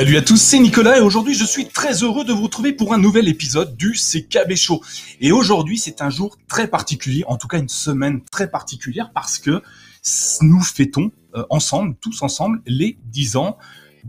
[0.00, 2.94] Salut à tous, c'est Nicolas et aujourd'hui je suis très heureux de vous retrouver pour
[2.94, 4.80] un nouvel épisode du CKB Show.
[5.20, 9.38] Et aujourd'hui c'est un jour très particulier, en tout cas une semaine très particulière parce
[9.38, 9.60] que
[10.40, 13.58] nous fêtons euh, ensemble, tous ensemble, les 10 ans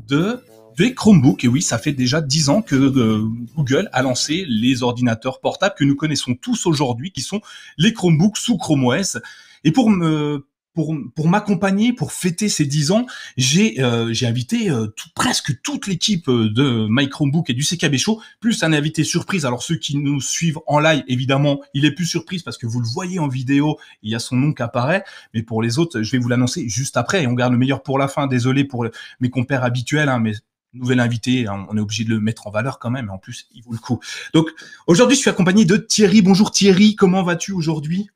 [0.08, 0.40] de
[0.78, 1.44] des Chromebooks.
[1.44, 3.28] Et oui, ça fait déjà 10 ans que euh,
[3.58, 7.42] Google a lancé les ordinateurs portables que nous connaissons tous aujourd'hui, qui sont
[7.78, 9.18] les Chromebooks sous Chrome OS.
[9.66, 13.06] Et pour me pour, pour m'accompagner, pour fêter ces 10 ans,
[13.38, 17.98] j'ai euh, invité euh, tout, presque toute l'équipe euh, de My Chromebook et du CKB
[17.98, 19.46] Show, plus un invité surprise.
[19.46, 22.80] Alors ceux qui nous suivent en live, évidemment, il est plus surprise parce que vous
[22.80, 25.04] le voyez en vidéo, il y a son nom qui apparaît.
[25.34, 27.84] Mais pour les autres, je vais vous l'annoncer juste après et on garde le meilleur
[27.84, 28.28] pour la fin.
[28.28, 28.86] Désolé pour
[29.20, 30.34] mes compères habituels, hein, mais
[30.74, 33.10] nouvel invité, hein, on est obligé de le mettre en valeur quand même.
[33.10, 34.00] En plus, il vaut le coup.
[34.34, 34.50] Donc
[34.88, 36.22] aujourd'hui, je suis accompagné de Thierry.
[36.22, 38.10] Bonjour Thierry, comment vas-tu aujourd'hui?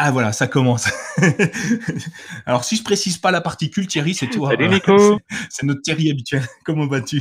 [0.00, 0.88] Ah voilà, ça commence.
[2.46, 4.50] Alors si je précise pas la particule, Thierry, c'est toi.
[4.50, 5.18] Salut Nico.
[5.50, 6.42] C'est notre Thierry habituel.
[6.64, 7.20] Comment vas-tu?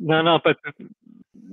[0.00, 0.84] Non, non, pas tout.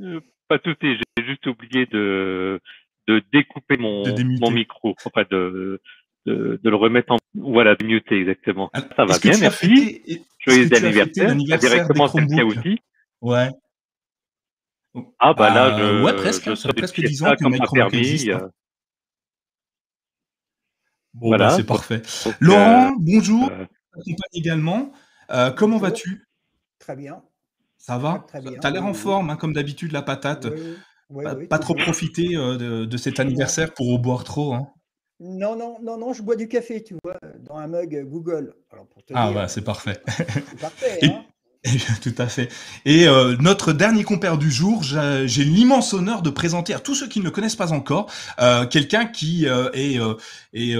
[0.01, 0.73] Euh, pas tout.
[0.81, 2.59] J'ai juste oublié de,
[3.07, 4.03] de découper mon,
[4.39, 5.79] mon micro, enfin de,
[6.25, 8.71] de, de, le remettre en voilà, de muter exactement.
[8.95, 10.01] Ça va bien, merci.
[10.39, 11.35] Joyeux anniversaire.
[11.35, 12.79] Directement Cynthia aussi.
[13.21, 13.49] Ouais.
[15.19, 16.57] Ah bah là, euh, je, ouais presque.
[16.57, 18.31] ça fait presque 10 ans que Micro existe.
[21.15, 22.01] Bon, bah, voilà, c'est parfait.
[22.41, 23.49] Laurent, euh, bonjour.
[23.49, 23.65] Euh,
[24.33, 24.91] également.
[25.31, 26.27] Euh, comment vas-tu?
[26.77, 27.23] Très bien.
[27.77, 28.25] Ça va?
[28.33, 30.47] Tu as l'air en forme, hein, comme d'habitude, la patate.
[31.49, 34.53] pas, trop profiter de, cet anniversaire pour en boire trop.
[34.53, 34.67] Hein?
[35.21, 38.53] Non, non, non, non, je bois du café, tu vois, dans un mug Google.
[38.69, 40.01] Alors pour te ah, bah, c'est parfait.
[40.17, 41.23] C'est parfait, hein
[42.01, 42.49] tout à fait.
[42.85, 47.07] Et euh, notre dernier compère du jour, j'ai l'immense honneur de présenter à tous ceux
[47.07, 49.99] qui ne le connaissent pas encore euh, quelqu'un qui euh, est,
[50.53, 50.75] est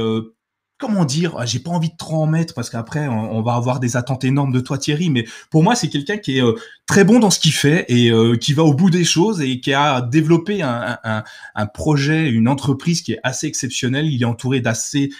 [0.77, 3.79] comment dire, ah, j'ai pas envie de trop en mettre parce qu'après on, va avoir
[3.79, 6.43] des attentes énormes de toi Thierry, mais pour moi c'est quelqu'un qui est
[6.85, 9.73] très bon dans ce qu'il fait et qui va au bout des choses et qui
[9.73, 11.23] a développé un
[11.73, 14.07] projet, une entreprise qui est assez exceptionnelle.
[14.07, 15.11] Il est entouré d'assez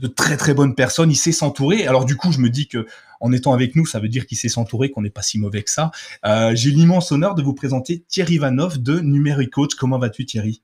[0.00, 1.86] de très très bonnes personnes, il sait s'entourer.
[1.86, 2.86] Alors du coup, je me dis que
[3.20, 5.62] en étant avec nous, ça veut dire qu'il sait s'entourer, qu'on n'est pas si mauvais
[5.62, 5.90] que ça.
[6.24, 9.74] Euh, J'ai l'immense honneur de vous présenter Thierry Vanoff de Numérique Coach.
[9.74, 10.62] Comment vas-tu Thierry?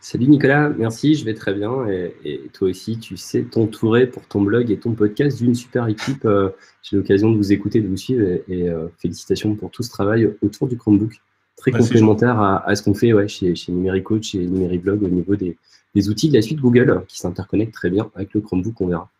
[0.00, 1.86] Salut Nicolas, merci, je vais très bien.
[2.24, 6.24] Et, toi aussi, tu sais t'entourer pour ton blog et ton podcast d'une super équipe.
[6.24, 6.50] Euh,
[6.82, 10.32] j'ai l'occasion de vous écouter, de vous suivre et, euh, félicitations pour tout ce travail
[10.40, 11.20] autour du Chromebook.
[11.56, 15.02] Très bah, complémentaire à, ce qu'on fait ouais, chez, chez Numérique Coach et Numérique Blog
[15.02, 15.56] au niveau des,
[15.94, 19.10] des outils de la suite Google qui s'interconnectent très bien avec le Chromebook, on verra.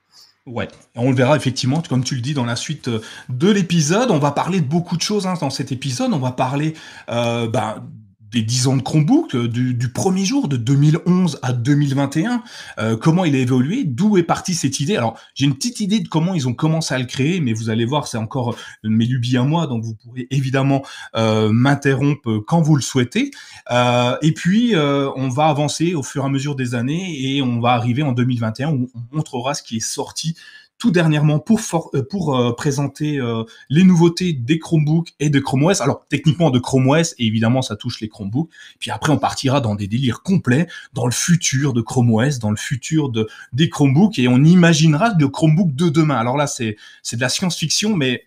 [0.46, 4.10] Ouais, on le verra effectivement, comme tu le dis dans la suite euh, de l'épisode.
[4.10, 6.12] On va parler de beaucoup de choses hein, dans cet épisode.
[6.14, 6.74] On va parler
[7.10, 7.84] euh, bah,
[8.30, 12.42] des 10 ans de Chromebook, euh, du, premier jour de 2011 à 2021,
[12.78, 14.96] euh, comment il a évolué, d'où est partie cette idée.
[14.96, 17.70] Alors j'ai une petite idée de comment ils ont commencé à le créer, mais vous
[17.70, 20.82] allez voir, c'est encore mes lubies à moi, donc vous pourrez évidemment
[21.16, 23.30] euh, m'interrompre quand vous le souhaitez.
[23.70, 27.42] Euh, et puis euh, on va avancer au fur et à mesure des années et
[27.42, 30.36] on va arriver en 2021 où on montrera ce qui est sorti
[30.78, 31.60] tout dernièrement pour,
[31.94, 35.80] euh, pour euh, présenter euh, les nouveautés des Chromebooks et de Chrome OS.
[35.80, 38.48] Alors techniquement de Chrome OS, et évidemment ça touche les Chromebooks.
[38.78, 42.50] Puis après on partira dans des délires complets, dans le futur de Chrome OS, dans
[42.50, 46.16] le futur de des Chromebooks, et on imaginera le Chromebook de demain.
[46.16, 48.24] Alors là c'est c'est de la science-fiction, mais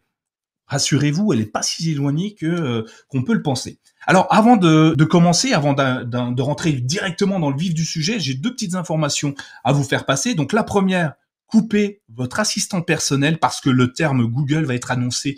[0.68, 3.80] rassurez-vous, elle n'est pas si éloignée que qu'on peut le penser.
[4.08, 8.20] Alors, avant de, de commencer, avant de, de rentrer directement dans le vif du sujet,
[8.20, 10.34] j'ai deux petites informations à vous faire passer.
[10.34, 11.14] Donc, la première,
[11.52, 15.38] coupez votre assistant personnel parce que le terme Google va être annoncé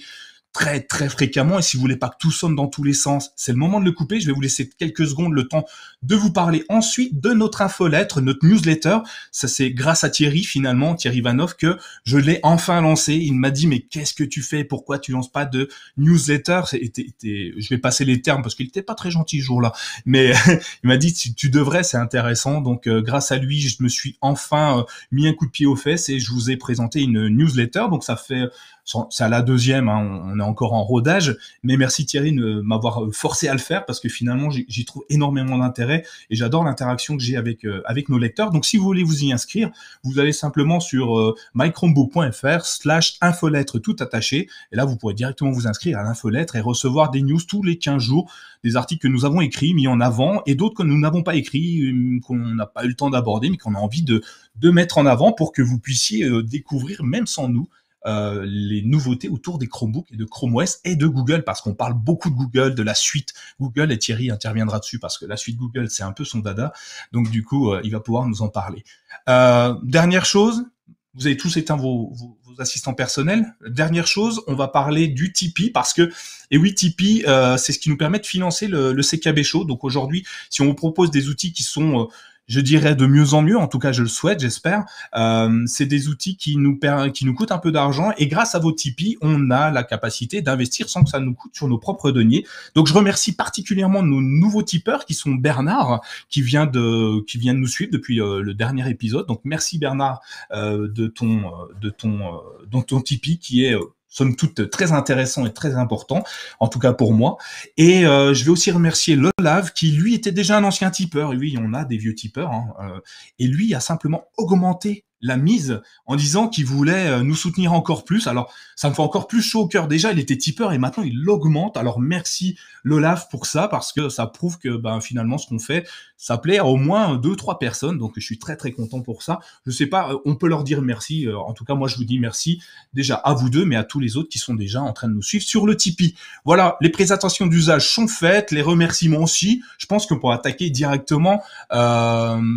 [0.54, 3.32] très très fréquemment et si vous voulez pas que tout sonne dans tous les sens,
[3.36, 4.20] c'est le moment de le couper.
[4.20, 5.66] Je vais vous laisser quelques secondes le temps
[6.04, 9.00] de vous parler ensuite de notre infolettre, notre newsletter.
[9.32, 13.16] Ça c'est grâce à Thierry finalement, Thierry Vanov que je l'ai enfin lancé.
[13.16, 14.64] Il m'a dit mais qu'est-ce que tu fais?
[14.64, 16.62] Pourquoi tu lances pas de newsletter?
[16.72, 19.74] Je vais passer les termes parce qu'il était pas très gentil ce jour-là,
[20.06, 20.34] mais
[20.84, 22.62] il m'a dit tu, devrais, c'est intéressant.
[22.62, 25.66] Donc euh, grâce à lui, je me suis enfin euh, mis un coup de pied
[25.66, 27.86] aux fesses et je vous ai présenté une newsletter.
[27.90, 28.44] Donc ça fait
[28.84, 31.38] c'est à la deuxième, hein, on, est encore en rodage.
[31.64, 35.58] Mais merci Thierry de m'avoir forcé à le faire parce que finalement, j'y trouve énormément
[35.58, 38.52] d'intérêt et j'adore l'interaction que j'ai avec, avec nos lecteurs.
[38.52, 39.72] Donc, si vous voulez vous y inscrire,
[40.04, 44.50] vous allez simplement sur mychromebook.fr slash infolettre tout attaché.
[44.72, 47.78] Et là, vous pourrez directement vous inscrire à l'infolettre et recevoir des news tous les
[47.78, 48.32] 15 jours,
[48.64, 51.36] des articles que nous avons écrits, mis en avant, et d'autres que nous n'avons pas
[51.36, 54.22] écrits, euh, qu'on n'a pas eu le temps d'aborder, mais qu'on a envie de,
[54.64, 57.68] mettre en avant pour que vous puissiez euh, découvrir, même sans nous,
[58.06, 61.74] euh, les nouveautés autour des Chromebooks et de Chrome OS et de Google parce qu'on
[61.74, 65.38] parle beaucoup de Google, de la suite Google et Thierry interviendra dessus parce que la
[65.38, 66.74] suite Google c'est un peu son dada
[67.12, 68.84] donc du coup il va pouvoir nous en parler.
[69.30, 70.66] Euh, dernière chose,
[71.14, 73.56] vous avez tous éteint vos, vos, assistants personnels.
[73.68, 76.12] Dernière chose, on va parler du Tipeee parce que,
[76.52, 79.64] et oui, Tipeee, euh, c'est ce qui nous permet de financer le, le CKB Show.
[79.66, 82.06] Donc aujourd'hui, si on vous propose des outils qui sont euh,
[82.48, 84.86] je dirais de mieux en mieux, en tout cas je le souhaite, j'espère.
[85.16, 86.80] Euh, c'est des outils qui nous,
[87.14, 90.42] qui nous coûtent un peu d'argent et grâce à vos Tipeee, on a la capacité
[90.42, 92.46] d'investir sans que ça nous coûte sur nos propres deniers.
[92.76, 97.54] Donc je remercie particulièrement nos nouveaux tipeurs qui sont Bernard, qui vient de, qui vient
[97.54, 99.28] de nous suivre depuis euh, le dernier épisode.
[99.28, 103.76] Donc merci Bernard euh, de ton, de ton, de ton Tipeee qui est
[104.14, 106.24] somme toute très intéressant et très important,
[106.60, 107.38] en tout cas pour moi.
[107.78, 111.38] Et euh, je vais aussi remercier Lolave, qui lui était déjà un ancien tipeur, et
[111.38, 113.00] oui, on a des vieux tipeurs, hein, euh,
[113.40, 118.04] et lui a simplement augmenté la mise en disant qu'il voulait euh, nous soutenir encore
[118.04, 118.28] plus.
[118.28, 119.88] Alors, ça me fait encore plus chaud au cœur.
[119.88, 121.78] Déjà, il était tipeur et maintenant il l'augmente.
[121.78, 125.88] Alors, merci Lolaf pour ça parce que ça prouve que ben, finalement, ce qu'on fait,
[126.18, 127.98] ça plaît à au moins deux, trois personnes.
[127.98, 129.40] Donc, je suis très, très content pour ça.
[129.66, 131.26] Je sais pas, euh, on peut leur dire merci.
[131.26, 132.62] Euh, en tout cas, moi, je vous dis merci
[132.94, 135.14] déjà à vous deux, mais à tous les autres qui sont déjà en train de
[135.14, 136.16] nous suivre sur le Tipeee.
[136.44, 139.64] Voilà, les présentations d'usage sont faites, les remerciements aussi.
[139.78, 141.42] Je pense qu'on pourra attaquer directement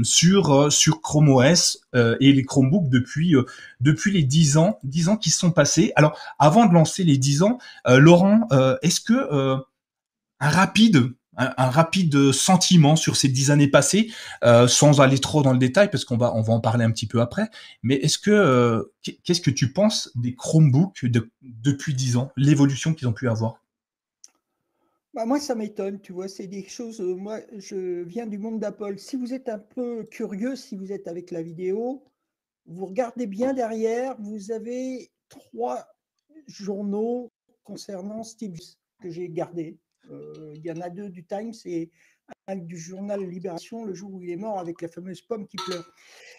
[0.03, 1.86] sur, sur Chrome OS
[2.20, 3.44] et les Chromebook depuis euh,
[3.81, 5.93] les 10 ans, 10 ans qui sont passés.
[5.96, 9.58] Alors, avant de lancer les 10 ans, euh, Laurent, euh, est-ce que
[10.38, 14.10] un rapide sentiment sur ces dix années passées,
[14.69, 17.48] sans aller trop dans le détail, parce qu'on va, en parler un petit peu après.
[17.82, 23.08] Mais est-ce que, qu'est-ce que tu penses des Chromebooks de, depuis dix ans, l'évolution qu'ils
[23.08, 23.60] ont pu avoir?
[25.17, 27.01] Bah moi, ça m'étonne, tu vois, c'est des choses.
[27.01, 28.99] moi, je viens du monde d'Apple.
[28.99, 32.05] Si vous êtes un peu curieux, si vous êtes avec la vidéo,
[32.67, 35.89] vous regardez bien derrière, vous avez trois
[36.47, 37.33] journaux
[37.65, 38.59] concernant Steve
[39.01, 39.79] que j'ai gardés.
[40.11, 41.91] Euh, il y en a deux du Times et
[42.47, 45.57] un du journal Libération, le jour où il est mort, avec la fameuse pomme qui
[45.57, 45.91] pleure.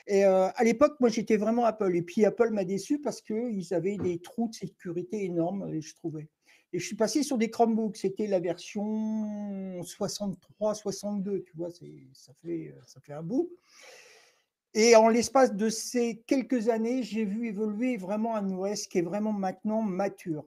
[0.06, 1.96] Et euh, à l'époque, moi, j'étais vraiment Apple.
[1.96, 6.30] Et puis Apple m'a déçu parce qu'ils avaient des trous de sécurité énormes, je trouvais.
[6.74, 7.98] Et je suis passé sur des Chromebooks.
[7.98, 13.50] C'était la version 63, 62, tu vois, ça fait, un bout.
[14.74, 19.04] Et en l'espace de ces quelques années, j'ai vu évoluer vraiment un OS qui est
[19.04, 20.46] vraiment maintenant mature.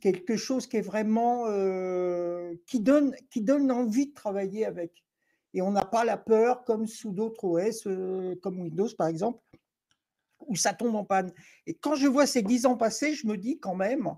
[0.00, 5.02] Quelque chose qui est vraiment euh, qui, donne, qui donne envie de travailler avec.
[5.54, 9.40] Et on n'a pas la peur comme sous d'autres OS, euh, comme Windows par exemple,
[10.46, 11.32] où ça tombe en panne.
[11.66, 14.14] Et quand je vois ces dix ans passés, je me dis quand même,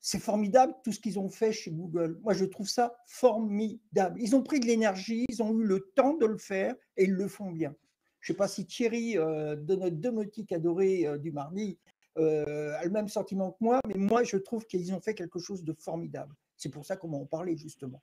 [0.00, 2.18] c'est formidable tout ce qu'ils ont fait chez Google.
[2.22, 4.18] Moi, je trouve ça formidable.
[4.20, 7.12] Ils ont pris de l'énergie, ils ont eu le temps de le faire et ils
[7.12, 7.74] le font bien.
[8.20, 11.78] Je ne sais pas si Thierry, euh, de notre domotique adoré euh, du mardi,
[12.18, 15.38] euh, a le même sentiment que moi, mais moi, je trouve qu'ils ont fait quelque
[15.38, 16.34] chose de formidable.
[16.56, 18.02] C'est pour ça qu'on va en justement.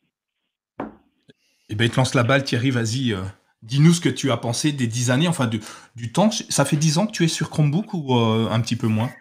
[1.70, 3.16] Eh bien, il te lance la balle, Thierry, vas-y.
[3.62, 5.48] Dis-nous ce que tu as pensé des dix années, enfin
[5.96, 6.32] du temps.
[6.32, 9.12] Ça fait dix ans que tu es sur Chromebook ou un petit peu moins?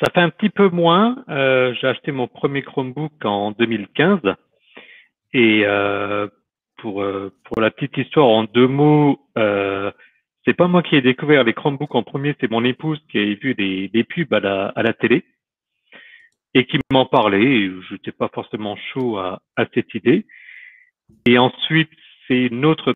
[0.00, 1.24] Ça fait un petit peu moins.
[1.28, 4.20] J'ai acheté mon premier Chromebook en 2015.
[5.32, 5.64] Et
[6.76, 9.90] pour euh, pour la petite histoire en deux mots, euh,
[10.44, 13.34] c'est pas moi qui ai découvert les Chromebooks en premier, c'est mon épouse qui a
[13.34, 15.24] vu des, des pubs à la, à la télé
[16.54, 17.68] et qui m'en parlait.
[17.68, 20.26] Je n'étais pas forcément chaud à, à cette idée.
[21.26, 21.90] Et ensuite,
[22.26, 22.94] c'est une autre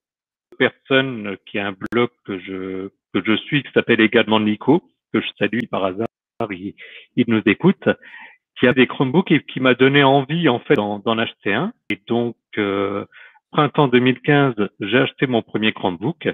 [0.58, 4.82] personne qui a un blog que je que je suis qui s'appelle également Nico
[5.12, 6.09] que je salue par hasard.
[6.50, 6.74] Il,
[7.16, 7.88] il nous écoute
[8.60, 11.72] qui a des Chromebooks et qui m'a donné envie en fait d'en acheter un.
[11.88, 13.06] Et donc euh,
[13.50, 16.28] printemps 2015, j'ai acheté mon premier Chromebook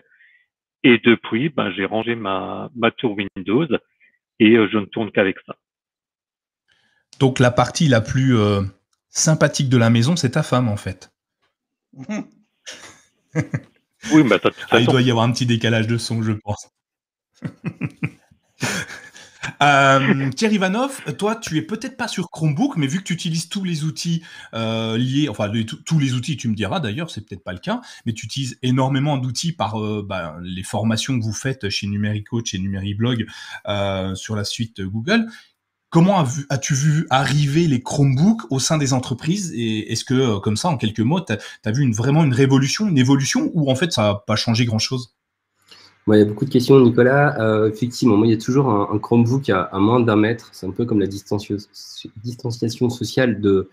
[0.82, 3.66] et depuis, ben, j'ai rangé ma, ma tour Windows
[4.40, 5.56] et euh, je ne tourne qu'avec ça.
[7.20, 8.60] Donc la partie la plus euh,
[9.08, 11.10] sympathique de la maison, c'est ta femme en fait.
[11.96, 12.24] oui,
[14.24, 14.36] mais
[14.70, 16.70] ah, il doit y avoir un petit décalage de son, je pense.
[19.62, 23.48] Euh, Thierry Ivanov, toi, tu es peut-être pas sur Chromebook, mais vu que tu utilises
[23.48, 24.22] tous les outils
[24.54, 25.50] euh, liés, enfin
[25.84, 28.58] tous les outils, tu me diras d'ailleurs, c'est peut-être pas le cas, mais tu utilises
[28.62, 33.26] énormément d'outils par euh, bah, les formations que vous faites chez Numéricoach, chez Numériblog,
[34.14, 35.26] sur la suite Google.
[35.90, 40.68] comment as-tu vu arriver les Chromebooks au sein des entreprises Et est-ce que, comme ça,
[40.68, 44.02] en quelques mots, tu as, vu vraiment une révolution, une évolution, ou en fait, ça
[44.02, 45.15] n'a pas changé grand-chose?
[46.14, 47.40] Il y a beaucoup de questions, Nicolas.
[47.40, 50.50] Euh, effectivement, moi, il y a toujours un, Chromebook à, moins d'un mètre.
[50.52, 53.68] C'est un peu comme la distanciation sociale de,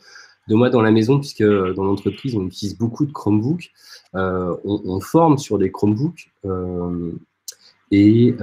[0.49, 3.71] moi dans la maison, puisque dans l'entreprise, on utilise beaucoup de Chromebooks.
[4.15, 6.31] Euh, on, forme sur des Chromebooks.
[6.45, 7.11] Euh,
[7.95, 8.35] et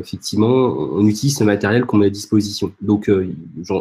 [0.00, 2.72] effectivement, on utilise ce matériel qu'on met à disposition.
[2.82, 3.10] Donc,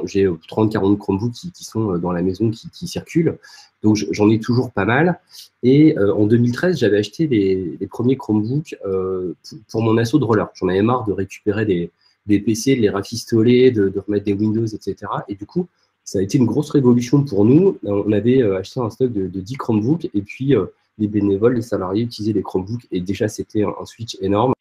[0.06, 3.38] j'ai 30-40 Chromebooks qui, sont dans la maison, qui circulent.
[3.84, 5.20] Donc j'en ai toujours pas mal.
[5.64, 9.34] Et euh, en 2013, j'avais acheté les, premiers Chromebooks euh,
[9.70, 10.50] pour, mon assaut de roller.
[10.56, 14.96] J'en avais marre de récupérer des, PC, de les rafistoler, de, remettre des Windows, etc.
[15.28, 15.68] Et du coup,
[16.04, 17.78] ça a été une grosse révolution pour nous.
[17.84, 20.56] On avait euh, acheté un stock de, 10 Chromebooks et puis
[21.00, 24.54] les bénévoles, les salariés utilisaient les Chromebooks et déjà c'était un, switch énorme.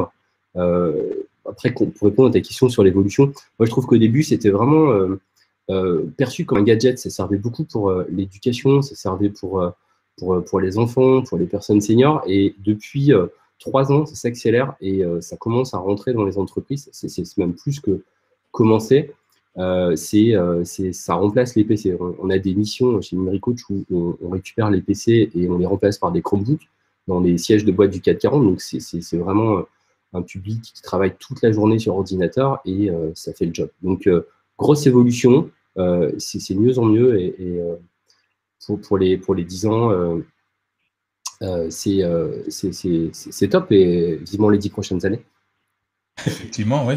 [0.56, 3.26] Après, pour répondre à ta question sur l'évolution,
[3.58, 5.16] moi je trouve qu'au début c'était vraiment
[5.68, 6.98] euh, perçu comme un gadget.
[6.98, 9.70] Ça servait beaucoup pour euh, l'éducation, ça servait pour, euh,
[10.16, 12.22] pour, pour, les enfants, pour les personnes seniors.
[12.26, 13.12] Et depuis
[13.58, 16.88] trois ans, ça s'accélère et ça commence à rentrer dans les entreprises.
[16.92, 18.02] C'est même plus que
[18.52, 19.12] commencer.
[19.96, 21.96] c'est ça remplace les PC.
[22.18, 23.84] On, a des missions chez Numéricoach où
[24.22, 26.68] on, récupère les PC et on les remplace par des Chromebooks
[27.08, 28.42] dans les sièges de boîte du 440.
[28.42, 29.62] Donc, c'est vraiment
[30.22, 33.70] public qui travaille toute la journée sur ordinateur et ça fait le job.
[33.82, 34.08] Donc,
[34.58, 35.50] grosse évolution.
[35.78, 37.76] Euh, c'est mieux en mieux et, euh,
[38.82, 39.90] pour, les, pour les 10 ans,
[41.42, 45.22] euh, c'est top et vivement les 10 prochaines années.
[46.26, 46.94] Effectivement, oui.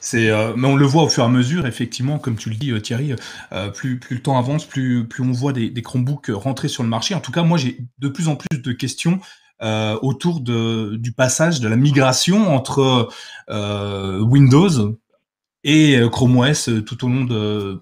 [0.00, 2.72] C'est, mais on le voit au fur et à mesure, effectivement, comme tu le dis,
[2.80, 3.14] Thierry,
[3.74, 6.88] plus, plus le temps avance, plus, plus on voit des, des Chromebooks rentrer sur le
[6.88, 7.16] marché.
[7.16, 9.18] En tout cas, moi, j'ai de plus en plus de questions
[9.60, 13.08] autour de, du passage de la migration entre
[13.48, 14.94] Windows
[15.64, 17.78] et euh, Chrome OS euh, tout au long de,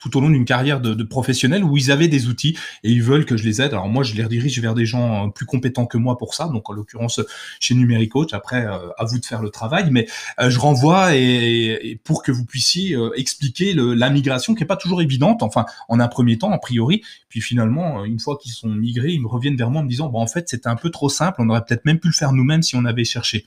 [0.00, 3.02] tout au long d'une carrière de, de, professionnel où ils avaient des outils et ils
[3.02, 3.72] veulent que je les aide.
[3.72, 6.48] Alors moi, je les redirige vers des gens euh, plus compétents que moi pour ça.
[6.48, 7.20] Donc en l'occurrence
[7.60, 8.32] chez Numéricoach.
[8.32, 10.06] Après, à vous de faire le travail, mais
[10.38, 15.02] je renvoie et, pour que vous puissiez expliquer le, la migration qui est pas toujours
[15.02, 15.42] évidente.
[15.42, 17.02] Enfin, en un premier temps, a priori.
[17.28, 20.08] Puis finalement, une fois qu'ils sont migrés, ils me reviennent vers moi en me disant,
[20.08, 21.36] bon, en fait, c'était un peu trop simple.
[21.40, 23.44] On aurait peut-être même pu le faire nous-mêmes si on avait cherché.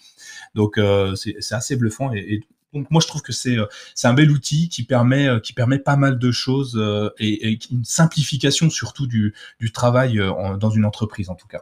[0.56, 0.80] Donc
[1.16, 3.66] c'est assez bluffant et, et donc moi je trouve que c'est euh,
[3.96, 7.60] c'est un bel outil qui permet euh, qui permet pas mal de choses euh, et,
[7.72, 10.20] une simplification surtout du, du travail
[10.60, 11.62] dans une entreprise en tout cas.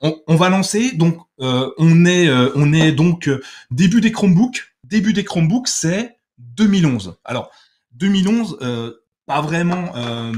[0.00, 3.30] on, va lancer donc on est on est donc
[3.70, 7.16] début des Chromebooks début des Chromebooks c'est 2011.
[7.24, 7.50] Alors
[7.94, 8.58] 2011
[9.26, 9.92] pas vraiment,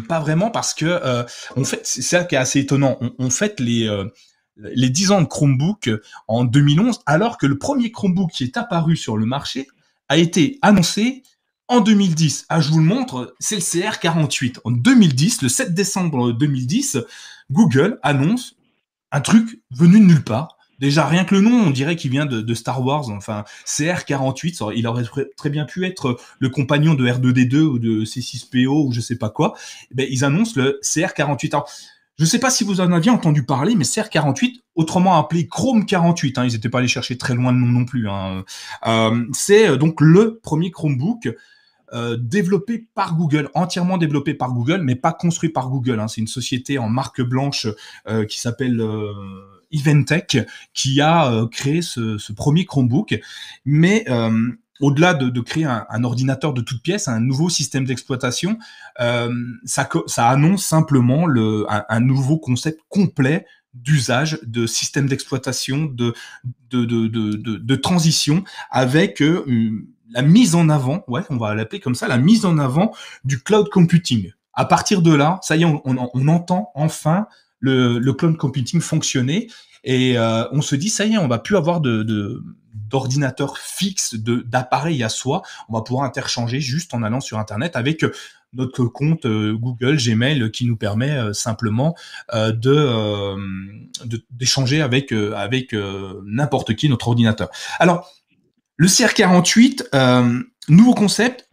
[0.09, 1.25] pas vraiment parce que
[1.57, 2.99] on fait, c'est ça qui est assez étonnant.
[3.01, 3.89] On, on fait les
[4.57, 5.91] les 10 ans de Chromebook
[6.29, 9.69] en 2011, alors que le premier Chromebook qui est apparu sur le marché
[10.09, 11.23] a été annoncé
[11.69, 12.47] en 2010.
[12.49, 14.59] Ah, je vous le montre, c'est le CR48.
[14.65, 16.99] En 2010, le 7 décembre 2010,
[17.51, 18.57] Google annonce
[19.13, 20.59] un truc venu de nulle part.
[20.81, 23.09] Déjà, rien que le nom, on dirait qu'il vient de, Star Wars.
[23.11, 25.05] Enfin, CR48, il aurait
[25.37, 29.31] très bien pu être le compagnon de R2D2 ou de C6PO ou je sais pas
[29.31, 29.55] quoi.
[29.91, 31.63] Eh ben, ils annoncent le CR48.
[32.17, 35.85] Je ne sais pas si vous en aviez entendu parler, mais CR48, autrement appelé Chrome
[35.85, 38.09] 48, hein, ils n'étaient pas allés chercher très loin de nom non plus.
[38.09, 38.45] Hein,
[38.87, 41.29] euh, c'est euh, donc le premier Chromebook
[41.93, 45.99] euh, développé par Google, entièrement développé par Google, mais pas construit par Google.
[45.99, 46.07] Hein.
[46.07, 47.67] C'est une société en marque blanche
[48.29, 48.83] qui s'appelle
[49.73, 50.39] Eventech
[50.73, 53.21] qui a créé ce, ce, premier Chromebook.
[53.65, 54.05] Mais
[54.81, 58.59] au-delà de, créer un, ordinateur de toute pièce, un nouveau système d'exploitation,
[59.01, 59.33] euh,
[59.65, 59.89] ça,
[60.29, 61.27] annonce simplement
[61.69, 66.15] un, nouveau concept complet d'usage de système d'exploitation, de,
[66.71, 69.45] de, transition, avec euh,
[70.11, 72.93] la mise en avant, ouais, on va l'appeler comme ça, la mise en avant
[73.25, 74.33] du cloud computing.
[74.55, 77.27] À partir de là, ça y est, on, entend enfin
[77.59, 79.49] le, cloud computing fonctionner
[79.83, 82.43] et euh, on se dit ça y est, on va plus avoir de
[82.95, 85.43] d'ordinateur fixe, d'appareil à soi.
[85.69, 88.15] On va pouvoir interchanger juste en allant sur Internet avec euh,
[88.53, 91.97] notre compte euh, Google, Gmail, qui nous permet euh, simplement
[92.33, 93.35] de
[94.31, 95.75] d'échanger avec avec
[96.25, 97.49] n'importe qui notre ordinateur.
[97.81, 98.09] Alors
[98.77, 100.37] le CR48,
[100.69, 101.49] nouveau concept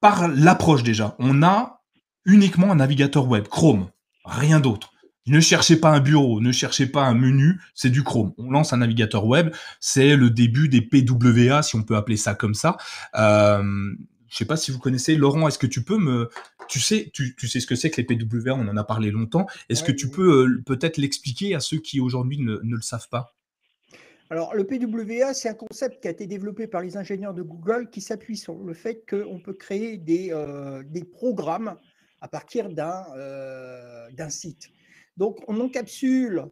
[0.00, 1.14] par l'approche déjà.
[1.20, 1.80] On a
[2.24, 3.88] uniquement un navigateur web, Chrome,
[4.24, 4.91] rien d'autre.
[5.26, 8.32] Ne cherchez pas un bureau, ne cherchez pas un menu, c'est du Chrome.
[8.38, 12.34] On lance un navigateur web, c'est le début des PWA, si on peut appeler ça
[12.34, 12.76] comme ça.
[13.14, 13.62] Euh,
[14.32, 15.14] je sais pas si vous connaissez.
[15.14, 16.30] Laurent, est-ce que tu peux me...
[16.68, 19.46] Tu sais, tu, sais ce que c'est que les PWA, on en a parlé longtemps.
[19.68, 23.36] Est-ce que tu peux euh, peut-être l'expliquer à ceux qui aujourd'hui ne, le savent pas?
[24.30, 27.90] Alors, le PWA, c'est un concept qui a été développé par les ingénieurs de Google
[27.90, 31.76] qui s'appuie sur le fait qu'on peut créer des, euh, des, programmes
[32.22, 34.70] à partir euh, d'un site.
[35.16, 36.46] Donc, on encapsule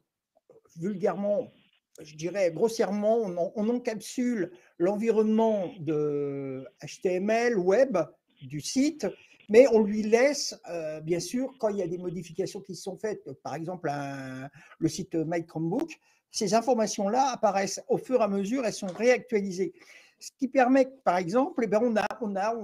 [0.77, 1.53] vulgairement,
[2.01, 7.99] je dirais grossièrement, on, encapsule l'environnement de HTML, web
[8.43, 9.07] du site,
[9.49, 12.97] mais on lui laisse, euh, bien sûr, quand il y a des modifications qui sont
[12.97, 13.91] faites, par exemple
[14.79, 15.91] le site My Chromebook,
[16.31, 19.73] ces informations-là apparaissent au fur et à mesure, elles sont réactualisées.
[20.21, 22.55] Ce qui permet, par exemple, eh bien, on a, on a,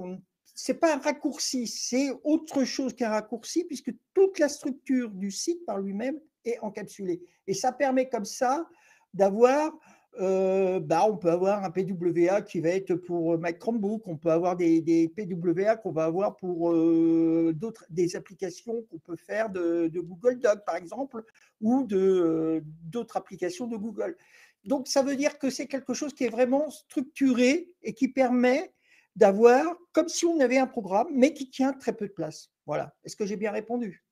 [0.59, 5.65] c'est pas un raccourci, c'est autre chose qu'un raccourci, puisque toute la structure du site
[5.67, 7.21] par lui-même est encapsulée.
[7.47, 8.67] Et ça permet comme ça
[9.13, 9.79] d'avoir
[10.19, 14.31] euh, bah, on peut avoir un PWA qui va être pour Mac Chromebook, on peut
[14.31, 19.91] avoir des, PWA qu'on va avoir pour euh, d'autres des applications qu'on peut faire de,
[19.95, 21.23] Google Doc par exemple,
[21.61, 24.17] ou d'autres applications de Google.
[24.65, 28.73] Donc ça veut dire que c'est quelque chose qui est vraiment structuré et qui permet
[29.17, 32.51] d'avoir comme si on avait un programme, mais qui tient très peu de place.
[32.67, 32.95] Voilà.
[33.05, 34.05] Est-ce que j'ai bien répondu?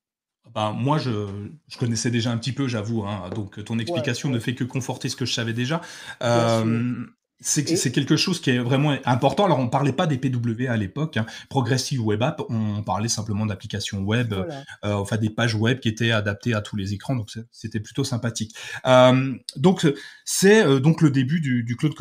[0.54, 1.28] Ben, moi, je,
[1.68, 3.02] je, connaissais déjà un petit peu, j'avoue.
[3.04, 5.80] Hein, donc, ton explication ne fait que conforter ce que je savais déjà.
[6.22, 7.06] Euh,
[7.40, 9.44] c'est quelque chose qui est vraiment important.
[9.44, 11.16] Alors, on parlait pas des PW à l'époque.
[11.16, 11.26] Hein.
[11.50, 16.12] Progressive Web App, on parlait simplement d'applications web, euh, enfin des pages web qui étaient
[16.12, 17.16] adaptées à tous les écrans.
[17.16, 18.54] Donc, c'était plutôt sympathique.
[18.86, 19.86] Euh, donc,
[20.24, 21.94] c'est euh, donc le début du, du, cloud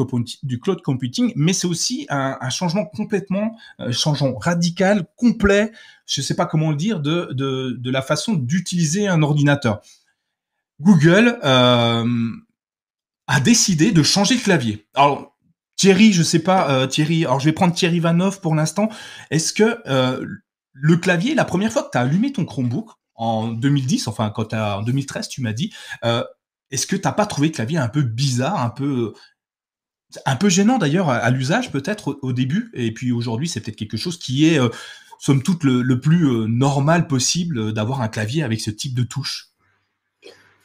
[0.43, 3.57] du cloud computing, mais c'est aussi un, un, changement complètement,
[3.91, 5.71] changeant radical, complet.
[6.05, 9.81] Je sais pas comment le dire de de, de la façon d'utiliser un ordinateur.
[10.79, 11.37] Google
[13.27, 14.87] a décidé de changer le clavier.
[14.95, 15.33] Alors
[15.75, 18.89] Thierry, je sais pas, euh, Thierry, alors je vais prendre Thierry Vanoff pour l'instant.
[19.31, 20.25] Est-ce que euh,
[20.71, 24.53] le clavier, la première fois que tu as allumé ton Chromebook en 2010, enfin quand
[24.53, 25.73] as, en 2013, tu m'as dit,
[26.05, 26.23] euh,
[26.71, 29.13] est-ce que t'as pas trouvé le clavier un peu bizarre, un peu
[30.27, 33.97] un peu gênant d'ailleurs à, l'usage peut-être au, début, et puis aujourd'hui c'est peut-être quelque
[33.97, 34.59] chose qui est
[35.17, 39.52] somme toute le, plus normal possible d'avoir un clavier avec ce type de touche.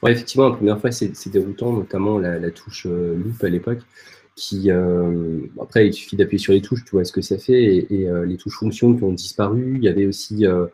[0.06, 3.80] Effectivement, la première fois c'est déroutant, notamment la, touche loop à l'époque
[4.38, 7.86] qui, euh, après, il suffit d'appuyer sur les touches, tu vois ce que ça fait,
[7.90, 9.74] et, euh, les touches fonctions qui ont disparu.
[9.76, 10.66] Il y avait aussi euh,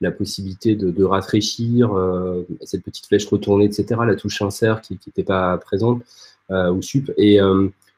[0.00, 1.90] la possibilité de, rafraîchir
[2.62, 4.00] cette petite flèche retournée, etc.
[4.06, 6.02] La touche insert qui n'était pas présente,
[6.50, 7.12] ou sup.
[7.16, 7.38] Et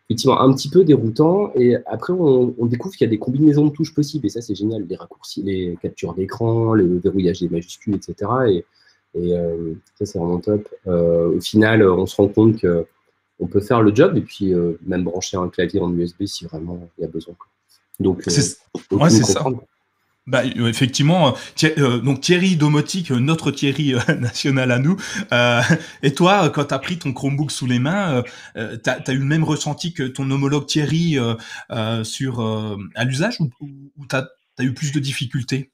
[0.08, 1.52] effectivement, un petit peu déroutant.
[1.54, 4.54] Et après, on, découvre qu'il y a des combinaisons de touches possibles, et ça, c'est
[4.54, 4.86] génial.
[4.88, 8.30] Les raccourcis, les captures d'écran, le verrouillage des majuscules, etc.
[8.48, 8.64] Et,
[9.14, 9.34] et
[9.98, 10.68] ça, c'est vraiment top.
[10.86, 12.86] au final, on se rend compte que
[13.40, 16.44] on peut faire le job et puis euh, même brancher un clavier en USB si
[16.44, 17.34] vraiment il y a besoin.
[17.98, 19.44] Donc, euh, c'est ça.
[20.26, 21.34] Bah, euh, effectivement,
[22.04, 24.96] donc Thierry Domotique, notre Thierry national à nous.
[26.02, 28.22] et toi, quand tu as pris ton Chromebook sous les mains,
[28.54, 31.16] tu as, eu le même ressenti que ton homologue Thierry
[32.04, 32.40] sur
[32.94, 34.28] à l'usage ou, tu as,
[34.60, 35.72] eu plus de difficultés?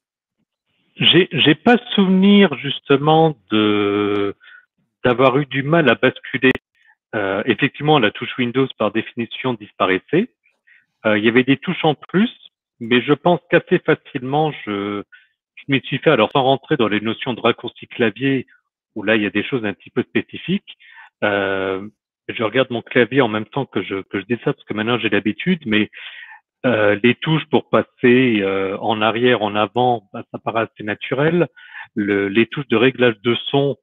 [0.97, 4.35] J'ai pas souvenir justement de
[5.05, 6.51] d'avoir eu du mal à basculer
[7.17, 10.29] euh, effectivement, la touche Windows, par définition, disparaissait.
[11.07, 12.31] Euh, il y avait des touches en plus,
[12.81, 15.03] mais je pense qu'assez facilement, je,
[15.55, 18.47] je m'y suis fait, alors sans rentrer dans les notions de raccourci clavier,
[18.95, 20.77] où là, il y a des choses un petit peu spécifiques.
[21.25, 21.89] Euh,
[22.29, 24.75] je regarde mon clavier en même temps que je, que je dis ça, parce que
[24.75, 25.91] maintenant j'ai l'habitude, mais
[26.67, 31.49] euh, les touches pour passer euh, en arrière, en avant, bah, ça paraît assez naturel.
[31.95, 33.77] Le, les touches de réglage de son,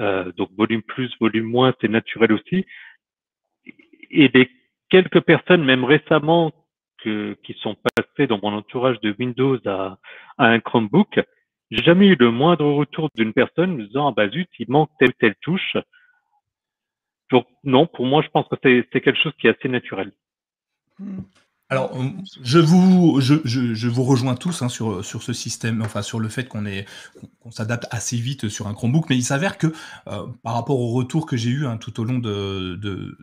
[0.00, 2.66] euh, donc volume plus, volume moins, c'est naturel aussi.
[4.10, 4.50] Et des
[4.90, 6.52] quelques personnes, même récemment,
[6.98, 9.98] que, qui sont passées dans mon entourage de Windows à,
[10.38, 11.20] à un Chromebook,
[11.70, 14.90] j'ai jamais eu le moindre retour d'une personne me disant ah bah zut, il manque
[14.98, 15.76] telle telle touche.
[17.30, 20.12] Donc non, pour moi, je pense que c'est quelque chose qui est assez naturel.
[20.98, 21.20] Hmm.
[21.70, 22.10] Alors, euh,
[22.42, 26.46] je vous, je, je, vous rejoins tous hein, sur, ce système, enfin sur le fait
[26.46, 29.68] qu'on s'adapte assez vite sur un Chromebook, mais il s'avère que
[30.08, 33.16] euh, par rapport au retour que j'ai eu hein, tout au long de, de,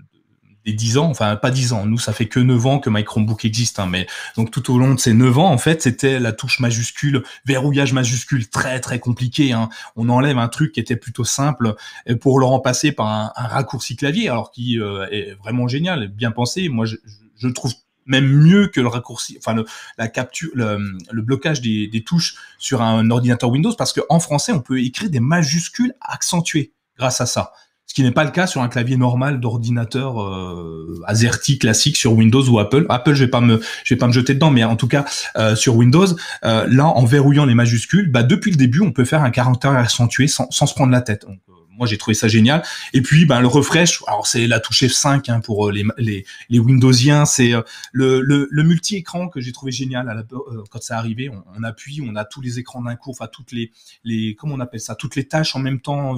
[0.66, 3.04] des 10 ans, enfin pas 10 ans, nous ça fait que 9 ans que My
[3.04, 6.20] Chromebook existe, hein, mais donc tout au long de ces 9 ans, en fait, c'était
[6.20, 9.56] la touche majuscule, verrouillage majuscule, très très compliqué.
[9.96, 11.76] On enlève un truc qui était plutôt simple
[12.20, 16.32] pour le remplacer par un, un raccourci clavier, alors qui euh, est vraiment génial, bien
[16.32, 16.70] pensé.
[16.70, 16.96] Moi, je,
[17.38, 17.74] je trouve
[18.06, 19.66] même mieux que le raccourci, enfin le,
[19.98, 24.80] la capture, le, blocage des, touches sur un ordinateur Windows, parce qu'en français, on peut
[24.80, 27.54] écrire des majuscules accentuées grâce à ça.
[27.92, 32.14] Ce qui n'est pas le cas sur un clavier normal d'ordinateur euh, AZERTY classique sur
[32.14, 32.86] Windows ou Apple.
[32.88, 35.04] Apple, je vais pas me, je vais pas me jeter dedans, mais en tout cas
[35.36, 36.08] euh, sur Windows,
[36.46, 39.72] euh, là, en verrouillant les majuscules, bah, depuis le début, on peut faire un caractère
[39.72, 41.26] accentué sans, sans se prendre la tête.
[41.28, 41.40] Donc,
[41.82, 42.62] moi j'ai trouvé ça génial.
[42.94, 46.60] Et puis ben le refresh, alors c'est la touche F5 hein, pour les, les, les
[46.60, 47.54] Windowsiens, c'est
[47.92, 50.24] le, le, le multi-écran que j'ai trouvé génial à la,
[50.70, 51.30] quand ça arrivé.
[51.30, 53.72] On, on, appuie, on a tous les écrans d'un coup, enfin toutes les
[54.04, 56.16] les comment on appelle ça, toutes les tâches en même temps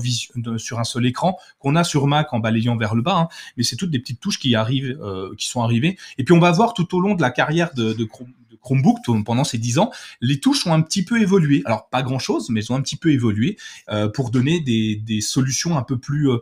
[0.57, 3.15] sur un seul écran qu'on a sur Mac en balayant vers le bas.
[3.15, 3.27] Hein.
[3.55, 4.99] mais c'est toutes des petites touches qui arrivent,
[5.37, 5.97] qui sont arrivées.
[6.17, 8.97] Et puis on va voir tout au long de la carrière de, de Chrome Chromebook
[9.25, 11.61] pendant ces 10 ans, les touches ont un petit peu évolué.
[11.65, 13.57] Alors pas grand-chose, mais elles ont un petit peu évolué
[13.89, 16.37] euh, pour donner des, solutions un peu plus euh,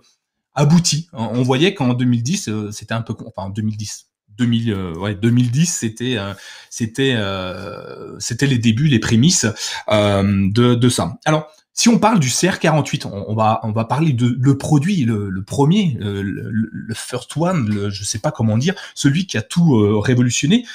[0.53, 1.10] abouties.
[1.13, 4.07] On voyait qu'en 2010, euh, c'était un peu, enfin en 2010,
[4.38, 6.17] 2000, ouais, 2010, c'était
[6.69, 7.15] c'était
[8.47, 9.45] les débuts, les prémices
[9.89, 11.17] de, ça.
[11.25, 15.43] Alors si on parle du CR48, on, va on va parler de le produit, le,
[15.43, 19.99] premier, le, le, first one, le, je sais pas comment dire, celui qui a tout
[19.99, 20.65] révolutionné.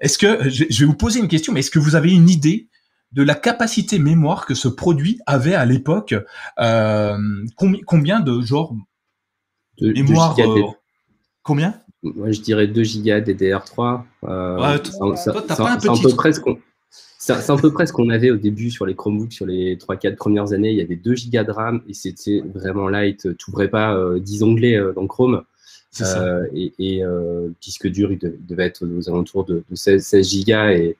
[0.00, 2.68] Est-ce que je vais vous poser une question, mais est-ce que vous avez une idée
[3.12, 6.14] de la capacité mémoire que ce produit avait à l'époque
[6.60, 7.18] euh,
[7.86, 8.74] combien, de genre
[9.80, 10.62] de, mémoire euh,
[11.42, 11.74] Combien?
[12.02, 14.02] Moi, je dirais 2 gigas DDR3.
[14.24, 15.90] Euh, pas un petit.
[17.18, 20.16] C'est un peu près ce qu'on avait au début sur les Chromebooks, sur les 3-4
[20.16, 20.70] premières années.
[20.70, 23.36] Il y avait 2 gigas de RAM et c'était vraiment light.
[23.36, 25.42] Tu n'ouvrais pas 10 onglets dans Chrome.
[26.02, 30.28] Euh, et, et euh, le disque dur, il devait être aux alentours de, 16, 16
[30.28, 30.72] gigas.
[30.72, 30.96] Et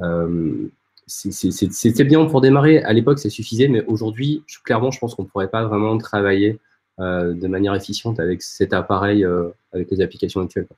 [0.00, 0.68] euh,
[1.06, 2.82] c'était bien pour démarrer.
[2.82, 6.58] À l'époque, ça suffisait, mais aujourd'hui, clairement, je pense qu'on ne pourrait pas vraiment travailler
[6.98, 9.26] de manière efficiente avec cet appareil,
[9.72, 10.68] avec les applications actuelles.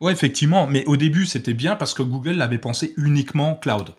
[0.00, 3.90] Oui, effectivement, mais au début, c'était bien parce que Google l'avait pensé uniquement cloud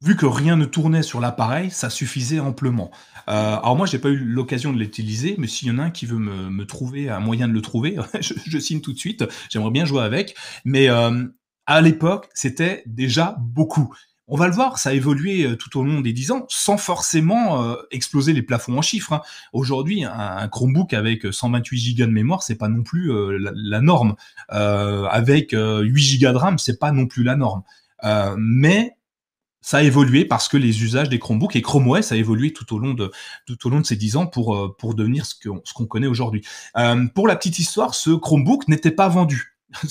[0.00, 2.90] vu que rien ne tournait sur l'appareil, ça suffisait amplement.
[3.28, 5.90] Euh, alors moi, j'ai pas eu l'occasion de l'utiliser, mais s'il y en a un
[5.90, 8.98] qui veut me, me trouver un moyen de le trouver, je, je, signe tout de
[8.98, 9.24] suite.
[9.50, 11.24] J'aimerais bien jouer avec, mais euh,
[11.66, 13.94] à l'époque, c'était déjà beaucoup.
[14.30, 16.76] On va le voir, ça a évolué euh, tout au long des dix ans, sans
[16.76, 19.14] forcément euh, exploser les plafonds en chiffres.
[19.14, 19.22] Hein.
[19.54, 23.80] Aujourd'hui, un, Chromebook avec 128 Go de mémoire, c'est pas non plus euh, la, la,
[23.80, 24.16] norme.
[24.50, 27.62] avec 8 Go de RAM, c'est pas non plus la norme.
[28.36, 28.97] mais
[29.60, 32.74] ça a évolué parce que les usages des Chromebooks et Chrome OS a évolué tout
[32.74, 33.10] au long de
[33.84, 35.34] ces dix ans pour euh, devenir ce
[35.74, 36.44] qu'on connaît aujourd'hui.
[36.76, 39.54] Euh, pour la petite histoire, ce Chromebook n'était pas vendu.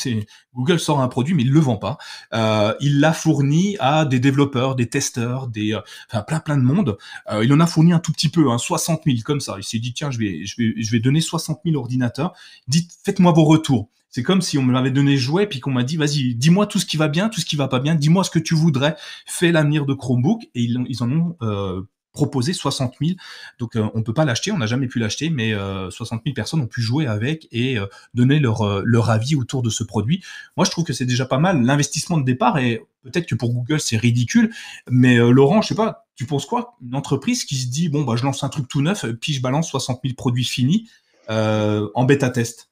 [0.55, 1.97] Google sort un produit mais il le vend pas.
[2.33, 5.77] Euh, il l'a fourni à des développeurs, des testeurs, des
[6.25, 6.97] plein plein de monde.
[7.43, 9.55] Il en a fourni un tout petit peu, hein, 60 000 comme ça.
[9.57, 12.33] Il s'est dit tiens je vais je vais je vais donner 60 000 ordinateurs.
[12.67, 13.89] Dites faites-moi vos retours.
[14.17, 16.79] C'est comme si on me l'avait donné jouet puis qu'on m'a dit vas-y, dis-moi tout
[16.79, 18.95] ce qui va bien, tout ce qui va pas bien, dis-moi ce que tu voudrais,
[19.27, 23.11] fais l'avenir de Chromebook et ils, en ont euh, proposé 60 000.
[23.59, 26.33] Donc euh, on peut pas l'acheter, on n'a jamais pu l'acheter, mais euh, 60 000
[26.33, 29.83] personnes ont pu jouer avec et euh, donner leur euh, leur avis autour de ce
[29.83, 30.23] produit.
[30.55, 31.61] Moi je trouve que c'est déjà pas mal.
[31.61, 34.51] L'investissement de départ et peut-être que pour Google c'est ridicule,
[34.89, 36.75] mais Laurent, je sais pas, tu penses quoi?
[36.83, 39.43] Une entreprise qui se dit bon bah je lance un truc tout neuf, puis je
[39.43, 40.89] balance 60 000 produits finis
[41.29, 42.71] en bêta test.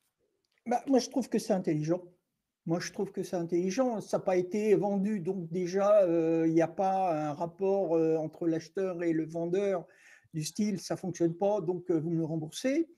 [0.66, 2.02] Bah, moi, je trouve que c'est intelligent.
[2.66, 4.02] Moi, je trouve que c'est intelligent.
[4.02, 8.18] Ça n'a pas été vendu, donc déjà, euh, il n'y a pas un rapport euh,
[8.18, 9.86] entre l'acheteur et le vendeur
[10.34, 12.90] du style, ça ne fonctionne pas, donc euh, vous me le remboursez.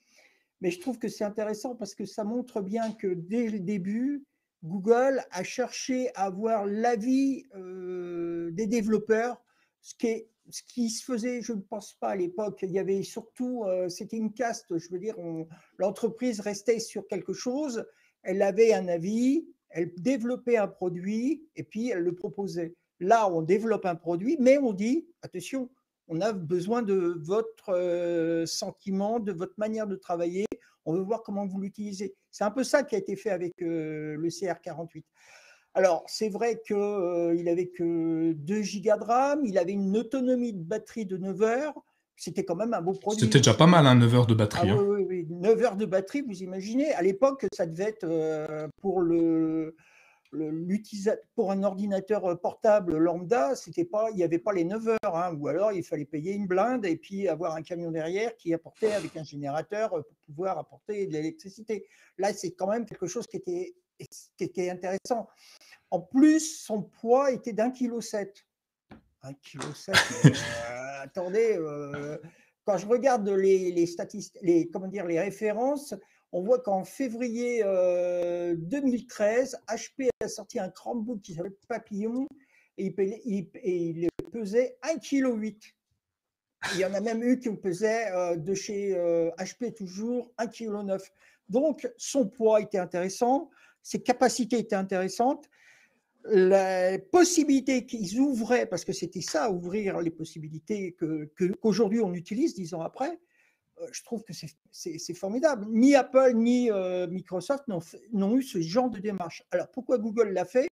[0.61, 4.23] Mais je trouve que c'est intéressant parce que ça montre bien que dès le début,
[4.63, 9.39] Google a cherché à avoir l'avis des développeurs,
[9.81, 12.79] ce qui est ce qui se faisait, je ne pense pas à l'époque, il y
[12.79, 15.15] avait surtout, euh, c'était une caste, je veux dire,
[15.77, 17.85] l'entreprise restait sur quelque chose,
[18.23, 22.73] elle avait un avis, elle développait un produit et puis elle le proposait.
[22.99, 25.69] Là, on développe un produit, mais on dit, attention,
[26.07, 30.45] on a besoin de votre euh, sentiment, de votre manière de travailler,
[30.85, 32.15] on veut voir comment vous l'utilisez.
[32.31, 35.03] C'est un peu ça qui a été fait avec euh, le CR48.
[35.77, 40.51] Alors, c'est vrai qu'il euh, n'avait que 2 gigas de RAM, il avait une autonomie
[40.51, 41.73] de batterie de 9 heures.
[42.15, 43.23] C'était quand même un beau produit.
[43.23, 44.71] C'était déjà pas mal, hein, 9 heures de batterie.
[44.71, 44.83] Ah hein.
[44.83, 46.91] oui, oui, 9 heures de batterie, vous imaginez.
[46.93, 49.75] À l'époque, ça devait être euh, pour le,
[51.35, 55.15] pour un ordinateur euh, portable lambda, c'était pas, il n'y avait pas les 9 heures,
[55.15, 58.53] hein, ou alors il fallait payer une blinde et puis avoir un camion derrière qui
[58.53, 61.85] apportait avec un générateur pour pouvoir apporter de l'électricité.
[62.17, 63.75] Là, c'est quand même quelque chose qui était,
[64.37, 65.27] qui était intéressant.
[65.89, 68.45] En plus, son poids était d'un kilo sept.
[69.23, 69.95] Un kilo sept.
[70.69, 72.17] Euh, attendez, euh,
[72.65, 75.93] quand je regarde les, statistiques, les, comment dire, les références,
[76.31, 82.27] on voit qu'en février 2013, euh, HP a sorti un Chromebook qui s'appelle Papillon
[82.77, 82.93] et
[83.25, 85.73] il, pesait 1,8 kg.
[86.73, 88.93] Il y en a même eu qui pesait de chez
[89.37, 91.11] HP toujours 1,9 kg.
[91.49, 93.49] Donc, son poids était intéressant,
[93.87, 95.49] ses capacités étaient intéressantes
[96.25, 100.93] la possibilité qu'ils ouvraient, parce que c'était ça, ouvrir les possibilités
[101.61, 103.17] qu'aujourd'hui on utilise dix ans après,
[103.93, 104.33] je trouve que
[104.71, 105.67] c'est formidable.
[105.69, 106.69] Ni Apple ni
[107.09, 107.63] Microsoft
[108.11, 109.45] n'ont eu ce genre de démarche.
[109.51, 110.67] Alors pourquoi Google l'a fait?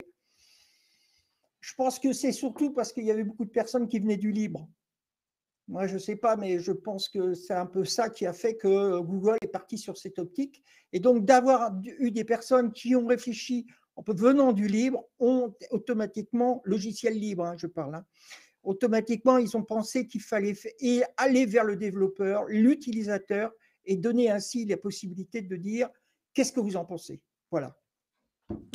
[1.61, 4.33] Je pense que c'est surtout parce qu'il y avait beaucoup de personnes qui venaient du
[4.33, 4.67] libre.
[5.67, 8.33] Moi, je ne sais pas, mais je pense que c'est un peu ça qui a
[8.33, 10.63] fait que Google est parti sur cette optique.
[10.93, 16.61] Et donc, d'avoir eu des personnes qui ont réfléchi en venant du libre, ont automatiquement,
[16.65, 18.05] logiciel libre, hein, je parle, hein,
[18.61, 20.55] automatiquement, ils ont pensé qu'il fallait
[21.17, 23.51] aller vers le développeur, l'utilisateur,
[23.85, 25.89] et donner ainsi la possibilité de dire
[26.33, 27.21] qu'est-ce que vous en pensez?
[27.51, 27.75] Voilà.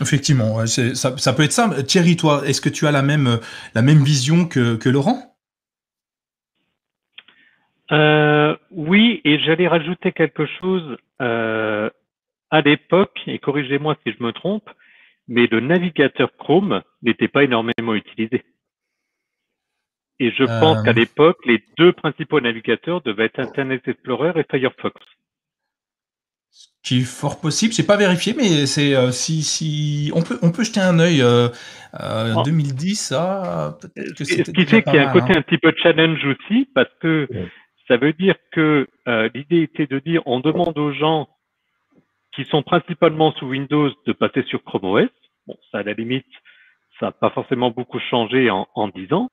[0.01, 1.83] Effectivement, ça, peut être ça.
[1.85, 3.41] Thierry, toi, est-ce que tu as la même,
[3.75, 5.30] la même vision que Laurent?
[7.93, 10.97] Euh, oui, et j'allais rajouter quelque chose.
[11.21, 11.91] Euh,
[12.53, 14.69] à l'époque, et corrigez-moi si je me trompe,
[15.29, 18.45] mais le navigateur Chrome n'était pas énormément utilisé.
[20.19, 20.95] Et je pense qu'à euh.
[20.95, 25.01] l'époque, les deux principaux navigateurs devaient être Internet Explorer et Firefox.
[26.51, 30.51] Ce qui est fort possible, c'est pas vérifié, mais c'est si si on peut on
[30.51, 31.23] peut jeter un œil.
[31.23, 34.45] Euh, 2010, ah, peut-être que c'était.
[34.45, 35.39] Ce qui fait qu'il y a un côté hein.
[35.39, 37.29] un petit peu challenge aussi, parce que
[37.91, 41.29] ça veut dire que euh, l'idée était de dire on demande aux gens
[42.33, 45.09] qui sont principalement sous Windows de passer sur Chrome OS.
[45.49, 46.27] Bon, ça à la limite,
[47.01, 49.29] ça n'a pas forcément beaucoup changé en, en 10 ans.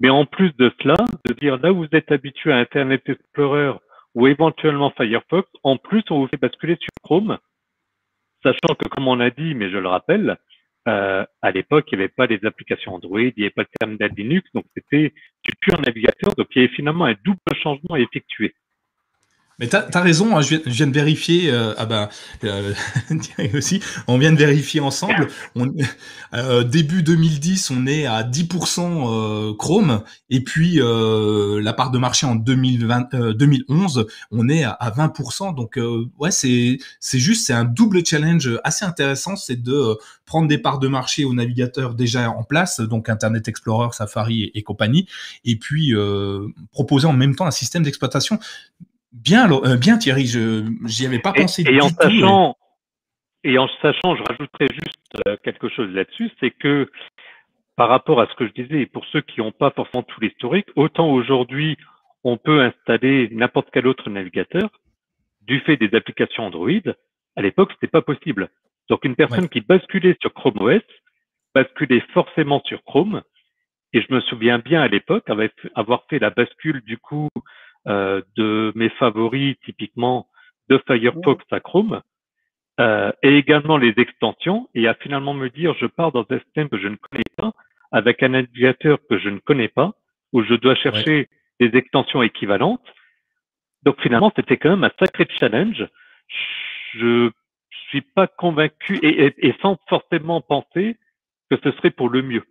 [0.00, 3.74] Mais en plus de cela, de dire là où vous êtes habitué à Internet Explorer
[4.14, 7.36] ou éventuellement Firefox, en plus on vous fait basculer sur Chrome,
[8.42, 10.38] sachant que comme on a dit, mais je le rappelle,
[10.88, 13.78] euh, à l'époque, il n'y avait pas les applications Android, il n'y avait pas le
[13.78, 15.12] terminal Linux, donc c'était
[15.44, 16.34] du pur navigateur.
[16.36, 18.54] Donc il y avait finalement un double changement à effectuer.
[19.60, 22.08] Mais tu as, raison, hein, je, viens, de vérifier, euh, ah ben,
[22.44, 22.72] euh,
[23.54, 25.28] aussi, on vient de vérifier ensemble.
[25.54, 25.70] On,
[26.32, 32.36] euh, début 2010, on est à 10% Chrome, et puis la part de marché en
[32.36, 35.54] 2020, 2011, on est à, 20%.
[35.54, 35.78] Donc
[36.18, 40.78] ouais, c'est c'est juste, c'est un double challenge assez intéressant, c'est de prendre des parts
[40.78, 45.06] de marché aux navigateurs déjà en place, donc Internet Explorer, Safari et, compagnie,
[45.44, 45.92] et puis
[46.72, 48.38] proposer en même temps un système d'exploitation
[49.12, 50.62] Bien, euh, bien Thierry, je
[51.00, 51.64] n'y avais pas pensé.
[51.68, 52.56] Et, en sachant,
[53.42, 56.90] et en sachant, je rajouterais juste euh, quelque chose là-dessus, c'est que
[57.76, 60.68] par rapport à ce que je disais, pour ceux qui n'ont pas forcément tout l'historique,
[60.76, 61.76] autant aujourd'hui
[62.22, 64.68] on peut installer n'importe quel autre navigateur
[65.42, 66.70] du fait des applications Android.
[67.36, 68.50] À l'époque, c'était pas possible.
[68.88, 70.82] Donc une personne qui basculait sur Chrome OS
[71.54, 73.22] basculait forcément sur Chrome.
[73.92, 75.28] Et je me souviens bien à l'époque
[75.74, 77.28] avoir fait la bascule du coup
[77.86, 80.28] de mes favoris, typiquement
[80.68, 82.00] de Firefox à Chrome,
[82.80, 86.68] euh, et également les extensions, et à finalement me dire, je pars dans un système
[86.68, 87.52] que je ne connais pas,
[87.92, 89.92] avec un navigateur que je ne connais pas,
[90.32, 92.86] où je dois chercher des extensions équivalentes.
[93.82, 95.86] Donc finalement, c'était quand même un sacré challenge.
[96.94, 97.30] Je
[97.88, 100.96] suis pas convaincu et, et sans forcément penser
[101.50, 102.44] que ce serait pour le mieux.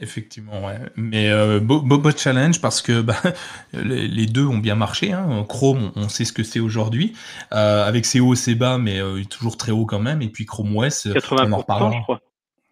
[0.00, 0.78] Effectivement, ouais.
[0.96, 3.16] Mais euh, beau, beau, challenge parce que bah,
[3.72, 5.12] les, deux ont bien marché.
[5.12, 5.44] Hein.
[5.48, 7.12] Chrome, on sait ce que c'est aujourd'hui,
[7.52, 10.20] euh, avec ses hauts et ses bas, mais euh, toujours très haut quand même.
[10.20, 11.92] Et puis Chrome OS, on en reparlera.
[11.92, 12.20] Je crois.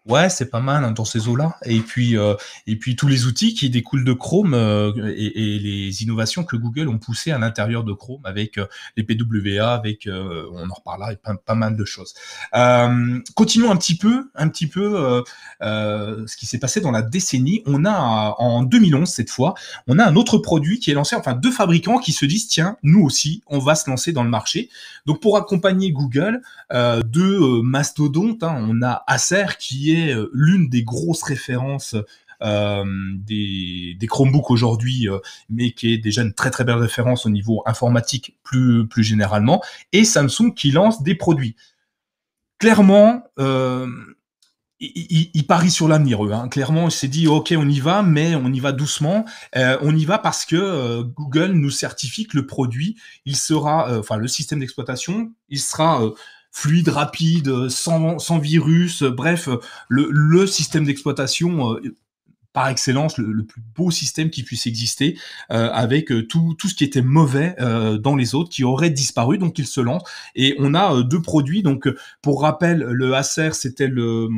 [0.05, 1.57] Ouais, c'est pas mal hein, dans ces eaux-là.
[1.65, 2.35] Et puis, euh,
[2.67, 6.57] et puis tous les outils qui découlent de Chrome euh, et, et, les innovations que
[6.57, 11.13] Google ont poussées à l'intérieur de Chrome avec euh, les PWA, avec, on en reparlera,
[11.13, 12.15] et pas, pas mal de choses.
[13.37, 15.23] continuons un petit peu, un petit peu
[15.61, 17.63] ce qui s'est passé dans la décennie.
[17.67, 19.55] On a en 2011 cette fois,
[19.87, 22.77] on a un autre produit qui est lancé, enfin deux fabricants qui se disent tiens,
[22.83, 24.69] nous aussi, on va se lancer dans le marché.
[25.07, 30.83] Donc pour accompagner Google, deux mastodontes, hein, on a Acer qui est euh, l'une des
[30.83, 31.97] grosses références
[32.43, 37.31] euh, des, Chromebooks aujourd'hui, euh, mais qui est déjà une très très belle référence au
[37.31, 41.57] niveau informatique plus, plus généralement, et Samsung qui lance des produits.
[42.59, 43.25] Clairement,
[44.81, 46.33] il, parie sur l'avenir, eux.
[46.33, 46.49] Hein.
[46.49, 49.25] Clairement, il s'est dit, OK, on y va, mais on y va doucement.
[49.57, 54.29] on y va parce que Google nous certifie que le produit, il sera, enfin, le
[54.29, 56.01] système d'exploitation, il sera
[56.53, 59.49] fluide, rapide, sans, sans virus, bref,
[59.89, 61.81] le, le système d'exploitation euh,
[62.53, 65.19] par excellence le, plus beau système qui puisse exister
[65.51, 69.39] euh, avec euh, tout, tout ce qui était mauvais dans les autres qui auraient disparu
[69.39, 70.03] donc il se lance.
[70.35, 71.63] Et on a deux produits.
[71.63, 71.89] Donc
[72.21, 74.29] pour rappel le Acer c'était le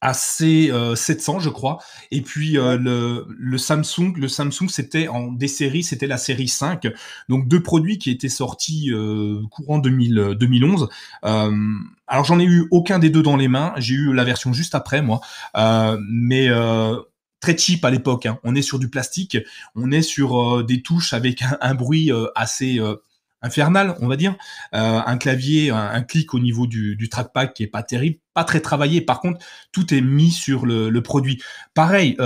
[0.00, 1.78] AC 700 je crois.
[2.10, 6.48] Et puis euh, le, le, Samsung le Samsung c'était en des séries c'était la série
[6.48, 6.86] 5
[7.28, 10.88] donc deux produits qui étaient sortis euh, courant 2000, 2011
[11.24, 11.52] euh,
[12.06, 13.72] alors j'en ai eu aucun des deux dans les mains.
[13.78, 15.20] J'ai eu la version juste après moi.
[16.08, 16.48] Mais
[17.40, 18.26] très cheap à l'époque.
[18.26, 18.38] Hein.
[18.44, 19.38] On est sur du plastique,
[19.74, 22.80] on est sur des touches avec un, bruit assez
[23.46, 24.36] infernal, on va dire.
[24.72, 28.60] un clavier, un, clic au niveau du, du, trackpad qui est pas terrible, pas très
[28.60, 29.00] travaillé.
[29.00, 31.42] Par contre, tout est mis sur le, produit.
[31.74, 32.16] Pareil,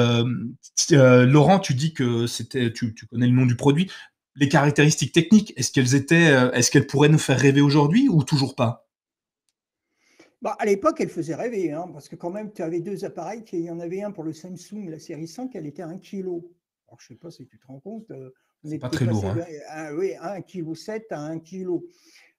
[0.90, 3.90] Laurent, tu dis que c'était, tu, connais le nom du produit.
[4.36, 8.54] Les caractéristiques techniques, est-ce qu'elles étaient, est-ce qu'elles pourraient nous faire rêver aujourd'hui ou toujours
[8.54, 8.86] pas?
[10.42, 13.44] Bah, à l'époque, elle faisait rêver, hein, parce que quand même, tu avais deux appareils.
[13.52, 15.98] Il y en avait un pour le Samsung, la série 5, elle était à 1
[15.98, 16.40] kg.
[16.98, 18.10] Je ne sais pas si tu te rends compte.
[18.66, 19.24] Euh, pas très lourd.
[19.24, 19.94] Hein.
[19.94, 21.80] oui, 1,7 kg à 1 kg.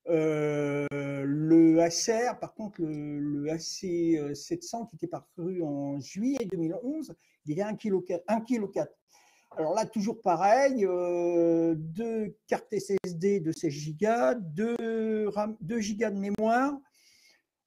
[0.09, 7.13] Euh, le Acer, par contre, le, AC700 qui était paru en juillet 2011,
[7.45, 8.21] il était à 1 kg.
[8.27, 8.91] 1 kg 4.
[9.57, 15.29] Alors là, toujours pareil, euh, deux cartes SSD de 16 Go, 2,
[15.59, 16.73] 2 Go de mémoire,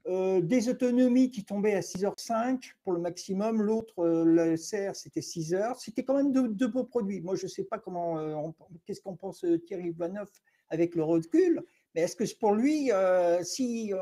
[0.07, 3.63] euh, des autonomies qui tombaient à 6h05 pour le maximum.
[3.63, 7.23] L'autre, euh, le CR, c'était 6 h C'était quand même de, beaux produits.
[7.23, 8.37] Moi, je ne sais pas comment, euh,
[8.85, 10.29] qu'est-ce qu'on pense Thierry Vanoff
[10.69, 11.63] avec le recul.
[11.95, 12.91] Mais est-ce que pour lui,
[13.43, 13.93] si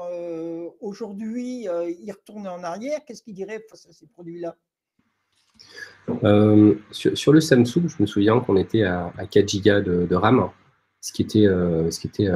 [0.80, 4.56] aujourd'hui il retournait en arrière, qu'est-ce qu'il dirait face à ces produits-là?
[6.90, 10.48] Sur, le Samsung, je me souviens qu'on était à, 4 Go de, RAM,
[11.02, 12.30] ce qui était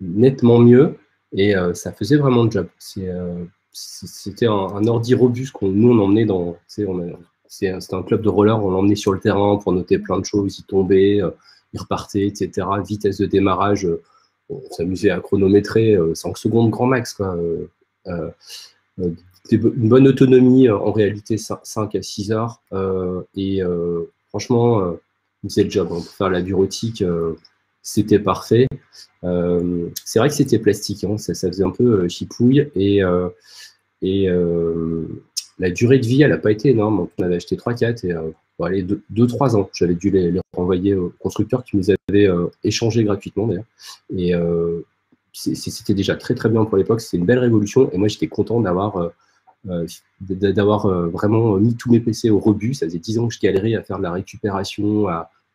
[0.00, 0.96] nettement mieux.
[1.32, 2.68] Et euh, ça faisait vraiment le job.
[2.98, 6.56] Euh, c'était un, ordi robuste qu'on nous on emmenait dans.
[6.66, 10.58] C'était un club de roller, on l'emmenait sur le terrain pour noter plein de choses.
[10.58, 11.30] Il tombait, euh,
[11.72, 12.66] il repartait, etc.
[12.86, 13.86] Vitesse de démarrage,
[14.48, 17.14] on s'amusait à chronométrer 5 secondes grand max.
[17.14, 17.36] Quoi.
[18.06, 22.60] une bonne autonomie, en réalité 5 à 6 heures.
[23.36, 23.62] et
[24.28, 24.96] franchement,
[25.48, 25.88] c'est le job.
[25.90, 25.96] Hein.
[25.96, 27.04] Pour faire la bureautique,
[27.82, 28.68] c'était parfait.
[29.24, 33.28] Euh, c'est vrai que c'était plastique, hein, ça, faisait un peu euh, chipouille et, euh,
[35.58, 37.08] la durée de vie, elle n'a pas été énorme.
[37.18, 38.14] On avait acheté 3-4 et
[38.58, 39.68] bon, allez, 2-3 ans.
[39.74, 42.28] J'avais dû les, renvoyer au constructeur qui nous avait
[42.64, 43.66] échangé gratuitement d'ailleurs.
[44.16, 44.32] Et
[45.34, 47.02] c'était déjà très très bien pour l'époque.
[47.02, 49.10] C'était une belle révolution et moi j'étais content d'avoir
[49.66, 52.72] vraiment mis tous mes PC au rebut.
[52.72, 55.08] Ça faisait 10 ans que je galérais à faire de la récupération,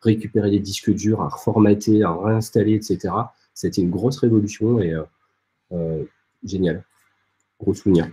[0.06, 3.12] récupérer les disques durs, à reformater, à réinstaller, etc.
[3.54, 5.02] C'était une grosse révolution et euh,
[5.72, 6.04] euh,
[6.44, 6.84] génial.
[7.60, 8.10] Gros souvenir.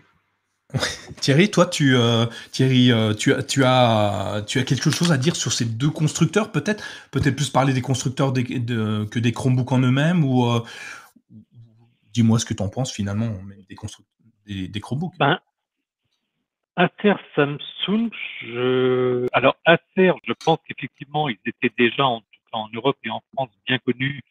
[1.21, 5.53] Thierry, toi, tu, euh, Thierry, tu, tu, as, tu as quelque chose à dire sur
[5.53, 6.83] ces deux constructeurs, peut-être?
[7.11, 10.45] Peut-être plus parler des constructeurs que des Chromebooks en eux-mêmes ou
[12.13, 13.31] dis-moi ce que tu en penses finalement
[14.47, 15.17] des, des, Chromebooks.
[15.19, 15.39] Ben,
[16.75, 18.09] Acer Samsung,
[18.41, 19.27] je...
[19.33, 23.77] alors Acer, je pense qu'effectivement, ils étaient déjà en, en Europe et en France bien
[23.79, 24.21] connus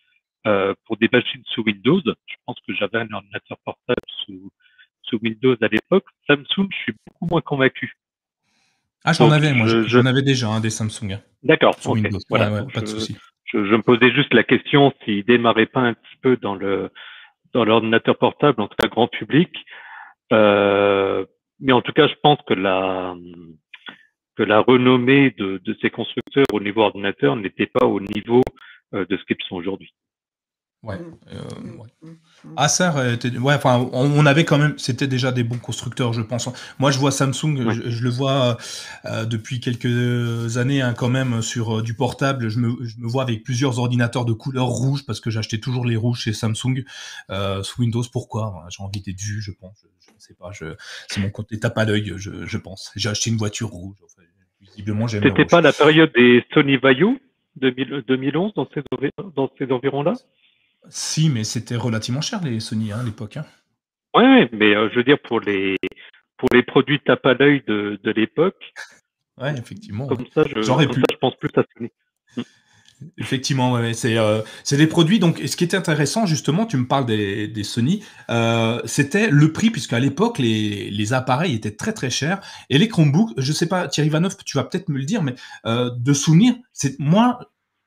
[0.47, 2.01] euh, pour des machines sous Windows.
[2.05, 4.51] Je pense que j'avais un ordinateur portable sous,
[5.03, 6.05] sous Windows à l'époque.
[6.27, 7.95] Samsung, je suis beaucoup moins convaincu.
[9.05, 11.19] Ah, j'en avais, moi, j'en avais déjà un des Samsung.
[11.43, 12.19] D'accord, sous Windows.
[12.29, 13.17] Voilà, pas de souci.
[13.47, 16.91] Je, me posais juste la question s'il démarrait pas un petit peu dans le
[17.53, 19.51] dans l'ordinateur portable, en tout cas grand public.
[20.33, 21.27] Euh,
[21.63, 23.15] mais en tout cas, je pense que la
[24.37, 28.43] que la renommée de, de ces constructeurs au niveau ordinateur n'était pas au niveau
[28.95, 29.93] euh, de ce qu'ils sont aujourd'hui.
[30.83, 30.99] Ouais.
[30.99, 31.17] Mm.
[31.33, 31.81] Euh, mm.
[31.81, 31.89] ouais.
[32.03, 32.55] Mm.
[32.57, 36.49] Acer était, ouais, enfin, on, avait quand même, c'était déjà des bons constructeurs, je pense.
[36.81, 38.57] Moi, je vois Samsung, je, le vois
[39.05, 42.49] euh, depuis quelques années hein, quand même sur euh, du portable.
[42.49, 45.87] Je me, je me, vois avec plusieurs ordinateurs de couleur rouge parce que j'achetais toujours
[45.87, 46.83] les rouges chez Samsung
[47.31, 48.03] euh, sous Windows.
[48.13, 48.67] Pourquoi?
[48.71, 49.85] J'ai envie d'être vu, je pense.
[50.23, 50.53] Sais pas.
[50.53, 50.67] Je,
[51.09, 52.93] c'est mon côté tape à l'œil, je, je, pense.
[52.95, 53.97] J'ai acheté une voiture rouge.
[54.05, 54.23] Enfin,
[54.61, 55.25] visiblement, j'aime.
[55.25, 57.19] C'était pas la période des Sony Vaio
[57.57, 58.83] 2011 dans ces,
[59.35, 60.15] dans ces environs-là?
[60.89, 63.37] Si, mais c'était relativement cher les Sony hein, à l'époque.
[63.37, 63.47] Hein.
[64.15, 65.77] Oui, mais euh, je veux dire pour les
[66.37, 68.73] pour les produits tape à l'œil de, de l'époque.
[69.39, 70.07] Ouais, effectivement.
[70.07, 71.91] Comme, ça, je, je pense plus à Sony.
[73.19, 75.19] Effectivement, euh, c'est des produits.
[75.19, 79.53] Donc, ce qui était intéressant, justement, tu me parles des, des Sony, euh, c'était le
[79.53, 82.41] prix, puisqu'à l'époque, les, appareils étaient très très chers.
[82.71, 85.35] Et les Chromebooks, je sais pas, Thierry Vanov, tu vas peut-être me le dire, mais
[85.67, 87.39] euh, de souvenir, c'est moi,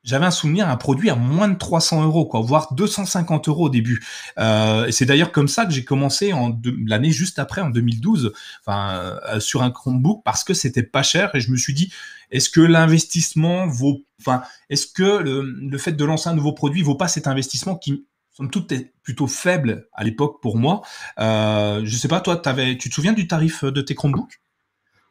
[0.06, 3.70] j'avais un souvenir, un produit à moins de 300 euros, quoi, voire 250 euros au
[3.70, 4.06] début.
[4.38, 8.32] Euh, et c'est d'ailleurs comme ça que j'ai commencé en l'année juste après, en 2012,
[8.62, 11.91] enfin, euh, sur un Chromebook parce que c'était pas cher et je me suis dit,
[12.32, 16.96] est-ce que l'investissement vaut, enfin, est-ce que le, fait de lancer un nouveau produit vaut
[16.96, 20.84] pas cet investissement qui somme toute est plutôt faible à l'époque pour moi?
[21.20, 24.39] Euh, je sais pas, toi, tu te souviens du tarif de tes Chromebooks?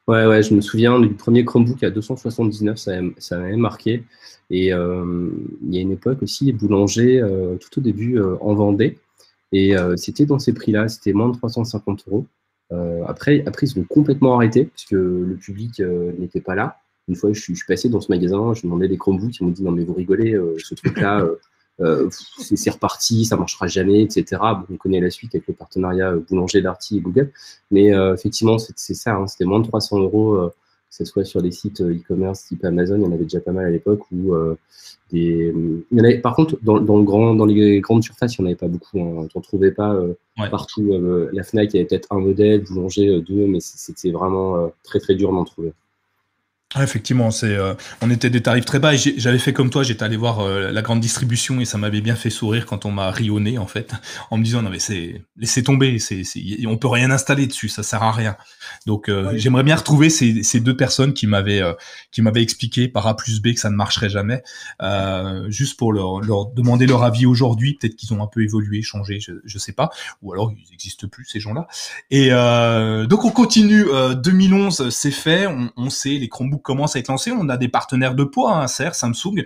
[0.07, 4.05] Ouais, ouais, je me souviens du premier Chromebook à 279, ça, ça m'avait marqué.
[4.51, 5.31] Et euh,
[5.63, 8.99] il y a une époque aussi, Boulanger, euh, tout au début, euh, en vendait.
[9.53, 12.27] Et c'était dans ces prix-là, c'était moins de 350 euros.
[13.07, 15.81] après, après, ils ont complètement arrêté, puisque le public
[16.19, 16.79] n'était pas là.
[17.07, 19.63] Une fois, je suis, passé dans ce magasin, je demandais des Chromebooks, ils m'ont dit
[19.63, 21.25] non mais vous rigolez, ce truc-là,
[21.79, 24.41] c'est reparti, ça marchera jamais, etc.
[24.71, 27.33] on connaît la suite avec le partenariat Boulanger, Darty et Google,
[27.71, 30.51] mais effectivement, c'est ça, hein, c'était moins de 300 euros
[30.99, 33.41] que ce soit sur des sites euh, e-commerce type Amazon, il y en avait déjà
[33.41, 34.57] pas mal à l'époque, où euh,
[35.11, 35.53] des...
[35.91, 38.43] il y en avait, par contre, dans, dans, le grand, dans les grandes surfaces, il
[38.43, 39.01] n'y en avait pas beaucoup.
[39.01, 39.27] Hein.
[39.35, 40.15] On ne trouvait pas euh,
[40.51, 40.93] partout.
[41.33, 45.17] la FNAC, il y avait peut-être un modèle, Boulanger, deux, mais c'était vraiment très, très
[45.17, 45.73] dur d'en trouver.
[46.83, 50.03] Effectivement, c'est, euh, on était des tarifs très bas et j'avais fait comme toi, j'étais
[50.03, 53.13] allé voir euh, la grande distribution et ça m'avait bien fait sourire quand on m'a
[53.13, 53.93] rionné en fait,
[54.33, 57.69] en me disant non mais c'est laissez tomber, c'est, c'est on peut rien installer dessus,
[57.69, 58.37] ça sert à rien.
[58.87, 61.63] Donc euh, j'aimerais bien retrouver ces, ces, deux personnes qui m'avaient
[62.11, 64.43] qui m'avaient expliqué par A plus B que ça ne marcherait jamais,
[65.49, 67.75] juste pour leur, leur, demander leur avis aujourd'hui.
[67.75, 69.91] Peut-être qu'ils ont un peu évolué, changé, je, je sais pas,
[70.23, 71.69] ou alors ils n'existent plus ces gens-là.
[72.11, 73.85] Et donc on continue.
[74.17, 77.31] 2011, c'est fait, on, on sait les Chromebooks commence à être lancé.
[77.31, 79.45] On a des partenaires de poids, hein, Samsung.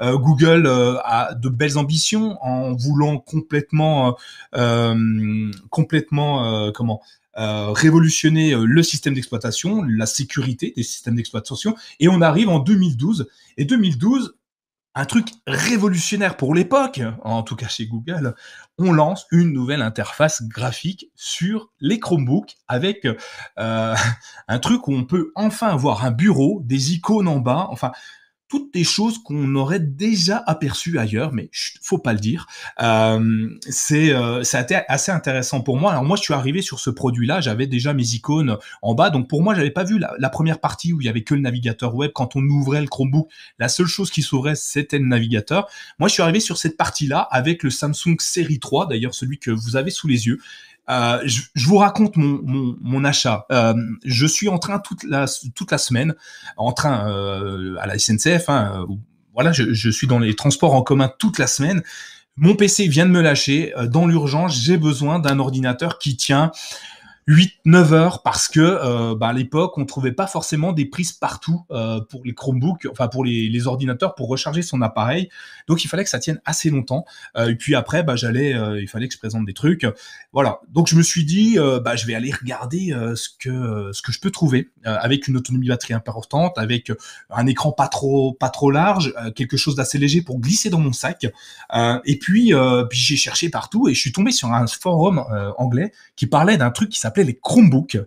[0.00, 4.16] Euh, Google euh, a de belles ambitions en voulant complètement,
[4.54, 6.62] euh, complètement,
[7.36, 11.74] révolutionner le système d'exploitation, la sécurité des systèmes d'exploitation.
[11.98, 13.28] Et on arrive en 2012.
[13.56, 14.34] Et 2012,
[14.94, 18.34] un truc révolutionnaire pour l'époque, en tout cas chez Google,
[18.78, 23.06] on lance une nouvelle interface graphique sur les Chromebooks avec
[23.58, 23.94] euh,
[24.48, 27.92] un truc où on peut enfin avoir un bureau, des icônes en bas, enfin
[28.50, 32.48] toutes des choses qu'on aurait déjà aperçues ailleurs, mais faut pas le dire.
[32.82, 34.42] Euh, c'est euh,
[34.88, 35.92] assez intéressant pour moi.
[35.92, 39.28] Alors moi, je suis arrivé sur ce produit-là, j'avais déjà mes icônes en bas, donc
[39.28, 41.94] pour moi, j'avais pas vu la, première partie où il y avait que le navigateur
[41.94, 42.10] web.
[42.12, 43.30] Quand on ouvrait le Chromebook,
[43.60, 45.68] la seule chose qui s'ouvrait, c'était le navigateur.
[46.00, 49.52] Moi, je suis arrivé sur cette partie-là avec le Samsung Série 3, d'ailleurs celui que
[49.52, 50.40] vous avez sous les yeux.
[50.88, 52.40] Euh, je, vous raconte mon,
[52.80, 53.46] mon, achat.
[53.52, 53.74] Euh,
[54.04, 56.14] je suis en train toute la, toute la semaine,
[56.56, 58.48] en train euh, à la SNCF.
[58.48, 58.86] Hein,
[59.34, 61.82] voilà, je, suis dans les transports en commun toute la semaine.
[62.36, 63.72] Mon PC vient de me lâcher.
[63.88, 66.50] Dans l'urgence, j'ai besoin d'un ordinateur qui tient
[67.30, 71.64] 8-9 heures parce que euh, bah, à l'époque on trouvait pas forcément des prises partout
[71.70, 75.28] euh, pour les Chromebooks, enfin pour les, ordinateurs pour recharger son appareil.
[75.68, 77.04] Donc il fallait que ça tienne assez longtemps.
[77.36, 79.86] Euh, et puis après bah, j'allais, il fallait que je présente des trucs.
[80.32, 80.60] Voilà.
[80.70, 84.20] Donc je me suis dit bah, je vais aller regarder ce que ce que je
[84.20, 86.90] peux trouver avec une autonomie batterie importante, avec
[87.30, 90.92] un écran pas trop pas trop large, quelque chose d'assez léger pour glisser dans mon
[90.92, 91.26] sac.
[92.04, 92.52] et puis
[92.88, 95.22] puis j'ai cherché partout et je suis tombé sur un forum
[95.58, 97.98] anglais qui parlait d'un truc qui s'appelait les Chromebooks.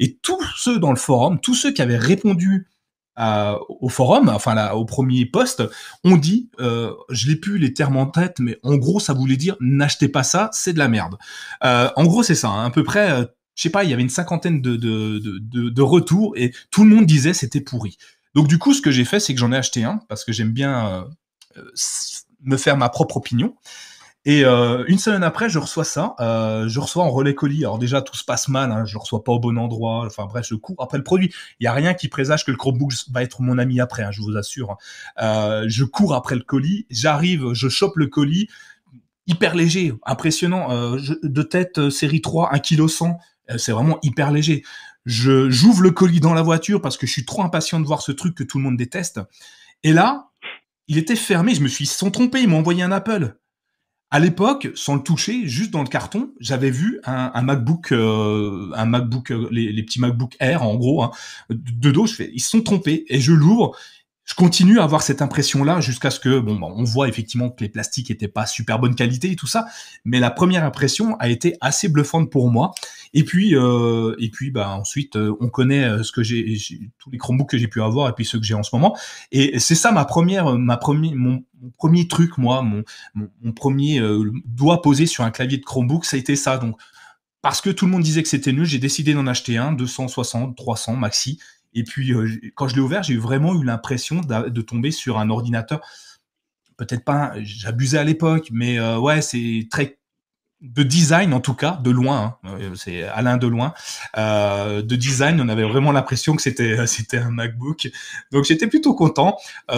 [0.00, 2.68] Et tous ceux dans le forum, tous ceux qui avaient répondu
[3.16, 5.62] au forum, enfin là, au premier poste,
[6.04, 9.36] ont dit, euh, je l'ai plus les termes en tête, mais en gros, ça voulait
[9.36, 11.16] dire n'achetez pas ça, c'est de la merde.
[11.64, 13.10] Euh, en gros, c'est ça, hein, à peu près.
[13.10, 16.54] Euh, je sais pas, il y avait une cinquantaine de, de, de, de, retours et
[16.70, 17.98] tout le monde disait c'était pourri.
[18.34, 20.32] Donc du coup, ce que j'ai fait, c'est que j'en ai acheté un parce que
[20.32, 21.06] j'aime bien
[22.40, 23.54] me faire ma propre opinion.
[24.24, 26.14] Et euh, une semaine après, je reçois ça.
[26.20, 27.64] Euh, je reçois en relais colis.
[27.64, 28.70] Alors déjà, tout se passe mal.
[28.70, 30.04] Hein, je le reçois pas au bon endroit.
[30.06, 31.32] Enfin bref, je cours après le produit.
[31.58, 34.04] Il y a rien qui présage que le Chromebook va être mon ami après.
[34.04, 34.76] Hein, je vous assure.
[35.20, 36.86] Euh, je cours après le colis.
[36.88, 38.48] J'arrive, je chope le colis.
[39.26, 40.96] Hyper léger, impressionnant.
[40.96, 43.18] De tête série 3, 1 kg 100.
[43.56, 44.62] C'est vraiment hyper léger.
[45.04, 48.02] Je j'ouvre le colis dans la voiture parce que je suis trop impatient de voir
[48.02, 49.20] ce truc que tout le monde déteste.
[49.82, 50.30] Et là,
[50.86, 51.54] il était fermé.
[51.54, 52.40] Je me suis, ils sont trompés.
[52.40, 53.36] Ils m'ont envoyé un Apple.
[54.14, 58.84] À l'époque, sans le toucher, juste dans le carton, j'avais vu un, MacBook, euh, un
[58.84, 61.12] MacBook, euh, les, petits MacBook Air en gros, hein,
[61.48, 62.04] de dos.
[62.04, 63.74] Je fais, ils se sont trompés et je l'ouvre
[64.24, 67.68] je continue à avoir cette impression-là jusqu'à ce que, bon, on voit effectivement que les
[67.68, 69.66] plastiques étaient pas super bonne qualité et tout ça,
[70.04, 72.72] mais la première impression a été assez bluffante pour moi.
[73.14, 76.56] Et puis, euh, et puis, bah ensuite, euh, on connaît euh, ce que j'ai,
[76.98, 78.96] tous les Chromebooks que j'ai pu avoir et puis ceux que j'ai en ce moment.
[79.32, 81.42] Et c'est ça ma première, ma première, mon,
[81.76, 84.00] premier truc, moi, mon, mon, premier
[84.46, 86.58] doigt posé sur un clavier de Chromebook, ça a été ça.
[86.58, 86.76] Donc,
[87.42, 90.56] parce que tout le monde disait que c'était nul, j'ai décidé d'en acheter un, 260,
[90.56, 91.38] 300 maxi.
[91.74, 95.30] Et puis, euh, quand je l'ai ouvert, j'ai vraiment eu l'impression de tomber sur un
[95.30, 95.80] ordinateur.
[96.76, 99.98] Peut-être pas, j'abusais à l'époque, mais euh, ouais, c'est très
[100.60, 102.38] de design en tout cas, de loin.
[102.44, 103.74] Hein, euh, c'est Alain de loin.
[104.16, 107.90] de design, on avait vraiment l'impression que c'était c'était un MacBook.
[108.30, 109.36] Donc j'étais plutôt content.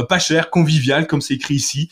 [0.09, 1.89] pas cher, convivial, comme c'est écrit ici.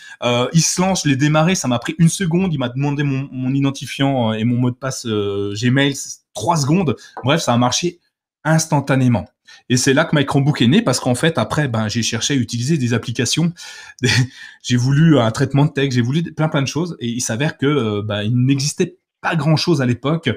[0.53, 2.53] il se lance, je l'ai démarré, ça m'a pris une seconde.
[2.53, 5.94] Il m'a demandé mon, mon, identifiant et mon mot de passe Gmail,
[6.34, 6.96] trois secondes.
[7.24, 7.98] Bref, ça a marché
[8.44, 9.26] instantanément.
[9.68, 12.34] Et c'est là que My Chromebook est né parce qu'en fait, après, ben, j'ai cherché
[12.34, 13.53] à utiliser des applications.
[14.62, 16.97] j'ai voulu un traitement de texte, j'ai voulu plein plein de choses.
[17.01, 20.30] Et il s'avère que euh, ben, il n'existait pas grand chose à l'époque.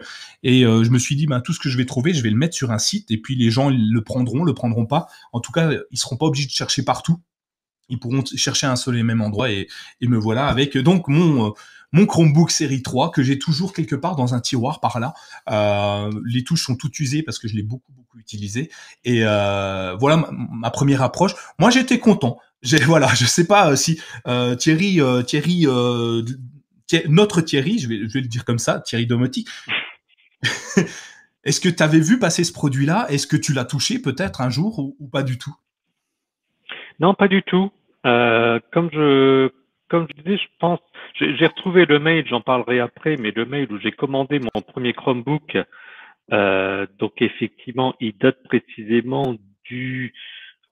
[0.43, 2.37] Et je me suis dit, ben, tout ce que je vais trouver, je vais le
[2.37, 5.07] mettre sur un site et puis les gens le prendront, le prendront pas.
[5.33, 7.19] En tout cas, ils seront pas obligés de chercher partout.
[7.89, 9.67] Ils pourront chercher un seul et même endroit et,
[10.01, 11.53] et me voilà avec donc mon
[11.95, 15.13] mon Chromebook série 3 que j'ai toujours quelque part dans un tiroir par là.
[15.49, 18.69] Euh, les touches sont toutes usées parce que je l'ai beaucoup beaucoup utilisé.
[19.03, 21.33] Et euh, voilà ma, première approche.
[21.59, 22.39] Moi j'étais content.
[22.61, 25.67] J'ai voilà, je sais pas euh, si euh, Thierry Thierry
[27.09, 29.49] notre Thierry, je vais, je vais le dire comme ça, Thierry Domotique.
[31.43, 33.05] Est-ce que tu avais vu passer ce produit-là?
[33.09, 35.55] Est-ce que tu l'as touché peut-être un jour ou, pas du tout?
[36.99, 37.71] Non, pas du tout.
[38.03, 39.51] comme je
[39.87, 40.79] comme je disais, je pense,
[41.19, 44.93] j'ai retrouvé le mail, j'en parlerai après, mais le mail où j'ai commandé mon premier
[44.93, 45.57] Chromebook,
[46.29, 50.13] donc effectivement, il date précisément du,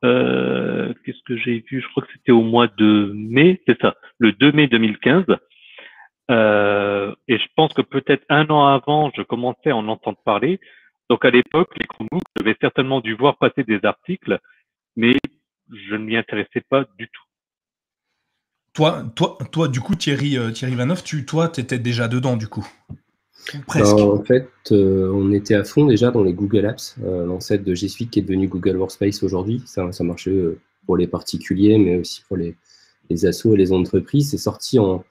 [0.04, 1.82] euh, qu'est-ce que j'ai vu?
[1.82, 5.26] Je crois que c'était au mois de mai, c'est ça, le 2 mai 2015.
[6.32, 10.60] Euh, et je pense que peut-être un an avant, je commençais à en entendre parler.
[11.10, 14.40] Donc à l'époque, les Chromebooks avaient certainement dû voir passer des articles,
[14.96, 15.18] mais
[15.72, 17.24] je ne m'y intéressais pas du tout.
[18.74, 22.48] Toi, toi, toi, du coup, Thierry, euh, Thierry Vanoff, tu, toi, étais déjà dedans, du
[22.48, 22.68] coup?
[23.74, 27.64] Ben, en fait, euh, on était à fond déjà dans les Google Apps, euh, l'ancêtre
[27.64, 29.62] de G Suite qui est devenu Google Workspace aujourd'hui.
[29.66, 30.34] Ça, ça marchait
[30.86, 32.56] pour les particuliers, mais aussi pour les,
[33.10, 34.32] les assos et les entreprises.
[34.32, 35.04] C'est sorti en,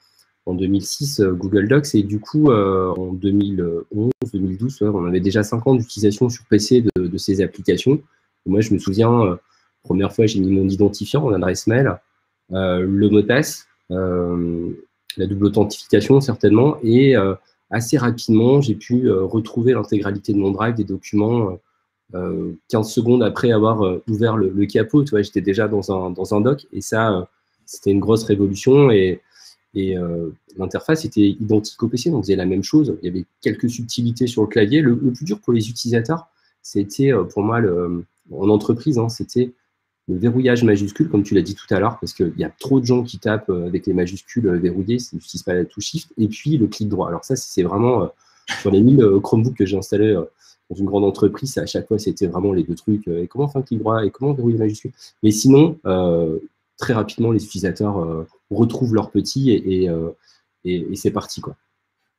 [0.46, 5.74] en 2006, Google Docs, et du coup, en 2011, 2012, on avait déjà 5 ans
[5.74, 8.00] d'utilisation sur PC de, ces applications.
[8.46, 9.38] moi, je me souviens,
[9.82, 11.98] première fois, j'ai mis mon identifiant, mon adresse mail.
[12.52, 14.70] Euh, le mot de passe, euh,
[15.16, 17.34] la double authentification certainement, et euh,
[17.72, 21.58] assez rapidement, j'ai pu retrouver l'intégralité de mon drive, des documents,
[22.12, 25.02] 15 secondes après avoir ouvert le, capot.
[25.02, 27.28] Tu j'étais déjà dans un, dans un doc, et ça,
[27.66, 29.20] c'était une grosse révolution, et,
[29.74, 29.96] et
[30.56, 32.96] l'interface était identique au PC, donc on faisait la même chose.
[33.02, 34.82] Il y avait quelques subtilités sur le clavier.
[34.82, 36.28] Le, plus dur pour les utilisateurs,
[36.60, 37.60] c'était pour moi,
[38.30, 39.52] en entreprise, hein, c'était
[40.09, 42.80] le verrouillage majuscule, comme tu l'as dit tout à l'heure, parce qu'il y a trop
[42.80, 45.84] de gens qui tapent euh, avec les majuscules euh, verrouillées, ils n'utilisent pas la touche
[45.84, 47.09] Shift, et puis le clic droit.
[47.09, 48.07] Alors ça, c'est vraiment, euh,
[48.61, 50.14] sur les 1000 Chromebooks que j'ai installés
[50.70, 53.61] dans une grande entreprise, à chaque fois, c'était vraiment les deux trucs, et comment faire
[53.61, 54.92] un clic droit, et comment verrouiller la majuscule.
[55.22, 55.78] Mais sinon,
[56.76, 59.88] très rapidement, les utilisateurs retrouvent leur petit, et,
[60.64, 61.57] et c'est parti, quoi.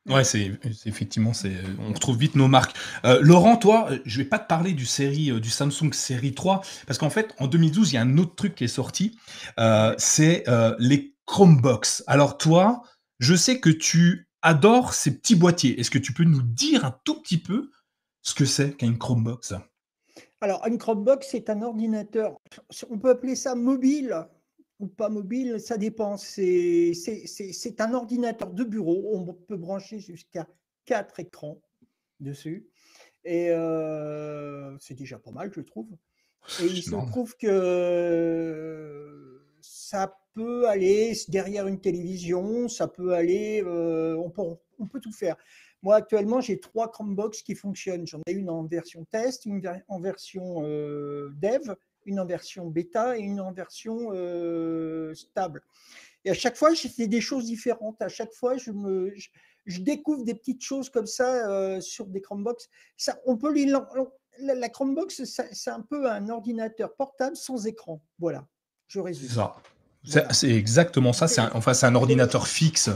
[0.06, 0.52] Ouais, c'est
[0.84, 2.76] effectivement, c'est on retrouve vite nos marques.
[3.06, 6.60] Euh, Laurent, toi, je vais pas te parler du série euh, du Samsung série 3
[6.86, 9.18] parce qu'en fait, en 2012, il y a un autre truc qui est sorti,
[9.58, 10.44] euh, c'est
[10.78, 12.04] les Chromebox.
[12.06, 12.82] Alors toi,
[13.18, 15.80] je sais que tu adores ces petits boîtiers.
[15.80, 17.70] Est-ce que tu peux nous dire un tout petit peu
[18.20, 19.54] ce que c'est qu'un Chromebox
[20.42, 22.36] Alors, une Chromebox, c'est un ordinateur.
[22.90, 24.26] On peut appeler ça mobile
[24.84, 26.16] ou pas mobile, ça dépend.
[26.16, 26.92] C'est
[27.78, 29.12] un ordinateur de bureau.
[29.14, 30.46] On peut brancher jusqu'à
[30.84, 31.60] quatre écrans
[32.20, 32.68] dessus.
[33.24, 35.88] Et euh, c'est déjà pas mal, je trouve.
[36.60, 44.14] Et il se trouve que ça peut aller derrière une télévision, ça peut aller, euh,
[44.16, 44.42] on, peut,
[44.78, 45.36] on peut tout faire.
[45.82, 48.06] Moi, actuellement, j'ai trois Chromebox qui fonctionnent.
[48.06, 51.74] J'en ai une en version test, une en version euh, dev
[52.06, 55.62] une en version bêta et une en version euh, stable.
[56.24, 58.00] Et à chaque fois, j'ai des choses différentes.
[58.00, 59.12] À chaque fois, je, me,
[59.66, 62.68] je, découvre des petites choses comme ça euh, sur des Chromebox.
[62.96, 63.86] Ça, on peut les, la,
[64.38, 68.02] la Chromebox, c'est un peu un ordinateur portable sans écran.
[68.18, 68.46] Voilà,
[68.88, 69.28] je résume.
[69.28, 69.56] Ça.
[70.32, 71.28] C'est exactement ça.
[71.28, 72.90] C'est enfin, c'est un ordinateur fixe.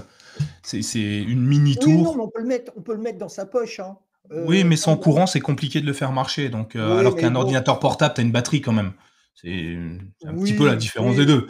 [0.62, 2.18] C'est une mini tour.
[2.20, 3.80] on peut le mettre, on peut le mettre dans sa poche.
[3.80, 3.98] Hein
[4.30, 6.48] oui, mais sans courant, c'est compliqué de le faire marcher.
[6.48, 8.92] Donc, euh, alors qu'un ordinateur portable, tu as une batterie quand même.
[9.34, 9.76] C'est
[10.24, 11.46] un petit peu la différence des deux.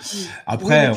[0.46, 0.92] Après,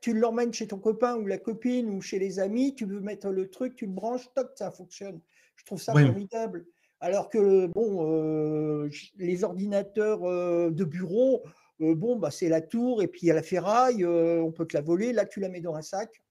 [0.00, 3.28] tu l'emmènes chez ton copain ou la copine ou chez les amis, tu veux mettre
[3.28, 5.20] le truc, tu le branches, toc, ça fonctionne.
[5.56, 6.64] Je trouve ça formidable.
[7.00, 11.42] Alors que bon, euh, les ordinateurs euh, de bureau,
[11.80, 14.74] bon, bah, c'est la tour et puis il y a la ferraille, on peut te
[14.74, 15.12] la voler.
[15.12, 16.22] Là, tu la mets dans un sac,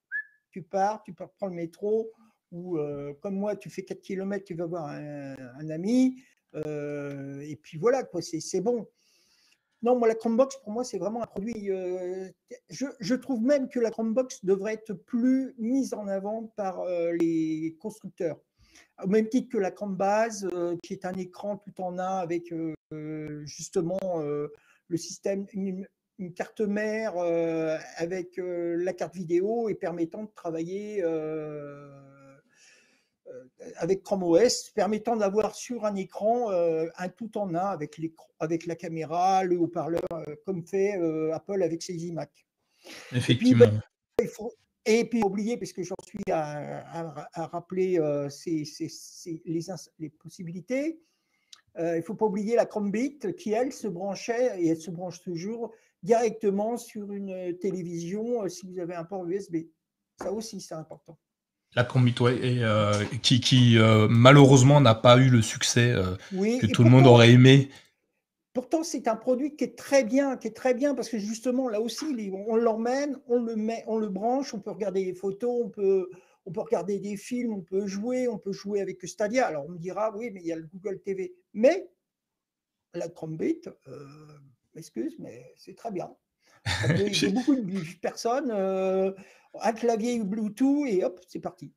[0.50, 2.10] tu pars, tu prends le métro,
[2.52, 6.22] ou euh, comme moi, tu fais 4 km, tu vas voir un, ami,
[6.54, 8.86] euh, et puis voilà, c'est bon.
[9.82, 11.70] Non, moi, la Chromebox, pour moi, c'est vraiment un produit.
[11.70, 12.28] Euh,
[12.68, 16.84] je, trouve même que la Chromebox devrait être plus mise en avant par
[17.18, 18.38] les constructeurs.
[19.02, 20.48] Au même titre que la Chromebase,
[20.84, 22.54] qui est un écran tout en un avec
[23.44, 25.88] justement le système, une,
[26.36, 27.16] carte mère
[27.96, 31.02] avec la carte vidéo et permettant de travailler
[33.76, 38.00] avec Chrome OS, permettant d'avoir sur un écran euh, un tout en un avec,
[38.38, 40.94] avec la caméra, le haut-parleur, euh, comme fait
[41.32, 42.30] Apple avec ses iMac.
[43.12, 43.66] Effectivement.
[44.20, 44.52] Il, faut,
[44.86, 47.98] Et puis, oublier, parce que j'en suis à, rappeler
[49.98, 51.00] les, possibilités,
[51.78, 55.20] il ne faut pas oublier la Chromebit qui, elle, se branchait, et elle se branche
[55.20, 59.56] toujours, directement sur une télévision si vous avez un port USB.
[60.20, 61.18] Ça aussi, c'est important.
[61.74, 63.78] La Chromebit, et, qui,
[64.10, 65.94] malheureusement n'a pas eu le succès
[66.30, 67.70] que tout le monde aurait aimé.
[68.52, 71.70] Pourtant, c'est un produit qui est très bien, qui est très bien parce que justement,
[71.70, 72.04] là aussi,
[72.46, 76.10] on l'emmène, on le met, on le branche, on peut regarder des photos, on peut,
[76.44, 79.46] on peut regarder des films, on peut jouer, on peut jouer avec Stadia.
[79.46, 81.32] Alors, on me dira, oui, mais il y a le Google TV.
[81.54, 81.88] Mais
[82.92, 84.06] la Chromebit, euh,
[84.74, 86.14] m'excuse, mais c'est très bien.
[87.10, 89.12] J'ai beaucoup de personnes, euh,
[89.60, 91.72] un clavier Bluetooth et hop, c'est parti.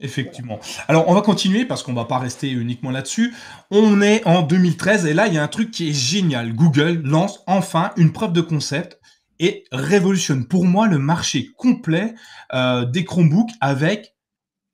[0.00, 0.60] Effectivement.
[0.86, 3.34] Alors, on va continuer parce qu'on va pas rester uniquement là-dessus.
[3.70, 6.54] On est en 2013 et là, il y a un truc qui est génial.
[6.54, 9.00] Google lance enfin une preuve de concept
[9.40, 12.14] et révolutionne pour moi le marché complet
[12.54, 14.14] euh, des Chromebooks avec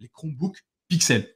[0.00, 0.62] les Chromebooks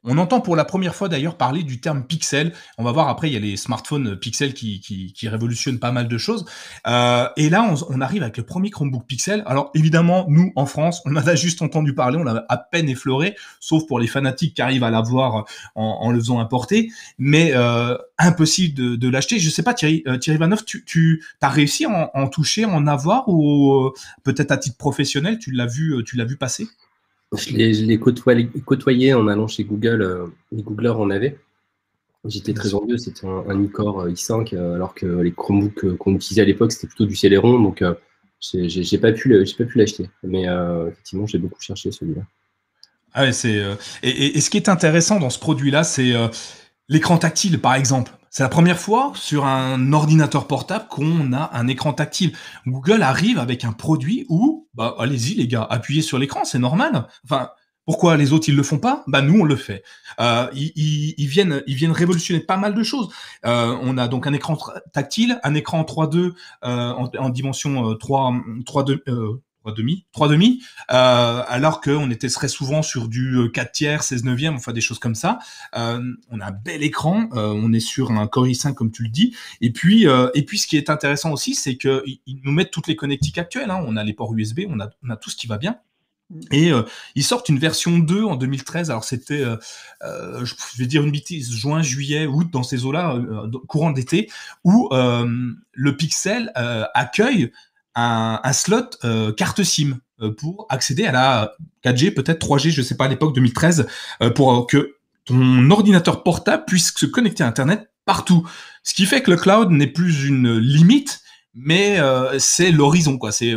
[0.05, 2.53] On entend pour la première fois d'ailleurs parler du terme pixel.
[2.79, 6.19] On va voir après, il y a les smartphones Pixel qui, révolutionnent pas mal de
[6.19, 6.45] choses.
[6.87, 9.43] Euh, et là, on, arrive avec le premier Chromebook Pixel.
[9.47, 12.89] Alors évidemment, nous, en France, on en a juste entendu parler, on l'a à peine
[12.89, 15.45] effleuré, sauf pour les fanatiques qui arrivent à l'avoir
[15.75, 16.91] en, le faisant importer.
[17.19, 19.39] Mais euh, impossible de, l'acheter.
[19.39, 23.29] Je sais pas, Thierry, euh, Vanoff, tu, as réussi à en, en, toucher, en avoir
[23.29, 23.93] ou
[24.23, 26.69] peut-être à titre professionnel, tu l'as vu, tu l'as vu passer?
[27.37, 30.03] Je l'ai côtoyé, en allant chez Google.
[30.03, 31.39] Euh, les Googlers en avaient.
[32.25, 36.15] J'étais très envieux, c'était un, un iCore i5, euh, alors que les Chromebooks euh, qu'on
[36.15, 37.83] utilisait à l'époque, c'était plutôt du Celeron, donc
[38.41, 40.11] j'ai pas pu l'acheter.
[40.23, 40.47] Mais
[40.89, 42.23] effectivement, j'ai beaucoup cherché celui-là.
[43.15, 43.63] Ah c'est
[44.03, 46.13] et, et, ce qui est intéressant dans ce produit-là, c'est
[46.89, 48.13] l'écran tactile, par exemple.
[48.31, 52.33] C'est la première fois sur un ordinateur portable qu'on a un écran tactile.
[52.67, 57.09] Google arrive avec un produit où, bah, allez-y les gars, appuyez sur l'écran, c'est normal.
[57.25, 57.51] Enfin,
[57.89, 59.03] pourquoi les autres ils le font pas?
[59.07, 59.83] Bah nous on le fait.
[60.21, 63.09] Euh, ils, viennent, ils viennent révolutionner pas mal de choses.
[63.47, 64.59] Euh, on a donc un écran
[64.93, 66.33] tactile, un écran 3.2 euh,
[66.65, 68.33] en, en, dimension 3,
[68.67, 73.71] 3.2 3 demi, 3 demi, euh, alors qu'on était très souvent sur du 4 euh,
[73.73, 75.39] tiers, 16 neuvième, enfin des choses comme ça.
[75.77, 76.01] Euh,
[76.31, 79.11] on a un bel écran, euh, on est sur un Core i5 comme tu le
[79.11, 82.71] dis, et puis et puis ce qui est intéressant aussi, c'est que ils nous mettent
[82.71, 83.71] toutes les connectiques actuelles.
[83.71, 83.83] Hein.
[83.87, 85.79] On a les ports USB, on a on a tout ce qui va bien.
[86.53, 86.83] Et euh,
[87.15, 88.91] ils sortent une version 2 en 2013.
[88.91, 93.19] Alors c'était, euh, je vais dire une bêtise, juin, juillet, août, dans ces eaux-là,
[93.67, 94.31] courant d'été,
[94.65, 96.53] où le Pixel
[96.95, 97.51] accueille
[97.99, 101.53] un, slot euh, carte SIM euh, pour accéder à la
[101.85, 103.87] 4G, peut-être 3G, je ne sais pas, à l'époque 2013,
[104.23, 104.95] euh, pour que
[105.25, 108.49] ton ordinateur portable puisse se connecter à Internet partout.
[108.83, 111.21] Ce qui fait que le cloud n'est plus une limite,
[111.61, 113.33] mais euh, c'est l'horizon quoi.
[113.33, 113.55] C'est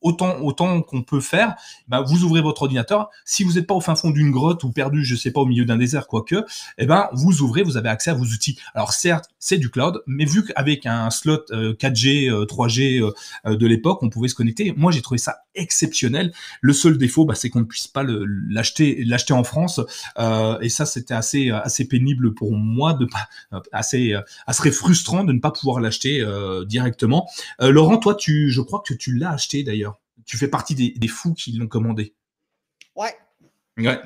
[0.00, 1.54] autant autant qu'on peut faire.
[1.86, 3.10] Bah, vous ouvrez votre ordinateur.
[3.24, 5.46] Si vous n'êtes pas au fin fond d'une grotte ou perdu, je sais pas, au
[5.46, 6.44] milieu d'un désert, quoique,
[6.78, 8.58] eh ben vous ouvrez, vous avez accès à vos outils.
[8.74, 13.12] Alors certes, c'est du cloud, mais vu qu'avec un slot 4G, 3G
[13.46, 14.74] de l'époque, on pouvait se connecter.
[14.76, 16.32] Moi, j'ai trouvé ça exceptionnel.
[16.60, 19.80] Le seul défaut, bah, c'est qu'on ne puisse pas l'acheter l'acheter en France.
[20.18, 23.28] Euh, et ça, c'était assez assez pénible pour moi de pas
[23.72, 24.14] assez
[24.46, 27.28] assez frustrant de ne pas pouvoir l'acheter euh, directement.
[27.60, 30.00] Euh, Laurent, toi, tu, je crois que tu l'as acheté d'ailleurs.
[30.26, 32.14] Tu fais partie des, fous qui l'ont commandé.
[32.96, 33.14] Ouais.
[33.76, 33.98] Ouais.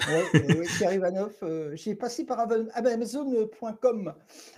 [1.42, 4.14] Euh, j'ai passé par Amazon.com.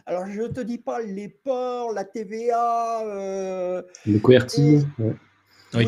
[0.07, 3.05] Alors, je ne te dis pas les ports, la TVA.
[3.05, 4.87] Euh, le QRT.
[5.75, 5.87] Oui,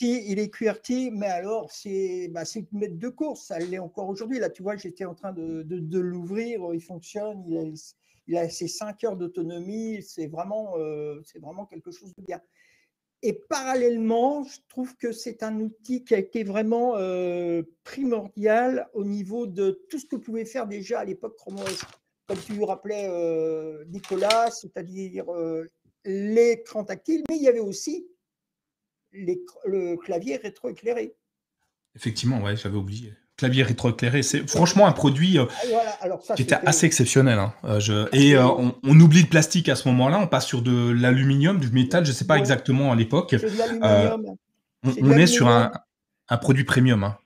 [0.00, 4.38] il, est QRT, mais alors c'est bah, une maître de course, ça l'est encore aujourd'hui.
[4.38, 7.62] Là, tu vois, j'étais en train de, de, l'ouvrir, il fonctionne, il a,
[8.28, 12.40] il a ses 5 heures d'autonomie, c'est vraiment, euh, vraiment quelque chose de bien.
[13.22, 19.04] Et parallèlement, je trouve que c'est un outil qui a été vraiment euh, primordial au
[19.04, 21.82] niveau de tout ce que pouvait faire déjà à l'époque Chrome OS.
[22.26, 25.26] Comme tu rappelais, euh, Nicolas, c'est-à-dire
[26.04, 28.06] l'écran tactile, mais il y avait aussi
[29.12, 31.14] le clavier rétroéclairé.
[31.96, 34.22] Effectivement, ouais, j'avais oublié clavier rétroéclairé.
[34.22, 35.46] C'est franchement un produit euh,
[36.02, 37.38] ah, qui était assez exceptionnel.
[37.38, 37.54] Hein.
[37.64, 41.58] Euh, et euh, on, oublie le plastique à ce moment-là, on passe sur de l'aluminium,
[41.58, 43.34] du métal, je ne sais pas exactement à l'époque.
[43.82, 45.72] on, est sur un,
[46.42, 47.02] produit premium.
[47.02, 47.16] Hein.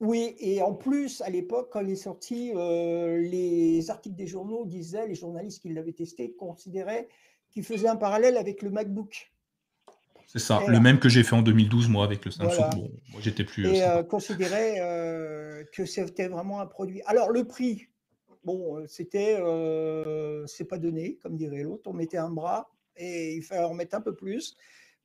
[0.00, 5.06] Oui, et en plus, à l'époque, quand il est sorti, les articles des journaux disaient,
[5.06, 7.08] les journalistes qui l'avaient testé considéraient
[7.50, 9.32] qu'il faisait un parallèle avec le MacBook.
[10.28, 12.90] C'est ça, le même que j'ai fait en 2012, moi, avec le Samsung.
[13.12, 13.66] moi, j'étais plus.
[13.66, 17.00] Et euh, considérer euh, que c'était vraiment un produit.
[17.06, 17.88] Alors, le prix,
[18.44, 19.38] bon, euh, c'était.
[20.46, 21.84] c'est pas donné, comme dirait l'autre.
[21.86, 24.54] On mettait un bras et il fallait en mettre un peu plus.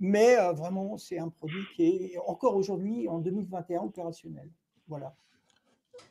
[0.02, 4.50] Mais vraiment, c'est un produit qui est encore aujourd'hui, en 2021, opérationnel.
[4.90, 5.16] Voilà.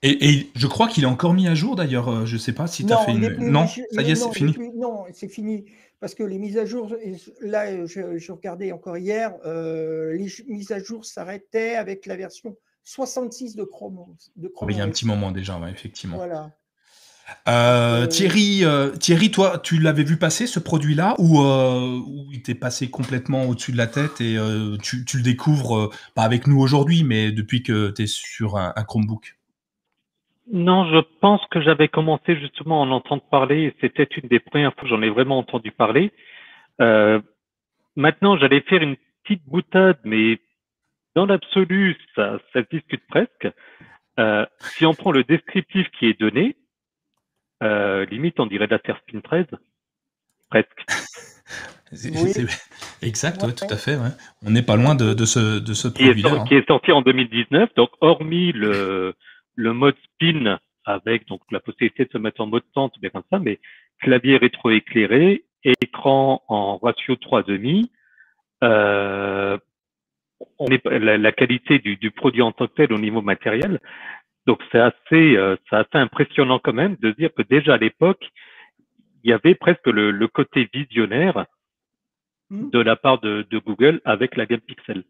[0.02, 2.24] Et, je crois qu'il est encore mis à jour d'ailleurs.
[2.24, 3.50] Je ne sais pas si tu as fait une.
[3.50, 4.70] non, ça y est, c'est fini.
[4.74, 5.66] non, c'est fini.
[6.03, 6.94] Parce que les mises à jour,
[7.40, 13.64] là, je, regardais encore hier, les mises à jour s'arrêtaient avec la version 66 de
[13.64, 14.05] Chrome.
[14.36, 16.16] De ah il y a un petit moment déjà, effectivement.
[16.16, 16.50] Voilà.
[17.48, 22.00] Euh, Thierry, euh, Thierry, toi, tu l'avais vu passer ce produit-là ou, euh,
[22.32, 24.36] il t'est passé complètement au-dessus de la tête et
[24.82, 29.36] tu, le découvres pas avec nous aujourd'hui, mais depuis que tu es sur un, Chromebook?
[30.51, 34.40] Non, je pense que j'avais commencé justement à en entendre parler et c'était une des
[34.40, 36.12] premières fois que j'en ai vraiment entendu parler.
[37.97, 40.40] maintenant, j'allais faire une petite boutade, mais
[41.14, 43.49] dans l'absolu, ça, ça discute presque.
[44.59, 46.57] si on prend le descriptif qui est donné,
[47.62, 49.47] euh, limite, on dirait de la Spin 13.
[50.51, 50.84] Presque.
[53.03, 53.99] Exact, tout à fait.
[54.45, 56.30] On n'est pas loin de, ce, de ce produit-là.
[56.32, 56.45] Hein.
[56.47, 57.74] Qui, est sorti en 2019.
[57.76, 59.14] Donc, hormis le,
[59.55, 63.22] le mode spin avec donc la possibilité de se mettre en mode tente, bien comme
[63.30, 63.61] ça, mais
[64.00, 67.86] clavier rétroéclairé, écran en ratio 3,5.
[68.64, 69.59] Euh,
[70.59, 73.80] on est, la, la qualité du, du, produit en tant que tel au niveau matériel,
[74.46, 78.28] donc c'est assez, euh, c'est assez impressionnant quand même de dire que déjà à l'époque,
[79.22, 81.46] il y avait presque le, le côté visionnaire
[82.50, 82.70] mmh.
[82.70, 85.05] de la part de, de, Google avec la gamme Pixel.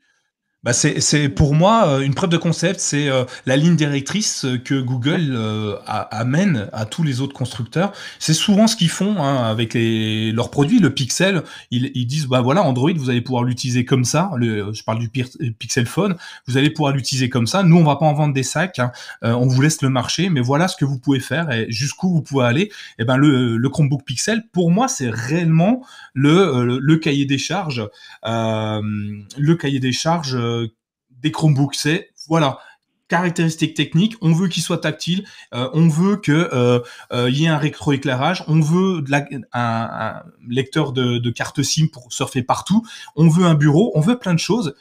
[0.65, 4.81] Bah c'est pour moi euh, une preuve de concept, c'est euh, la ligne directrice que
[4.81, 7.91] Google euh, amène à tous les autres constructeurs.
[8.21, 10.79] C'est souvent ce qu'ils font hein, avec les, leurs produits.
[10.79, 11.43] Le Pixel,
[11.73, 14.31] ils, ils, disent bah voilà Android, vous allez pouvoir l'utiliser comme ça.
[14.37, 16.15] Le, je parle du Pixel Phone,
[16.47, 17.65] vous allez pouvoir l'utiliser comme ça.
[17.65, 18.93] Nous on va pas en vendre des sacs, hein.
[19.23, 22.23] on vous laisse le marché, mais voilà ce que vous pouvez faire et jusqu'où vous
[22.23, 22.63] pouvez aller.
[22.63, 25.85] Et eh ben le, le Chromebook Pixel, pour moi c'est réellement
[26.15, 27.85] le, le, le, cahier des charges,
[28.23, 30.37] le cahier des charges
[31.11, 32.59] des Chromebooks, c'est voilà
[33.13, 36.81] caractéristiques techniques, on veut qu'il soit tactile, euh, on veut que euh,
[37.13, 39.05] euh, y ait un rétroéclairage, on veut
[39.53, 44.19] un, lecteur de, de, carte SIM pour surfer partout, on veut un bureau, on veut
[44.19, 44.75] plein de choses.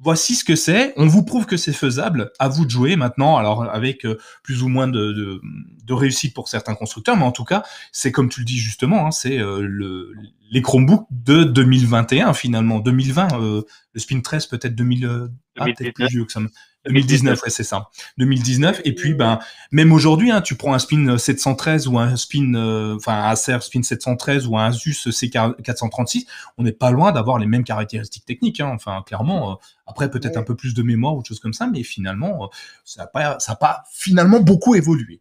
[0.00, 0.92] Voici ce que c'est.
[0.96, 2.32] On vous prouve que c'est faisable.
[2.38, 3.36] À vous de jouer maintenant.
[3.36, 4.06] Alors avec
[4.42, 5.40] plus ou moins de,
[5.84, 9.06] de, réussite pour certains constructeurs, mais en tout cas, c'est comme tu le dis justement,
[9.06, 10.12] hein, c'est le,
[10.50, 12.80] les Chromebooks de 2021 finalement.
[12.80, 13.64] 2020, le
[14.00, 15.28] Spin 13 peut-être 2000.
[15.56, 16.40] Ah, peut-être plus vieux que ça.
[16.86, 17.88] 2019, ouais, c'est ça.
[18.18, 18.82] 2019.
[18.84, 19.38] Et puis, ben,
[19.72, 23.58] même aujourd'hui, hein, tu prends un Spin 713 ou un Spin, euh, enfin, un Acer
[23.60, 26.26] Spin 713 ou un Asus C436,
[26.58, 28.60] on n'est pas loin d'avoir les mêmes caractéristiques techniques.
[28.60, 28.72] Hein.
[28.74, 29.52] Enfin, clairement.
[29.52, 29.54] Euh,
[29.86, 32.46] après, peut-être un peu plus de mémoire ou autre chose comme ça, mais finalement, euh,
[32.84, 35.20] ça n'a pas, ça a pas finalement beaucoup évolué.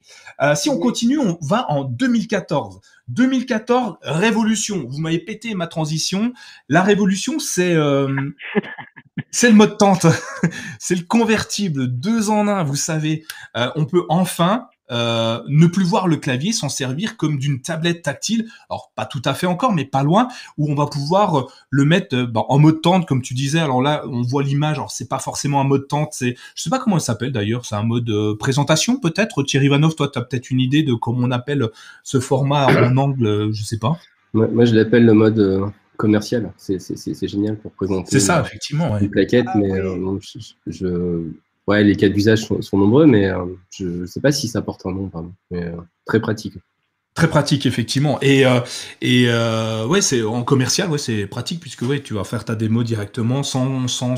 [0.55, 2.80] si on continue, on va en 2014.
[3.10, 4.86] 2014, révolution.
[4.88, 6.34] Vous m'avez pété ma transition.
[6.70, 7.76] La révolution, c'est
[9.36, 10.06] C'est le mode tente,
[10.80, 12.64] c'est le convertible deux en un.
[12.64, 13.26] Vous savez,
[13.58, 18.03] euh, on peut enfin euh, ne plus voir le clavier s'en servir comme d'une tablette
[18.03, 18.45] tactile.
[18.69, 20.27] Alors pas tout à fait encore, mais pas loin,
[20.57, 23.59] où on va pouvoir euh, le mettre bah, en mode tente, comme tu disais.
[23.59, 24.77] Alors là, on voit l'image.
[24.77, 27.65] Alors c'est pas forcément un mode tente, c'est, je sais pas comment il s'appelle d'ailleurs.
[27.65, 29.43] C'est un mode présentation peut-être.
[29.43, 31.67] Thierry Vanov, toi, tu as peut-être une idée de comment on appelle
[32.03, 33.97] ce format en angle, je sais pas.
[34.33, 36.51] moi, je l'appelle le mode commercial.
[36.57, 38.11] C'est génial pour présenter.
[38.11, 38.97] C'est ça, effectivement.
[38.97, 40.19] Une plaquette, ah mais euh,
[40.67, 41.27] je,
[41.68, 44.86] ouais, les cas d'usage sont, nombreux, mais euh, je ne sais pas si ça porte
[44.86, 45.11] un nom,
[45.51, 46.55] Mais euh, très pratique.
[47.16, 48.18] Très pratique effectivement.
[48.22, 48.43] Et
[49.01, 49.28] et
[49.88, 53.43] ouais c'est en commercial ouais c'est pratique puisque ouais tu vas faire ta démo directement
[53.43, 54.16] sans sans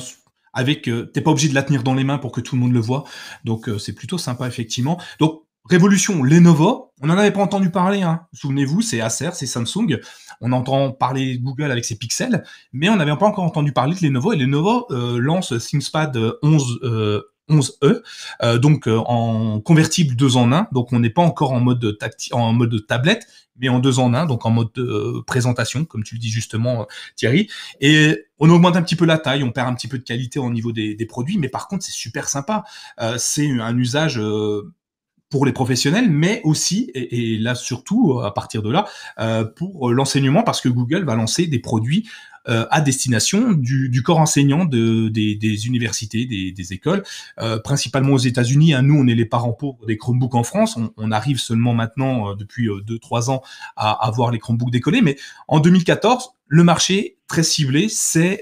[0.54, 2.72] avec t'es pas obligé de la tenir dans les mains pour que tout le monde
[2.72, 3.04] le voit.
[3.43, 4.98] Donc c'est plutôt sympa effectivement.
[5.20, 8.22] Donc Révolution, Lenovo, on n'en avait pas entendu parler, hein.
[8.34, 10.00] souvenez-vous, c'est Acer, c'est Samsung,
[10.39, 14.06] on entend parler Google avec ses pixels, mais on n'avait pas encore entendu parler de
[14.06, 18.02] Lenovo, et Lenovo euh, lance ThinkPad 11, euh, 11E,
[18.43, 21.98] euh, donc euh, en convertible 2 en 1, donc on n'est pas encore en mode,
[22.32, 23.28] en mode tablette,
[23.58, 27.50] mais en 2 en 1, donc en mode présentation, comme tu le dis justement Thierry,
[27.80, 30.39] et on augmente un petit peu la taille, on perd un petit peu de qualité
[30.39, 32.64] au niveau des, produits, mais par contre c'est super sympa,
[33.18, 34.20] c'est un usage
[35.30, 38.86] pour les professionnels, mais aussi, et, là surtout à partir de là,
[39.20, 42.08] euh, pour l'enseignement, parce que Google va lancer des produits
[42.48, 47.04] euh, à destination du, corps enseignant de, des, des universités, des, des écoles,
[47.39, 48.74] euh, principalement aux États-Unis.
[48.74, 50.78] Hein, nous, on est les parents pauvres des Chromebooks en France.
[50.78, 53.41] On, on arrive seulement maintenant, euh, depuis 2-3 ans,
[53.76, 55.02] à avoir les Chromebooks décollés.
[55.02, 55.18] Mais
[55.48, 57.88] en 2014, le marché très ciblé,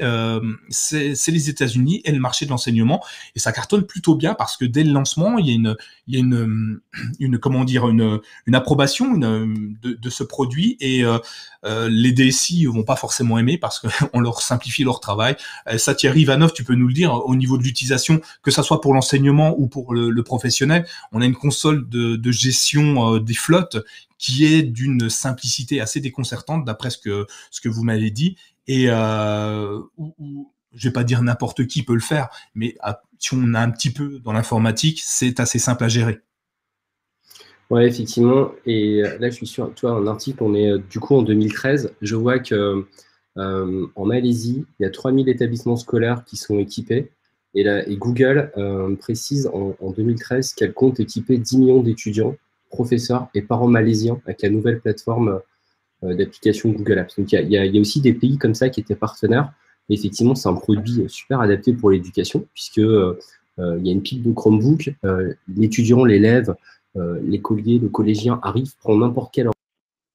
[0.01, 3.01] euh, c'est c'est les États-Unis et le marché de l'enseignement.
[3.35, 5.77] Et ça cartonne plutôt bien parce que dès le lancement, il y a une,
[6.07, 6.81] il y a une,
[7.19, 11.17] une comment dire, une, une approbation de, de, ce produit et euh,
[11.63, 15.37] euh les DSI vont pas forcément aimer parce qu'on leur simplifie leur travail.
[15.69, 18.63] Euh, ça, Thierry Ivanov, tu peux nous le dire, au niveau de l'utilisation, que ça
[18.63, 23.17] soit pour l'enseignement ou pour le, le, professionnel, on a une console de, de gestion
[23.17, 23.77] des flottes
[24.17, 28.37] qui est d'une simplicité assez déconcertante d'après ce que, ce que vous m'avez dit.
[28.67, 29.79] Et euh,
[30.73, 32.75] je vais pas dire n'importe qui peut le faire, mais
[33.19, 36.21] si on a un petit peu dans l'informatique, c'est assez simple à gérer.
[37.69, 38.51] Ouais, effectivement.
[38.65, 41.95] Et euh, là, je suis sur, un article, on est euh, du coup en 2013.
[42.01, 42.85] Je vois que
[43.37, 47.09] euh, en Malaisie, il y a 3000 établissements scolaires qui sont équipés.
[47.55, 48.51] Et, là, et Google
[48.99, 52.35] précise en, en 2013 qu'elle compte équiper 10 millions d'étudiants
[52.73, 55.39] professeurs et parents malaisiens avec la nouvelle plateforme
[56.03, 57.17] euh, d'application Google Apps.
[57.17, 59.53] Donc il y, a, aussi des pays comme ça qui étaient partenaires.
[59.89, 63.19] Effectivement, c'est un produit super adapté pour l'éducation, puisque euh,
[63.59, 64.93] euh, il y a une pile de Chromebook.
[65.55, 66.55] L'étudiant, l'élève,
[67.23, 69.49] l'écolier, le collégien arrive, prend n'importe quel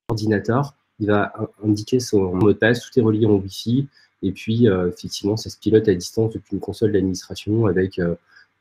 [0.08, 1.32] ordinateur, il va
[1.64, 3.86] indiquer son mot de passe, tout est relié en Wi-Fi,
[4.22, 8.00] et puis effectivement, ça se pilote à distance depuis une console d'administration avec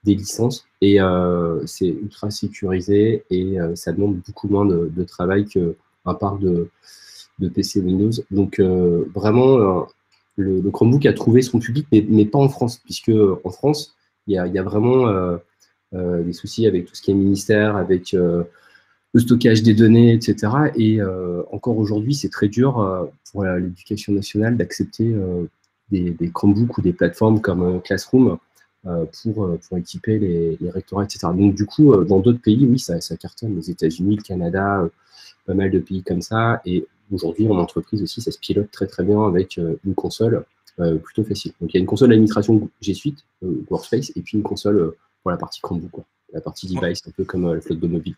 [0.04, 5.46] des licences et euh, c'est ultra sécurisé et euh, ça demande beaucoup moins de, travail
[5.46, 6.70] qu'un parc de,
[7.40, 8.12] de, PC Windows.
[8.32, 9.88] Donc euh, vraiment,
[10.36, 13.12] le, Chromebook a trouvé son public, mais, pas en France, puisque
[13.44, 13.96] en France,
[14.28, 15.38] il y a, vraiment
[15.94, 20.48] des soucis avec tout ce qui est ministère, avec le stockage des données, etc.
[20.76, 21.00] Et
[21.52, 25.16] encore aujourd'hui, c'est très dur pour l'éducation nationale d'accepter
[25.92, 28.38] des, des, Chromebooks ou des plateformes comme Classroom
[29.24, 31.28] pour, euh, pour équiper les, les, rectorats, etc.
[31.36, 34.88] Donc du coup, euh, dans d'autres pays, oui, ça, ça cartonne, les États-Unis, le Canada,
[35.46, 36.62] pas mal de pays comme ça.
[36.66, 40.46] Et aujourd'hui, en entreprise aussi, ça se pilote très très bien avec une console
[41.04, 41.54] plutôt facile.
[41.60, 45.32] Donc il y a une console d'administration G Suite, Workspace, et puis une console pour
[45.32, 48.16] la partie Chromebook, la partie device, un peu comme la flotte de mobile.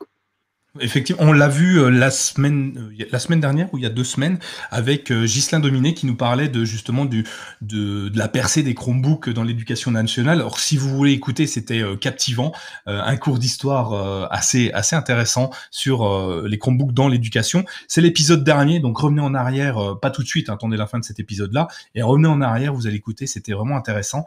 [0.80, 3.90] Effectivement, on l'a vu euh, la semaine, euh, la semaine dernière ou il y a
[3.90, 4.38] deux semaines
[4.70, 7.26] avec euh, Ghislain Dominé qui nous parlait de justement du,
[7.62, 10.42] de, la percée des Chromebooks dans l'éducation nationale.
[10.42, 12.52] Alors si vous voulez écouter, c'était captivant,
[12.86, 17.66] un cours d'histoire assez assez intéressant sur les Chromebooks dans l'éducation.
[17.88, 21.00] C'est l'épisode dernier, donc revenez en arrière, pas tout de suite, hein, attendez la fin
[21.00, 24.26] de cet épisode-là, et revenez en arrière, vous allez écouter, c'était vraiment intéressant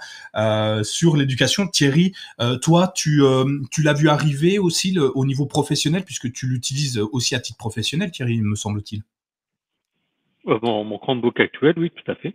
[0.82, 1.66] sur l'éducation.
[1.66, 2.12] Thierry,
[2.62, 3.22] toi, tu
[3.70, 8.10] tu l'as vu arriver aussi au niveau professionnel puisque tu l'utilises aussi à titre professionnel,
[8.10, 9.02] Thierry, me semble-t-il.
[10.48, 12.34] Euh, mon, Chromebook actuel, oui, tout à fait.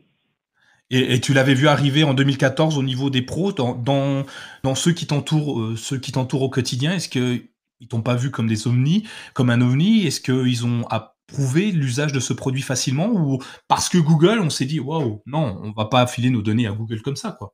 [0.89, 5.05] Et, tu l'avais vu arriver en 2014 au niveau des pros, dans, dans, ceux qui
[5.05, 6.93] t'entourent, euh, ceux qui t'entourent au quotidien?
[6.93, 10.05] Est-ce qu'ils t'ont pas vu comme des ovnis, comme un ovni?
[10.05, 13.09] Est-ce qu'ils ont approuvé l'usage de ce produit facilement?
[13.11, 16.67] Ou parce que Google, on s'est dit waouh, non, on va pas affiler nos données
[16.67, 17.53] à Google comme ça, quoi.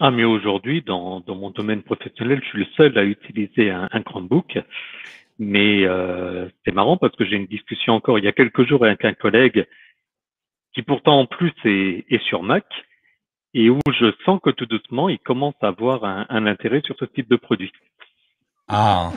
[0.00, 3.88] Ah, mais aujourd'hui, dans, dans, mon domaine professionnel, je suis le seul à utiliser un,
[3.92, 4.58] un Chromebook.
[5.38, 8.84] Mais euh, c'est marrant parce que j'ai une discussion encore il y a quelques jours
[8.84, 9.66] avec un collègue
[10.74, 12.64] qui pourtant en plus est, est sur Mac
[13.54, 16.96] et où je sens que tout doucement, il commence à avoir un, un intérêt sur
[16.98, 17.72] ce type de produit.
[18.68, 19.12] Ah,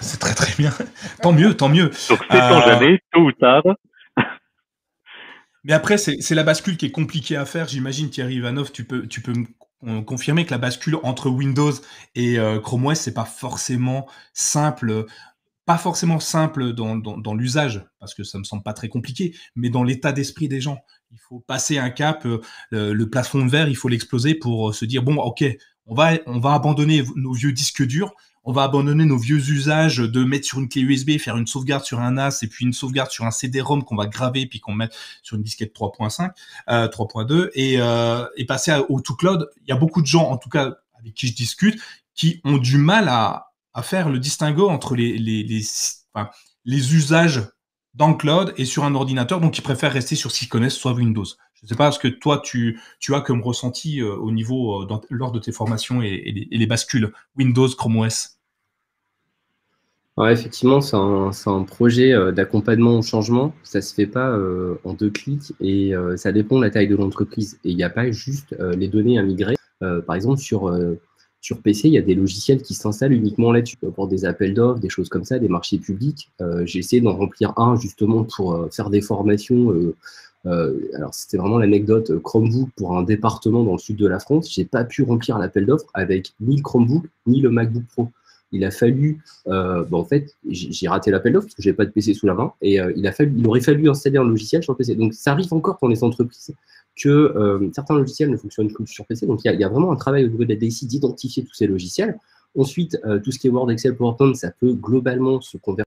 [0.00, 0.70] c'est très très bien.
[1.22, 1.90] Tant mieux, tant mieux.
[2.08, 2.60] Donc c'est euh...
[2.66, 3.64] jamais, tôt ou tard,
[5.64, 7.68] mais après, c'est la bascule qui est compliquée à faire.
[7.68, 9.06] J'imagine, Thierry Ivanov, tu peux,
[9.82, 11.72] me confirmer que la bascule entre Windows
[12.14, 15.06] et euh, Chrome OS, c'est pas forcément simple,
[15.64, 19.84] pas forcément simple dans, l'usage, parce que ça me semble pas très compliqué, mais dans
[19.84, 20.78] l'état d'esprit des gens.
[21.12, 22.40] Il faut passer un cap, euh,
[22.70, 25.44] le plafond de verre, il faut l'exploser pour euh, se dire bon, ok,
[25.86, 28.14] on va abandonner nos vieux disques durs,
[28.44, 31.84] on va abandonner nos vieux usages de mettre sur une clé USB, faire une sauvegarde
[31.84, 34.74] sur un NAS et puis une sauvegarde sur un CD-ROM qu'on va graver puis qu'on
[34.74, 34.88] met
[35.22, 36.30] sur une disquette 3.5,
[36.68, 39.48] euh, 3.2 et, euh, et passer au tout cloud.
[39.62, 41.80] Il y a beaucoup de gens, en tout cas avec qui je discute,
[42.14, 43.48] qui ont du mal à,
[43.82, 47.42] faire le distinguo entre les, les usages
[47.94, 50.76] dans le cloud et sur un ordinateur, donc ils préfèrent rester sur ce qu'ils connaissent,
[50.76, 51.24] soit Windows.
[51.62, 55.00] Je ne sais pas ce que toi tu, as comme ressenti euh, au niveau euh,
[55.10, 58.38] lors de tes formations et, les, bascules Windows, Chrome OS.
[60.18, 63.54] Effectivement, c'est un, projet euh, d'accompagnement au changement.
[63.62, 64.36] Ça ne se fait pas
[64.82, 67.60] en deux clics et ça dépend de la taille de l'entreprise.
[67.64, 69.54] Et il n'y a pas juste les données à migrer.
[69.80, 70.76] par exemple, sur,
[71.40, 74.80] sur PC, il y a des logiciels qui s'installent uniquement là-dessus pour des appels d'offres,
[74.80, 76.30] des choses comme ça, des marchés publics.
[76.64, 79.72] J'ai essayé d'en remplir un justement pour faire des formations
[80.44, 84.52] alors, c'était vraiment l'anecdote euh, Chromebook pour un département dans le sud de la France.
[84.52, 88.08] J'ai pas pu remplir l'appel d'offres avec ni le Chromebook ni le MacBook Pro.
[88.50, 91.90] il a fallu, euh, en fait, j'ai raté l'appel d'offres parce que j'ai pas de
[91.90, 94.96] PC sous la main, et euh, il aurait fallu installer un logiciel sur PC.
[94.96, 96.54] Donc ça arrive encore pour les entreprises
[96.96, 99.26] que euh, certains logiciels ne fonctionnent que sur PC.
[99.26, 101.66] Donc il y, a vraiment un travail au niveau de la DSI d'identifier tous ces
[101.66, 102.18] logiciels.
[102.58, 105.86] Ensuite, tout ce qui est Word, Excel, PowerPoint, ça peut globalement se convertir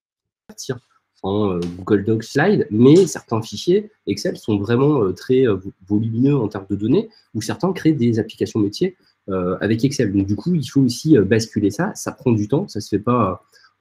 [1.25, 5.45] en Google Docs Slide, mais certains fichiers Excel sont vraiment très
[5.87, 8.95] volumineux en termes de données, ou certains créent des applications métiers
[9.29, 10.13] euh, avec Excel.
[10.13, 11.91] Donc du coup, il faut aussi euh, basculer ça.
[11.95, 13.35] Ça prend du temps, ça se fait pas euh,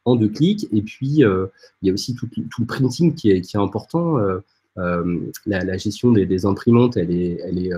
[0.07, 0.66] en deux clics.
[0.72, 1.49] Et puis, il
[1.82, 4.18] y a aussi tout, le printing qui est, important.
[4.76, 7.70] La, gestion des, imprimantes, elle est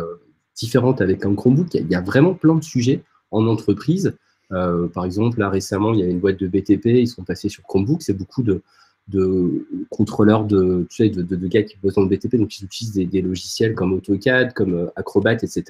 [0.57, 1.75] différente avec un Chromebook.
[1.75, 4.17] Il y, a vraiment plein de sujets en entreprise.
[4.51, 7.63] par exemple, là récemment, il y a une boîte de BTP, ils sont passés sur
[7.63, 8.03] Chromebook.
[8.03, 8.63] C'est beaucoup de,
[9.09, 12.65] de contrôleurs de, tu sais, de, de, gars qui bossent dans le BTP, donc ils
[12.65, 15.63] utilisent des, des logiciels comme AutoCAD, comme Acrobat, etc.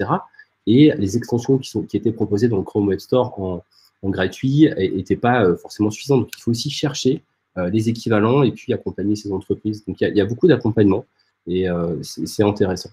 [0.67, 3.63] Et les extensions qui, sont, qui étaient proposées dans le Chrome Web Store en,
[4.03, 6.21] gratuit n'étaient pas euh, forcément suffisantes.
[6.21, 7.23] Donc, il faut aussi chercher
[7.57, 9.83] euh, les équivalents et puis accompagner ces entreprises.
[9.85, 11.05] Donc, il y, a beaucoup d'accompagnement
[11.45, 12.89] et euh, c'est intéressant.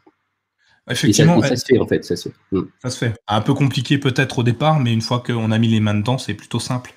[0.89, 2.35] Effectivement, ça, se fait en fait, ça se fait.
[2.53, 2.63] Mm.
[2.83, 3.15] Ça se fait.
[3.29, 6.19] Un peu compliqué peut-être au départ, mais une fois qu'on a mis les mains dedans,
[6.19, 6.95] c'est plutôt simple.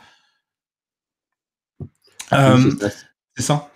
[3.37, 3.69] C'est ça.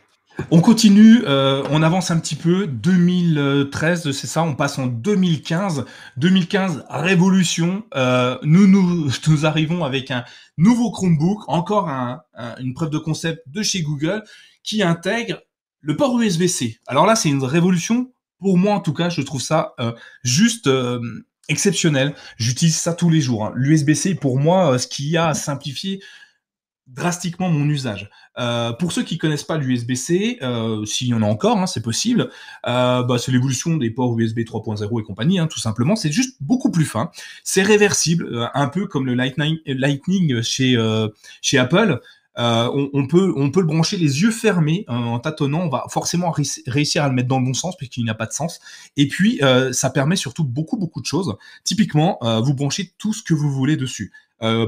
[0.49, 2.65] On continue, euh, on avance un petit peu.
[2.65, 5.85] 2013, c'est ça, on passe en 2015.
[6.17, 7.83] 2015, révolution.
[7.95, 10.23] Euh, nous, nous, nous arrivons avec un
[10.57, 11.89] nouveau Chromebook, encore
[12.59, 14.23] une preuve de concept de chez Google,
[14.63, 15.41] qui intègre
[15.81, 16.79] le port USB-C.
[16.87, 18.11] Alors là, c'est une révolution.
[18.39, 19.91] Pour moi, en tout cas, je trouve ça euh,
[20.23, 20.69] juste
[21.49, 22.15] exceptionnel.
[22.37, 23.45] J'utilise ça tous les jours.
[23.45, 23.53] Hein.
[23.55, 26.01] L'USB-C, pour moi, ce qui a simplifié
[26.93, 28.09] drastiquement mon usage.
[28.37, 31.81] Euh, pour ceux qui connaissent pas l'USB-C, euh, s'il y en a encore, hein, c'est
[31.81, 32.29] possible,
[32.67, 35.95] euh, bah, c'est l'évolution des ports USB 3.0 et compagnie, hein, tout simplement.
[35.95, 37.11] C'est juste beaucoup plus fin.
[37.43, 40.77] C'est réversible, un peu comme le Lightning, chez,
[41.57, 41.99] Apple.
[42.37, 45.61] On, peut, on peut le brancher les yeux fermés en tâtonnant.
[45.61, 46.33] On va forcément
[46.67, 48.59] réussir à le mettre dans le bon sens puisqu'il n'y a pas de sens.
[48.97, 51.35] Et puis, ça permet surtout beaucoup, beaucoup de choses.
[51.63, 54.11] Typiquement, vous branchez tout ce que vous voulez dessus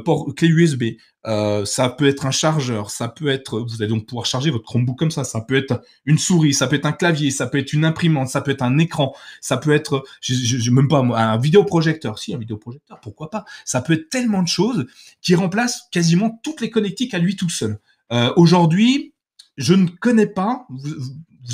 [0.05, 0.83] port clé USB,
[1.25, 4.65] euh, ça peut être un chargeur, ça peut être, vous allez donc pouvoir charger votre
[4.65, 7.57] Chromebook comme ça, ça peut être une souris, ça peut être un clavier, ça peut
[7.57, 11.37] être une imprimante, ça peut être un écran, ça peut être, je, même pas un
[11.37, 14.85] vidéoprojecteur, si un vidéoprojecteur, pourquoi pas, ça peut être tellement de choses
[15.21, 17.79] qui remplacent quasiment toutes les connectiques à lui tout seul.
[18.11, 19.13] Euh, Aujourd'hui,
[19.55, 20.67] je ne connais pas,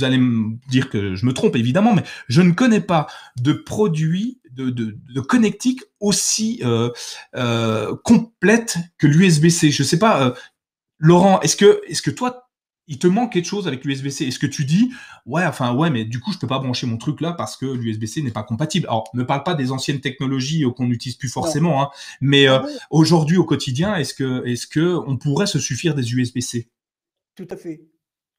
[0.01, 4.39] allez me dire que je me trompe évidemment, mais je ne connais pas de produit
[4.51, 6.89] de, de, de connectique aussi euh,
[7.35, 9.71] euh, complète que l'USB-C.
[9.71, 10.33] Je sais pas, euh,
[10.97, 12.49] Laurent, est-ce que, est-ce que toi,
[12.87, 14.91] il te manque quelque chose avec l'USB-C Est-ce que tu dis,
[15.25, 17.65] ouais, enfin ouais, mais du coup, je peux pas brancher mon truc là parce que
[17.65, 18.87] l'USB-C n'est pas compatible.
[18.87, 23.37] Alors, ne parle pas des anciennes technologies qu'on n'utilise plus forcément, hein, mais ah aujourd'hui,
[23.37, 26.67] au quotidien, est-ce que, est-ce que on pourrait se suffire des USB-C
[27.35, 27.81] Tout à fait.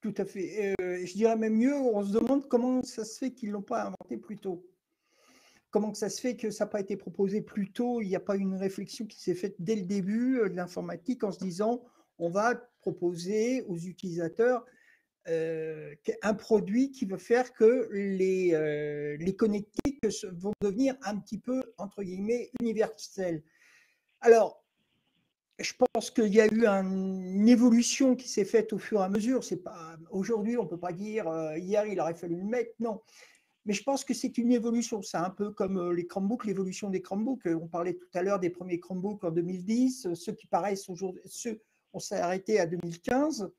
[0.00, 0.74] Tout à fait.
[0.78, 3.82] je dirais même mieux, on se demande comment ça se fait qu'ils ne l'ont pas
[3.82, 4.64] inventé plus tôt
[5.70, 8.20] comment ça se fait que ça n'a pas été proposé plus tôt Il n'y a
[8.20, 11.82] pas une réflexion qui s'est faite dès le début euh, de l'informatique en se disant
[12.18, 14.64] on va proposer aux utilisateurs
[15.28, 21.38] euh, un produit qui va faire que les, euh, les connectiques vont devenir un petit
[21.38, 23.42] peu, entre guillemets, universels.
[24.20, 24.64] Alors,
[25.60, 29.08] je pense qu'il y a eu une évolution qui s'est faite au fur et à
[29.08, 29.44] mesure.
[29.44, 32.72] C'est pas aujourd'hui, on peut pas dire hier il aurait fallu le mettre.
[32.80, 33.00] Non,
[33.66, 35.02] mais je pense que c'est une évolution.
[35.02, 37.46] C'est un peu comme euh, les Chromebooks, l'évolution des Chromebooks.
[37.46, 40.14] On parlait tout à l'heure des premiers Chromebooks en 2010.
[40.14, 41.60] Ceux qui paraissent aujourd'hui, ceux,
[41.92, 43.50] on s'est arrêté à 2015.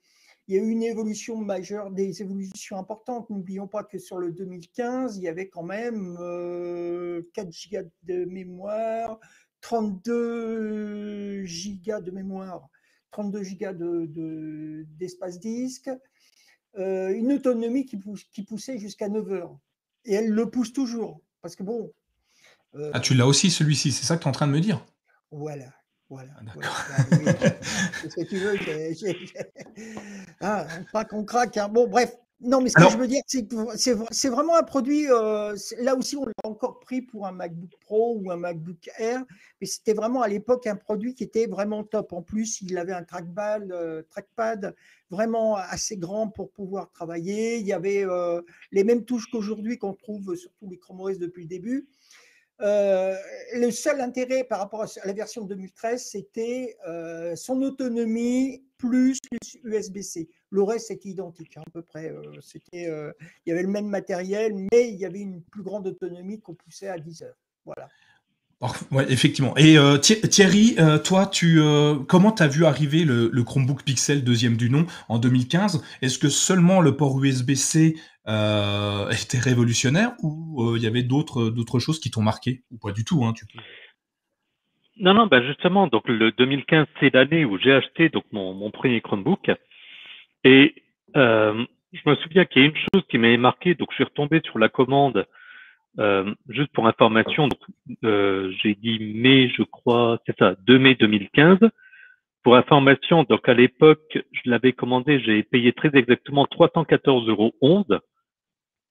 [0.47, 3.29] Il y a eu une évolution majeure, des évolutions importantes.
[3.29, 8.25] N'oublions pas que sur le 2015, il y avait quand même 4 euh, gigas de
[8.25, 9.19] mémoire,
[9.61, 12.69] 32 gigas de mémoire,
[13.11, 15.89] 32 gigas d'espace de, disque,
[16.77, 17.99] euh, une autonomie qui,
[18.31, 19.57] qui poussait jusqu'à 9 heures
[20.05, 21.21] et elle le pousse toujours.
[21.41, 21.91] Parce que bon.
[22.75, 24.59] Euh, ah, tu l'as aussi celui-ci, c'est ça que tu es en train de me
[24.59, 24.85] dire?
[25.31, 25.71] Voilà.
[26.09, 26.31] Voilà.
[26.37, 26.69] Ah, voilà.
[28.01, 28.57] ce que tu veux.
[30.41, 31.57] Ah, on craque, on craque.
[31.57, 31.69] Hein.
[31.69, 32.13] Bon, bref.
[32.43, 33.55] Non, mais ce que je veux dire, c'est que
[34.09, 35.07] c'est vraiment un produit.
[35.09, 39.23] Euh, là aussi, on l'a encore pris pour un MacBook Pro ou un MacBook Air,
[39.59, 42.13] mais c'était vraiment à l'époque un produit qui était vraiment top.
[42.13, 44.75] En plus, il avait un trackball, euh, trackpad
[45.11, 47.57] vraiment assez grand pour pouvoir travailler.
[47.57, 51.19] Il y avait euh, les mêmes touches qu'aujourd'hui qu'on trouve sur tous les Chrome OS
[51.19, 51.89] depuis le début.
[52.59, 56.77] Le seul intérêt par rapport à la version 2013, c'était
[57.35, 59.19] son autonomie plus
[59.63, 60.27] USB-C.
[60.49, 62.13] Le reste c'était identique, hein, à peu près.
[62.41, 62.89] c'était,
[63.45, 66.55] il y avait le même matériel, mais il y avait une plus grande autonomie qu'on
[66.55, 67.37] poussait à 10 heures.
[67.65, 67.87] Voilà.
[69.09, 69.57] Effectivement.
[69.57, 74.55] Et euh, Thierry, euh, toi, tu euh, comment t'as vu arriver le, Chromebook Pixel deuxième
[74.55, 77.95] du nom en 2015 Est-ce que seulement le port USB-C
[78.27, 82.63] était révolutionnaire ou il y avait d'autres choses qui t'ont marqué?
[82.71, 83.33] Ou pas du tout hein,
[85.01, 88.71] Non, non, ben justement, donc le 2015, c'est l'année où j'ai acheté donc mon, mon
[88.71, 89.51] premier Chromebook
[90.43, 90.75] et
[91.15, 94.41] je me souviens qu'il y a une chose qui m'avait marqué, donc je suis retombé
[94.45, 95.25] sur la commande
[95.99, 97.49] euh, juste pour information,
[98.05, 101.57] euh, j'ai dit mai, je crois, c'est ça, 2 mai 2015.
[102.43, 107.53] Pour information, donc à l'époque, je l'avais commandé, j'ai payé très exactement 314,11 euros,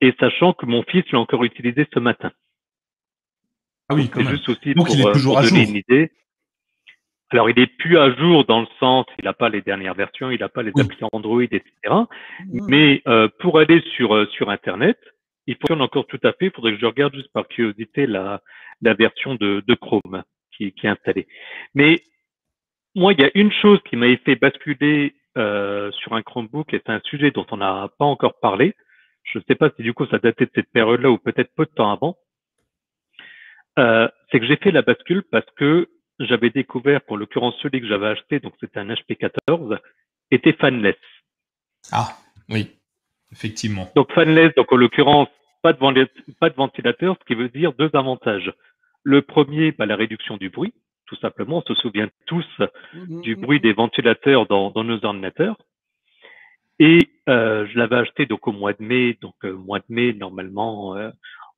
[0.00, 2.30] et sachant que mon fils l'a encore utilisé ce matin.
[3.90, 5.58] Ah oui, c'est juste aussi donc il est euh, toujours à jour.
[5.58, 6.10] Une idée.
[7.30, 10.30] Alors, il est plus à jour dans le sens, il n'a pas les dernières versions,
[10.30, 10.84] il n'a pas les oui.
[11.12, 11.62] Android, etc.
[11.88, 12.04] Mmh.
[12.68, 14.98] Mais euh, pour aller sur euh, sur Internet,
[15.46, 16.46] il fonctionne encore tout à fait.
[16.46, 18.42] Il faudrait que je regarde juste par curiosité la,
[18.82, 20.22] la version de, de Chrome
[20.56, 21.26] qui, qui, est installée.
[21.74, 22.02] Mais
[22.94, 26.82] moi, il y a une chose qui m'avait fait basculer euh, sur un Chromebook et
[26.84, 28.74] c'est un sujet dont on n'a pas encore parlé.
[29.22, 31.64] Je ne sais pas si du coup ça datait de cette période-là ou peut-être peu
[31.64, 32.16] de temps avant.
[33.80, 37.88] Euh, c'est que j'ai fait la bascule parce que j'avais découvert, pour l'occurrence celui que
[37.88, 39.78] j'avais acheté, donc c'était un HP 14,
[40.30, 40.96] était fanless.
[41.90, 42.10] Ah,
[42.48, 42.70] oui.
[43.32, 43.90] Effectivement.
[43.96, 45.28] Donc fanless, donc en l'occurrence,
[45.62, 46.08] pas de,
[46.38, 48.52] pas de ventilateur, ce qui veut dire deux avantages.
[49.02, 50.74] Le premier, bah, la réduction du bruit,
[51.06, 51.58] tout simplement.
[51.58, 52.46] On se souvient tous
[52.92, 55.56] mmh, du mmh, bruit des ventilateurs dans, dans nos ordinateurs.
[56.78, 59.18] Et euh, je l'avais acheté donc au mois de mai.
[59.20, 61.10] Donc euh, mois de mai, normalement, euh,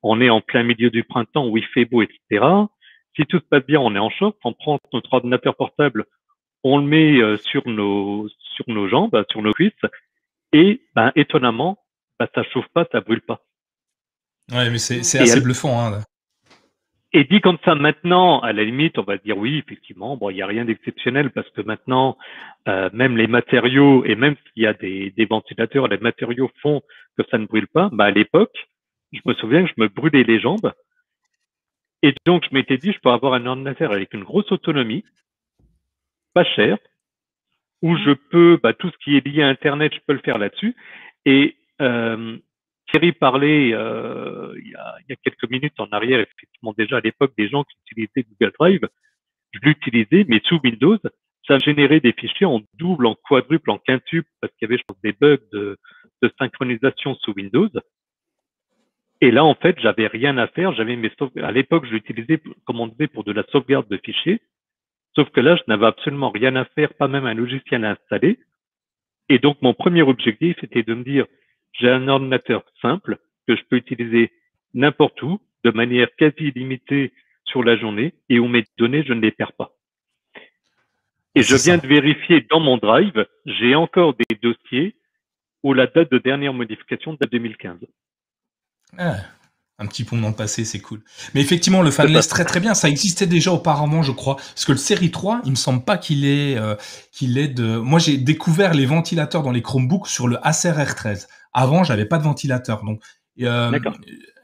[0.03, 2.45] on est en plein milieu du printemps où il fait beau, etc.
[3.15, 4.37] Si tout se passe bien, on est en short.
[4.43, 6.05] On prend notre ordinateur portable,
[6.63, 9.71] on le met euh, sur nos sur nos jambes, sur nos cuisses,
[10.51, 11.77] et ben, étonnamment,
[12.19, 13.41] ben, ça chauffe pas, ça brûle pas.
[14.51, 15.79] Ouais, mais c'est assez bluffant.
[15.79, 16.01] Hein,
[17.15, 20.35] et dit comme ça maintenant, à la limite, on va dire oui, effectivement, bon, il
[20.35, 22.17] n'y a rien d'exceptionnel parce que maintenant,
[22.67, 26.81] euh, même les matériaux et même s'il y a des, des, ventilateurs, les matériaux font
[27.15, 27.89] que ça ne brûle pas.
[27.93, 28.57] Bah, à l'époque,
[29.13, 30.73] je me souviens que je me brûlais les jambes.
[32.01, 35.05] Et donc, je m'étais dit, je peux avoir un ordinateur avec une grosse autonomie,
[36.33, 36.77] pas cher,
[37.81, 40.37] où je peux, bah, tout ce qui est lié à Internet, je peux le faire
[40.37, 40.75] là-dessus.
[41.25, 42.37] Et euh,
[42.87, 46.97] Thierry parlait euh, il, y a, il, y a, quelques minutes en arrière, effectivement déjà
[46.97, 48.89] à l'époque, des gens qui utilisaient Google Drive.
[49.51, 50.97] Je l'utilisais, mais sous Windows,
[51.47, 54.83] ça générait des fichiers en double, en quadruple, en quintuple, parce qu'il y avait, je
[54.87, 55.77] pense, des bugs de,
[56.21, 57.69] de synchronisation sous Windows.
[59.23, 60.73] Et là, en fait, j'avais rien à faire.
[60.73, 61.09] J'avais mes
[61.41, 64.41] À l'époque, je l'utilisais, comme on disait, pour de la sauvegarde de fichiers.
[65.15, 68.37] Sauf que là, je n'avais absolument rien à faire, pas même un logiciel à installer.
[69.29, 71.25] Et donc, mon premier objectif était de me dire,
[71.71, 73.17] j'ai un ordinateur simple
[73.47, 74.33] que je peux utiliser
[74.73, 77.13] n'importe où, de manière quasi illimitée
[77.45, 79.71] sur la journée, et où mes données, je ne les perds pas.
[81.35, 84.97] Et je viens de vérifier dans mon drive, j'ai encore des dossiers
[85.63, 87.79] où la date de dernière modification date de 2015.
[88.97, 89.17] Ah,
[89.79, 91.01] un petit pont dans le passé, c'est cool.
[91.33, 92.73] Mais effectivement, le fanless très très bien.
[92.73, 94.35] Ça existait déjà auparavant, je crois.
[94.35, 96.75] Parce que le série 3, il me semble pas qu'il est, euh,
[97.11, 97.77] qu'il est de.
[97.77, 101.27] Moi, j'ai découvert les ventilateurs dans les Chromebooks sur le Acer R13.
[101.53, 103.01] Avant, j'avais pas de ventilateur, donc.
[103.41, 103.79] Euh,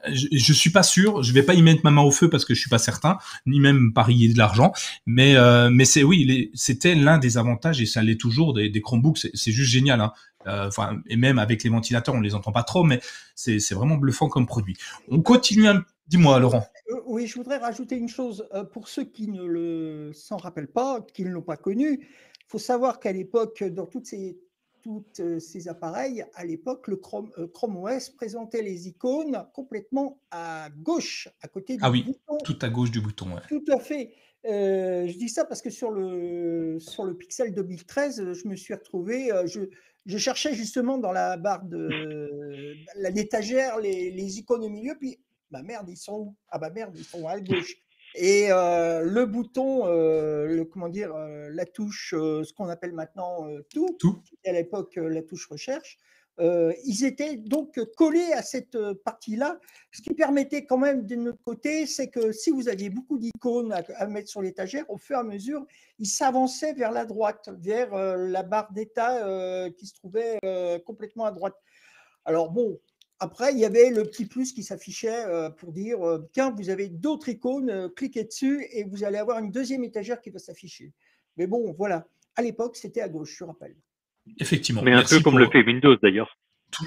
[0.08, 2.44] je, je suis pas sûr, je vais pas y mettre ma main au feu parce
[2.44, 4.72] que je suis pas certain, ni même parier de l'argent.
[5.06, 8.80] Mais euh, mais c'est oui, c'était l'un des avantages et ça l'est toujours des, des
[8.80, 9.28] Chromebooks.
[9.34, 10.00] C'est juste génial.
[10.00, 10.12] Hein.
[10.46, 13.00] Euh, enfin, et même avec les ventilateurs, on les entend pas trop, mais
[13.34, 14.76] c'est vraiment bluffant comme produit.
[15.08, 15.68] On continue.
[16.08, 16.66] Dis-moi, Laurent.
[16.90, 20.72] Euh, oui, je voudrais rajouter une chose euh, pour ceux qui ne le s'en rappellent
[20.72, 22.00] pas, qui ne l'ont pas connu.
[22.00, 24.36] Il faut savoir qu'à l'époque, dans toutes ces
[24.82, 25.04] tous
[25.38, 31.48] ces appareils, à l'époque, le Chrome, Chrome, OS présentait les icônes complètement à gauche, à
[31.48, 32.14] côté du ah oui,
[32.44, 33.26] tout à gauche du bouton.
[33.48, 34.14] Tout à fait.
[34.44, 39.30] je dis ça parce que sur le, sur le Pixel 2013, je me suis retrouvé,
[39.46, 39.62] je,
[40.06, 42.74] je cherchais justement dans la barre de
[43.14, 45.18] l'étagère les, les, icônes au milieu, puis
[45.50, 46.36] bah merde, ils sont où?
[46.48, 47.76] Ah bah merde, ils sont à gauche.
[48.14, 53.46] Et euh, le bouton, euh, le, comment dire, euh, la touche, ce qu'on appelle maintenant
[53.70, 54.22] tout, tout.
[54.44, 55.98] à l'époque la touche recherche,
[56.38, 59.58] ils étaient donc collés à cette partie-là,
[59.92, 63.74] ce qui permettait quand même de notre côté, c'est que si vous aviez beaucoup d'icônes
[63.74, 65.66] à, mettre sur l'étagère, au fur et à mesure,
[65.98, 70.38] ils s'avançaient vers la droite, vers la barre d'état qui se trouvait
[70.86, 71.56] complètement à droite.
[72.24, 72.80] Alors bon,
[73.20, 75.24] après, il y avait le petit plus qui s'affichait
[75.58, 75.98] pour dire,
[76.32, 80.30] tiens, vous avez d'autres icônes, cliquez dessus et vous allez avoir une deuxième étagère qui
[80.30, 80.92] va s'afficher.
[81.36, 82.06] Mais bon, voilà,
[82.36, 83.76] à l'époque, c'était à gauche, je rappelle.
[84.38, 84.82] Effectivement.
[84.82, 86.38] Mais un peu comme le fait Windows d'ailleurs.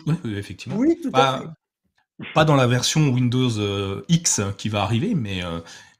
[0.06, 0.78] Oui, effectivement.
[0.78, 1.48] Oui, tout à fait.
[2.34, 5.42] Pas dans la version Windows X qui va arriver, mais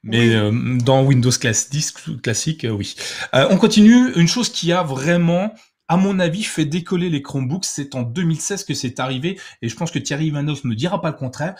[0.02, 0.30] mais
[0.78, 2.94] dans Windows 10 classique, oui.
[3.32, 4.12] on continue.
[4.14, 5.54] Une chose qui a vraiment
[5.88, 7.64] à mon avis, fait décoller les Chromebooks.
[7.64, 11.10] C'est en 2016 que c'est arrivé, et je pense que Thierry Ivanov me dira pas
[11.10, 11.54] le contraire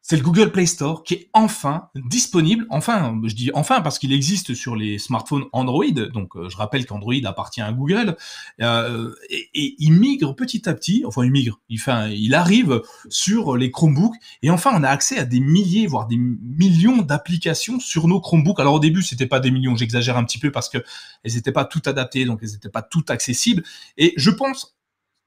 [0.00, 2.66] c'est le Google Play Store qui est enfin disponible.
[2.70, 5.84] Enfin, je dis enfin parce qu'il existe sur les smartphones Android.
[6.12, 8.16] Donc, euh, je rappelle qu'Android appartient à Google
[8.62, 11.02] euh, et, il migre petit à petit.
[11.06, 11.60] Enfin, il migre.
[11.68, 11.80] Il,
[12.12, 16.16] il arrive sur les Chromebooks et enfin, on a accès à des milliers, voire des
[16.16, 18.60] millions d'applications sur nos Chromebooks.
[18.60, 19.76] Alors au début, c'était pas des millions.
[19.76, 20.78] J'exagère un petit peu parce que
[21.22, 23.62] elles n'étaient pas toutes adaptées, donc elles n'étaient pas toutes accessibles.
[23.96, 24.76] Et je pense,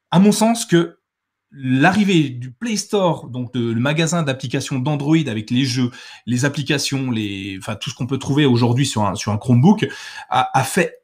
[0.10, 0.98] à mon sens, que
[1.52, 5.91] l'arrivée du Play Store, donc le magasin d'applications d'Android avec les jeux,
[6.26, 9.88] les applications, les, enfin tout ce qu'on peut trouver aujourd'hui sur un, sur un Chromebook,
[10.30, 11.02] a, a, fait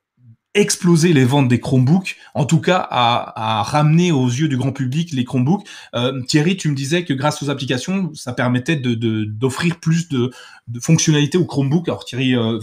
[0.54, 5.12] exploser les ventes des Chromebooks, en tout cas à ramener aux yeux du grand public
[5.12, 5.68] les Chromebooks.
[5.94, 8.96] Euh, Thierry, tu me disais que grâce aux applications, ça permettait de
[9.26, 10.32] d'offrir plus de,
[10.68, 11.88] de, fonctionnalités aux Chromebooks.
[11.88, 12.60] Alors Thierry euh,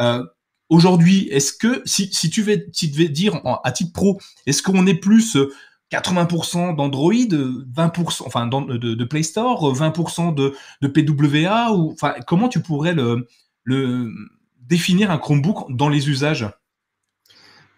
[0.00, 0.24] euh,
[0.70, 4.86] aujourd'hui, est-ce que si, si tu, veux, tu devais dire à titre pro, est-ce qu'on
[4.86, 5.36] est plus
[5.90, 12.48] 80% d'Android, 20% enfin de, de, Play Store, 20% de, de PWA ou enfin comment
[12.48, 13.26] tu pourrais le,
[13.64, 14.10] le
[14.60, 16.48] définir un Chromebook dans les usages?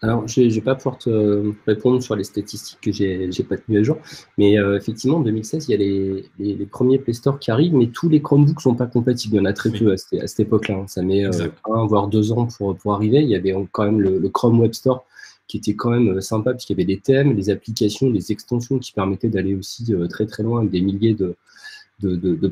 [0.03, 3.59] Alors, je ne vais pas pouvoir te répondre sur les statistiques que j'ai n'ai pas
[3.59, 3.99] tenues à jour,
[4.39, 7.75] mais euh, effectivement, en 2016, il y a les, les, premiers Play Store qui arrivent,
[7.75, 9.35] mais tous les Chromebooks ne sont pas compatibles.
[9.35, 10.77] Il y en a très peu à, cette, époque-là.
[10.77, 10.87] Hein.
[10.87, 13.19] Ça met euh, un, voire deux ans pour, pour arriver.
[13.19, 15.05] Il y avait quand même le, le Chrome Web Store
[15.51, 18.79] qui était quand même euh, sympa puisqu'il y avait des thèmes, des applications, des extensions
[18.79, 21.35] qui permettaient d'aller aussi euh, très très loin avec des milliers de,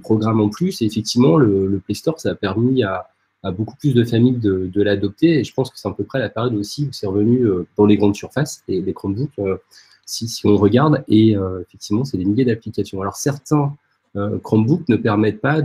[0.02, 0.82] programmes en plus.
[0.82, 3.06] Et effectivement, le, Play Store, ça a permis à,
[3.56, 5.38] beaucoup plus de familles de, l'adopter.
[5.38, 7.66] Et je pense que c'est à peu près la période aussi où c'est revenu euh,
[7.76, 9.30] dans les grandes surfaces, les, les Chromebooks,
[10.04, 11.04] si, si, on regarde.
[11.06, 13.00] Et effectivement, c'est des milliers d'applications.
[13.00, 13.76] Alors certains
[14.42, 15.62] Chromebooks ne permettent pas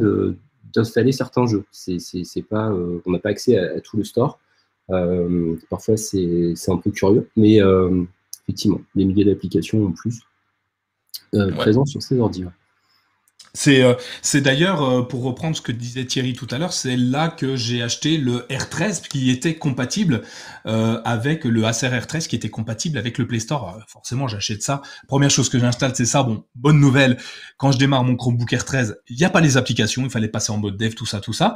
[0.73, 1.65] d'installer certains jeux.
[1.71, 2.71] C'est, pas,
[3.05, 4.39] on n'a pas accès à, tout le store.
[4.89, 8.03] Euh, parfois, c'est un peu curieux, mais euh,
[8.43, 10.21] effectivement, des milliers d'applications en plus
[11.35, 12.57] euh, présentes sur ces ordinateurs.
[13.55, 13.83] C'est
[14.23, 17.83] c'est d'ailleurs pour reprendre ce que disait Thierry tout à l'heure, c'est là que j'ai
[17.83, 20.23] acheté le R13 qui était compatible
[20.65, 23.77] avec le Acer R13 qui était compatible avec le Play Store.
[23.87, 24.81] forcément, j'achète ça.
[25.07, 26.23] Première chose que j'installe, c'est ça.
[26.23, 27.19] Bon, bonne nouvelle.
[27.57, 30.01] Quand je démarre mon Chromebook R13, il n'y a pas les applications.
[30.03, 31.53] Il fallait passer en mode dev, tout ça, tout ça.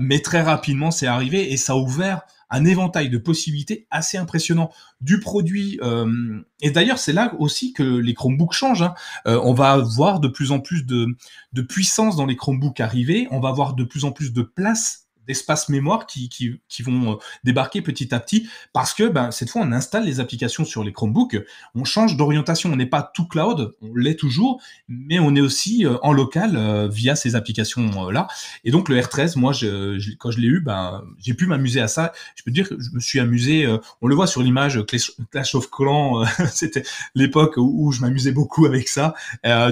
[0.00, 4.70] mais très rapidement, c'est arrivé et ça a ouvert un éventail de possibilités assez impressionnant
[5.00, 5.78] du produit.
[5.82, 8.82] Euh, et d'ailleurs, c'est là aussi que les Chromebooks changent.
[8.82, 8.94] Hein.
[9.26, 11.06] Euh, on va voir de plus en plus de,
[11.52, 13.28] de puissance dans les Chromebooks arriver.
[13.30, 17.12] On va avoir de plus en plus de place d'espace mémoire qui, qui, qui, vont
[17.12, 20.84] euh, débarquer petit à petit parce que ben, cette fois on installe les applications sur
[20.84, 21.36] les Chromebooks,
[21.74, 25.84] on change d'orientation, on n'est pas tout cloud, on l'est toujours, mais on est aussi
[25.84, 28.28] euh, en local euh, via ces applications là.
[28.64, 31.88] Et donc le R13, moi je, quand je l'ai eu, ben j'ai pu m'amuser à
[31.88, 32.12] ça.
[32.36, 33.66] Je peux dire que je me suis amusé.
[34.00, 34.84] on le voit sur l'image
[35.30, 36.82] Clash of Clans, c'était
[37.14, 39.14] l'époque où, je m'amusais beaucoup avec ça.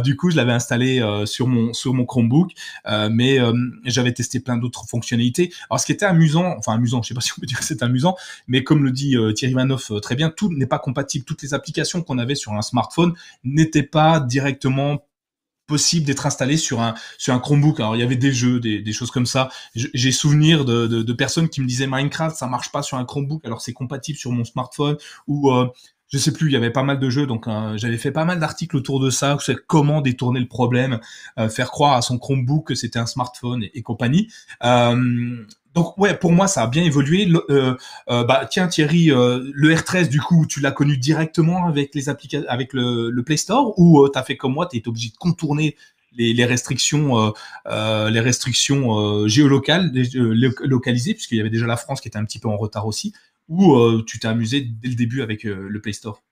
[0.02, 2.52] du coup je l'avais installé sur mon sur mon Chromebook,
[3.10, 3.38] mais
[3.84, 7.20] j'avais testé plein d'autres fonctionnalités alors, ce qui était amusant, enfin amusant, je sais pas
[7.20, 8.16] si on peut dire que c'est amusant,
[8.46, 11.24] mais comme le dit euh, Thierry Manoff euh, très bien, tout n'est pas compatible.
[11.24, 13.14] Toutes les applications qu'on avait sur un smartphone
[13.44, 15.06] n'étaient pas directement
[15.66, 16.94] possible d'être installées sur un
[17.38, 17.80] Chromebook.
[17.80, 19.48] Alors il y avait des jeux, des, choses comme ça.
[19.74, 23.62] J'ai souvenir de, personnes qui me disaient Minecraft ça marche pas sur un Chromebook, alors
[23.62, 24.96] c'est compatible sur mon smartphone
[25.26, 25.68] ou euh,
[26.08, 28.38] je sais plus, il y avait pas mal de jeux, donc j'avais fait pas mal
[28.38, 29.36] d'articles autour de ça,
[29.66, 31.00] comment détourner le problème,
[31.38, 34.30] euh, faire croire à son Chromebook que c'était un smartphone et, compagnie.
[34.64, 35.44] Euh,
[35.74, 37.28] donc ouais, pour moi ça a bien évolué.
[37.50, 37.74] Euh,
[38.06, 42.72] bah tiens Thierry, le R13 du coup, tu l'as connu directement avec les applications, avec
[42.74, 45.74] le, Play Store ou tu as fait comme moi, tu es obligé de contourner
[46.16, 47.32] les, restrictions,
[47.66, 52.48] les restrictions géolocales, localisées, puisqu'il y avait déjà la France qui était un petit peu
[52.48, 53.12] en retard aussi
[53.48, 56.22] ou euh, tu t'es amusé dès le début avec euh, le Play Store?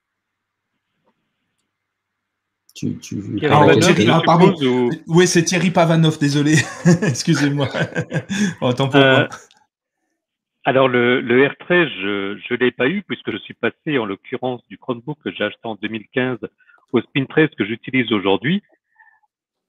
[2.74, 3.22] Tu, tu...
[3.50, 4.54] Ah, pardon.
[5.06, 6.54] Oui, c'est Thierry Pavanov, désolé.
[7.02, 7.68] Excusez-moi.
[8.62, 9.26] Autant pour euh,
[10.64, 14.62] Alors, le, le R13, je ne l'ai pas eu puisque je suis passé, en l'occurrence,
[14.68, 16.38] du Chromebook que j'ai acheté en 2015
[16.92, 18.62] au Spin 13 que j'utilise aujourd'hui.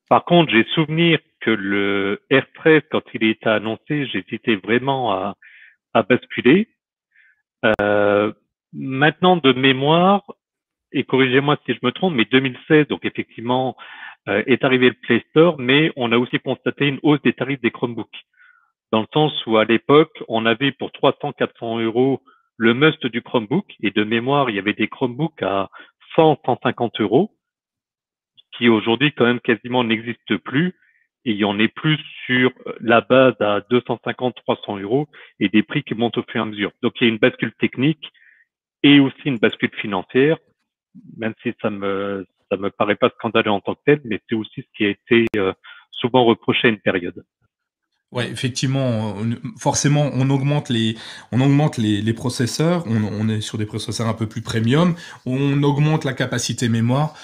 [0.09, 5.35] Par contre, j'ai souvenir que le R13, quand il était annoncé, j'hésitais vraiment à,
[5.93, 6.69] à basculer.
[7.65, 8.31] Euh,
[8.73, 10.23] maintenant, de mémoire,
[10.91, 13.75] et corrigez-moi si je me trompe, mais 2016, donc effectivement,
[14.29, 17.61] euh, est arrivé le Play Store, mais on a aussi constaté une hausse des tarifs
[17.61, 18.25] des Chromebooks.
[18.91, 22.21] Dans le sens où à l'époque, on avait pour 300, 400 euros
[22.57, 25.69] le must du Chromebook, et de mémoire, il y avait des Chromebooks à
[26.15, 27.31] 100, 150 euros,
[28.55, 30.75] qui aujourd'hui quand même quasiment n'existe plus.
[31.25, 32.51] Et en est plus sur
[32.81, 35.07] la base à 250, 300 euros
[35.39, 36.71] et des prix qui montent au fur et à mesure.
[36.81, 38.11] Donc il y a une bascule technique
[38.83, 40.37] et aussi une bascule financière,
[41.17, 44.35] même si ça me ça me paraît pas scandaleux en tant que tel, mais c'est
[44.35, 45.53] aussi ce qui a été euh,
[45.91, 47.23] souvent reproché à une période.
[48.11, 49.15] Ouais, effectivement,
[49.57, 50.95] forcément, on augmente les,
[51.31, 52.83] on augmente les, les processeurs.
[52.85, 54.93] On, on, est sur des processeurs un peu plus premium.
[55.25, 57.15] On augmente la capacité mémoire.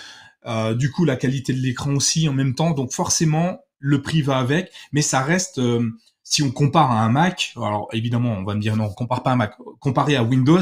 [0.47, 2.71] Euh, du coup, la qualité de l'écran aussi en même temps.
[2.71, 5.59] Donc forcément, le prix va avec, mais ça reste.
[5.59, 5.89] Euh,
[6.21, 9.23] si on compare à un Mac, alors évidemment, on va me dire non, on compare
[9.23, 9.55] pas à un Mac.
[9.79, 10.61] Comparé à Windows,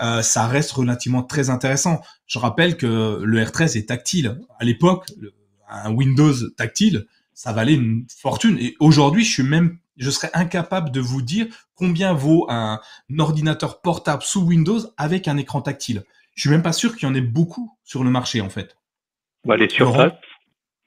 [0.00, 2.00] euh, ça reste relativement très intéressant.
[2.26, 4.40] Je rappelle que le R13 est tactile.
[4.58, 5.06] À l'époque,
[5.68, 8.58] un Windows tactile, ça valait une fortune.
[8.58, 11.46] Et aujourd'hui, je suis même, je serais incapable de vous dire
[11.76, 12.80] combien vaut un,
[13.18, 16.02] ordinateur portable sous Windows avec un écran tactile.
[16.34, 18.76] Je suis même pas sûr qu'il y en ait beaucoup sur le marché, en fait.
[19.44, 20.12] Bah, les surfaces.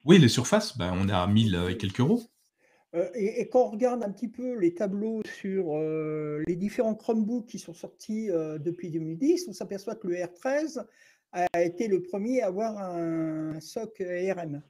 [0.07, 2.23] Oui, les surfaces, bah, on est à 1000 et quelques euros.
[2.95, 7.45] Euh, et, quand on regarde un petit peu les tableaux sur euh, les différents Chromebooks
[7.45, 10.85] qui sont sortis euh, depuis 2010, on s'aperçoit que le R13
[11.33, 14.61] a été le premier à avoir un SOC ARM.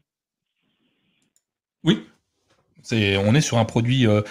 [1.84, 2.04] Oui,
[2.84, 4.22] c'est, on est sur un produit, euh,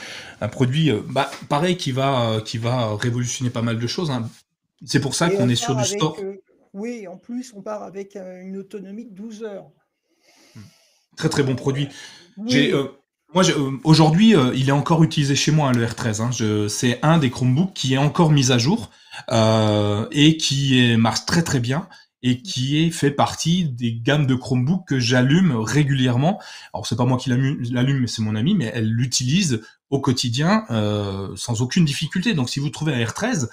[0.40, 4.10] un produit euh, bah, pareil qui va, euh, qui va révolutionner pas mal de choses.
[4.10, 4.28] Hein.
[4.84, 6.18] C'est pour ça qu'on est sur du store.
[6.72, 9.70] oui, en plus, on part avec une autonomie de 12 heures.
[11.16, 11.88] Très très bon produit.
[13.34, 13.42] moi,
[13.84, 16.22] aujourd'hui, il est encore utilisé chez moi, hein, le R13.
[16.22, 16.68] Hein.
[16.68, 18.90] c'est un des Chromebooks qui est encore mis à jour
[19.30, 21.88] et qui marche très très bien
[22.22, 26.40] et qui est fait partie des gammes de Chromebook que j'allume régulièrement.
[26.72, 30.64] Alors c'est pas moi qui l'allume, mais c'est mon ami, mais elle l'utilise au quotidien
[30.70, 32.34] euh, sans aucune difficulté.
[32.34, 33.48] Donc si vous trouvez un R13,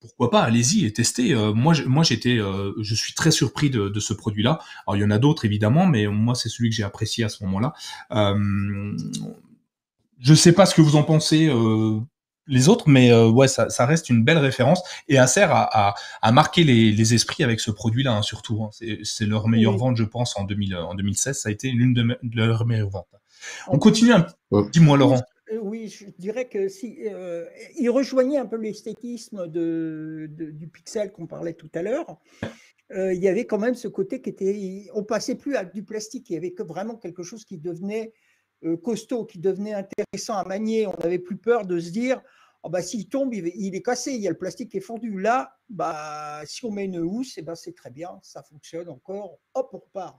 [0.00, 1.32] pourquoi pas, allez-y et testez.
[1.34, 4.58] Euh, moi, moi j'étais, euh, je suis très surpris de, de ce produit-là.
[4.86, 7.28] Alors il y en a d'autres évidemment, mais moi c'est celui que j'ai apprécié à
[7.28, 7.72] ce moment-là.
[8.12, 8.96] Euh,
[10.20, 11.98] je sais pas ce que vous en pensez euh,
[12.46, 16.64] les autres, mais euh, ouais, ça, reste une belle référence et Acer a, a, marqué
[16.64, 18.62] les, esprits avec ce produit-là, hein, surtout.
[18.62, 18.70] Hein.
[19.02, 21.38] C'est leur meilleure vente, je pense, en, 2000, en 2016.
[21.38, 23.06] Ça a été l'une de, leurs meilleures ventes.
[23.68, 24.26] On continue un
[24.72, 25.22] Dis-moi, Laurent.
[25.50, 27.46] Euh, oui, je dirais que si euh,
[27.78, 32.20] il rejoignait un peu l'esthétisme du pixel qu'on parlait tout à l'heure.
[32.90, 36.30] il y avait quand même ce côté qui était, on passait plus à du plastique.
[36.30, 38.12] Il y avait que vraiment quelque chose qui devenait
[38.82, 40.86] costaud, qui devenait intéressant à manier.
[40.86, 42.20] On n'avait plus peur de se dire,
[42.62, 45.20] oh bah, s'il tombe, il, est cassé, il y a le plastique qui est fondu.
[45.20, 49.38] Là, bah, si on met une housse, eh ben, c'est très bien, ça fonctionne encore,
[49.54, 50.18] hop, on repart.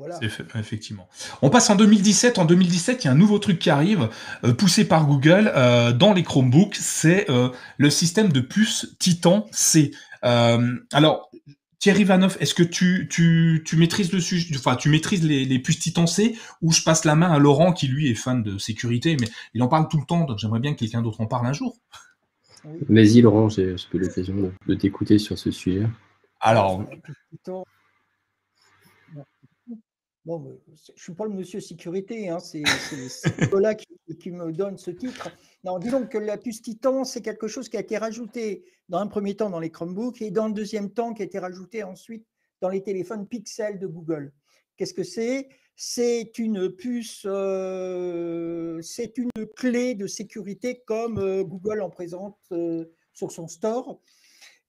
[0.00, 0.18] Voilà.
[0.54, 1.10] Effectivement.
[1.42, 2.38] On passe en 2017.
[2.38, 4.08] En 2017, il y a un nouveau truc qui arrive,
[4.44, 6.76] euh, poussé par Google euh, dans les Chromebooks.
[6.76, 9.90] C'est euh, le système de puce Titan C.
[10.22, 11.30] alors,
[11.80, 15.58] Thierry Vanoff, est-ce que tu, tu, tu, maîtrises le sujet, enfin, tu maîtrises les, les
[15.58, 18.56] puces Titan C ou je passe la main à Laurent qui lui est fan de
[18.56, 21.26] sécurité, mais il en parle tout le temps, donc j'aimerais bien que quelqu'un d'autre en
[21.26, 21.76] parle un jour.
[22.88, 25.86] Vas-y Laurent, j'ai eu l'occasion de t'écouter sur ce sujet.
[26.40, 26.84] Alors,
[30.38, 32.62] Je ne suis pas le monsieur sécurité, hein, c'est
[33.40, 33.86] Nicolas qui,
[34.18, 35.30] qui, me donne ce titre.
[35.64, 39.06] Non, disons que la puce Titan, c'est quelque chose qui a été rajouté dans un
[39.06, 42.26] premier temps dans les Chromebooks et dans le deuxième temps qui a été rajouté ensuite
[42.60, 44.32] dans les téléphones Pixel de Google.
[44.76, 45.48] Qu'est-ce que c'est?
[45.76, 52.84] C'est une puce, euh, c'est une clé de sécurité comme euh, Google en présente euh,
[53.12, 54.00] sur son store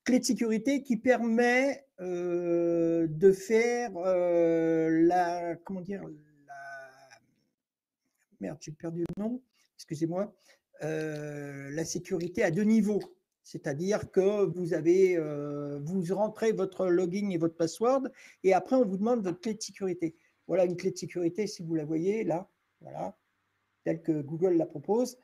[0.03, 6.53] clé de sécurité qui permet euh, de faire euh, la comment dire la
[8.39, 9.41] merde j'ai perdu le nom
[9.75, 10.33] excusez-moi
[10.83, 13.01] euh, la sécurité à deux niveaux.
[13.43, 15.17] C'est-à-dire que vous avez
[15.79, 18.03] vous rentrez votre login et votre password
[18.43, 20.15] et après on vous demande votre clé de sécurité.
[20.47, 22.49] Voilà une clé de sécurité si vous la voyez là
[22.81, 23.17] voilà
[23.83, 25.17] telle que Google la propose.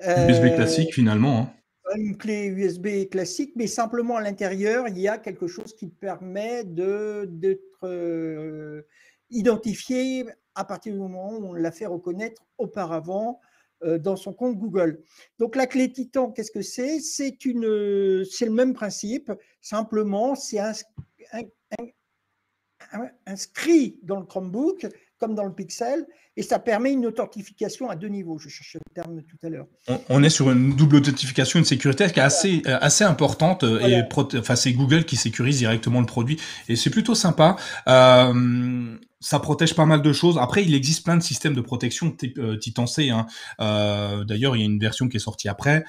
[0.00, 1.52] USB classique finalement hein
[1.94, 6.64] une clé USB classique, mais simplement à l'intérieur, il y a quelque chose qui permet
[6.64, 8.82] d'être euh,
[9.30, 13.40] identifié à partir du moment où on l'a fait reconnaître auparavant
[13.84, 15.02] euh, dans son compte Google.
[15.38, 17.00] Donc la clé Titan, qu'est-ce que c'est?
[17.00, 19.30] C'est le même principe.
[19.60, 20.60] Simplement, c'est
[23.26, 24.86] inscrit dans le Chromebook
[25.18, 26.06] comme dans le Pixel,
[26.36, 28.38] et ça permet une authentification à deux niveaux.
[28.38, 29.66] Je cherchais le terme tout à l'heure.
[30.08, 33.80] On, est sur une double authentification, une sécurité qui est assez, euh, assez importante, euh,
[33.80, 34.02] et
[34.38, 36.38] enfin, c'est Google qui sécurise directement le produit,
[36.68, 37.56] et c'est plutôt sympa.
[37.88, 40.38] Euh, ça protège pas mal de choses.
[40.38, 43.08] Après, il existe plein de systèmes de protection type euh, Titan C.
[43.08, 43.26] Hein.
[43.60, 45.84] Euh, D'ailleurs, il y a une version qui est sortie après,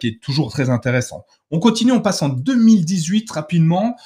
[0.00, 1.24] qui est toujours très intéressant.
[1.50, 3.96] On continue, on passe en 2018 rapidement.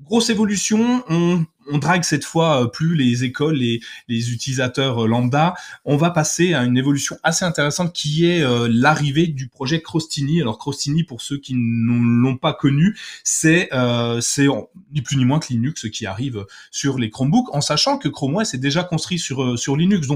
[0.00, 1.04] Grosse évolution.
[1.08, 5.54] On, on drague cette fois plus les écoles, les, les utilisateurs lambda.
[5.84, 10.40] On va passer à une évolution assez intéressante qui est l'arrivée du projet Crostini.
[10.40, 13.70] Alors Crostini, pour ceux qui ne l'ont pas connu, c'est
[14.92, 18.36] ni plus ni moins que Linux qui arrive sur les Chromebooks, en sachant que Chrome
[18.36, 20.08] OS est déjà construit sur sur Linux.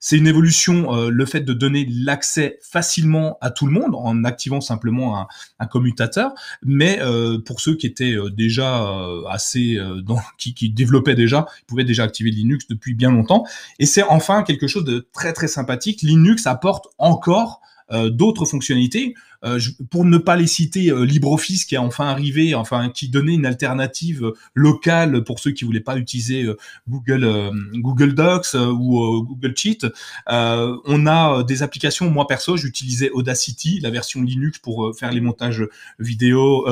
[0.00, 4.24] C'est une évolution, euh, le fait de donner l'accès facilement à tout le monde en
[4.24, 5.28] activant simplement
[5.58, 6.32] un, commutateur.
[6.64, 8.88] Mais euh, pour ceux qui étaient euh, déjà
[9.28, 13.44] assez, dans, qui, qui développaient déjà, pouvaient déjà activer Linux depuis bien longtemps.
[13.78, 16.00] Et c'est enfin quelque chose de très très sympathique.
[16.02, 17.60] Linux apporte encore
[17.90, 19.14] d'autres fonctionnalités.
[19.44, 19.58] Euh,
[19.90, 23.46] pour ne pas les citer, euh, LibreOffice qui est enfin arrivé, enfin qui donnait une
[23.46, 26.46] alternative euh, locale pour ceux qui voulaient pas utiliser
[26.88, 29.86] Google Google Docs ou Google Cheat.
[30.26, 32.10] on a des applications.
[32.10, 35.64] Moi perso, j'utilisais Audacity, la version Linux pour faire les montages
[35.98, 36.66] vidéo,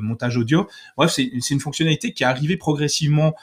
[0.00, 0.68] montage audio.
[0.96, 3.34] Bref, c'est une fonctionnalité qui est arrivée progressivement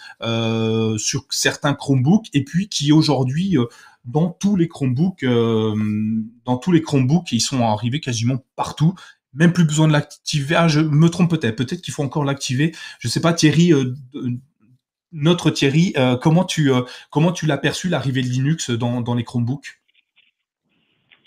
[0.98, 3.58] sur certains Chromebooks et puis qui aujourd'hui
[4.06, 5.76] dans tous les Chromebooks, euh,
[6.46, 8.94] dans tous les Chromebooks, ils sont arrivés quasiment partout.
[9.34, 10.56] Même plus besoin de l'activer.
[10.56, 11.58] Ah, je me trompe peut-être.
[11.58, 12.72] Peut-être qu'il faut encore l'activer.
[13.00, 13.74] Je sais pas, Thierry.
[13.74, 13.94] Euh,
[15.12, 16.72] notre Thierry, euh, comment tu
[17.10, 19.80] comment tu l'as perçu l'arrivée de Linux dans, dans les Chromebooks?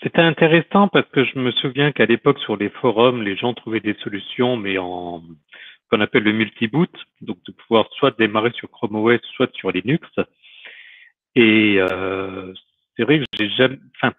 [0.01, 3.81] C'était intéressant parce que je me souviens qu'à l'époque sur les forums, les gens trouvaient
[3.81, 5.21] des solutions, mais en
[5.89, 6.91] qu'on appelle le multi-boot,
[7.21, 10.07] donc de pouvoir soit démarrer sur Chrome OS, soit sur Linux.
[11.35, 12.53] Et euh,
[12.99, 14.13] c'est vrai que j'ai jamais, enfin,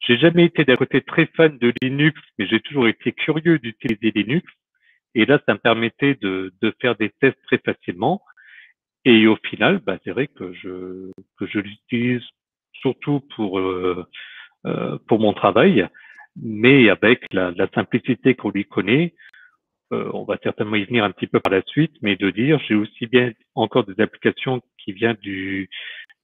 [0.00, 4.10] j'ai jamais été d'un côté très fan de Linux, mais j'ai toujours été curieux d'utiliser
[4.10, 4.50] Linux.
[5.14, 8.22] Et là, ça me permettait de, de faire des tests très facilement.
[9.04, 12.22] Et au final, bah, c'est vrai que je, que je l'utilise
[12.72, 14.06] surtout pour, euh,
[14.64, 15.86] euh, pour mon travail,
[16.40, 19.14] mais avec la, la simplicité qu'on lui connaît.
[19.92, 22.58] Euh, on va certainement y venir un petit peu par la suite, mais de dire,
[22.66, 25.68] j'ai aussi bien encore des applications qui viennent du,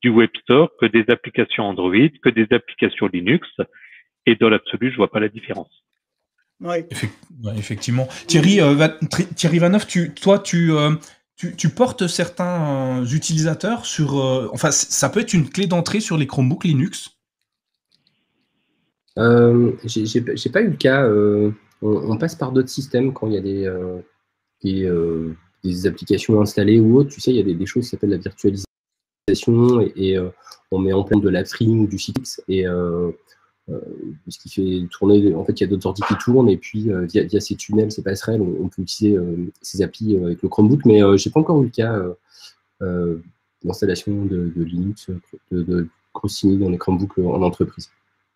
[0.02, 3.48] du Web Store que des applications Android, que des applications Linux.
[4.26, 5.70] Et dans l'absolu, je vois pas la différence.
[6.60, 6.78] Oui.
[7.56, 8.08] effectivement.
[8.26, 8.88] Thierry, euh,
[9.36, 10.90] Thierry Vanoff, tu, toi, tu, euh,
[11.36, 14.16] tu, portes certains euh, utilisateurs sur.
[14.52, 17.10] enfin, ça peut être une clé d'entrée sur les Chromebooks Linux?
[19.16, 21.08] J'ai pas eu le cas.
[21.80, 23.72] On, passe par d'autres systèmes quand il y a des,
[24.62, 24.90] des,
[25.62, 27.10] des, applications installées ou autres.
[27.10, 28.67] Tu sais, il y a des, des choses qui s'appellent la virtualisation
[29.28, 30.28] et, euh,
[30.70, 33.10] on met en place de la ou du CX et euh,
[33.70, 33.80] euh,
[34.28, 36.88] ce qui fait tourner, en fait, il y a d'autres ordi qui tournent, et puis
[37.12, 39.18] via, ces tunnels, ces passerelles, on, peut utiliser
[39.60, 42.02] ces applis avec le Chromebook, mais je n'ai pas encore eu le cas
[43.62, 45.10] d'installation de, Linux,
[45.52, 45.88] de, de
[46.59, 47.90] dans les Chromebooks en entreprise.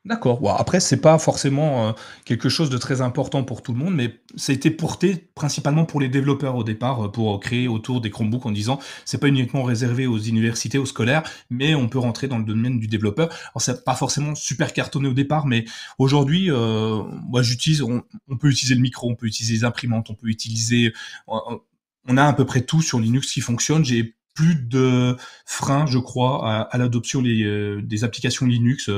[0.04, 0.40] D'accord.
[0.40, 1.92] Bon, après, c'est pas forcément euh,
[2.24, 5.84] quelque chose de très important pour tout le monde, mais ça a été porté principalement
[5.84, 9.28] pour les développeurs au départ, euh, pour créer autour des Chromebooks en disant c'est pas
[9.28, 13.28] uniquement réservé aux universités, aux scolaires, mais on peut rentrer dans le domaine du développeur.
[13.28, 15.66] Alors, c'est pas forcément super cartonné au départ, mais
[15.98, 18.02] aujourd'hui, euh, moi, j'utilise, on,
[18.40, 20.92] peut utiliser le micro, on peut utiliser les imprimantes, on peut utiliser,
[21.28, 23.84] on a à peu près tout sur Linux qui fonctionne.
[23.84, 28.90] J'ai plus de freins, je crois, à, l'adoption euh, des, applications Linux,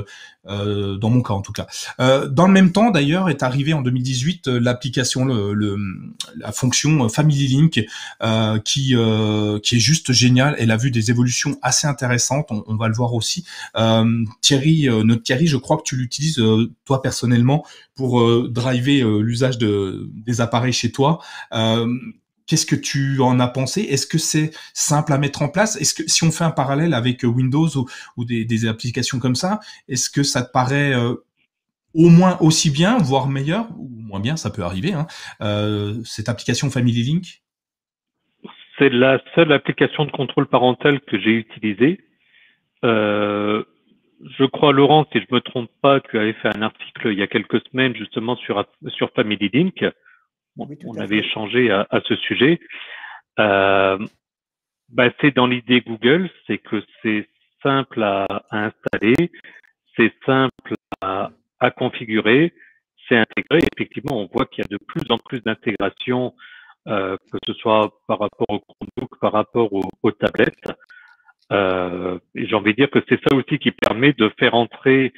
[0.47, 1.67] euh, dans mon cas en tout cas.
[2.01, 5.77] Euh, dans le même temps, d'ailleurs, est arrivé en 2018 l'application, le,
[6.37, 7.85] la fonction Family Link,
[8.65, 8.95] qui
[9.63, 10.55] qui est juste géniale.
[10.59, 12.47] Elle a vu des évolutions assez intéressantes.
[12.51, 13.45] On, va le voir aussi.
[14.41, 16.41] Thierry, notre Thierry, je crois que tu l'utilises
[16.85, 21.21] toi personnellement pour driver l'usage de des appareils chez toi.
[22.47, 23.83] Qu'est-ce que tu en as pensé?
[23.83, 25.81] Est-ce que c'est simple à mettre en place?
[25.81, 27.69] Est-ce que si on fait un parallèle avec euh, Windows
[28.17, 31.15] ou, des, applications comme ça, est-ce que ça te paraît euh,
[31.95, 35.07] au moins aussi bien, voire meilleur ou moins bien, ça peut arriver, hein,
[35.41, 37.43] euh, cette application Family Link?
[38.79, 42.01] C'est la seule application de contrôle parental que j'ai utilisée.
[42.83, 47.23] je crois, Laurent, si je me trompe pas, tu avais fait un article il y
[47.23, 49.83] a quelques semaines justement sur, sur Family Link
[50.57, 52.61] on avait échangé à, ce sujet.
[53.39, 53.99] Euh,
[54.91, 57.29] bah, c'est dans l'idée Google, c'est que c'est
[57.63, 59.31] simple à, installer,
[59.97, 61.31] c'est simple à,
[61.77, 62.53] configurer,
[63.09, 63.61] c'est intégré.
[63.75, 66.35] Effectivement, on voit qu'il y a de plus en plus d'intégration,
[66.89, 70.73] euh, que ce soit par rapport au Chromebook, par rapport aux, tablettes.
[71.53, 75.13] Euh, et j'ai envie de dire que c'est ça aussi qui permet de faire entrer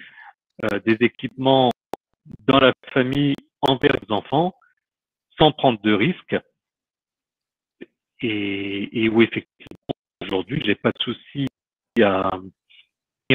[0.87, 1.71] des équipements
[2.47, 4.55] dans la famille envers les enfants
[5.39, 6.37] sans prendre de risques
[8.21, 11.47] et, où effectivement aujourd'hui j'ai pas de souci
[12.03, 12.39] à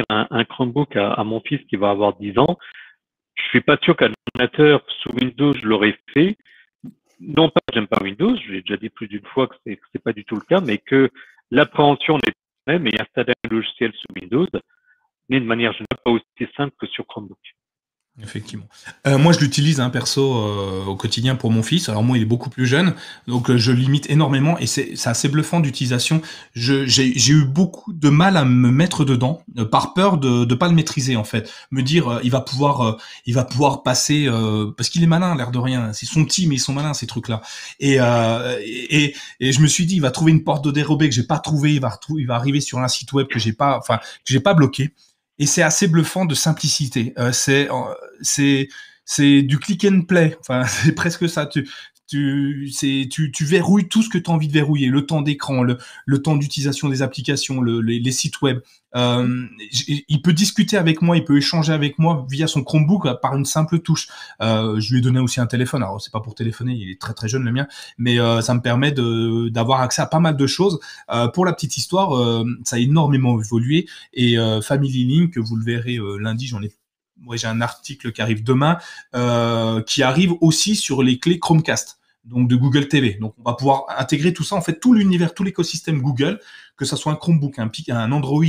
[0.08, 2.58] un, un Chromebook à, mon fils qui va avoir 10 ans.
[3.34, 6.36] Je suis pas sûr qu'un ordinateur sous Windows je l'aurais fait.
[7.20, 10.12] Non pas j'aime pas Windows, j'ai déjà dit plus d'une fois que c'est c'est pas
[10.12, 11.10] du tout le cas, mais que
[11.50, 14.46] l'appréhension n'est pas même et installer un logiciel sous Windows
[15.28, 17.38] n'est de manière générale pas aussi simple que sur Chromebook.
[18.20, 18.66] Effectivement.
[19.06, 21.88] Euh, moi, je l'utilise, un hein, perso, euh, au quotidien pour mon fils.
[21.88, 22.94] Alors moi, il est beaucoup plus jeune,
[23.26, 26.20] donc euh, je limite énormément et c'est assez bluffant d'utilisation.
[26.54, 30.74] J'ai eu beaucoup de mal à me mettre dedans par peur de ne pas le
[30.74, 31.50] maîtriser en fait.
[31.70, 34.28] Me dire, il va pouvoir, il va pouvoir passer
[34.76, 35.94] parce qu'il est malin, l'air de rien.
[35.94, 37.40] C'est son petit, mais ils sont malins ces trucs-là.
[37.80, 41.14] Et, et, et je me suis dit, il va trouver une porte de dérobé que
[41.14, 41.72] j'ai pas trouvé.
[41.74, 44.40] Il va il va arriver sur un site web que j'ai pas, enfin que j'ai
[44.40, 44.92] pas bloqué
[45.38, 47.12] et c'est assez bluffant de simplicité.
[47.18, 47.68] Euh, c'est
[48.20, 48.68] c'est
[49.04, 50.36] c'est du click and play.
[50.40, 51.48] Enfin, c'est presque ça.
[52.12, 56.22] Tu, tu, verrouilles tout ce que tu as envie de verrouiller, le temps d'écran, le,
[56.22, 58.60] temps d'utilisation des applications, le, les, sites web.
[58.94, 59.46] Euh,
[59.80, 63.34] il peut discuter avec moi, il peut échanger avec moi via son Chromebook euh, par
[63.34, 64.08] une simple touche.
[64.42, 65.82] Euh, je lui ai donné aussi un téléphone.
[65.82, 67.66] Alors c'est pas pour téléphoner, il est très très jeune le mien,
[67.96, 70.80] mais ça me permet d'avoir accès à pas mal de choses.
[71.32, 76.46] Pour la petite histoire, ça a énormément évolué et Family Link, vous le verrez lundi,
[76.46, 76.70] j'en ai
[77.20, 78.78] moi j'ai un article qui arrive demain,
[79.86, 83.14] qui arrive aussi sur les clés Chromecast donc de Google TV.
[83.20, 86.38] Donc on va pouvoir intégrer tout ça, en fait tout l'univers, tout l'écosystème Google,
[86.76, 88.44] que ce soit un Chromebook, un, Android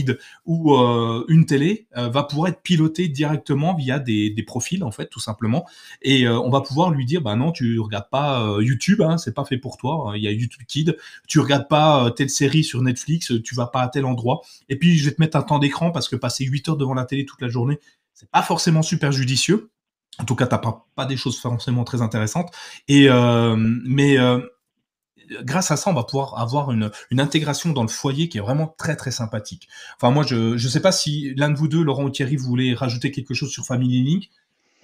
[0.45, 5.07] ou euh, une télé, euh, va pouvoir être piloté directement via des, profils en fait
[5.07, 5.65] tout simplement.
[6.01, 9.33] Et euh, on va pouvoir lui dire bah non tu regardes pas YouTube, hein, c'est
[9.33, 10.13] pas fait pour toi.
[10.15, 10.97] Il y a YouTube Kid.
[11.27, 14.41] Tu regardes pas telle série sur Netflix, tu vas pas à tel endroit.
[14.69, 16.93] Et puis je vais te mettre un temps d'écran parce que passer 8 heures devant
[16.93, 17.79] la télé toute la journée,
[18.13, 19.72] c'est pas forcément super judicieux.
[20.19, 22.53] En tout cas, t'as pas, pas des choses forcément très intéressantes.
[22.87, 24.39] Et euh, mais euh,
[25.41, 28.41] grâce à ça, on va pouvoir avoir une, une, intégration dans le foyer qui est
[28.41, 29.67] vraiment très très sympathique.
[29.95, 32.47] Enfin, moi, je je sais pas si l'un de vous deux, Laurent ou Thierry, vous
[32.47, 34.29] voulez rajouter quelque chose sur Family Link.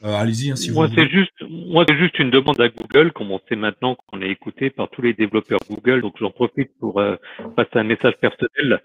[0.03, 3.11] Euh, allez-y, hein, si moi, vous c'est juste, moi, c'est juste une demande à Google,
[3.11, 6.01] comme on sait maintenant qu'on est écouté par tous les développeurs Google.
[6.01, 7.18] Donc, j'en profite pour euh,
[7.57, 8.81] passer un message personnel.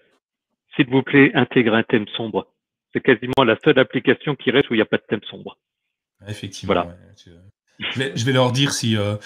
[0.74, 2.48] S'il vous plaît, intégrez un thème sombre.
[2.92, 5.56] C'est quasiment la seule application qui reste où il n'y a pas de thème sombre.
[6.28, 6.74] Effectivement.
[6.74, 6.96] Voilà.
[8.14, 9.16] je, vais, leur dire si euh,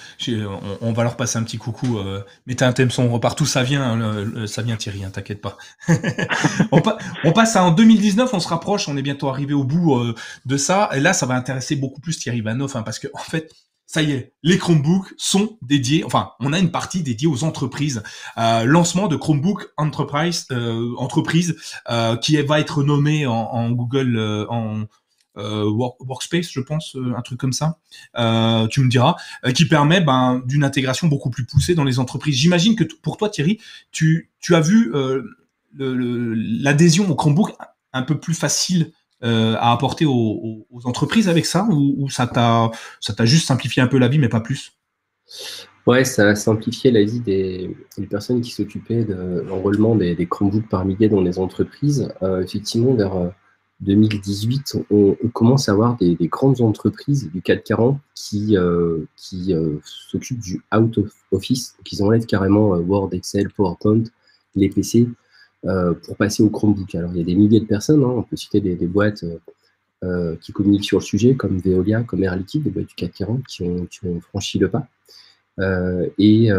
[0.81, 1.99] on, va leur passer un petit coucou.
[1.99, 5.57] Euh, mettez un thème sombre partout, ça vient, hein, ça vient Thierry, hein, t'inquiète pas.
[6.73, 6.83] on,
[7.25, 10.15] on, passe à en 2019, on se rapproche, on est bientôt arrivé au bout euh,
[10.47, 10.91] de ça.
[10.93, 13.53] Et là, ça va intéresser beaucoup plus Thierry Vanoff, hein, parce que en fait,
[13.89, 18.03] ça y est, les Chromebooks sont dédiés, enfin, on a une partie dédiée aux entreprises.
[18.37, 21.57] Euh, lancement de Chromebook Enterprise, euh, entreprise,
[21.89, 24.83] euh, qui va être nommé en, en Google, en
[25.39, 25.65] euh,
[26.01, 27.79] workspace, je pense, euh, un truc comme ça.
[28.19, 29.17] Euh, tu me diras,
[29.55, 32.37] qui permet ben, d'une intégration beaucoup plus poussée dans les entreprises.
[32.37, 33.61] J'imagine que pour toi, Thierry,
[33.93, 34.93] tu, tu as vu
[35.75, 37.53] l'adhésion au Chromebook
[37.93, 43.83] un peu plus facile à apporter aux, entreprises avec ça ou, ça t'a juste simplifié
[43.83, 44.73] un peu la vie mais pas plus?
[45.87, 47.77] Ouais, ça a simplifié la vie des,
[48.11, 52.13] personnes qui s'occupaient de l'enrôlement des, des, Chromebooks par milliers dans les entreprises.
[52.43, 53.33] effectivement, vers
[53.81, 60.41] 2018, on, commence à avoir des, grandes entreprises du 440 qui, euh, qui euh, s'occupent
[60.41, 64.05] du out of office, qui enlèvent carrément euh, Word, Excel, PowerPoint,
[64.57, 65.09] les PC,
[65.63, 66.95] pour passer au Chromebook.
[66.95, 69.25] Alors, il y a des milliers de personnes, hein, on peut citer des, boîtes
[70.41, 73.63] qui communiquent sur le sujet, comme Veolia, comme Air Liquide, des boîtes du 440 qui
[73.63, 74.89] ont, qui ont franchi le pas.
[76.19, 76.51] Et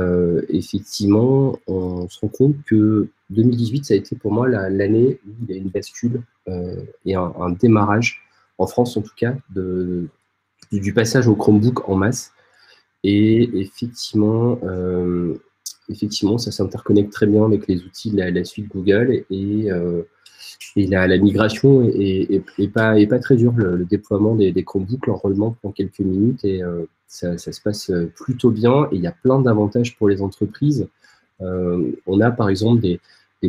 [0.49, 5.55] effectivement, on se rend compte que 2018, ça a été pour moi l'année où il
[5.55, 8.21] y a une bascule euh, et un, démarrage,
[8.57, 9.35] en France en tout cas,
[10.71, 12.31] du, passage au Chromebook en masse.
[13.03, 15.35] Et effectivement, euh,
[15.89, 20.03] effectivement ça s'interconnecte très bien avec les outils de la, suite Google et, euh,
[20.75, 23.53] et la, migration est, pas, très dure.
[23.55, 26.61] Le, déploiement des, des Chromebooks, l'enrôlement prend quelques minutes et
[27.07, 28.87] ça, ça, se passe plutôt bien.
[28.91, 30.87] Et il y a plein d'avantages pour les entreprises.
[31.39, 32.99] on a par exemple des,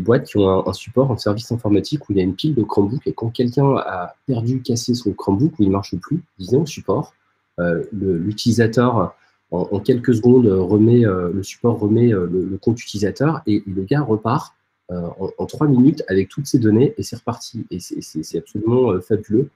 [0.00, 2.62] boîtes qui ont un, support, un service informatique où il y a une pile de
[2.62, 6.66] Chromebook et quand quelqu'un a perdu, cassé son Chromebook ou il ne marche plus, le
[6.66, 7.12] support.
[7.60, 9.14] Euh, l'utilisateur,
[9.50, 14.02] en, quelques secondes, remet, euh, le support remet euh, le, compte utilisateur et, le gars
[14.02, 14.54] repart
[14.90, 17.66] en, trois minutes avec toutes ses données et c'est reparti.
[17.70, 19.50] Et c'est absolument fabuleux.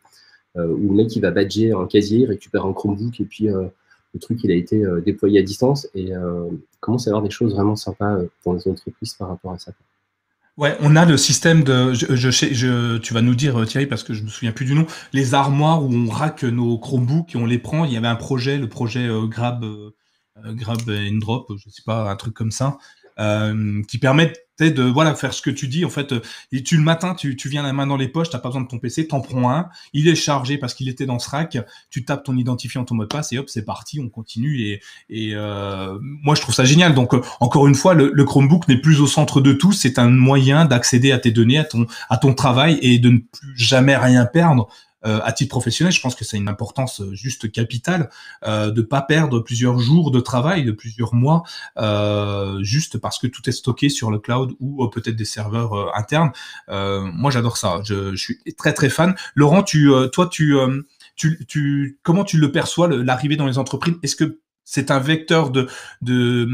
[0.57, 4.21] où le mec il va badger un casier, il récupère un Chromebook et puis le
[4.21, 6.13] truc il a été déployé à distance et
[6.81, 9.73] commence à avoir des choses vraiment sympas dans les entreprises par rapport à ça.
[10.57, 14.23] Ouais, on a le système de, tu vas nous dire euh, Thierry parce que je
[14.23, 17.59] me souviens plus du nom, les armoires où on rack nos Chromebooks et on les
[17.59, 17.85] prend.
[17.85, 19.91] Il y avait un projet, le projet euh, Grab, euh,
[20.53, 22.79] Grab and Drop, je sais pas, un truc comme ça.
[23.17, 26.15] Qui permettent de voilà faire ce que tu dis en fait
[26.53, 28.63] et tu le matin tu, tu viens la main dans les poches t'as pas besoin
[28.63, 31.59] de ton PC t'en prends un il est chargé parce qu'il était dans ce rack
[31.91, 34.81] tu tapes ton identifiant ton mot de passe et hop c'est parti on continue et,
[35.11, 36.95] et euh, moi je trouve ça génial.
[36.95, 40.09] Donc encore une fois le, le Chromebook n'est plus au centre de tout c'est un
[40.09, 43.97] moyen d'accéder à tes données à ton à ton travail et de ne plus jamais
[43.97, 48.11] rien perdre euh, à titre professionnel, je pense que c'est une importance euh, juste capitale
[48.47, 51.43] euh, de pas perdre plusieurs jours de travail, de plusieurs mois,
[51.79, 56.33] euh, juste parce que tout est stocké sur le cloud ou peut-être des serveurs internes.
[56.69, 57.81] moi, j'adore ça.
[57.85, 59.15] Je, je, suis très très fan.
[59.35, 60.57] Laurent, tu, toi, tu,
[61.17, 63.95] tu, tu, comment tu le perçois l'arrivée dans les entreprises?
[64.03, 65.69] Est-ce que c'est un vecteur de,
[66.03, 66.49] de,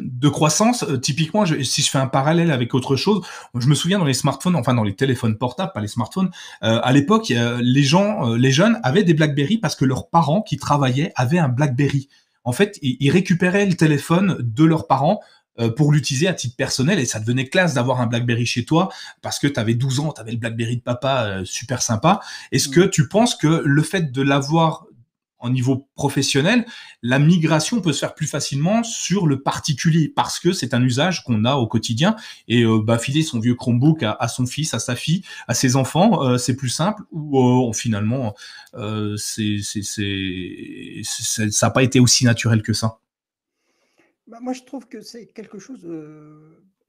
[0.00, 0.82] de croissance.
[0.82, 3.22] Euh, typiquement, je, si je fais un parallèle avec autre chose,
[3.54, 6.30] je me souviens dans les smartphones, enfin dans les téléphones portables, pas les smartphones,
[6.62, 10.42] euh, à l'époque, les gens, euh, les jeunes avaient des BlackBerry parce que leurs parents
[10.42, 12.08] qui travaillaient avaient un BlackBerry.
[12.44, 15.20] En fait, ils, récupéraient le téléphone de leurs parents
[15.76, 18.88] pour l'utiliser à titre personnel et ça devenait classe d'avoir un BlackBerry chez toi
[19.20, 22.20] parce que tu avais 12 ans, tu avais le BlackBerry de papa super sympa.
[22.50, 22.72] Est-ce mmh.
[22.72, 24.86] que tu penses que le fait de l'avoir
[25.40, 26.66] en niveau professionnel,
[27.02, 31.24] la migration peut se faire plus facilement sur le particulier parce que c'est un usage
[31.24, 32.16] qu'on a au quotidien
[32.48, 35.76] et euh, bah, filer son vieux Chromebook à, son fils, à sa fille, à ses
[35.76, 38.34] enfants, euh, c'est plus simple ou euh, finalement
[38.74, 43.00] euh, c'est, ça n'a pas été aussi naturel que ça.
[44.26, 45.80] Bah, moi, je trouve que c'est quelque chose.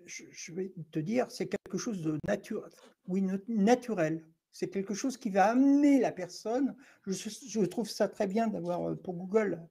[0.06, 2.69] Je, je, vais te dire, c'est quelque chose de naturel.
[3.07, 4.23] Oui, naturel.
[4.52, 6.76] C'est quelque chose qui va amener la personne.
[7.06, 9.61] Je, trouve ça très bien d'avoir euh, pour Google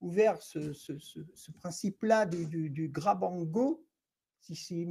[0.00, 0.72] ouvert ce,
[1.60, 3.86] principe-là du, du, grab and go.
[4.40, 4.88] Si, si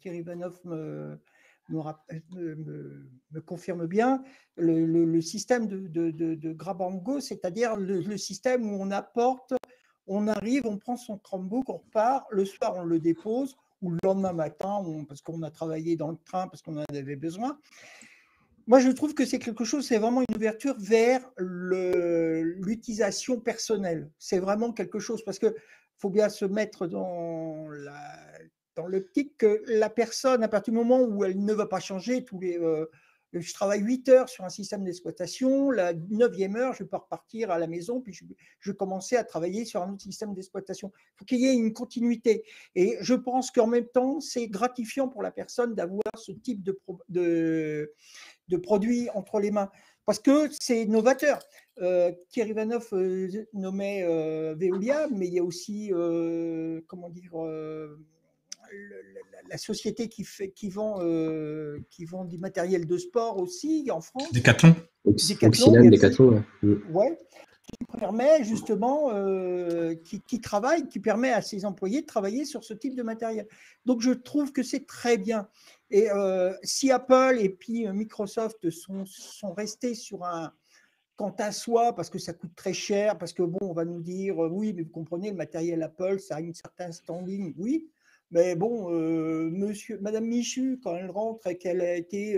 [0.00, 1.20] Thierry Vanoff me,
[1.68, 4.22] me, confirme bien,
[4.56, 9.54] le, système de, de, grab and go, c'est-à-dire le, système où on apporte,
[10.06, 13.98] on arrive, on prend son Chromebook, on repart, le soir on le dépose, ou le
[14.02, 17.58] lendemain matin, parce qu'on a travaillé dans le train, parce qu'on en avait besoin.
[18.66, 24.10] Moi, je trouve que c'est quelque chose, c'est vraiment une ouverture vers l'utilisation personnelle.
[24.18, 25.54] C'est vraiment quelque chose parce que
[25.98, 27.68] faut bien se mettre dans
[28.74, 32.24] dans l'optique que la personne, à partir du moment où elle ne va pas changer,
[32.24, 32.84] tous les, euh,
[33.40, 37.58] je travaille 8 heures sur un système d'exploitation, la 9e heure, je peux repartir à
[37.58, 38.24] la maison, puis je,
[38.60, 40.92] je commencer à travailler sur un autre système d'exploitation.
[40.96, 42.44] Il faut qu'il y ait une continuité.
[42.74, 47.92] Et je pense qu'en même temps, c'est gratifiant pour la personne d'avoir ce type de,
[48.48, 49.70] de produits entre les mains
[50.06, 51.40] parce que c'est novateur.
[51.82, 57.32] Euh, Thierry Vanoff euh, nommait euh, Veolia, mais il y a aussi, euh, comment dire,
[59.48, 60.98] la, société qui, fait, qui, vend,
[61.90, 64.32] qui vend du matériel de sport aussi en France.
[64.32, 64.74] Decathlon.
[65.04, 67.18] Decathlon, Decathlon, ouais.
[67.62, 69.10] Qui permet justement,
[70.04, 73.48] qui, qui, travaille, qui permet à ses employés de travailler sur ce type de matériel.
[73.84, 75.48] Donc je trouve que c'est très bien.
[75.90, 80.52] Et euh, si Apple et puis euh, Microsoft sont, sont restés sur un
[81.14, 84.02] quant à soi, parce que ça coûte très cher, parce que bon, on va nous
[84.02, 87.88] dire, euh, oui, mais vous comprenez, le matériel Apple, ça a une certaine standing, oui,
[88.30, 92.32] mais bon, monsieur, Madame Michu, quand elle rentre et qu'elle a été,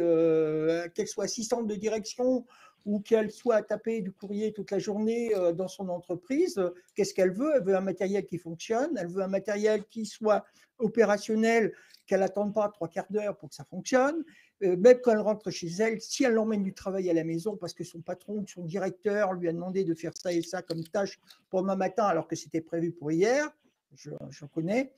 [0.95, 2.45] qu'elle soit assistante de direction
[2.85, 6.61] ou qu'elle soit à taper du courrier toute la journée dans son entreprise,
[6.95, 7.53] qu'est-ce qu'elle veut?
[7.57, 10.45] Elle veut un matériel qui fonctionne, elle veut un matériel qui soit
[10.79, 11.73] opérationnel,
[12.09, 14.25] qu'elle n'attende pas trois quarts d'heure pour que ça fonctionne.
[14.65, 17.57] Euh, même quand elle rentre chez elle, si elle emmène du travail à la maison
[17.57, 20.83] parce que son patron, son directeur lui a demandé de faire ça et ça comme
[20.83, 21.21] tâche
[21.51, 23.49] pour demain matin alors que c'était prévu pour hier,
[23.95, 24.93] je, connais,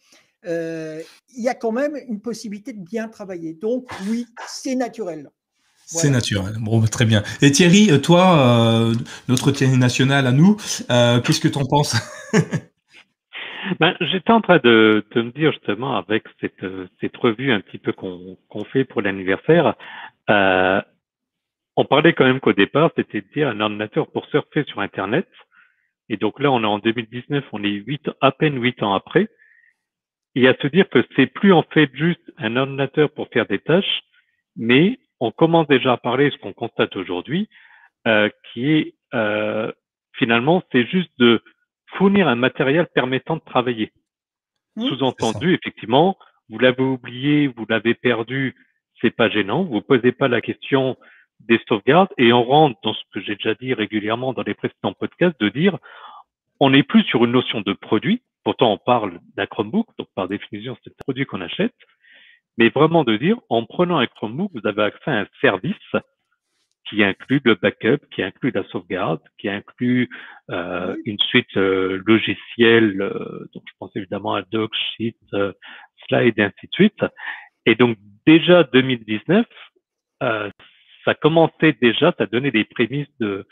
[0.46, 1.00] euh,
[1.36, 3.54] il y a quand même une possibilité de bien travailler.
[3.54, 5.30] Donc oui, c'est naturel.
[5.86, 6.54] C'est naturel.
[6.60, 7.24] Bon, très bien.
[7.42, 8.92] Et Thierry, euh, toi,
[9.28, 11.96] notre Thierry national à nous, qu'est-ce que tu en penses
[13.78, 16.64] Ben, J'étais en train de, de, me dire justement avec cette,
[17.00, 19.74] cette revue un petit peu qu'on fait pour l'anniversaire,
[20.30, 20.80] euh,
[21.76, 25.26] on parlait quand même qu'au départ, c'était de dire un ordinateur pour surfer sur Internet.
[26.08, 29.28] Et donc là, on est en 2019, on est huit, à peine huit ans après.
[30.34, 33.58] Et à se dire que c'est plus en fait juste un ordinateur pour faire des
[33.58, 34.02] tâches,
[34.56, 37.48] mais on commence déjà à parler, ce qu'on constate aujourd'hui,
[38.06, 39.70] euh, qui est euh,
[40.14, 41.42] finalement, c'est juste de
[41.96, 43.92] fournir un matériel permettant de travailler.
[44.76, 44.88] Mmh.
[44.88, 46.16] Sous-entendu, effectivement,
[46.48, 48.54] vous l'avez oublié, vous l'avez perdu,
[49.00, 49.64] c'est pas gênant.
[49.64, 50.96] Vous posez pas la question
[51.40, 54.92] des sauvegardes et on rentre dans ce que j'ai déjà dit régulièrement dans les précédents
[54.92, 55.78] podcasts de dire
[56.60, 58.22] on n'est plus sur une notion de produit.
[58.44, 61.74] Pourtant, on parle d'un Chromebook, donc par définition, c'est un produit qu'on achète.
[62.58, 65.76] Mais vraiment de dire, en prenant un Chromebook, vous avez accès à un service
[66.88, 70.08] qui inclut le backup, qui inclut la sauvegarde, qui inclut
[70.50, 73.00] euh, une suite euh, logicielle.
[73.00, 75.16] Euh, donc, je pense évidemment à DocSheet,
[76.08, 77.04] slide et ainsi de suite.
[77.66, 79.46] Et donc déjà 2019,
[80.22, 80.50] euh,
[81.04, 83.46] ça commençait déjà, ça donnait des prémices de,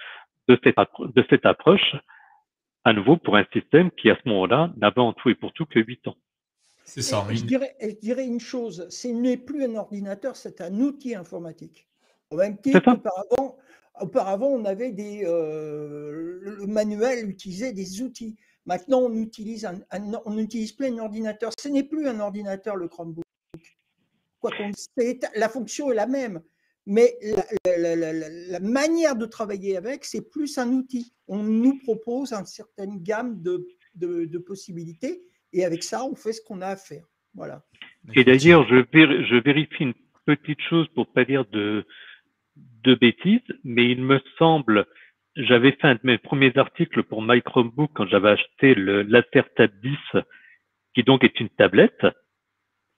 [0.49, 0.59] de
[1.31, 1.95] cette approche,
[2.89, 5.67] à nouveau pour un système qui à ce moment-là n'avait en tout et pour tout
[5.67, 6.17] que 8 ans.
[6.85, 7.27] C'est ça.
[7.31, 11.87] Je dirais, je dirais une chose, ce n'est plus un ordinateur, c'est un outil informatique.
[12.31, 13.59] Au même titre qu'auparavant,
[14.01, 18.37] auparavant, on avait des euh, le manuel utilisait des outils.
[18.65, 19.81] Maintenant, on utilise un,
[20.25, 21.53] on n'utilise plus un ordinateur.
[21.59, 23.25] Ce n'est plus un ordinateur le Chromebook.
[24.41, 24.71] Quoi qu'on
[25.35, 26.43] la fonction est la même,
[26.89, 27.15] mais
[27.67, 31.13] la, manière de travailler avec, c'est plus un outil.
[31.29, 35.21] On nous propose une certaine gamme de, de, possibilités,
[35.53, 37.05] et avec ça, on fait ce qu'on a à faire.
[37.35, 37.63] Voilà.
[38.17, 39.95] Et d'ailleurs, je, je vérifie une
[40.25, 41.85] petite chose pour pas dire de
[42.83, 44.87] de bêtises, mais il me semble,
[45.37, 49.07] j'avais fait un de mes premiers articles pour My Chromebook quand j'avais acheté le
[49.57, 49.97] Tab 10,
[50.95, 52.07] qui donc est une tablette,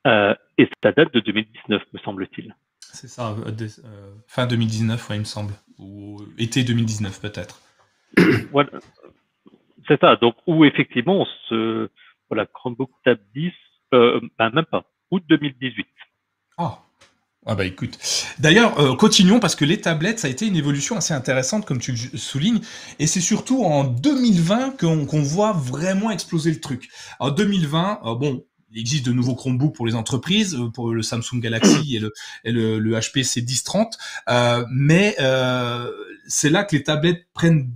[0.07, 2.55] euh, et ça date de 2019, me semble-t-il.
[2.93, 3.51] C'est ça, euh,
[3.85, 7.61] euh, fin 2019, il me semble, ou été 2019 peut-être.
[8.53, 8.71] voilà,
[9.89, 10.17] c'est ça.
[10.17, 11.89] Donc où effectivement, on se,
[12.29, 13.53] voilà, Chromebook Tab 10,
[13.93, 15.87] ben, même pas, août 2018.
[16.59, 16.83] Ah,
[17.47, 17.99] ah bah écoute.
[18.39, 21.79] D'ailleurs, euh, continuons parce que les tablettes, ça a été une évolution assez intéressante, comme
[21.79, 22.61] tu le soulignes,
[22.99, 26.91] et c'est surtout en 2020 qu'on voit vraiment exploser le truc.
[27.19, 31.03] En 2020, euh, bon, il existe de nouveaux Chromebooks pour les entreprises, euh, pour le
[31.03, 32.13] Samsung Galaxy et le,
[32.45, 33.99] et le, le HPC 1030,
[34.29, 35.91] euh, mais euh,
[36.27, 37.73] c'est là que les tablettes prennent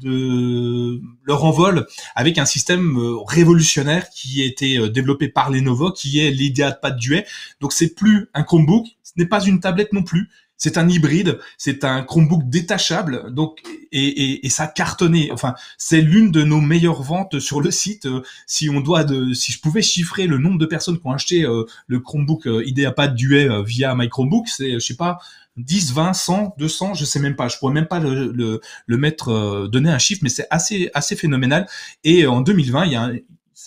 [1.25, 6.31] leur envol avec un système euh, révolutionnaire qui a été développé par Lenovo, qui est
[6.31, 7.27] l'IdeaPad Duet.
[7.61, 11.85] Donc c'est plus un Chromebook, n'est pas une tablette non plus, c'est un hybride, c'est
[11.85, 13.61] un Chromebook détachable, donc
[13.93, 15.31] et, et, et ça a cartonné.
[15.33, 18.07] Enfin, c'est l'une de nos meilleures ventes sur le site.
[18.07, 21.13] Euh, si on doit de, si je pouvais chiffrer le nombre de personnes qui ont
[21.13, 25.19] acheté euh, le Chromebook euh, IdeaPad Duet euh, via My Chromebook, c'est je sais pas
[25.57, 27.49] 10, 20, 100, 200, je sais même pas.
[27.49, 31.15] Je pourrais même pas le, le, le mettre, donner un chiffre, mais c'est assez assez
[31.15, 31.69] phénoménal.
[32.05, 33.17] Et en 2020, il y a un,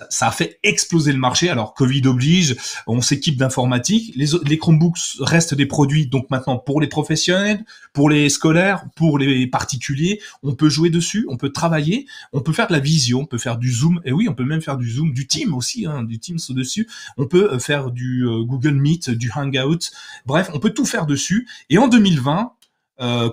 [0.10, 1.50] ça, a fait exploser le marché.
[1.50, 2.56] Alors Covid oblige,
[2.86, 4.14] on s'équipe d'informatique.
[4.16, 9.18] Les, les Chromebooks restent des produits donc maintenant pour les professionnels, pour les scolaires, pour
[9.18, 10.22] les particuliers.
[10.44, 13.38] On peut jouer dessus, on peut travailler, on peut faire de la vision, on peut
[13.38, 14.02] faire du zoom.
[14.06, 16.88] Et oui, on peut même faire du zoom, du team aussi, hein, du Teams au-dessus.
[17.18, 19.92] On peut euh, faire du euh, Google Meet, du Hangout.
[20.26, 21.48] Bref, on peut tout faire dessus.
[21.70, 22.54] Et en 2020,
[23.00, 23.30] euh,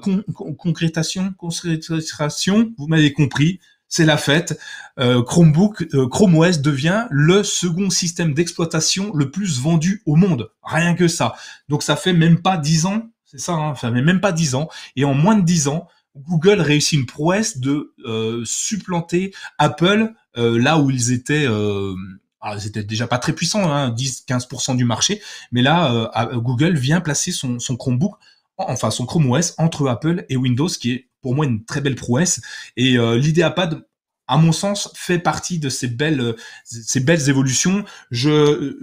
[0.59, 3.61] concrétation, concrétisation, vous m'avez compris,
[3.95, 4.59] c'est la fête.
[4.99, 10.51] Euh, Chromebook, euh, Chrome OS devient le second système d'exploitation le plus vendu au monde.
[10.65, 11.37] Rien que ça.
[11.69, 14.57] Donc ça fait même pas dix ans, c'est ça, hein, ça fait même pas dix
[14.57, 14.69] ans.
[14.97, 20.81] Et en moins de dix ans, Google réussit une prouesse de euh, supplanter Apple là
[20.81, 21.47] où ils étaient.
[21.47, 25.23] Alors, ils étaient déjà pas très puissants, hein, 10-15% du marché,
[25.53, 28.17] mais là, Google vient placer son Chromebook,
[28.59, 31.95] enfin son Chrome OS entre Apple et Windows, qui est pour moi une très belle
[31.95, 32.43] prouesse.
[32.77, 33.87] Et euh, l'idéapad,
[34.29, 37.83] à mon sens, fait partie de ces belles, ces belles évolutions.
[38.11, 38.77] Je,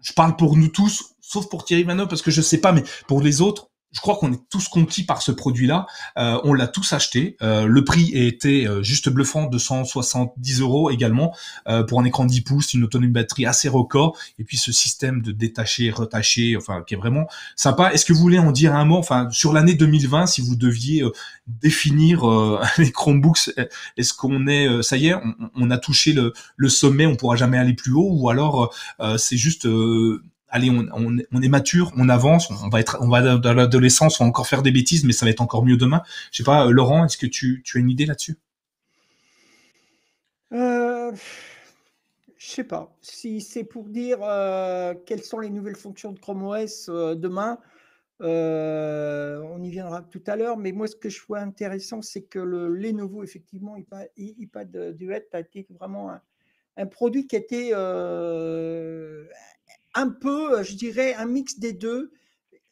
[0.00, 2.84] je parle pour nous tous, sauf pour Thierry Vanot, parce que je sais pas, mais
[3.08, 5.86] pour les autres, je crois qu'on est tous conquis par ce produit-là.
[6.16, 7.36] Euh, on l'a tous acheté.
[7.42, 11.34] Euh, le prix était euh, juste bluffant, 270 euros également
[11.68, 15.22] euh, pour un écran 10 pouces, une autonomie batterie assez record, et puis ce système
[15.22, 17.26] de détacher, retacher, enfin qui est vraiment
[17.56, 17.92] sympa.
[17.92, 21.02] Est-ce que vous voulez en dire un mot, enfin sur l'année 2020, si vous deviez
[21.46, 22.24] définir
[22.78, 23.50] les Chromebooks,
[23.96, 27.36] est-ce qu'on est, ça y est, on, on a touché le, le, sommet, on pourra
[27.36, 28.74] jamais aller plus haut, ou alors
[29.16, 29.66] c'est juste
[30.50, 32.98] allez, on, est mature, on avance, on va être,
[33.40, 36.02] dans l'adolescence, on va encore faire des bêtises, mais ça va être encore mieux demain.
[36.32, 38.36] Je sais pas, euh, Laurent, est-ce que tu, as une idée là-dessus?
[40.52, 41.12] Euh,
[42.36, 42.92] Je sais pas.
[43.00, 47.58] Si c'est pour dire euh, quelles sont les nouvelles fonctions de Chrome OS euh, demain,
[48.20, 50.58] on y viendra tout à l'heure.
[50.58, 55.26] Mais moi, ce que je vois intéressant, c'est que le Lenovo, effectivement, iPad, iPad Duet
[55.32, 56.20] a été vraiment un,
[56.76, 57.72] un produit qui a été
[59.94, 62.12] un peu, euh, je dirais, un mix des deux,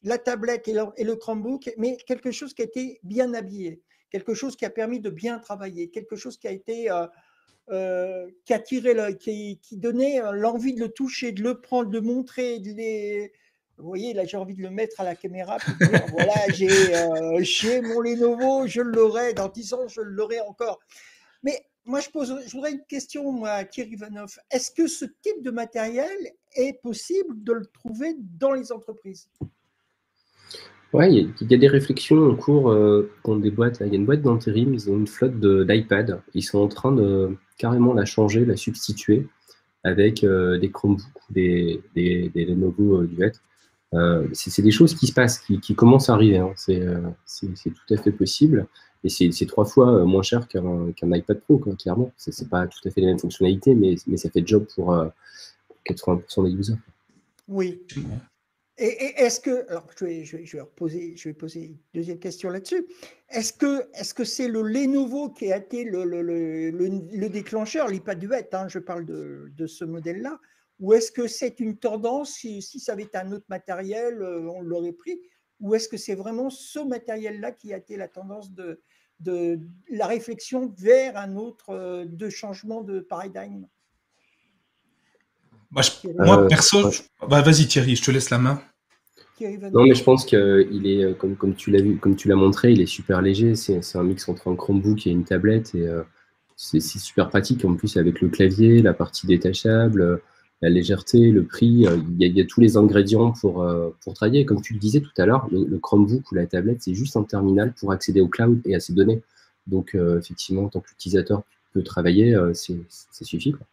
[0.03, 4.57] la tablette et le, Chromebook, mais quelque chose qui a été bien habillé, quelque chose
[4.57, 7.07] qui a permis de bien travailler, quelque chose qui a été euh,
[7.71, 12.01] euh, qui a tiré qui, qui donnait l'envie de le toucher, de le prendre, de
[12.01, 13.33] montrer, de les.
[13.77, 15.59] Vous voyez, là, j'ai envie de le mettre à la caméra.
[16.13, 19.35] voilà, j'ai mon Lenovo, je l'aurai.
[19.35, 20.81] Dans 10 ans, je l'aurai encore.
[21.43, 24.39] Mais moi, je, pose, je voudrais une question, à Thierry Ivanov.
[24.51, 26.19] Est-ce que ce type de matériel
[26.55, 29.29] est possible de le trouver dans les entreprises?
[30.93, 33.79] Oui, il y, a des réflexions en cours euh, des boîtes.
[33.81, 36.21] Il y a une boîte d'intérim, ils ont une flotte d'iPad.
[36.35, 39.27] Ils sont en train de carrément la changer, la substituer.
[39.83, 43.33] avec des Chromebooks, des, des, des Lenovo Duet.
[44.33, 46.39] c'est des choses qui se passent, qui, qui commencent à arriver.
[46.39, 46.53] Hein.
[46.57, 48.67] C'est tout à fait possible.
[49.05, 52.13] Et c'est trois fois moins cher qu'un iPad Pro, quoi, clairement.
[52.17, 54.93] C'est pas tout à fait les mêmes fonctionnalités, mais, mais ça fait job pour
[55.87, 56.75] 80% des users.
[57.47, 57.81] Oui.
[58.81, 61.79] Et, est-ce que, alors je vais, je vais, je vais reposer, je vais poser une
[61.95, 62.87] deuxième question là-dessus.
[63.29, 67.89] Est-ce que, est-ce que c'est le Lenovo qui a été le, le, le, le déclencheur,
[67.89, 70.39] l'iPad Duet, hein, je parle de, de ce modèle-là,
[70.79, 74.49] ou est-ce que c'est une tendance, si, si, ça avait été un autre matériel, euh,
[74.49, 75.21] on l'aurait pris,
[75.61, 78.81] ou est-ce que c'est vraiment ce matériel-là qui a été la tendance de,
[79.21, 79.59] de
[79.91, 83.67] la réflexion vers un autre euh, de changement de paradigme?
[85.71, 85.83] Bah,
[86.19, 86.91] moi, euh, perso,
[87.29, 88.63] bah, vas-y Thierry, je te laisse la main.
[89.73, 92.35] Non, mais je pense qu'il est, euh, comme, comme tu l'as vu, comme tu l'as
[92.35, 93.55] montré, il est super léger.
[93.55, 96.03] C'est un mix entre un Chromebook et une tablette et euh,
[96.57, 97.65] c'est super pratique.
[97.65, 100.21] En plus, avec le clavier, la partie détachable,
[100.61, 103.65] la légèreté, le prix, il y, a, tous les ingrédients pour,
[104.01, 104.45] pour travailler.
[104.45, 107.23] Comme tu le disais tout à l'heure, le, Chromebook ou la tablette, c'est juste un
[107.23, 109.23] terminal pour accéder au cloud et à ses données.
[109.69, 113.53] Donc, effectivement, en tant qu'utilisateur, tu peux travailler, ça suffit.
[113.53, 113.67] Quoi.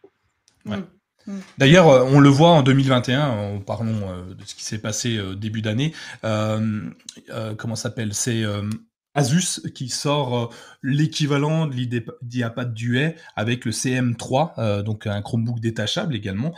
[0.66, 0.82] Ouais.
[1.26, 1.38] Mm.
[1.58, 5.16] D'ailleurs, euh, on le voit en 2021, en parlons euh, de ce qui s'est passé
[5.16, 5.92] euh, début d'année.
[6.22, 8.14] comment s'appelle?
[8.14, 8.44] C'est
[9.16, 10.52] Asus qui sort
[10.82, 16.54] l'équivalent de l'IdeaPad Duet avec le CM3, donc un Chromebook détachable également.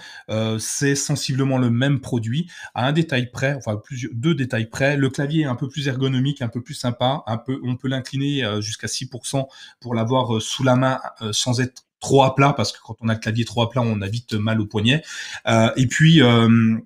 [0.58, 3.80] c'est sensiblement le même produit, à un détail près, enfin
[4.12, 4.96] deux détails près.
[4.96, 7.88] Le clavier est un peu plus ergonomique, un peu plus sympa, un peu, on peut
[7.88, 9.46] l'incliner jusqu'à 6%
[9.80, 11.00] pour l'avoir sous la main
[11.32, 13.82] sans être trop à plat parce que quand on a le clavier trop à plat,
[13.82, 15.02] on a vite mal au poignet.
[15.46, 16.78] Euh, et puis euh,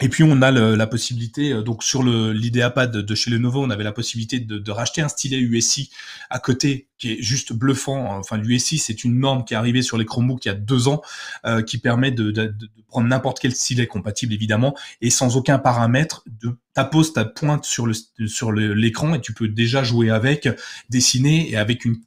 [0.00, 3.84] et puis on a la possibilité, euh, donc sur l'IdeaPad de chez Lenovo, on avait
[3.84, 5.90] la possibilité de, racheter un stylet USI
[6.30, 8.18] à côté qui est juste bluffant.
[8.18, 10.88] Enfin, l'USI c'est une norme qui est arrivée sur les Chromebooks il y a deux
[10.88, 11.00] ans,
[11.46, 12.52] euh, qui permet de,
[12.88, 16.24] prendre n'importe quel stylet compatible évidemment et sans aucun paramètre.
[16.40, 17.94] De ta ta pointe sur le
[18.26, 20.48] sur l'écran et tu peux déjà jouer avec,
[20.90, 22.00] dessiner et avec une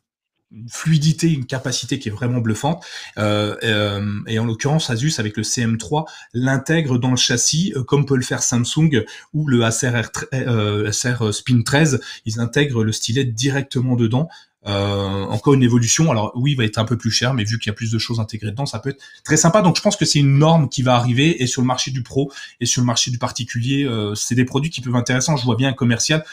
[0.70, 2.86] fluidité, une capacité qui est vraiment bluffante.
[3.18, 8.06] Euh, euh, et en l'occurrence, Asus avec le CM3 l'intègre dans le châssis, euh, comme
[8.06, 9.04] peut le faire Samsung
[9.34, 9.92] ou le Acer,
[10.32, 12.02] Acer Spin 13.
[12.26, 14.30] Ils intègrent le stylet directement dedans.
[14.68, 16.12] Euh, encore une évolution.
[16.12, 17.92] Alors oui, il va être un peu plus cher, mais vu qu'il y a plus
[17.92, 19.62] de choses intégrées dedans, ça peut être très sympa.
[19.62, 22.04] Donc je pense que c'est une norme qui va arriver et sur le marché du
[22.04, 25.38] pro et sur le marché du particulier, euh, c'est des produits qui peuvent être intéressants.
[25.38, 26.26] Je vois bien un commercial.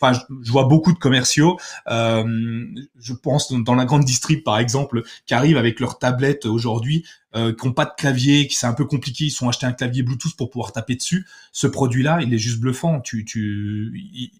[0.00, 1.58] Enfin, je, vois beaucoup de commerciaux.
[1.88, 2.64] Euh,
[2.98, 7.04] je pense dans la grande distrib par exemple, qui arrivent avec leur tablette aujourd'hui,
[7.36, 9.24] euh, qui n'ont pas de clavier, qui c'est un peu compliqué.
[9.24, 11.26] Ils sont achetés un clavier Bluetooth pour pouvoir taper dessus.
[11.52, 13.00] Ce produit-là, il est juste bluffant.
[13.00, 14.32] Tu, tu,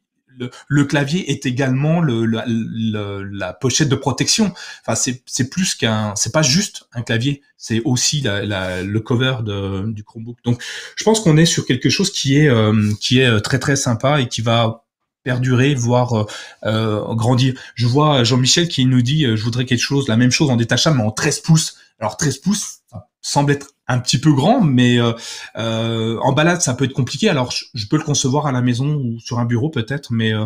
[0.69, 4.52] le, clavier est également le, la pochette de protection.
[4.86, 4.94] Enfin,
[5.27, 10.05] c'est plus qu'un, c'est pas juste un clavier, c'est aussi la, le cover de, du
[10.05, 10.39] Chromebook.
[10.44, 10.62] Donc,
[10.97, 14.20] je pense qu'on est sur quelque chose qui est euh, qui est très très sympa
[14.20, 14.85] et qui va
[15.23, 16.27] perdurer, voire euh,
[16.66, 17.55] euh grandir.
[17.74, 20.98] Je vois Jean-Michel qui nous dit, je voudrais quelque chose, la même chose en détachable,
[20.98, 21.77] mais en 13 pouces.
[22.01, 22.81] Alors 13 pouces
[23.24, 25.12] semble être un petit peu grand, mais euh,
[25.56, 27.28] euh, en balade, ça peut être compliqué.
[27.28, 30.44] Alors, je, peux le concevoir à la maison ou sur un bureau peut-être, mais euh,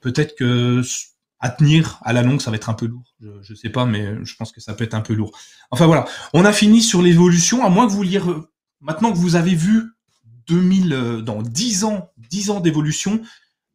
[0.00, 0.82] peut-être que
[1.40, 3.14] à tenir à la longue, ça va être un peu lourd.
[3.20, 5.36] Je, ne sais pas, mais je pense que ça peut être un peu lourd.
[5.70, 7.64] Enfin voilà, on a fini sur l'évolution.
[7.64, 8.26] À moins que vous lire,
[8.80, 9.92] maintenant que vous avez vu
[10.46, 13.20] 2000 dans 10 ans, 10 ans d'évolution,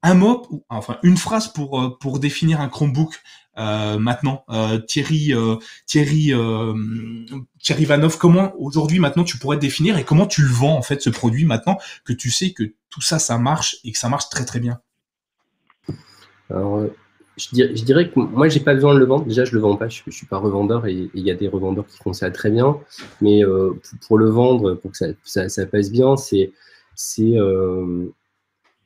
[0.01, 3.21] un mot, enfin une phrase pour pour définir un Chromebook
[3.57, 4.45] euh, maintenant.
[4.49, 6.33] Euh, Thierry, euh, Thierry,
[7.59, 11.01] Thierry Vanov, comment aujourd'hui maintenant tu pourrais définir et comment tu le vends en fait
[11.01, 14.29] ce produit maintenant que tu sais que tout ça ça marche et que ça marche
[14.29, 14.79] très très bien?
[16.49, 16.85] Alors,
[17.37, 19.25] je dirais, que moi j'ai pas besoin de le vendre.
[19.25, 21.47] Déjà je le vends pas, je, je suis pas revendeur et il y a des
[21.47, 22.77] revendeurs qui font ça très bien.
[23.19, 23.41] Mais
[24.07, 26.53] pour, le vendre, pour que ça passe bien, c'est
[26.95, 27.35] c'est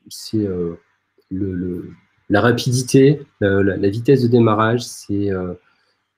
[0.10, 0.48] c'est
[1.30, 1.92] le
[2.30, 5.53] la rapidité, la, vitesse de démarrage, c'est euh,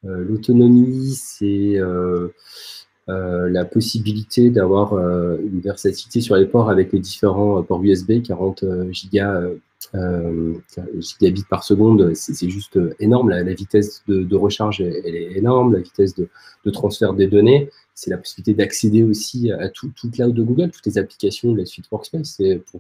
[0.06, 2.30] euh, l'autonomie, c'est euh,
[3.08, 9.44] la possibilité d'avoir une versatilité sur les ports avec les différents ports USB, 40 gigas,
[10.98, 13.30] gigabits par seconde, c'est juste énorme.
[13.30, 18.54] La, vitesse de, recharge, est énorme, la vitesse de transfert des données c'est la possibilité
[18.54, 22.40] d'accéder aussi à tout, cloud de Google, toutes les applications la suite Workspace.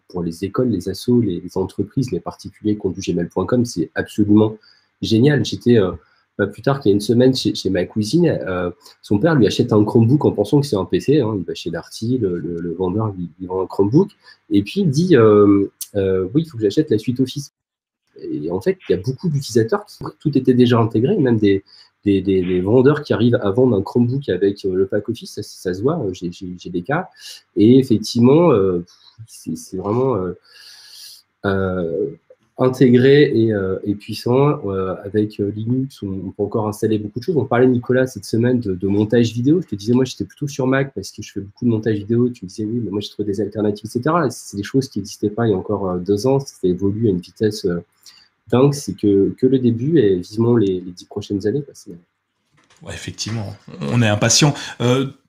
[0.10, 4.57] Pour, les écoles, les assos, les, entreprises, les particuliers qui ont du gmail.com, c'est absolument
[5.02, 5.44] génial.
[5.44, 8.69] J'étais euh, plus tard qu'il y a une semaine chez, chez ma cousine, euh,
[9.02, 11.19] son père lui achète un Chromebook en pensant que c'est un PC.
[11.19, 11.34] Hein.
[11.39, 14.11] il va chez Darty, le, le, vendeur lui, vend un Chromebook,
[14.52, 17.53] et puis il dit euh, oui, il faut que j'achète la suite Office.
[18.19, 21.64] Et en fait, il y a beaucoup d'utilisateurs qui tout était déjà intégré, même des,
[22.21, 26.01] des, vendeurs qui arrivent à vendre un Chromebook avec le pack Office, ça, se voit,
[26.13, 27.09] j'ai des cas.
[27.55, 28.51] Et effectivement,
[29.27, 30.17] c'est vraiment
[32.57, 34.59] intégré et, euh, puissant.
[34.67, 37.38] Euh, avec euh, Linux, on, peut encore installer beaucoup de choses.
[37.38, 39.61] On parlait, Nicolas, cette semaine de, montage vidéo.
[39.61, 41.97] Je te disais, moi, j'étais plutôt sur Mac parce que je fais beaucoup de montage
[41.97, 42.29] vidéo.
[42.29, 44.15] Tu me disais, oui, mais moi, j'ai trouvé des alternatives, etc.
[44.29, 46.39] C'est des choses qui n'existaient pas il y a encore deux ans.
[46.39, 47.67] Ça évolue à une vitesse
[48.49, 48.74] dingue.
[48.74, 51.64] C'est que, que le début et vivement les, dix prochaines années.
[52.84, 54.53] Ouais, effectivement, on est impatient.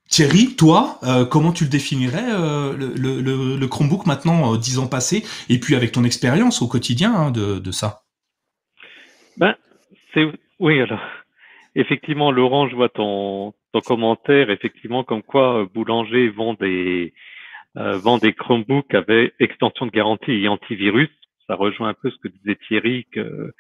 [0.08, 5.22] Thierry, toi, euh, comment tu le définirais, euh, le, Chromebook maintenant, euh, dix ans passés,
[5.50, 8.00] et puis avec ton expérience au quotidien hein, de, ça?
[9.36, 9.54] Ben,
[10.14, 10.26] c'est
[10.58, 11.00] Oui, alors,
[11.74, 17.12] effectivement, Laurent, je vois ton, ton commentaire, effectivement, comme quoi Boulanger vend des,
[17.74, 21.10] vend des Chromebooks avec extension de garantie et antivirus.
[21.48, 23.52] Ça rejoint un peu ce que disait Thierry, que,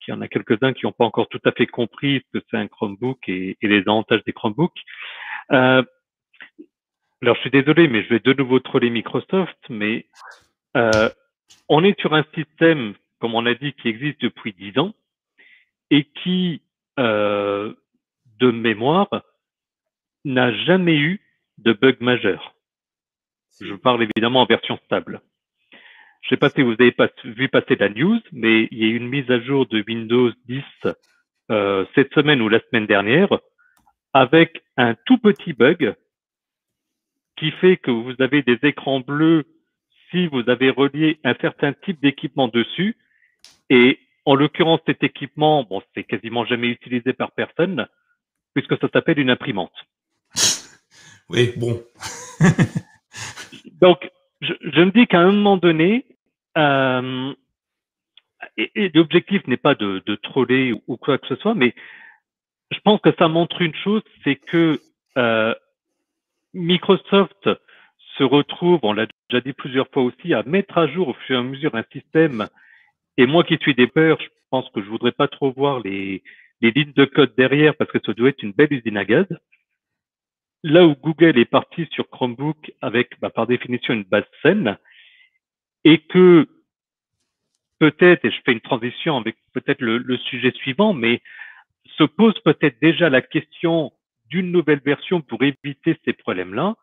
[0.00, 2.44] qu'il y en a quelques-uns qui n'ont pas encore tout à fait compris ce que
[2.50, 4.80] c'est un Chromebook et, et les avantages des Chromebooks.
[5.52, 5.82] Euh,
[7.22, 10.06] alors, je suis désolé, mais je vais de nouveau troller Microsoft, mais
[10.76, 11.10] euh,
[11.68, 14.94] on est sur un système, comme on a dit, qui existe depuis 10 ans
[15.90, 16.62] et qui,
[16.98, 17.74] euh,
[18.38, 19.08] de mémoire,
[20.24, 21.20] n'a jamais eu
[21.58, 22.54] de bug majeur.
[23.60, 25.20] Je parle évidemment en version stable.
[26.20, 28.84] Je ne sais pas si vous avez pas, vu passer la news, mais il y
[28.84, 30.62] a eu une mise à jour de Windows 10
[31.50, 33.38] euh, cette semaine ou la semaine dernière
[34.12, 35.94] avec un tout petit bug
[37.36, 39.44] qui fait que vous avez des écrans bleus
[40.10, 42.96] si vous avez relié un certain type d'équipement dessus.
[43.70, 47.86] Et en l'occurrence, cet équipement, bon, c'est quasiment jamais utilisé par personne
[48.54, 49.72] puisque ça s'appelle une imprimante.
[51.28, 51.80] Oui, bon.
[53.80, 54.10] Donc,
[54.40, 56.06] je, me dis qu'à un moment donné,
[56.56, 57.32] euh,
[58.56, 61.74] et, l'objectif n'est pas de, de, troller ou quoi que ce soit, mais
[62.70, 64.80] je pense que ça montre une chose, c'est que
[65.16, 65.54] euh,
[66.54, 67.48] Microsoft
[68.16, 71.36] se retrouve, on l'a déjà dit plusieurs fois aussi, à mettre à jour au fur
[71.36, 72.48] et à mesure un système.
[73.16, 76.22] Et moi qui suis des peurs, je pense que je voudrais pas trop voir les,
[76.60, 79.26] les lignes de code derrière parce que ça doit être une belle usine à gaz.
[80.62, 84.76] Là où Google est parti sur Chromebook avec, bah, par définition, une base saine,
[85.84, 86.46] et que
[87.78, 91.22] peut-être, et je fais une transition avec peut-être le, sujet suivant, mais
[91.96, 93.92] se pose peut-être déjà la question
[94.28, 96.76] d'une nouvelle version pour éviter ces problèmes-là.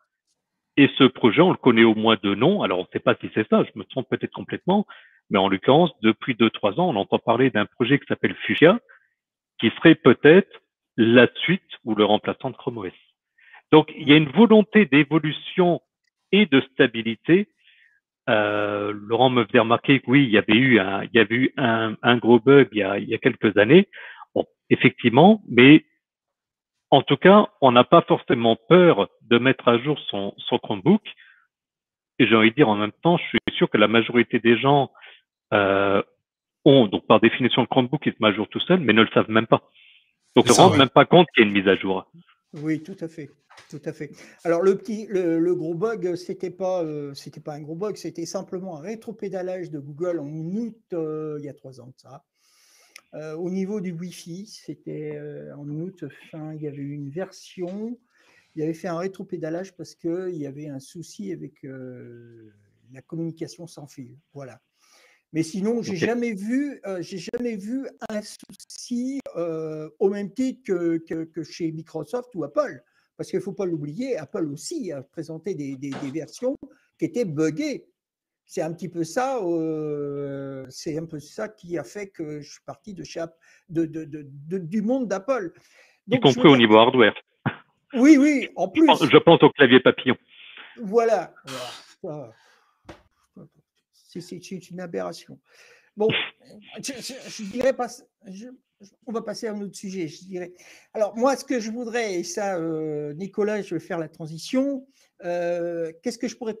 [0.76, 2.62] Et ce projet, on le connaît au moins de nom.
[2.62, 4.86] Alors, on ne sait pas si c'est ça, je me trompe peut-être complètement.
[5.30, 8.78] Mais en l'occurrence, depuis deux, trois ans, on entend parler d'un projet qui s'appelle Fuchsia,
[9.60, 10.60] qui serait peut-être
[10.96, 12.92] la suite ou le remplaçant de Chrome OS.
[13.72, 15.80] Donc, il y a une volonté d'évolution
[16.32, 17.48] et de stabilité.
[18.28, 21.34] Euh, Laurent me faisait remarquer que oui, il y avait eu un, il y avait
[21.34, 23.88] eu un, un gros bug il y, a, il y a quelques années
[24.70, 25.84] effectivement, mais
[26.90, 31.02] en tout cas, on n'a pas forcément peur de mettre à jour son, son Chromebook.
[32.18, 34.58] Et j'ai envie de dire en même temps, je suis sûr que la majorité des
[34.58, 34.90] gens
[35.52, 36.02] euh,
[36.64, 39.02] ont, donc par définition, le Chromebook qui se met à jour tout seul, mais ne
[39.02, 39.62] le savent même pas.
[40.34, 42.10] Donc, ils ne se rendent même pas compte qu'il y a une mise à jour.
[42.54, 43.30] Oui, tout à fait.
[43.68, 44.12] Tout à fait.
[44.44, 47.12] Alors le petit, le, gros bug, c'était pas, euh,
[47.44, 51.48] pas un gros bug, c'était simplement un rétropédalage de Google en août euh, il y
[51.48, 52.24] a trois ans de ça.
[53.14, 55.18] Euh, au niveau du Wi-Fi, c'était
[55.56, 57.98] en août fin, il y avait une version,
[58.54, 63.86] il avait fait un rétropédalage parce qu'il y avait un souci avec la communication sans
[63.86, 64.16] fil.
[64.32, 64.60] Voilà.
[65.32, 69.20] Mais sinon, j'ai jamais vu, j'ai jamais vu un souci
[69.98, 72.82] au même titre que, que, chez Microsoft ou Apple.
[73.16, 76.56] Parce qu'il ne faut pas l'oublier, Apple aussi a présenté des, des, des versions
[76.98, 77.84] qui étaient buggées
[78.48, 82.50] c'est un petit peu ça, euh, c'est un peu ça qui a fait que je
[82.50, 83.04] suis parti de,
[83.68, 85.52] de, de, du monde d'Apple.
[86.08, 87.14] Y compris au niveau hardware.
[87.92, 88.86] Oui, oui, en plus.
[88.86, 90.16] Je pense, au clavier papillon.
[90.82, 91.34] Voilà.
[94.08, 95.38] C'est une aberration.
[95.96, 96.08] Bon,
[96.80, 97.88] je, dirais pas.
[99.06, 100.52] on va passer à un autre sujet, je dirais.
[100.94, 104.86] Alors, moi, ce que je voudrais, et ça, euh, Nicolas, je vais faire la transition,
[105.24, 106.56] euh, qu'est-ce que je pourrais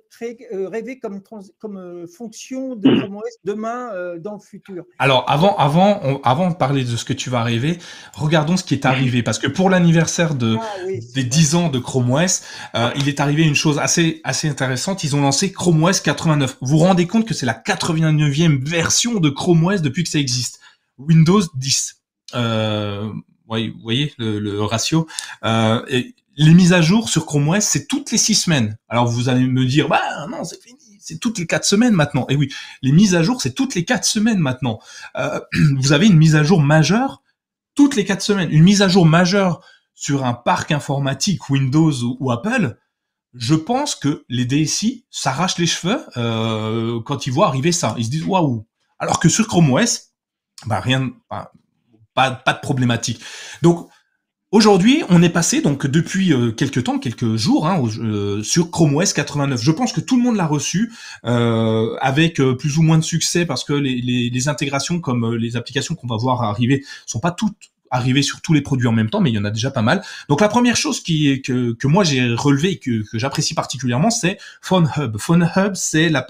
[0.52, 1.20] euh, rêver comme,
[1.58, 4.84] comme euh, fonction de Chrome OS demain dans le futur?
[4.98, 7.78] Alors avant, avant, avant de parler de ce que tu vas rêver,
[8.14, 10.64] regardons ce qui est arrivé parce que pour l'anniversaire de ah
[11.14, 12.42] des 10 ans de Chrome OS,
[12.96, 15.04] il est arrivé une chose assez assez intéressante.
[15.04, 16.58] Ils ont lancé Chrome OS 89.
[16.60, 20.18] Vous vous rendez compte que c'est la 89e version de Chrome OS depuis que ça
[20.18, 20.60] existe.
[20.98, 22.02] Windows 10.
[22.34, 23.08] Euh,
[23.48, 25.06] vous voyez le, le ratio.
[25.44, 28.78] Euh, et les mises à jour sur Chrome OS, c'est toutes les six semaines.
[28.88, 32.26] Alors vous allez me dire, bah non, c'est fini, c'est toutes les quatre semaines maintenant.
[32.28, 32.48] Et oui,
[32.80, 34.78] les mises à jour, c'est toutes les quatre semaines maintenant.
[35.16, 35.40] Euh,
[35.78, 37.22] vous avez une mise à jour majeure
[37.74, 39.60] toutes les quatre semaines, une mise à jour majeure
[39.94, 42.76] sur un parc informatique Windows ou, Apple,
[43.34, 47.94] je pense que les DSI s'arrachent les cheveux euh, quand ils voient arriver ça.
[47.98, 48.66] Ils se disent waouh.
[48.98, 50.12] Alors que sur Chrome OS,
[50.66, 51.52] bah rien, pas,
[52.32, 53.20] pas de problématique.
[53.62, 53.88] Donc
[54.50, 58.96] Aujourd'hui, on est passé donc depuis euh, quelques temps, quelques jours, hein, euh, sur Chrome
[58.96, 59.60] OS 89.
[59.62, 60.90] Je pense que tout le monde l'a reçu
[61.26, 65.34] euh, avec euh, plus ou moins de succès parce que les, les, les intégrations comme
[65.34, 67.56] les applications qu'on va voir arriver sont pas toutes
[67.90, 69.82] arrivées sur tous les produits en même temps, mais il y en a déjà pas
[69.82, 70.02] mal.
[70.30, 74.10] Donc la première chose qui que, que moi j'ai relevé et que, que j'apprécie particulièrement,
[74.10, 75.18] c'est Phone Hub.
[75.18, 76.26] Phone Hub, c'est la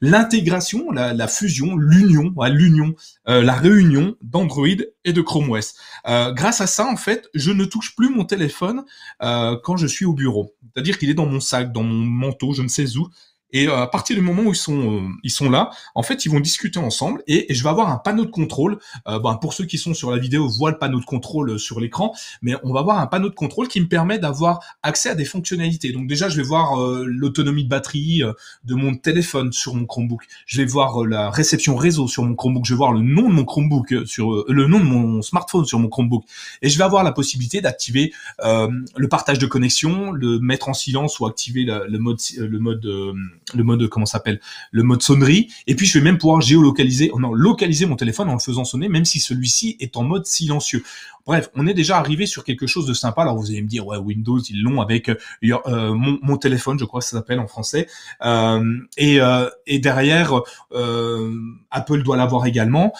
[0.00, 2.94] l'intégration, la, fusion, l'union, l'union,
[3.28, 4.66] euh, la réunion d'Android
[5.04, 5.74] et de Chrome OS.
[6.08, 8.84] Euh, grâce à ça, en fait, je ne touche plus mon téléphone
[9.22, 10.54] euh, quand je suis au bureau.
[10.72, 13.08] C'est-à-dire qu'il est dans mon sac, dans mon manteau, je ne sais où.
[13.52, 16.24] Et euh, à partir du moment où ils sont, euh, ils sont là, en fait,
[16.24, 18.78] ils vont discuter ensemble et, je vais avoir un panneau de contrôle.
[19.08, 21.80] Euh, ben, pour ceux qui sont sur la vidéo, voient le panneau de contrôle sur
[21.80, 25.14] l'écran, mais on va avoir un panneau de contrôle qui me permet d'avoir accès à
[25.14, 25.92] des fonctionnalités.
[25.92, 28.22] Donc déjà, je vais voir l'autonomie de batterie
[28.64, 30.22] de mon téléphone sur mon Chromebook.
[30.46, 32.64] Je vais voir la réception réseau sur mon Chromebook.
[32.64, 35.78] Je vais voir le nom de mon Chromebook sur le nom de mon smartphone sur
[35.78, 36.24] mon Chromebook.
[36.62, 38.12] Et je vais avoir la possibilité d'activer
[38.42, 42.86] le partage de connexion, le mettre en silence ou activer le mode, le mode
[43.54, 44.40] le mode comment s'appelle
[44.70, 45.48] le mode sonnerie.
[45.66, 48.88] Et puis je vais même pouvoir géolocaliser non localiser mon téléphone en le faisant sonner
[48.88, 50.84] même si celui-ci est en mode silencieux.
[51.26, 53.22] Bref on est déjà arrivé sur quelque chose de sympa.
[53.22, 55.16] Alors vous allez me dire ouais Windows ils l'ont avec euh,
[55.66, 57.86] euh, mon, téléphone je crois que ça s'appelle en français.
[58.22, 59.18] Euh, et,
[59.66, 60.40] et derrière
[61.70, 62.92] Apple doit l'avoir également.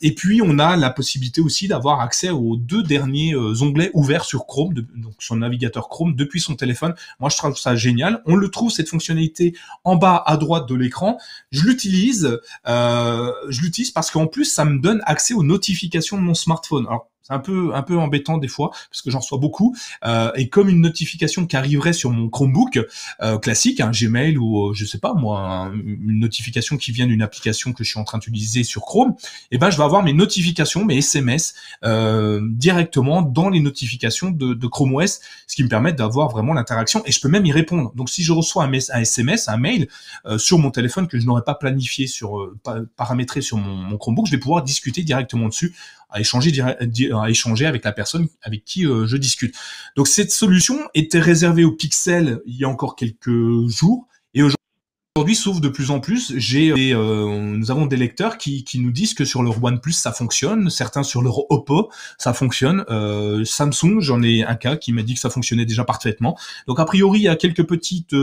[0.00, 4.46] Et puis on a la possibilité aussi d'avoir accès aux deux derniers onglets ouverts sur
[4.46, 6.94] Chrome donc son navigateur Chrome depuis son téléphone.
[7.20, 8.22] Moi je trouve ça génial.
[8.26, 9.54] On le trouve cette fonctionnalité
[9.84, 11.18] en bas à droite de l'écran.
[11.50, 16.22] Je l'utilise, euh, je l'utilise parce qu'en plus ça me donne accès aux notifications de
[16.22, 16.86] mon smartphone.
[17.22, 20.48] C'est un peu un peu embêtant des fois parce que j'en reçois beaucoup euh, et
[20.48, 22.80] comme une notification qui arriverait sur mon Chromebook
[23.22, 27.22] euh, classique, un Gmail ou euh, je sais pas moi, une notification qui vient d'une
[27.22, 29.14] application que je suis en train d'utiliser sur Chrome,
[29.50, 31.54] et eh ben je vais avoir mes notifications, mes SMS
[31.84, 36.54] euh, directement dans les notifications de, de, Chrome OS, ce qui me permet d'avoir vraiment
[36.54, 37.92] l'interaction et je peux même y répondre.
[37.94, 39.88] Donc si je reçois un, SMS, un mail
[40.26, 42.50] euh, sur mon téléphone que je n'aurais pas planifié sur
[42.96, 45.74] paramétré sur mon Chromebook, je vais pouvoir discuter directement dessus
[46.12, 49.54] à échanger, à échanger avec la personne avec qui euh, je discute.
[49.96, 55.34] Donc cette solution était réservée au Pixel il y a encore quelques jours et aujourd'hui
[55.34, 56.34] s'ouvre de plus en plus.
[56.36, 60.12] J'ai, euh, nous avons des lecteurs qui, qui, nous disent que sur leur OnePlus ça
[60.12, 62.84] fonctionne, certains sur leur Oppo ça fonctionne.
[62.90, 66.38] Euh, Samsung, j'en ai un cas qui m'a dit que ça fonctionnait déjà parfaitement.
[66.66, 68.14] Donc a priori il y a quelques petites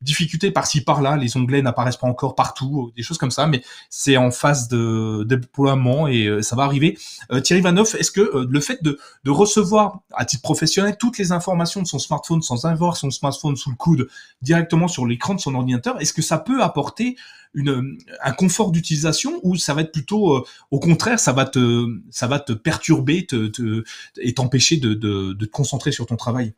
[0.00, 4.16] difficultés par-ci par-là, les onglets n'apparaissent pas encore partout, des choses comme ça, mais c'est
[4.16, 6.98] en phase de, déploiement et euh, ça va arriver.
[7.32, 11.32] Euh, Thierry Vanoff, est-ce que euh, le fait de, recevoir à titre professionnel toutes les
[11.32, 14.08] informations de son smartphone sans avoir son smartphone sous le coude
[14.42, 17.16] directement sur l'écran de son ordinateur, est-ce que ça peut apporter
[17.56, 22.40] un confort d'utilisation ou ça va être plutôt au contraire ça va te ça va
[22.40, 23.26] te perturber
[24.18, 26.54] et t'empêcher de, de, de te concentrer sur ton travail?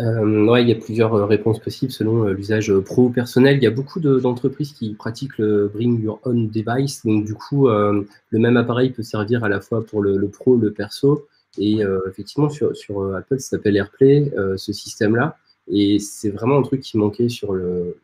[0.00, 3.56] Ouais, il y a plusieurs euh, réponses possibles selon euh, l'usage pro personnel.
[3.56, 7.04] Il y a beaucoup d'entreprises qui pratiquent le Bring Your Own Device.
[7.04, 10.72] Donc, du coup, le même appareil peut servir à la fois pour le, pro, le
[10.72, 11.26] perso.
[11.58, 15.36] Et effectivement, sur, Apple, ça s'appelle AirPlay, ce système-là.
[15.66, 17.96] Et c'est vraiment un truc qui manquait sur le,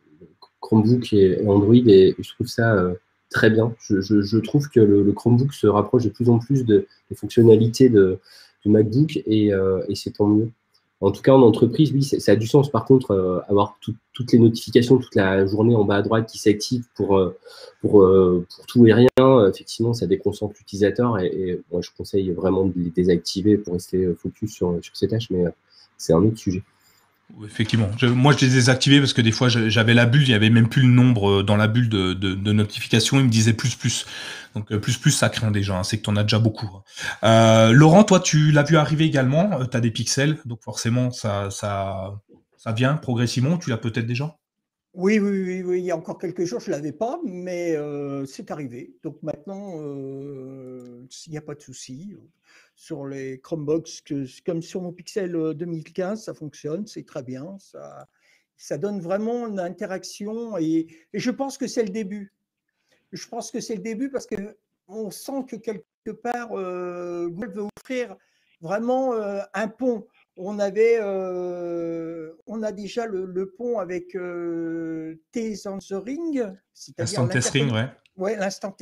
[0.61, 1.75] Chromebook et, Android.
[1.75, 2.93] Et, je trouve ça
[3.31, 3.75] très bien.
[3.89, 8.19] Je, trouve que le, Chromebook se rapproche de plus en plus de, des fonctionnalités de,
[8.67, 9.53] MacBook et
[9.95, 10.51] c'est tant mieux.
[11.05, 12.71] En tout cas, en entreprise, oui, ça a du sens.
[12.71, 16.39] Par contre, euh, avoir toutes les notifications toute la journée en bas à droite qui
[16.39, 17.39] s'activent pour, euh,
[17.85, 21.19] euh, pour, tout et rien, effectivement, ça déconcentre l'utilisateur.
[21.19, 25.29] Et, moi, je conseille vraiment de les désactiver pour rester focus sur, sur ces tâches,
[25.29, 25.45] mais
[25.99, 26.63] c'est un autre sujet.
[27.45, 27.91] Effectivement.
[28.15, 30.49] moi, je les ai désactivés parce que des fois, j'avais la bulle, il y avait
[30.49, 33.77] même plus le nombre dans la bulle de, de, de notifications, il me disait plus
[33.77, 34.07] plus.
[34.55, 36.67] Donc euh, plus plus ça craint déjà, hein, c'est que tu en as déjà beaucoup.
[36.67, 36.83] Hein.
[37.25, 41.11] Euh, Laurent, toi tu l'as vu arriver également, euh, tu as des pixels, donc forcément
[41.11, 42.21] ça, ça,
[42.57, 44.37] ça vient progressivement, tu l'as peut-être déjà
[44.97, 47.77] oui, oui, oui, oui, il y a encore quelques jours, je ne l'avais pas, mais
[48.29, 48.95] c'est arrivé.
[49.03, 52.15] Donc maintenant, il n'y a pas de souci.
[52.77, 57.57] Sur les Chromebox, que, comme sur mon Pixel 2015, ça fonctionne, c'est très bien.
[57.59, 58.07] Ça,
[58.57, 62.33] ça donne vraiment une interaction et je pense que c'est le début
[63.15, 67.69] je pense que c'est le début parce qu'on sent que quelque part, euh, Google veut
[67.79, 68.17] offrir
[68.61, 70.07] vraiment euh, un pont.
[70.37, 74.17] On avait, euh, on a déjà le, pont avec
[75.31, 77.89] T Answering, c'est-à-dire ouais.
[78.17, 78.77] ouais, l'instant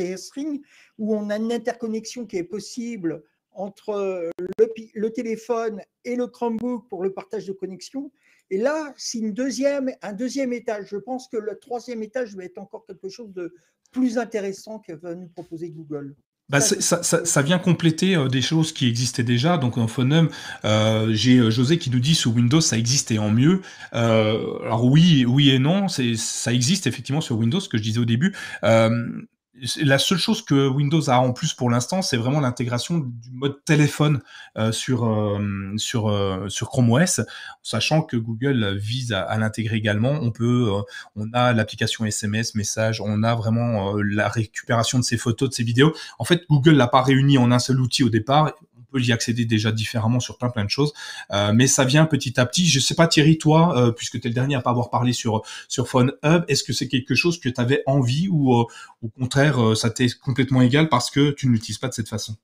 [0.99, 3.23] où on a une interconnexion qui est possible
[3.53, 8.11] entre le, téléphone et le Chromebook pour le partage de connexion.
[8.53, 10.89] Et là, c'est une deuxième, un deuxième étage.
[10.91, 13.55] Je pense que le troisième étage va être encore quelque chose de
[13.93, 16.15] plus intéressant que va nous proposer Google.
[16.51, 19.57] Bah, ça, vient compléter euh, des choses qui existaient déjà.
[19.57, 20.29] Donc en Phonum,
[20.67, 23.63] euh, j'ai euh, José qui nous dit sur Windows ça existait en mieux.
[23.93, 28.05] alors oui, oui et non, ça existe effectivement sur Windows, ce que je disais au
[28.05, 28.35] début
[29.83, 33.63] la seule chose que Windows a en plus pour l'instant, c'est vraiment l'intégration du mode
[33.65, 34.23] téléphone
[34.57, 37.21] euh, sur euh, sur euh, sur Chrome OS,
[37.63, 40.13] sachant que Google vise à, l'intégrer également.
[40.13, 40.71] On peut,
[41.17, 45.65] on a l'application SMS, message, on a vraiment la récupération de ces photos, de ces
[45.65, 45.95] vidéos.
[46.19, 48.53] En fait, Google l'a pas réuni en un seul outil au départ
[48.93, 50.93] peut y accéder déjà différemment sur plein plein de choses.
[51.33, 52.67] Euh, mais ça vient petit à petit.
[52.67, 55.13] Je sais pas Thierry, toi, euh, puisque tu es le dernier à pas avoir parlé
[55.13, 58.65] sur sur Phone Hub, est-ce que c'est quelque chose que tu avais envie ou euh,
[59.03, 62.35] au contraire ça t'est complètement égal parce que tu ne l'utilises pas de cette façon?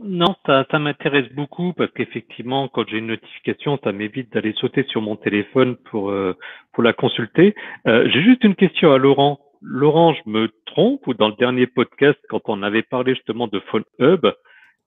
[0.00, 4.84] Non, ça, ça m'intéresse beaucoup parce qu'effectivement, quand j'ai une notification, ça m'évite d'aller sauter
[4.90, 6.12] sur mon téléphone pour
[6.72, 7.54] pour la consulter.
[7.84, 9.40] j'ai juste une question à Laurent.
[9.60, 13.60] Laurent, je me trompe ou dans le dernier podcast, quand on avait parlé justement de
[13.70, 14.26] Phone Hub,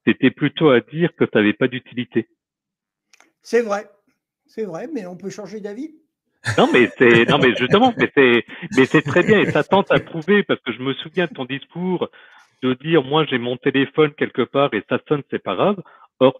[0.05, 2.27] c'était plutôt à dire que ça n'avait pas d'utilité.
[3.41, 3.89] C'est vrai,
[4.45, 5.95] c'est vrai, mais on peut changer d'avis.
[6.57, 8.45] Non, mais c'est, non, mais justement, mais c'est,
[8.75, 11.33] mais c'est très bien et ça tente à prouver parce que je me souviens de
[11.33, 12.09] ton discours
[12.61, 15.81] de dire, moi, j'ai mon téléphone quelque part et ça sonne, c'est pas grave.
[16.19, 16.39] Or,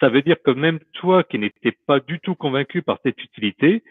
[0.00, 3.82] ça veut dire que même toi qui n'étais pas du tout convaincu par cette utilité,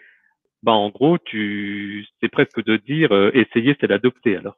[0.62, 4.58] bah, en gros, tu, c'est presque de dire, euh, essayer, c'est l'adopter alors.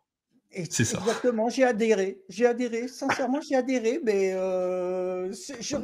[0.69, 0.99] C'est ça.
[0.99, 2.21] Exactement, j'ai adhéré.
[2.29, 5.77] J'ai adhéré, sincèrement, j'ai adhéré, mais euh, je,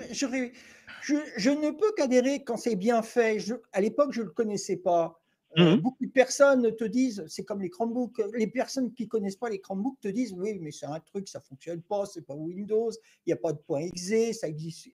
[1.38, 3.38] je, ne peux qu'adhérer quand c'est bien fait.
[3.73, 5.19] à l'époque, je ne le connaissais pas.
[5.60, 9.07] Euh, mmh beaucoup de personnes te disent, c'est comme les Chromebooks, les personnes qui ne
[9.07, 12.07] connaissent pas les Chromebooks te disent, oui, mais c'est un truc, ça ne fonctionne pas,
[12.07, 12.90] c'est pas Windows,
[13.26, 14.90] il n'y a pas de point .exe, ça existe,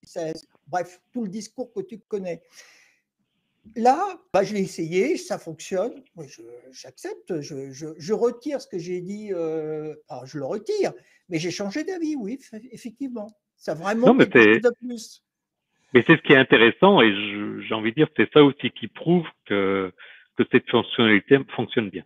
[0.68, 2.44] bref, tout le discours que tu connais.
[3.76, 6.04] Là, bah, je l'ai essayé, ça fonctionne.
[6.72, 9.32] J'accepte, je, je, retire ce que j'ai dit.
[9.34, 9.94] Euh,
[10.26, 10.94] je le retire,
[11.30, 12.40] mais j'ai changé d'avis, oui,
[12.72, 13.30] effectivement.
[13.56, 15.24] Ça vraiment non, mais de plus.
[15.94, 17.12] Mais c'est ce qui est intéressant et
[17.68, 19.92] j'ai envie de dire, c'est ça aussi qui prouve que,
[20.38, 22.04] que cette fonctionnalité fonctionne bien.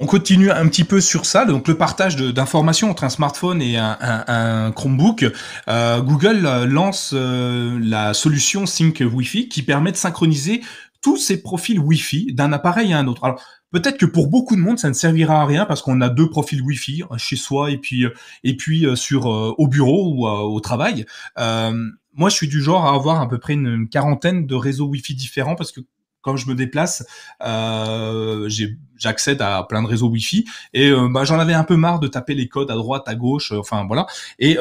[0.00, 3.76] On continue un petit peu sur ça, donc le partage d'informations entre un smartphone et
[3.76, 5.26] un, Chromebook.
[5.68, 10.62] Euh, Google euh, lance euh, la solution Sync Wi-Fi qui permet de synchroniser
[11.02, 13.24] tous ces profils Wi-Fi d'un appareil à un autre.
[13.24, 16.08] Alors peut-être que pour beaucoup de monde ça ne servira à rien parce qu'on a
[16.08, 18.06] deux profils Wi-Fi chez soi et puis
[18.44, 21.04] et puis sur au bureau ou au travail.
[21.36, 25.14] moi, je suis du genre à avoir à peu près une quarantaine de réseaux Wi-Fi
[25.14, 25.80] différents parce que
[26.22, 27.06] quand je me déplace,
[27.44, 28.48] euh,
[28.96, 32.08] j'accède à plein de réseaux Wi-Fi et euh, bah, j'en avais un peu marre de
[32.08, 34.06] taper les codes à droite, à gauche, euh, enfin voilà.
[34.38, 34.58] Et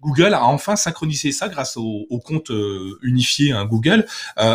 [0.00, 2.50] Google a enfin synchronisé ça grâce au, compte
[3.02, 4.06] unifié hein, Google.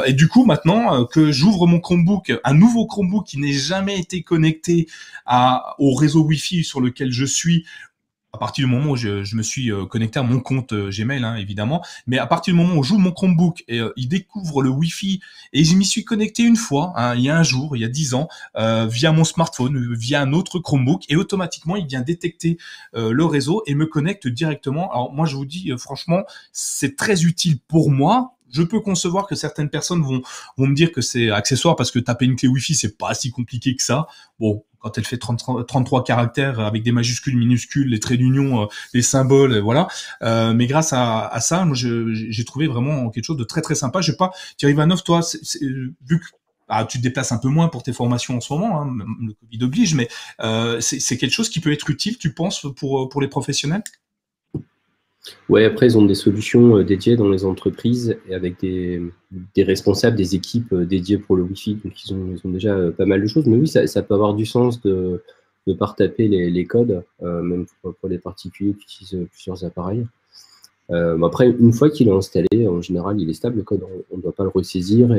[0.07, 4.23] et du coup, maintenant que j'ouvre mon Chromebook, un nouveau Chromebook qui n'est jamais été
[4.23, 4.87] connecté
[5.77, 7.63] au réseau Wi-Fi sur lequel je suis
[8.39, 11.35] partir du moment où je, me suis euh, connecté à mon compte euh, Gmail, hein,
[11.35, 14.69] évidemment, mais à partir du moment où j'ouvre mon Chromebook et euh, il découvre le
[14.69, 15.21] Wi-Fi
[15.53, 17.85] et je m'y suis connecté une fois, hein, il y a un jour, il y
[17.85, 22.57] a dix ans, via mon smartphone, via un autre Chromebook, et automatiquement il vient détecter
[22.93, 24.91] le réseau et me connecte directement.
[24.91, 29.35] Alors moi je vous dis franchement, c'est très utile pour moi je peux concevoir que
[29.35, 30.21] certaines personnes vont,
[30.57, 33.75] me dire que c'est accessoire parce que taper une clé Wi-Fi, c'est pas si compliqué
[33.75, 34.07] que ça.
[34.39, 38.65] Bon, quand elle fait 30, 33 caractères avec des majuscules, minuscules, les traits d'union, euh,
[38.93, 39.87] les symboles, voilà.
[40.23, 43.75] Euh, mais grâce à, à ça, moi, j'ai trouvé vraiment quelque chose de très très
[43.75, 44.01] sympa.
[44.01, 45.21] Je sais pas, Thierry Vanov, toi,
[46.05, 46.25] vu que
[46.69, 49.33] ah, tu te déplaces un peu moins pour tes formations en ce moment, hein, le
[49.33, 50.07] Covid oblige, mais
[50.41, 53.83] euh, c'est quelque chose qui peut être utile, tu penses, pour les professionnels?
[55.49, 59.01] Ouais, après, ils ont des solutions euh, dédiées dans les entreprises et avec des,
[59.57, 61.75] responsables, des équipes euh, dédiées pour le Wi-Fi.
[61.83, 63.45] Donc, ils ont, déjà euh, pas mal de choses.
[63.45, 65.21] Mais oui, ça, peut avoir du sens de
[65.67, 70.05] ne pas retaper les, codes, même pour, les particuliers qui utilisent plusieurs appareils.
[70.89, 74.21] après, une fois qu'il est installé, en général, il est stable, le code, on ne
[74.21, 75.15] doit pas le ressaisir.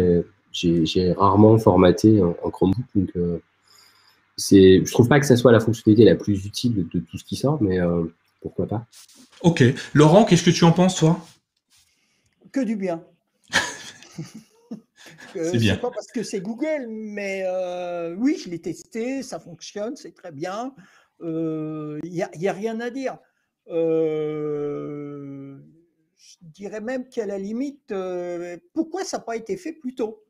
[0.52, 2.84] J'ai rarement formaté en, Chromebook.
[2.96, 3.12] Donc,
[4.36, 7.24] c'est, je trouve pas que ça soit la fonctionnalité la plus utile de, tout ce
[7.24, 7.78] qui sort, mais
[8.40, 8.86] pourquoi pas.
[9.42, 9.62] Ok.
[9.94, 11.24] Laurent, qu'est-ce que tu en penses, toi?
[12.52, 13.04] Que du bien.
[15.34, 15.76] c'est bien.
[15.76, 20.32] pas parce que c'est Google, mais euh, oui, je l'ai testé, ça fonctionne, c'est très
[20.32, 20.74] bien.
[21.20, 23.18] Il euh, n'y a, rien à dire.
[23.68, 25.58] Euh,
[26.18, 27.94] je dirais même qu'à la limite,
[28.74, 30.24] pourquoi ça n'a pas été fait plus tôt?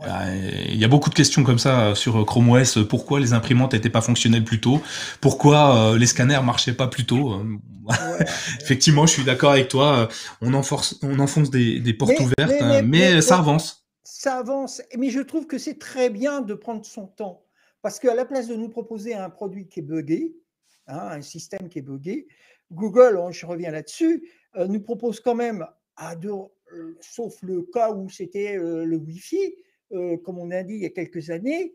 [0.00, 2.78] Il y a beaucoup de questions comme ça sur Chrome OS.
[2.88, 4.80] Pourquoi les imprimantes n'étaient pas fonctionnelles plus tôt?
[5.20, 7.42] Pourquoi les scanners marchaient pas plus tôt?
[8.60, 10.08] Effectivement, je suis d'accord avec toi.
[10.40, 13.86] On, enfonce, on enfonce des, portes ouvertes, mais, ça avance.
[14.02, 17.44] Ça avance, mais je trouve que c'est très bien de prendre son temps.
[17.82, 20.36] Parce qu'à la place de nous proposer un produit qui est buggé,
[20.86, 22.28] hein, un système qui est buggé,
[22.70, 25.66] Google, je reviens là-dessus, nous propose quand même,
[25.96, 26.32] à deux,
[27.00, 29.54] sauf le cas où c'était le Wi-Fi,
[29.92, 31.72] euh, comme on a dit il y a quelques années,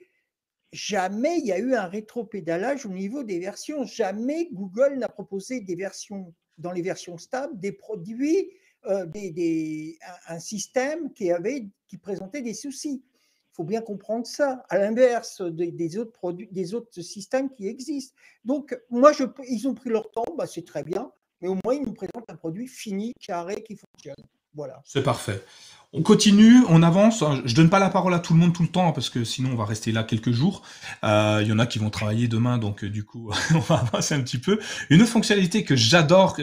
[0.73, 3.85] jamais il y a eu un rétropédalage au niveau des versions.
[3.85, 8.51] Jamais Google n'a proposé des versions, dans les versions stables, des produits,
[8.85, 13.03] euh, des, un système qui, avait, qui présentait des soucis.
[13.03, 18.15] Il faut bien comprendre ça, à l'inverse des, autres produits, des autres systèmes qui existent.
[18.45, 19.13] Donc, moi,
[19.49, 21.11] ils ont pris leur temps, bah, c'est très bien,
[21.41, 24.23] mais au moins, ils nous présentent un produit fini, carré, qui fonctionne.
[24.53, 24.81] Voilà.
[24.85, 25.43] C'est parfait.
[25.93, 27.23] On continue, on avance.
[27.45, 29.51] Je donne pas la parole à tout le monde tout le temps parce que sinon
[29.53, 30.61] on va rester là quelques jours.
[31.03, 33.75] Euh, il y en a qui vont travailler demain, donc euh, du coup on va
[33.75, 34.59] avancer un petit peu.
[34.89, 36.37] Une fonctionnalité que j'adore,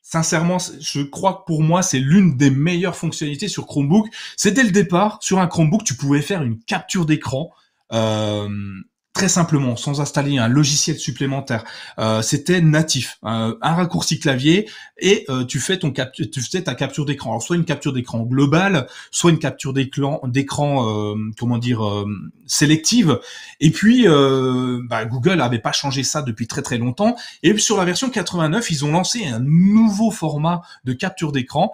[0.00, 4.06] sincèrement, je crois que pour moi c'est l'une des meilleures fonctionnalités sur Chromebook.
[4.36, 7.50] C'est dès le départ sur un Chromebook, tu pouvais faire une capture d'écran.
[7.92, 8.48] Euh,
[9.18, 11.64] très simplement, sans installer un logiciel supplémentaire.
[11.98, 17.30] Euh, c'était natif, un raccourci clavier et euh, tu fais ta capture d'écran.
[17.30, 21.80] Alors soit une capture d'écran globale, soit une capture d'écran euh, comment dire
[22.46, 23.18] sélective.
[23.58, 27.16] Et puis bah, Google avait pas changé ça depuis très très longtemps.
[27.42, 31.72] Et sur la version 89, ils ont lancé un nouveau format de capture d'écran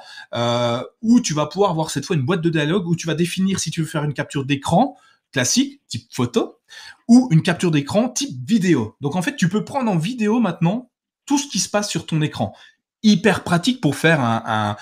[1.03, 3.61] où tu vas pouvoir voir cette fois une boîte de dialogue où tu vas définir
[3.61, 4.97] si tu veux faire une capture d'écran
[5.35, 6.61] classique, type photo,
[7.09, 8.97] ou une capture d'écran type vidéo.
[9.01, 10.91] Donc en fait, tu peux prendre en vidéo maintenant
[11.27, 12.55] tout ce qui se passe sur ton écran.
[13.05, 14.77] Hyper pratique pour faire un,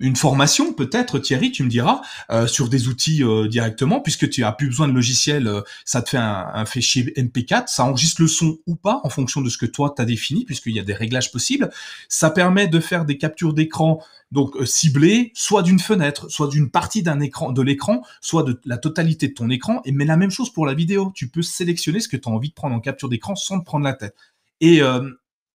[0.00, 2.00] une formation, peut-être Thierry, tu me diras,
[2.30, 6.02] euh, sur des outils euh, directement, puisque tu as plus besoin de logiciel, euh, ça
[6.02, 9.48] te fait un, un fichier MP4, ça enregistre le son ou pas en fonction de
[9.48, 11.70] ce que toi tu as défini, puisqu'il y a des réglages possibles.
[12.08, 14.02] Ça permet de faire des captures d'écran
[14.32, 18.58] donc euh, ciblé soit d'une fenêtre, soit d'une partie d'un écran, de l'écran, soit de
[18.64, 19.82] la totalité de ton écran.
[19.84, 21.12] Et mais la même chose pour la vidéo.
[21.14, 23.64] Tu peux sélectionner ce que tu as envie de prendre en capture d'écran sans te
[23.64, 24.16] prendre la tête.
[24.60, 25.08] Et euh,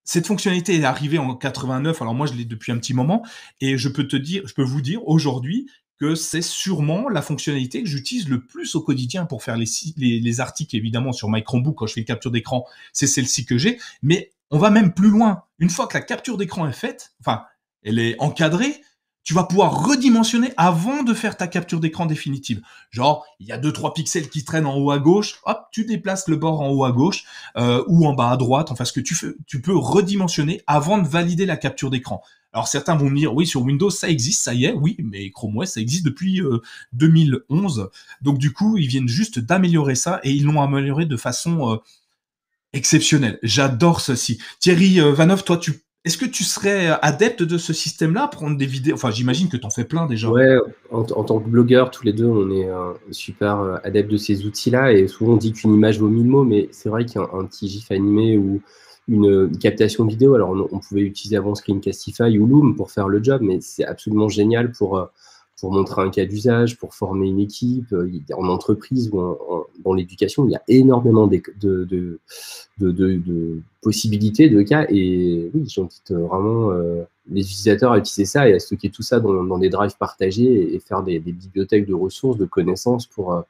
[0.07, 2.01] cette fonctionnalité est arrivée en 89.
[2.01, 3.23] Alors moi, je l'ai depuis un petit moment,
[3.59, 5.69] et je peux te dire, je peux vous dire aujourd'hui
[5.99, 9.65] que c'est sûrement la fonctionnalité que j'utilise le plus au quotidien pour faire les,
[9.97, 12.65] les, les, articles, évidemment, sur my Chromebook quand je fais capture d'écran.
[12.93, 13.79] C'est celle-ci que j'ai.
[14.01, 15.43] Mais on va même plus loin.
[15.59, 17.43] Une fois que la capture d'écran est faite, enfin,
[17.83, 18.81] elle est encadrée,
[19.27, 22.61] tu vas pouvoir redimensionner avant de faire ta capture d'écran définitive.
[22.91, 25.83] Genre, il y a deux trois pixels qui traînent en haut à gauche, hop, tu
[25.83, 27.25] déplaces le bord en haut à gauche
[27.57, 28.71] euh, ou en bas à droite.
[28.71, 32.23] Enfin, ce que tu fais, tu peux redimensionner avant de valider la capture d'écran.
[32.53, 35.29] Alors certains vont me dire, oui, sur Windows ça existe, ça y est, oui, mais
[35.31, 36.41] Chrome OS ça existe depuis
[36.93, 37.79] 2011.
[37.79, 37.91] Euh,
[38.21, 41.77] Donc du coup, ils viennent juste d'améliorer ça et ils l'ont amélioré de façon euh,
[42.71, 43.39] exceptionnelle.
[43.43, 44.39] J'adore ceci.
[44.61, 48.95] Thierry Vanov, toi tu est-ce que tu serais adepte de ce système-là, prendre des vidéos?
[48.95, 50.29] Enfin, j'imagine que tu en fais plein déjà.
[50.29, 50.57] Ouais,
[50.89, 54.45] en, tant que blogueur, tous les deux, on est euh, super euh, adepte de ces
[54.45, 54.93] outils-là.
[54.93, 57.91] Et souvent, on dit qu'une image vaut mille mots, mais c'est vrai qu'un petit GIF
[57.91, 58.61] animé ou
[59.07, 63.41] une, captation vidéo, alors on, pouvait utiliser avant Screencastify ou Loom pour faire le job,
[63.41, 65.05] mais c'est absolument génial pour, euh,
[65.59, 67.93] pour montrer un cas d'usage, pour former une équipe.
[68.35, 69.37] En entreprise ou
[69.83, 72.19] dans l'éducation, il y a énormément de,
[73.81, 74.85] possibilités, de cas.
[74.89, 79.19] Et oui, j'invite vraiment euh, les utilisateurs à utiliser ça et à stocker tout ça
[79.19, 83.41] dans, des drives partagés et, faire des, bibliothèques de ressources, de connaissances pour, euh,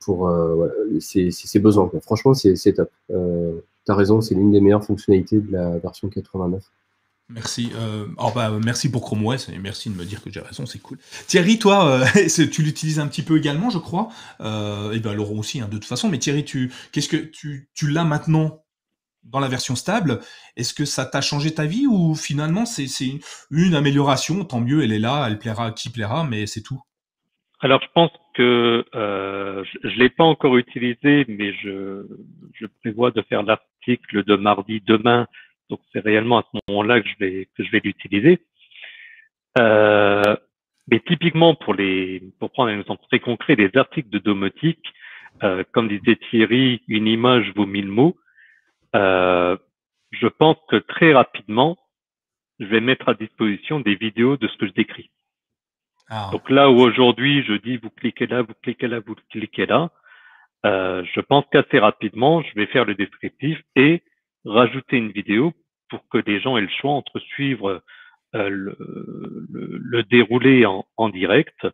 [0.00, 0.68] pour euh,
[1.00, 1.90] ces, besoins.
[2.02, 2.90] Franchement, c'est top.
[3.08, 6.62] tu as raison, c'est l'une des meilleures fonctionnalités de la version 89.
[7.34, 7.72] Merci.
[7.74, 10.66] Euh, oh bah, merci pour Chrome OS et merci de me dire que j'ai raison,
[10.66, 10.98] c'est cool.
[11.26, 14.08] Thierry, toi, euh, tu l'utilises un petit peu également, je crois.
[14.40, 16.08] Euh, et ben Laurent aussi, hein, de toute façon.
[16.08, 18.62] Mais Thierry, tu, qu'est-ce que tu, tu l'as maintenant
[19.24, 20.20] dans la version stable?
[20.56, 23.18] Est-ce que ça t'a changé ta vie ou finalement c'est, c'est
[23.50, 24.44] une, amélioration?
[24.44, 26.80] Tant mieux, elle est là, elle plaira à qui plaira, mais c'est tout.
[27.60, 32.06] Alors je pense que euh, je, ne l'ai pas encore utilisé, mais je,
[32.52, 35.26] je prévois de faire l'article de mardi demain
[35.70, 38.40] donc c'est réellement à ce moment-là que je vais que je vais l'utiliser.
[39.58, 40.36] Euh,
[40.90, 44.84] mais typiquement pour les pour prendre un exemple très concret, les articles de domotique,
[45.42, 48.16] euh, comme disait Thierry, une image vaut mille mots.
[48.94, 49.56] Euh,
[50.10, 51.76] je pense que très rapidement,
[52.60, 55.10] je vais mettre à disposition des vidéos de ce que je décris.
[56.08, 56.28] Ah.
[56.32, 59.90] Donc là où aujourd'hui je dis vous cliquez là, vous cliquez là, vous cliquez là,
[60.66, 64.02] euh, je pense qu'assez rapidement je vais faire le descriptif et
[64.44, 65.52] rajouter une vidéo
[65.88, 67.82] pour que les gens aient le choix entre suivre
[68.34, 68.76] euh, le,
[69.50, 71.66] le, déroulé en, en, direct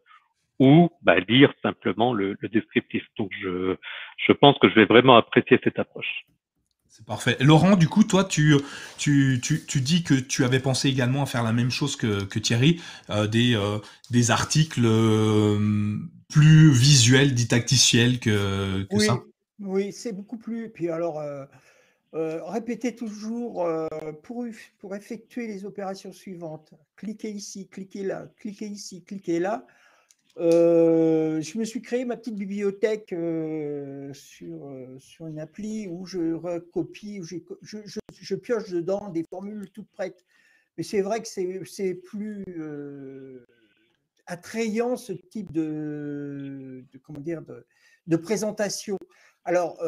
[0.59, 3.03] ou bah, lire simplement le, descriptif.
[3.17, 3.77] Donc je,
[4.27, 6.27] je pense que je vais vraiment apprécier cette approche.
[6.91, 7.37] C'est parfait.
[7.41, 8.57] Laurent, du coup, toi, tu,
[8.99, 12.25] tu, tu, tu, dis que tu avais pensé également à faire la même chose que,
[12.25, 13.79] que Thierry, euh, des, euh,
[14.11, 15.97] des articles euh,
[16.29, 19.21] plus visuels, didacticiels que, que oui, ça?
[19.61, 20.69] Oui, c'est beaucoup plus.
[20.69, 21.23] Puis alors,
[22.13, 23.67] répétez toujours
[24.23, 24.47] pour,
[24.79, 26.75] pour effectuer les opérations suivantes.
[26.97, 29.67] Cliquez ici, cliquez là, cliquez ici, cliquez là.
[30.39, 36.07] Euh, je me suis créé ma petite bibliothèque euh, sur, euh, sur une appli où
[36.07, 40.25] je recopie, où je, je, pioche dedans des formules toutes prêtes.
[40.77, 42.45] Mais c'est vrai que c'est plus
[44.31, 47.43] attrayant ce type de, comment dire,
[48.07, 48.99] de, présentation.
[49.45, 49.79] Alors,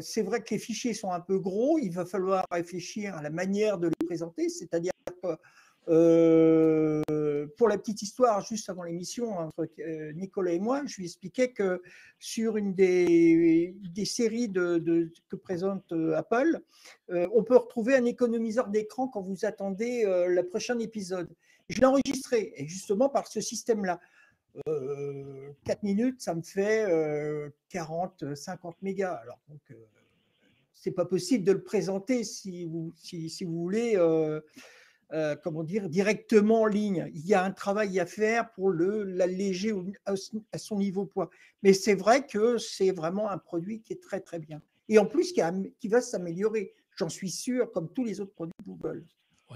[0.00, 3.30] c'est vrai que les fichiers sont un peu gros, il va falloir réfléchir à la
[3.30, 4.92] manière de les présenter, c'est-à-dire
[5.88, 7.02] euh,
[7.58, 11.52] pour la petite histoire, juste avant l'émission, entre euh, Nicolas et moi, je lui expliquais
[11.52, 11.82] que
[12.18, 16.60] sur une des, des séries de, que présente euh, Apple,
[17.08, 21.28] on peut retrouver un économiseur d'écran quand vous attendez le prochain épisode.
[21.68, 24.00] Je l'ai enregistré, et justement par ce système-là.
[24.64, 26.86] 4 minutes, ça me fait
[27.70, 29.14] 40, 50 mégas.
[29.14, 29.60] Alors, donc,
[30.72, 32.92] c'est pas possible de le présenter si vous,
[33.46, 33.96] voulez
[35.12, 37.10] euh, comment dire, directement en ligne.
[37.14, 39.72] Il y a un travail à faire pour l'alléger
[40.06, 41.30] à son niveau poids.
[41.62, 44.60] Mais c'est vrai que c'est vraiment un produit qui est très très bien.
[44.88, 45.40] Et en plus, qui,
[45.78, 49.04] qui va s'améliorer, j'en suis sûr, comme tous les autres produits Google.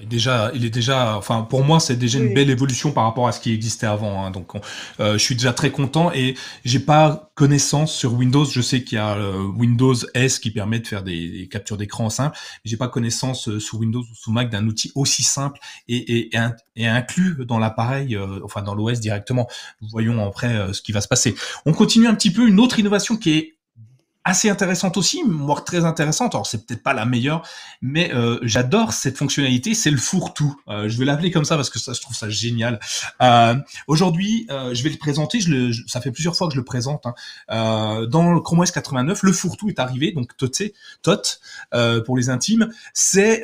[0.04, 3.32] Déjà, il est déjà, enfin pour moi c'est déjà une belle évolution par rapport à
[3.32, 4.24] ce qui existait avant.
[4.24, 4.30] Hein.
[4.30, 4.52] donc
[5.00, 6.34] euh, je suis déjà très content et
[6.64, 8.44] j'ai pas connaissance sur Windows.
[8.44, 12.10] Je sais qu'il y a euh, Windows S qui permet de faire des, captures d'écran
[12.10, 15.58] simples, mais j'ai pas connaissance euh, sous Windows ou sous Mac d'un outil aussi simple
[15.88, 16.30] et, et,
[16.76, 19.48] et, inclus dans l'appareil, enfin dans l'OS directement.
[19.90, 21.34] Voyons après ce qui va se passer.
[21.66, 23.57] On continue un petit peu une autre innovation qui est
[24.28, 26.34] assez intéressante aussi, voire très intéressante.
[26.34, 27.48] Alors c'est peut-être pas la meilleure,
[27.80, 29.72] mais euh, j'adore cette fonctionnalité.
[29.72, 30.54] C'est le fourre-tout.
[30.68, 32.78] Euh, je vais l'appeler comme ça parce que ça, je trouve ça génial.
[33.22, 33.54] Euh,
[33.86, 35.40] Aujourd'hui, euh, je vais le présenter.
[35.40, 37.06] Je le, ça fait plusieurs fois que je le présente.
[37.06, 37.14] Hein.
[37.50, 40.12] Euh, dans le Chrome OS 89, le fourre-tout est arrivé.
[40.12, 40.72] Donc TOT,
[41.02, 41.40] TOT
[42.04, 43.42] pour les intimes, c'est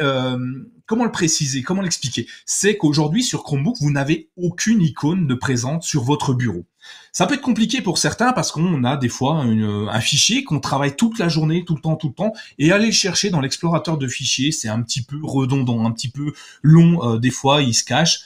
[0.86, 2.26] comment le préciser, comment l'expliquer?
[2.44, 6.66] C'est qu'aujourd'hui sur Chromebook, vous n'avez aucune icône de présente sur votre bureau.
[7.12, 10.96] Ça peut être compliqué pour certains parce qu'on a des fois un fichier qu'on travaille
[10.96, 13.98] toute la journée, tout le temps, tout le temps, et aller le chercher dans l'explorateur
[13.98, 16.32] de fichiers, c'est un petit peu redondant, un petit peu
[16.62, 17.04] long.
[17.04, 18.24] Euh, des fois, il se cache.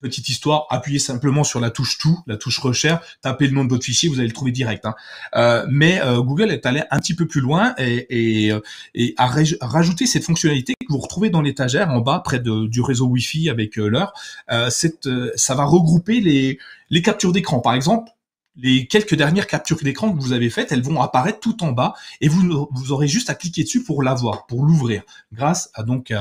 [0.00, 3.70] Petite histoire, appuyez simplement sur la touche tout, la touche recherche, tapez le nom de
[3.70, 4.84] votre fichier, vous allez le trouver direct.
[4.84, 4.94] Hein.
[5.34, 8.52] Euh, mais euh, Google est allé un petit peu plus loin et,
[8.94, 9.26] et, a
[9.60, 13.76] rajouté cette fonctionnalité que vous retrouvez dans l'étagère en bas, près du réseau Wi-Fi avec
[13.76, 14.12] l'heure.
[14.48, 16.58] ça va regrouper les,
[16.90, 17.60] les captures d'écran.
[17.60, 18.10] Par exemple,
[18.56, 21.94] les quelques dernières captures d'écran que vous avez faites, elles vont apparaître tout en bas
[22.20, 25.02] et vous, vous aurez juste à cliquer dessus pour l'avoir, pour l'ouvrir,
[25.32, 26.12] grâce à donc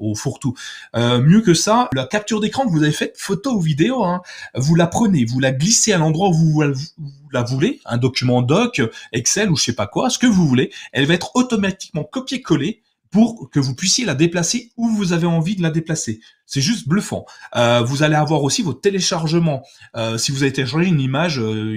[0.00, 0.54] au fourre-tout.
[0.94, 4.22] Euh, mieux que ça, la capture d'écran que vous avez faite, photo ou vidéo, hein,
[4.54, 6.62] vous la prenez, vous la glissez à l'endroit où vous,
[6.98, 8.82] vous, la voulez, un document doc,
[9.12, 12.82] Excel ou je sais pas quoi, ce que vous voulez, elle va être automatiquement copiée-collée
[13.10, 16.20] pour que vous puissiez la déplacer où vous avez envie de la déplacer.
[16.44, 17.24] C'est juste bluffant.
[17.56, 19.62] Euh, vous allez avoir aussi vos téléchargements.
[19.96, 21.76] Euh, si vous avez téléchargé une image euh,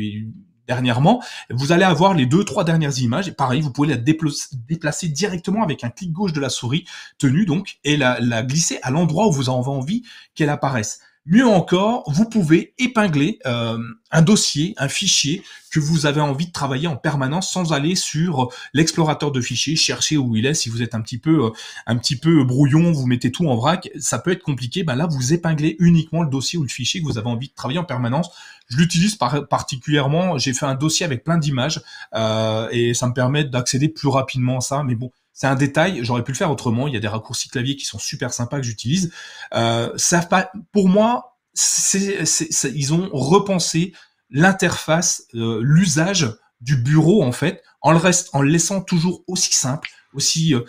[0.68, 3.27] dernièrement, vous allez avoir les deux, trois dernières images.
[3.27, 6.85] Et pareil, vous pouvez la déplacer directement avec un clic gauche de la souris
[7.18, 10.03] tenue donc et la, la glisser à l'endroit où vous avez envie
[10.35, 10.99] qu'elle apparaisse.
[11.31, 13.77] Mieux encore, vous pouvez épingler euh,
[14.10, 18.49] un dossier, un fichier que vous avez envie de travailler en permanence sans aller sur
[18.73, 20.56] l'explorateur de fichiers, chercher où il est.
[20.56, 21.49] Si vous êtes un petit peu, euh,
[21.85, 24.81] un petit peu brouillon, vous mettez tout en vrac, ça peut être compliqué.
[24.81, 27.53] Ben là, vous épinglez uniquement le dossier ou le fichier que vous avez envie de
[27.53, 28.31] travailler en permanence.
[28.68, 30.39] Je l'utilise particulièrement.
[30.39, 31.80] J'ai fait un dossier avec plein d'images
[32.15, 34.81] euh, et ça me permet d'accéder plus rapidement à ça.
[34.81, 36.88] Mais bon, c'est un détail, j'aurais pu le faire autrement.
[36.88, 39.11] Il y a des raccourcis clavier qui sont super sympas que j'utilise.
[39.53, 40.27] Euh, ça
[40.72, 43.93] pour moi, ils ont repensé
[44.30, 49.53] l'interface, euh, l'usage du bureau en fait, en le reste, en le laissant toujours aussi
[49.53, 50.61] simple, aussi euh,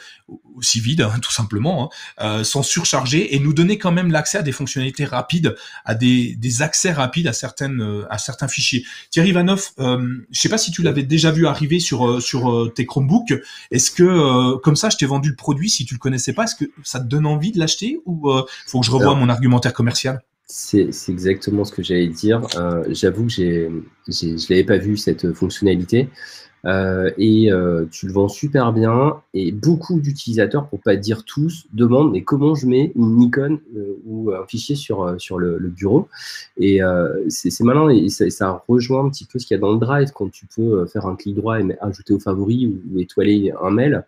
[0.57, 1.89] aussi vide, hein, tout simplement, hein,
[2.25, 6.35] euh, sans surcharger et nous donner quand même l'accès à des fonctionnalités rapides, à des,
[6.37, 8.85] des accès rapides à certaines euh, à certains fichiers.
[9.11, 12.71] Thierry Vanoff, euh, je sais pas si tu l'avais déjà vu arriver sur euh, sur
[12.75, 13.35] tes Chromebooks.
[13.71, 16.57] Est-ce que comme ça, je t'ai vendu le produit si tu le connaissais pas, est-ce
[16.57, 18.31] que ça te donne envie de l'acheter ou
[18.67, 20.21] faut que je revoie mon argumentaire commercial?
[20.47, 22.43] C'est exactement ce que j'allais dire.
[22.89, 23.71] J'avoue que j'ai,
[24.09, 26.09] je l'avais pas vu cette fonctionnalité.
[26.66, 29.20] Euh, et euh, tu le vends super bien.
[29.35, 33.97] Et beaucoup d'utilisateurs, pour pas dire tous, demandent mais comment je mets une icône euh,
[34.07, 36.09] ou un fichier sur, sur le, bureau?
[36.59, 36.81] Et
[37.28, 40.11] c'est malin et ça, rejoint un petit peu ce qu'il y a dans le Drive
[40.12, 44.05] quand tu peux faire un clic droit et ajouter aux favoris ou, étoiler un mail.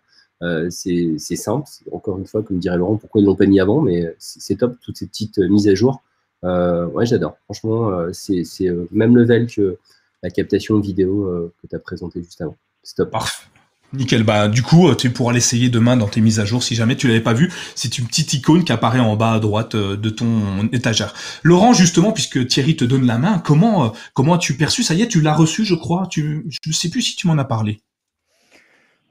[0.69, 1.67] c'est simple.
[1.91, 4.75] Encore une fois, comme dirait Laurent, pourquoi ils l'ont pas mis avant, mais c'est top
[4.81, 6.03] toutes ces petites mises à jour.
[6.43, 7.37] ouais, j'adore.
[7.45, 9.77] Franchement, c'est même level que
[10.23, 12.55] la captation vidéo euh, que tu as présenté juste avant.
[12.81, 13.11] Stop.
[13.11, 13.45] Parfait.
[13.91, 14.23] Nickel.
[14.23, 16.95] Bah, du coup, euh, tu pourras l'essayer demain dans tes mises à jour si jamais
[16.95, 17.51] tu l'avais pas vu.
[17.75, 21.13] C'est une petite icône qui apparaît en bas à droite euh, de ton étagère.
[21.43, 24.81] Laurent, justement, puisque Thierry te donne la main, comment, comment as-tu perçu?
[24.81, 26.07] Ça y est, tu l'as reçu, je crois.
[26.09, 27.81] Tu, je ne sais plus si tu m'en as parlé.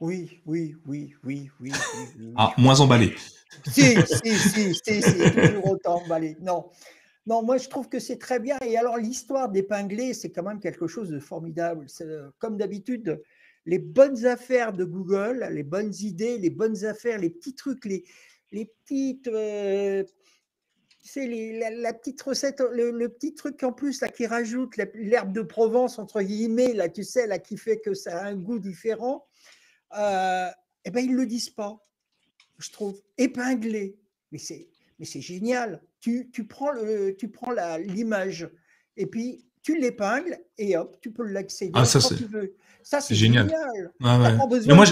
[0.01, 1.71] Oui, oui, oui, oui, oui.
[2.35, 3.15] ah, moins emballé.
[3.67, 6.35] Si, si, si, si, c'est toujours autant emballé.
[6.41, 6.65] Non.
[7.25, 8.57] Non, moi je trouve que c'est très bien.
[8.65, 11.87] Et alors l'histoire d'épingler, c'est quand même quelque chose de formidable.
[12.01, 13.21] Euh, comme d'habitude,
[13.65, 18.03] les bonnes affaires de Google, les bonnes idées, les bonnes affaires, les petits trucs, les,
[18.51, 19.27] les petites...
[19.27, 20.03] Euh,
[21.15, 25.99] les, la, petite recette, le, petit truc en plus là, qui rajoute l'herbe de Provence,
[25.99, 29.27] entre guillemets, là, tu sais, là, qui fait que ça a un goût différent,
[29.97, 30.47] euh,
[30.85, 31.77] eh ben, ils ne le disent pas,
[32.57, 33.01] je trouve.
[33.17, 33.97] Épingler.
[34.31, 34.69] Mais c'est
[34.99, 35.81] mais c'est génial.
[36.03, 38.49] Tu, tu, prends le, tu prends l'image
[38.97, 42.57] et puis tu l'épingles et hop, tu peux l'accéder ah, ça, quand tu veux.
[42.83, 43.49] Ça, c'est génial.
[44.01, 44.85] moi,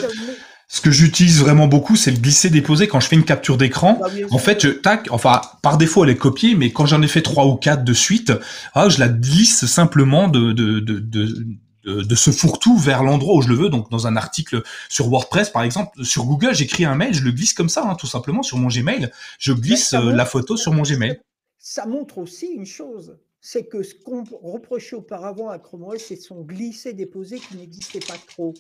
[0.70, 2.88] ce que j'utilise vraiment beaucoup, c'est le glisser-déposer.
[2.88, 6.12] Quand je fais une capture d'écran, bah, en fait, je, tac, enfin, par défaut, elle
[6.12, 8.32] est copiée, mais quand j'en ai fait trois ou quatre de suite,
[8.74, 11.46] ah, je la glisse simplement de, de, de, de
[11.84, 13.70] de, ce fourre-tout vers l'endroit où je le veux.
[13.70, 17.32] Donc, dans un article sur WordPress, par exemple, sur Google, j'écris un mail, je le
[17.32, 19.12] glisse comme ça, hein, tout simplement, sur mon Gmail.
[19.40, 21.20] Je glisse euh, la photo sur mon Gmail.
[21.58, 26.16] Ça montre aussi une chose, c'est que ce qu'on reprochait auparavant à Chrome OS, c'est
[26.16, 28.54] son glisser-déposer qui n'existait pas trop.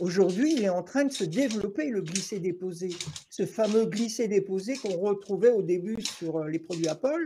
[0.00, 2.90] Aujourd'hui, il est en train de se développer le glisser-déposer.
[3.30, 7.24] Ce fameux glisser-déposer qu'on retrouvait au début sur euh, les produits Apple,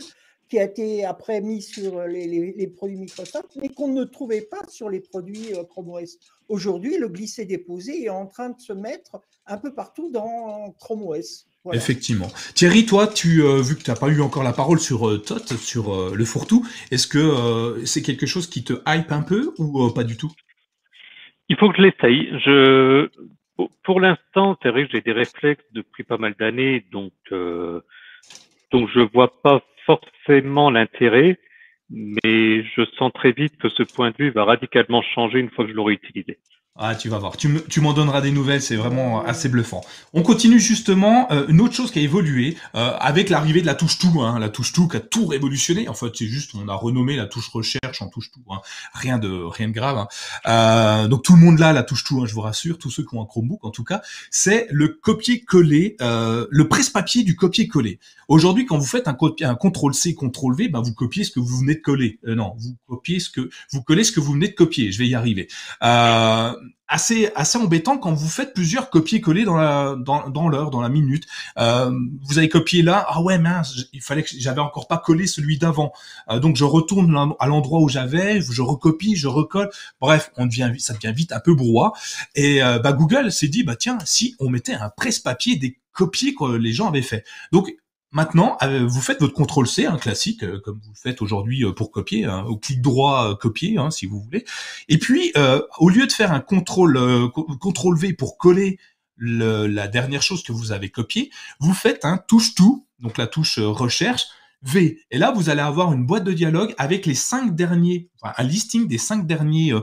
[0.48, 4.89] qui a été après mis sur les, produits Microsoft, mais qu'on ne trouvait pas sur
[4.89, 6.18] les produits euh, Chrome OS.
[6.48, 11.47] Aujourd'hui, le glisser-déposer est en train de se mettre un peu partout dans Chrome OS.
[11.73, 12.28] Effectivement.
[12.55, 15.18] Thierry, toi, tu euh, vu que tu n'as pas eu encore la parole sur euh,
[15.18, 19.90] TOT, sur le fourre-tout, est-ce que c'est quelque chose qui te hype un peu ou
[19.90, 20.31] pas du tout?
[21.48, 22.28] Il faut que je l'essaye.
[22.44, 23.09] Je...
[23.82, 27.12] Pour l'instant, c'est vrai que j'ai des réflexes depuis pas mal d'années, donc
[28.70, 31.38] donc je vois pas forcément l'intérêt,
[31.90, 35.64] mais je sens très vite que ce point de vue va radicalement changer une fois
[35.64, 36.38] que je l'aurai utilisé.
[36.78, 37.38] Ah, tu vas voir.
[37.38, 39.80] Tu, m'en donneras des nouvelles, c'est vraiment assez bluffant.
[40.12, 41.26] On continue justement.
[41.32, 44.38] Euh, une autre chose qui a évolué euh, avec l'arrivée de la touche tout, hein,
[44.38, 45.88] la touche tout qui a tout révolutionné.
[45.88, 48.42] En fait, c'est juste on a renommé la touche recherche en touche tout.
[48.50, 48.60] Hein.
[48.92, 49.96] Rien de rien de grave.
[49.96, 50.08] Hein.
[50.46, 53.04] Euh, donc tout le monde là, la touche tout, hein, je vous rassure, tous ceux
[53.04, 58.00] qui ont un Chromebook en tout cas, c'est le copier-coller, euh, le presse-papier du copier-coller.
[58.28, 61.40] Aujourd'hui, quand vous faites un, un contrôle C, contrôle V, ben vous copiez ce que
[61.40, 62.18] vous venez de coller.
[62.26, 64.92] Non, vous copiez ce que vous collez ce que vous venez de copier.
[64.92, 65.48] Je vais y arriver.
[66.88, 70.88] Assez assez embêtant quand vous faites plusieurs copier-coller dans la dans, dans l'heure, dans la
[70.88, 71.24] minute.
[71.59, 71.90] Euh,
[72.22, 75.59] vous avez copié là, ah ouais mince, il fallait que j'avais encore pas collé celui
[75.59, 75.93] d'avant.
[76.30, 79.70] Euh, donc je retourne à l'endroit où j'avais, je recopie, je recolle.
[80.01, 81.93] Bref, on devient ça devient vite un peu brouhaha.
[82.34, 86.34] Et euh, bah Google s'est dit bah tiens, si on mettait un presse-papier des copiers
[86.34, 87.24] que les gens avaient fait.
[87.52, 87.74] Donc
[88.12, 91.20] Maintenant, euh, vous faites votre contrôle C, un hein, classique, euh, comme vous le faites
[91.22, 94.44] aujourd'hui euh, pour copier, hein, au clic droit copier, hein, si vous voulez.
[94.88, 95.32] Et puis,
[95.78, 96.96] au lieu de faire un contrôle
[97.98, 98.78] V pour coller
[99.18, 101.30] la dernière chose que vous avez copiée,
[101.60, 104.26] vous faites un touche tout, donc la touche recherche
[104.62, 105.00] V.
[105.10, 108.86] Et là, vous allez avoir une boîte de dialogue avec les cinq derniers, un listing
[108.86, 109.74] des cinq derniers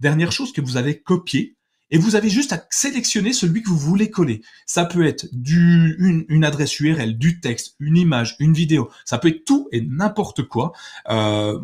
[0.00, 1.56] dernières choses que vous avez copiées
[1.92, 4.42] et vous avez juste à sélectionner celui que vous voulez coller.
[4.66, 5.94] Ça peut être du,
[6.28, 8.90] une, adresse URL, du texte, une image, une vidéo.
[9.04, 10.72] Ça peut être tout et n'importe quoi.
[11.10, 11.60] Euh,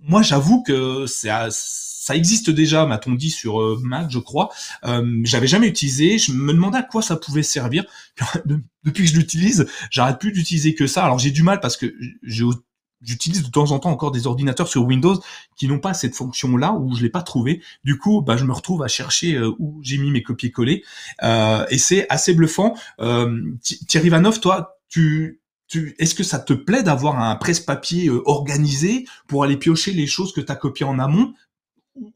[0.00, 4.48] moi, j'avoue que ça, ça existe déjà, m'a-t-on dit sur euh, Mac, je crois.
[4.84, 6.16] Euh, J'avais jamais utilisé.
[6.16, 7.84] Je me demandais à quoi ça pouvait servir.
[8.84, 11.04] Depuis que je l'utilise, j'arrête plus d'utiliser que ça.
[11.04, 12.44] Alors j'ai du mal parce que j'ai
[13.02, 15.20] j'utilise de temps en temps encore des ordinateurs sur Windows
[15.56, 17.62] qui n'ont pas cette fonction-là ou je l'ai pas trouvé.
[17.84, 20.84] Du coup, bah, je me retrouve à chercher euh, où j'ai mis mes copier-coller
[21.22, 22.74] euh, et c'est assez bluffant.
[23.00, 29.06] Euh, Thierry Vanoff, toi, tu, tu, est-ce que ça te plaît d'avoir un presse-papier organisé
[29.26, 31.34] pour aller piocher les choses que tu as copiées en amont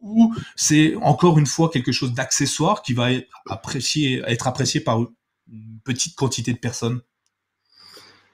[0.00, 5.00] ou c'est encore une fois quelque chose d'accessoire qui va être apprécié, être apprécié par
[5.00, 7.00] une petite quantité de personnes?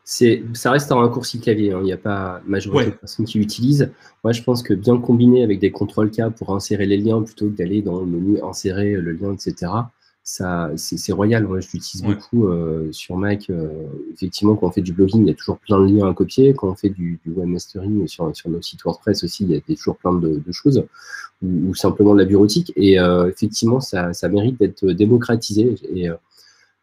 [0.08, 1.72] Ça reste un raccourci clavier.
[1.72, 1.80] Hein.
[1.82, 3.90] Il n'y a pas majorité de personnes qui l'utilisent.
[4.24, 7.46] Moi, je pense que bien combiné avec des contrôles K pour insérer les liens plutôt
[7.46, 9.70] que d'aller dans le menu insérer le lien, etc.
[10.24, 11.46] Ça, c'est, royal.
[11.46, 13.50] Moi, je l'utilise beaucoup euh, sur Mac.
[13.50, 13.68] Euh,
[14.12, 16.54] effectivement, quand on fait du blogging, il y a toujours plein de liens à copier.
[16.54, 19.96] Quand on fait du, webmastering sur, sur nos sites WordPress aussi, il y a toujours
[19.96, 20.84] plein de, choses
[21.42, 22.72] ou, simplement de la bureautique.
[22.76, 25.74] Et euh, effectivement, ça, ça mérite d'être démocratisé.
[25.94, 26.14] Et euh,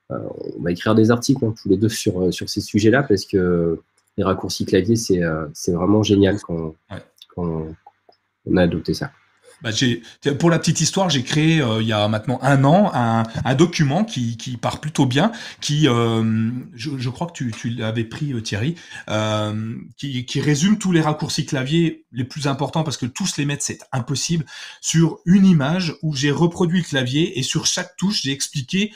[0.10, 3.26] on va écrire des articles hein, tous les deux sur, euh, sur ces sujets-là parce
[3.26, 3.80] que
[4.18, 6.76] les raccourcis clavier, c'est euh, vraiment génial quand,
[7.36, 7.68] quand,
[8.45, 9.11] on a adopté ça.
[9.61, 9.69] Bah,
[10.38, 14.03] pour la petite histoire, j'ai créé il y a maintenant un an un, un document
[14.03, 18.40] qui, qui, part plutôt bien, qui, euh, je, je, crois que tu, tu l'avais pris
[18.44, 18.76] Thierry,
[19.10, 23.45] euh, qui, qui, résume tous les raccourcis clavier les plus importants parce que tous les
[23.45, 24.45] mettre c'est impossible
[24.82, 28.91] sur une image où j'ai reproduit le clavier et sur chaque touche j'ai expliqué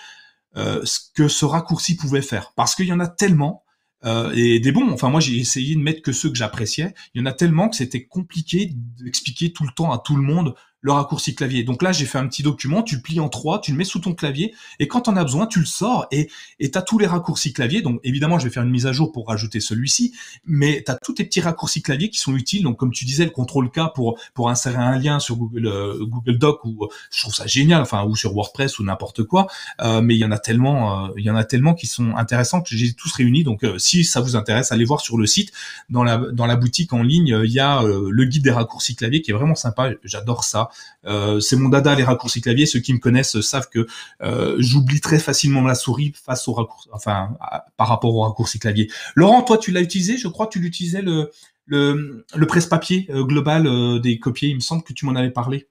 [0.57, 2.53] euh, ce que ce raccourci pouvait faire.
[2.55, 3.63] Parce qu'il y en a tellement,
[4.05, 4.91] euh, et des bons.
[4.91, 6.93] Enfin, moi, j'ai essayé de mettre que ceux que j'appréciais.
[7.13, 10.21] Il y en a tellement que c'était compliqué d'expliquer tout le temps à tout le
[10.21, 11.63] monde le raccourci clavier.
[11.63, 13.99] Donc là, j'ai fait un petit document, tu plies en trois, tu le mets sous
[13.99, 16.29] ton clavier, et quand on a besoin, tu le sors, et
[16.59, 17.81] tu as tous les raccourcis clavier.
[17.81, 20.13] Donc évidemment, je vais faire une mise à jour pour rajouter celui-ci,
[20.45, 22.63] mais tu as tous tes petits raccourcis clavier qui sont utiles.
[22.63, 26.05] Donc comme tu disais, le contrôle K pour pour insérer un lien sur Google euh,
[26.05, 29.47] Google Doc, ou je trouve ça génial, enfin ou sur WordPress ou n'importe quoi.
[29.81, 32.15] Euh, mais il y en a tellement, euh, il y en a tellement qui sont
[32.15, 33.43] intéressants que j'ai tous réunis.
[33.43, 35.51] Donc si ça vous intéresse, allez voir sur le site,
[35.89, 39.21] dans la dans la boutique en ligne, il y a le guide des raccourcis clavier
[39.21, 39.89] qui est vraiment sympa.
[40.03, 40.68] J'adore ça.
[41.05, 42.65] Euh, c'est mon dada les raccourcis clavier.
[42.65, 43.87] Ceux qui me connaissent savent que
[44.21, 47.37] euh, j'oublie très facilement la souris face au raccourci, enfin
[47.77, 48.89] par rapport au raccourci clavier.
[49.15, 51.31] Laurent, toi tu l'as utilisé, je crois que tu l'utilisais le
[51.65, 54.49] le, le presse-papier euh, global des copiers.
[54.49, 55.67] Il me semble que tu m'en avais parlé.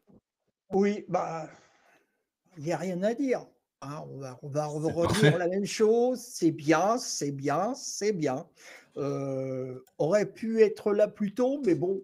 [0.70, 1.49] Oui, bah
[2.57, 3.45] il n'y a rien à dire.
[3.81, 4.05] Hein.
[4.11, 6.20] on va, on va redire la même chose.
[6.20, 8.45] C'est bien, c'est bien, c'est bien.
[9.99, 12.01] aurait pu être là plus tôt, mais bon,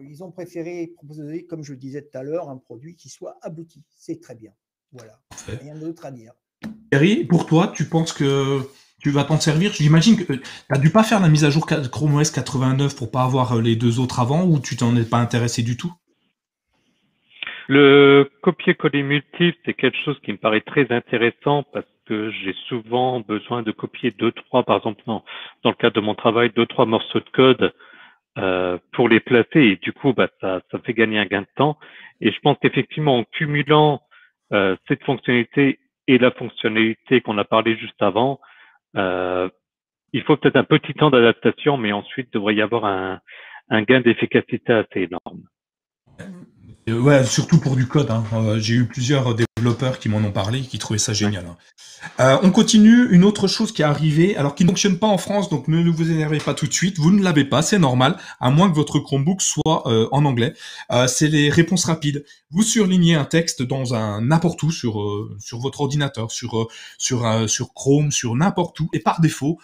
[0.00, 3.36] ils ont préféré proposer, comme je le disais tout à l'heure, un produit qui soit
[3.42, 3.84] abouti.
[3.96, 4.52] C'est très bien.
[4.92, 5.18] Voilà.
[5.60, 6.32] Rien d'autre à dire.
[6.90, 8.60] Thierry, pour toi, tu penses que
[9.00, 9.72] tu vas t'en servir?
[9.72, 13.10] J'imagine que tu n'as dû pas faire la mise à jour Chrome OS 89 pour
[13.10, 15.92] pas avoir euh, les deux autres avant ou tu t'en es pas intéressé du tout?
[17.68, 23.20] Le copier-coller multiple, c'est quelque chose qui me paraît très intéressant parce que j'ai souvent
[23.20, 25.24] besoin de copier deux, trois, par exemple, dans,
[25.64, 27.74] dans le cadre de mon travail, deux, trois morceaux de code
[28.38, 31.48] euh, pour les placer et du coup bah, ça, ça fait gagner un gain de
[31.56, 31.78] temps.
[32.20, 34.02] Et je pense qu'effectivement en cumulant
[34.52, 38.40] euh, cette fonctionnalité et la fonctionnalité qu'on a parlé juste avant
[38.96, 39.48] euh,
[40.12, 43.20] il faut peut-être un petit temps d'adaptation mais ensuite il devrait y avoir un,
[43.70, 45.42] un gain d'efficacité assez énorme
[46.88, 48.24] ouais surtout pour du code hein.
[48.58, 51.56] j'ai eu plusieurs développeurs qui m'en ont parlé qui trouvaient ça génial hein.
[52.20, 53.08] Euh, on continue.
[53.10, 55.90] Une autre chose qui est arrivée, alors qui ne fonctionne pas en France, donc ne
[55.90, 56.98] vous énervez pas tout de suite.
[56.98, 60.54] Vous ne l'avez pas, c'est normal, à moins que votre Chromebook soit euh, en anglais.
[60.92, 62.24] Euh, c'est les réponses rapides.
[62.50, 65.02] Vous surlignez un texte dans un n'importe où sur
[65.38, 69.58] sur votre ordinateur, sur sur sur Chrome, sur n'importe où, et par défaut,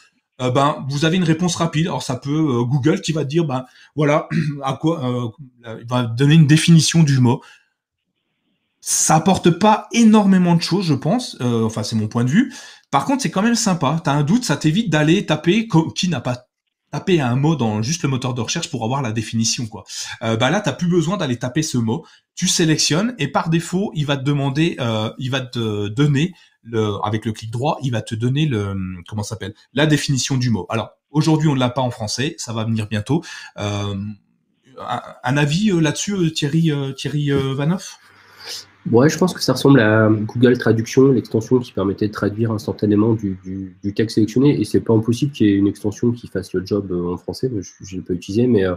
[0.51, 1.87] ben vous avez une réponse rapide.
[1.87, 3.65] Alors ça peut Google qui va dire ben
[3.97, 4.29] voilà
[4.63, 5.33] à quoi
[5.65, 7.43] il va donner une définition du mot.
[8.85, 11.37] Ça apporte pas énormément de choses, je pense.
[11.41, 12.53] Euh, enfin, c'est mon point de vue.
[12.91, 14.01] Par contre, c'est quand même sympa.
[14.03, 16.49] T'as un doute, ça t'évite d'aller taper qui n'a pas
[16.91, 19.85] tapé un mot dans juste le moteur de recherche pour avoir la définition quoi.
[20.23, 22.05] Euh, bah là t'as plus besoin d'aller taper ce mot.
[22.35, 26.95] Tu sélectionnes et par défaut il va te demander, euh, il va te donner le
[27.05, 28.75] avec le clic droit, il va te donner le
[29.09, 30.67] comment s'appelle la définition du mot.
[30.69, 33.23] Alors aujourd'hui on ne l'a pas en français, ça va venir bientôt.
[33.59, 33.95] Euh,
[34.79, 37.99] un, un, avis euh, là-dessus Thierry Thierry Vanoff?
[38.91, 43.13] Ouais, je pense que ça ressemble à Google Traduction, l'extension qui permettait de traduire instantanément
[43.13, 44.61] du, du, texte sélectionné.
[44.61, 47.17] Et c'est pas impossible qu'il y ait une extension qui fasse le job euh, en
[47.17, 47.49] français.
[47.49, 48.75] Je ne l'ai pas utilisé, mais euh,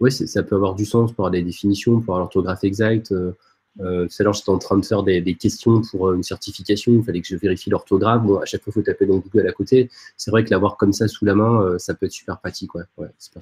[0.00, 3.12] ouais, ça peut avoir du sens pour avoir des définitions, pour avoir l'orthographe exacte.
[3.12, 3.36] Euh,
[3.80, 6.92] euh, tout à l'heure, j'étais en train de faire des, des, questions pour une certification.
[6.92, 8.22] Il fallait que je vérifie l'orthographe.
[8.22, 9.90] Bon, à chaque fois, il faut taper dans Google à côté.
[10.16, 12.74] C'est vrai que l'avoir comme ça sous la main, ça peut être super pratique.
[12.74, 13.32] Ouais, ouais c'est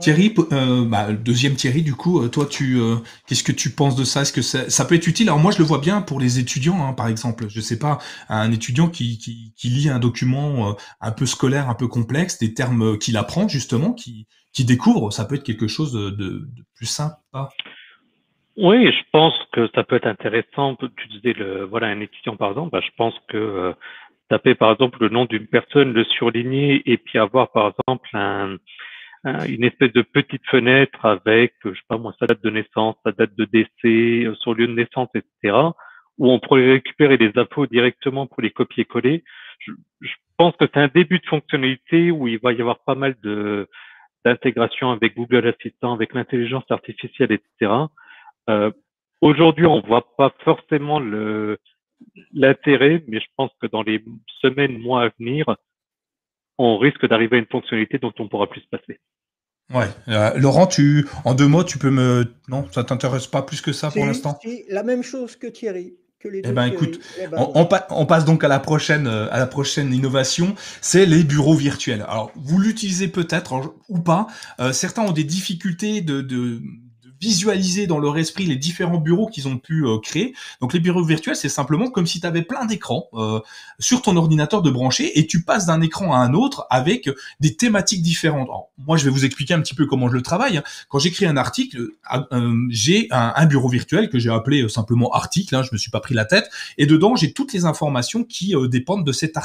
[0.00, 2.96] Thierry, euh, bah, deuxième Thierry, du coup, euh, toi, tu, euh,
[3.26, 4.22] qu'est-ce que tu penses de ça?
[4.22, 5.28] Est-ce que ça, ça, peut être utile?
[5.28, 7.46] Alors moi, je le vois bien pour les étudiants, hein, par exemple.
[7.48, 11.68] Je sais pas, un étudiant qui, qui, qui lit un document euh, un peu scolaire,
[11.68, 15.68] un peu complexe, des termes qu'il apprend justement, qui, qui découvre, ça peut être quelque
[15.68, 17.16] chose de, de, plus simple.
[18.56, 20.76] Oui, je pense que ça peut être intéressant.
[20.76, 22.70] Tu disais le, voilà, un étudiant par exemple.
[22.70, 23.74] Bah, je pense que
[24.28, 28.56] taper par exemple le nom d'une personne, le surligner et puis avoir par exemple un
[29.46, 33.12] une espèce de petite fenêtre avec, je sais pas moi, sa date de naissance, sa
[33.12, 35.56] date de décès, euh, son lieu de naissance, etc.,
[36.18, 39.24] où on pourrait récupérer les infos directement pour les copier-coller.
[39.60, 39.72] Je,
[40.36, 43.68] pense que c'est un début de fonctionnalité où il va y avoir pas mal de
[44.24, 47.72] d'intégration avec Google Assistant, avec l'intelligence artificielle, etc.
[48.50, 48.70] Euh,
[49.24, 51.56] Aujourd'hui, on voit pas forcément le
[52.34, 54.04] l'intérêt, mais je pense que dans les
[54.42, 55.46] semaines, mois à venir,
[56.58, 59.00] on risque d'arriver à une fonctionnalité dont on pourra plus se passer.
[59.72, 63.62] Ouais, euh, Laurent, tu, en deux mots, tu peux me, non, ça t'intéresse pas plus
[63.62, 64.38] que ça pour l'instant?
[64.42, 65.94] C'est la même chose que Thierry.
[66.20, 69.26] Que les eh ben, écoute, eh ben, on, on, passe donc à la prochaine, euh,
[69.30, 72.02] à la prochaine innovation, c'est les bureaux virtuels.
[72.02, 74.26] Alors, vous l'utilisez peut-être ou pas.
[74.60, 76.60] Euh, certains ont des difficultés de, de
[77.24, 80.34] visualiser dans leur esprit les différents bureaux qu'ils ont pu euh, créer.
[80.60, 83.40] Donc les bureaux virtuels, c'est simplement comme si tu avais plein d'écrans euh,
[83.78, 87.08] sur ton ordinateur de brancher et tu passes d'un écran à un autre avec
[87.40, 88.48] des thématiques différentes.
[88.86, 90.58] moi, je vais vous expliquer un petit peu comment je le travaille.
[90.58, 90.62] Hein.
[90.90, 95.56] Quand j'écris un article, euh, j'ai un, bureau virtuel que j'ai appelé simplement article.
[95.56, 96.50] Hein, je me suis pas pris la tête.
[96.76, 99.36] Et dedans, j'ai toutes les informations qui dépendent de cet,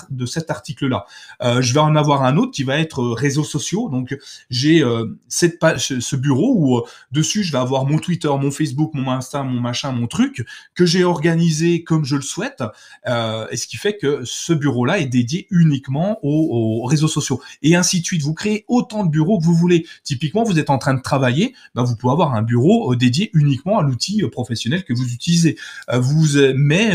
[0.49, 1.05] article-là.
[1.41, 3.89] je vais en avoir un autre qui va être réseaux sociaux.
[3.89, 4.17] Donc
[4.49, 4.83] j'ai
[5.27, 9.43] cette page, ce bureau où dessus je vais avoir mon Twitter, mon Facebook, mon Insta,
[9.43, 12.63] mon machin, mon truc, que j'ai organisé comme je le souhaite.
[13.07, 17.41] Euh, et ce qui fait que ce bureau-là est dédié uniquement aux, réseaux sociaux.
[17.61, 18.21] Et ainsi de suite.
[18.21, 19.85] Vous créez autant de bureaux que vous voulez.
[20.03, 23.29] Typiquement, vous êtes en train de travailler, ben vous pouvez avoir un bureau euh, dédié
[23.33, 25.57] uniquement à l'outil euh, professionnel que vous utilisez.
[25.93, 26.91] vous mais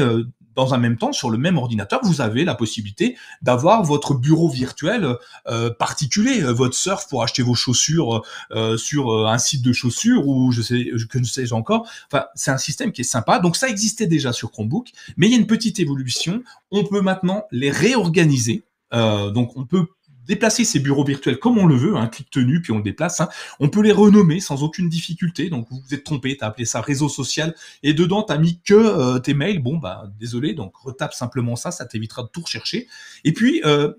[0.55, 4.49] dans un même temps, sur le même ordinateur, vous avez la possibilité d'avoir votre bureau
[4.49, 5.17] virtuel
[5.49, 10.27] euh, particulier, euh, votre surf pour acheter vos chaussures euh, sur un site de chaussures
[10.27, 11.89] ou je sais que ne sais-je encore.
[12.35, 13.39] C'est un système qui est sympa.
[13.39, 16.43] Donc ça existait déjà sur Chromebook, mais il y a une petite évolution.
[16.71, 18.65] On peut maintenant les réorganiser.
[18.93, 19.87] donc on peut
[20.27, 22.83] déplacer ces bureaux virtuels comme on le veut, un hein, clic tenu, puis on le
[22.83, 23.21] déplace.
[23.21, 23.29] Hein.
[23.61, 25.51] On peut les renommer sans aucune difficulté.
[25.51, 28.39] Donc vous vous êtes trompé, tu as appelé ça réseau social, et dedans tu as
[28.39, 29.63] mis que euh, tes mails.
[29.63, 32.89] Bon, bah désolé, donc retape simplement ça, ça t'évitera de tout rechercher.
[33.25, 33.93] Et puis, euh,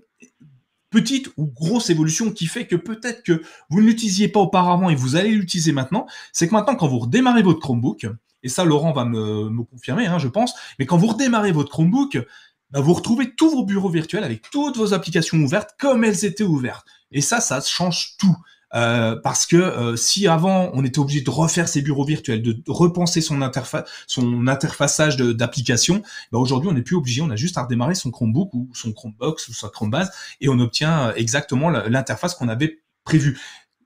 [0.90, 4.94] petite ou grosse évolution qui fait que peut-être que vous ne l'utilisiez pas auparavant et
[4.94, 8.06] vous allez l'utiliser maintenant, c'est que maintenant quand vous redémarrez votre Chromebook,
[8.42, 11.70] et ça Laurent va me, me confirmer, hein, je pense, mais quand vous redémarrez votre
[11.70, 12.18] Chromebook,
[12.70, 16.44] bah, vous retrouvez tous vos bureaux virtuels avec toutes vos applications ouvertes comme elles étaient
[16.44, 16.86] ouvertes.
[17.12, 18.36] Et ça, ça change tout.
[18.74, 22.60] Euh, parce que euh, si avant on était obligé de refaire ses bureaux virtuels, de
[22.66, 27.58] repenser son interface, son interfaçage d'applications, bah aujourd'hui on n'est plus obligé, on a juste
[27.58, 32.34] à redémarrer son Chromebook ou son Chromebox ou sa Chromebase et on obtient exactement l'interface
[32.34, 33.38] qu'on avait prévue.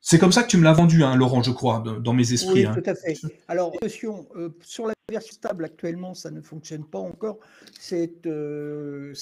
[0.03, 2.53] C'est comme ça que tu me l'as vendu, hein, Laurent, je crois, dans mes esprits.
[2.61, 2.75] Oui, hein.
[2.75, 3.19] tout à fait.
[3.49, 7.39] Alors, attention, euh, sur la version stable actuellement, ça ne fonctionne pas encore.
[7.79, 9.13] C'est euh,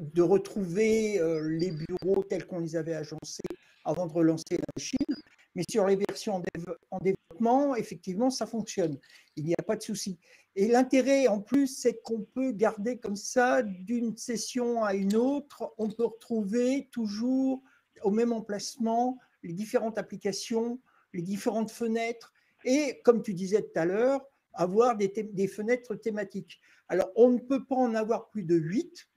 [0.00, 3.42] de retrouver euh, les bureaux tels qu'on les avait agencés
[3.84, 5.22] avant de relancer la machine.
[5.54, 6.42] Mais sur les versions
[6.90, 8.98] en, développement, effectivement, ça fonctionne.
[9.36, 10.18] Il n'y a pas de souci.
[10.56, 15.74] Et l'intérêt, en plus, c'est qu'on peut garder comme ça, d'une session à une autre,
[15.76, 17.62] on peut retrouver toujours
[18.02, 20.80] au même emplacement les différentes applications,
[21.12, 22.32] les différentes fenêtres,
[22.64, 26.60] et comme tu disais tout à l'heure, avoir des, fenêtres thématiques.
[26.88, 29.08] Alors, on ne peut pas en avoir plus de 8,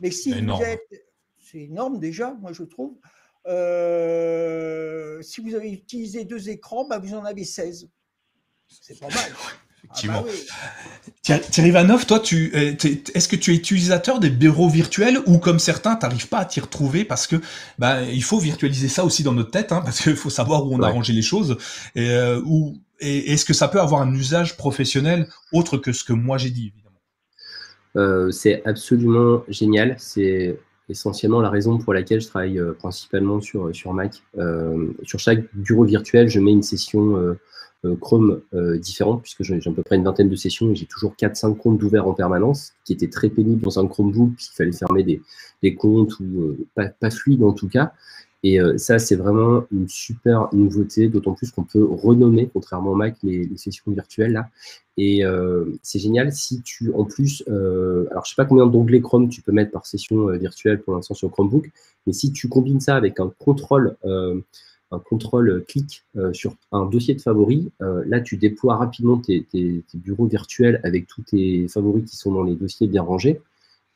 [0.00, 1.06] mais si vous êtes...
[1.38, 2.96] C'est énorme déjà, moi je trouve.
[3.46, 7.90] Euh, si vous avez utilisé deux écrans, bah, vous en avez 16.
[8.68, 9.32] C'est pas mal.
[9.92, 10.24] Effectivement.
[10.26, 10.62] Ah bah
[11.22, 12.74] Thierry Vanoff, toi, tu, euh,
[13.14, 16.44] est-ce que tu es utilisateur des bureaux virtuels ou comme certains, tu n'arrives pas à
[16.44, 17.36] t'y retrouver parce que
[17.78, 20.74] bah, il faut virtualiser ça aussi dans notre tête, hein, parce qu'il faut savoir où
[20.74, 21.56] on a rangé les choses.
[21.94, 22.40] Et, euh,
[23.00, 26.50] et est-ce que ça peut avoir un usage professionnel autre que ce que moi j'ai
[26.50, 26.98] dit, évidemment?
[27.96, 29.94] Euh, C'est absolument génial.
[29.98, 34.22] C'est essentiellement la raison pour laquelle je travaille principalement sur, sur Mac.
[35.04, 37.36] sur chaque bureau virtuel, je mets une session
[38.00, 41.14] Chrome euh, différentes, puisque j'ai à peu près une vingtaine de sessions et j'ai toujours
[41.14, 45.02] 4-5 comptes ouverts en permanence, qui était très pénible dans un Chromebook, puisqu'il fallait fermer
[45.02, 47.92] des, comptes ou euh, pas, fluide en tout cas.
[48.44, 53.14] Et ça, c'est vraiment une super nouveauté, d'autant plus qu'on peut renommer, contrairement au Mac,
[53.22, 54.48] les, les sessions virtuelles là.
[54.96, 55.22] Et
[55.84, 59.52] c'est génial si tu, en plus, alors je sais pas combien d'onglets Chrome tu peux
[59.52, 61.70] mettre par session virtuelle pour l'instant sur Chromebook,
[62.04, 63.96] mais si tu combines ça avec un contrôle
[64.92, 67.68] un contrôle clic euh, sur un dossier de favoris.
[67.80, 69.46] Euh, là, tu déploies rapidement tes,
[69.94, 73.40] bureaux virtuels avec tous tes favoris qui sont dans les dossiers bien rangés.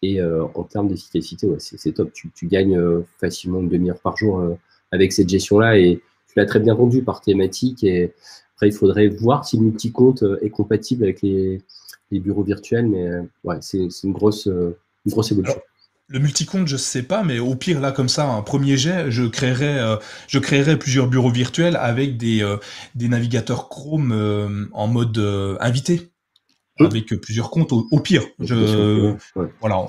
[0.02, 2.12] Et euh, en termes d'efficacité, c'est top.
[2.12, 2.80] Tu, gagnes
[3.20, 4.42] facilement une demi-heure par jour
[4.90, 5.78] avec cette gestion-là.
[5.78, 7.84] Et tu l'as très bien rendu par thématique.
[7.84, 8.12] Et
[8.54, 11.62] après, il faudrait voir si le multi-compte est compatible avec les,
[12.10, 12.88] bureaux virtuels.
[12.88, 13.06] Mais
[13.44, 14.74] ouais, c'est une grosse, une
[15.12, 15.60] grosse évolution.
[16.08, 19.24] Le multicompte, je sais pas, mais au pire, là, comme ça, un premier jet, je
[19.24, 19.96] créerai, euh,
[20.28, 22.58] je créerai plusieurs bureaux virtuels avec des, euh,
[22.94, 25.18] des navigateurs Chrome euh, en mode
[25.60, 26.12] invité.
[26.78, 28.22] avec plusieurs comptes au, pire.
[28.38, 29.16] Je,
[29.60, 29.84] Voilà.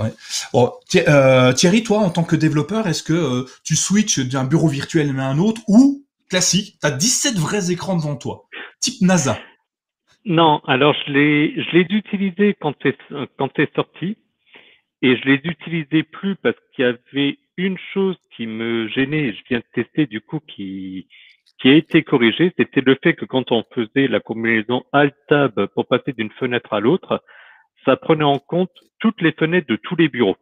[0.96, 5.28] Euh, Thierry, toi, en tant que développeur, est-ce que tu switches d'un bureau virtuel à
[5.28, 8.46] un autre ou classique, tu as 17 vrais écrans devant toi,
[8.80, 9.38] type NASA?
[10.26, 12.98] Non, alors je l'ai, je l'ai utilisé quand c'est
[13.38, 14.18] quand c'est sorti
[15.02, 19.44] et je l'ai utilisé plus parce qu'il y avait une chose qui me gênait, je
[19.50, 21.08] viens de tester du coup, qui,
[21.60, 25.88] qui a été corrigée, c'était le fait que quand on faisait la combinaison Alt-Tab pour
[25.88, 27.24] passer d'une fenêtre à l'autre,
[27.86, 30.38] ça prenait en compte toutes les fenêtres de tous les bureaux.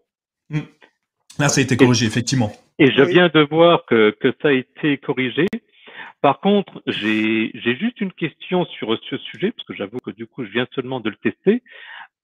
[0.49, 1.47] Là, hmm.
[1.47, 2.51] ça a été corrigé, effectivement.
[2.79, 5.45] Et je viens de voir que, que ça a été corrigé.
[6.21, 10.43] Par contre, j'ai juste une question sur ce sujet, parce que j'avoue que du coup,
[10.43, 11.61] je viens seulement de le tester.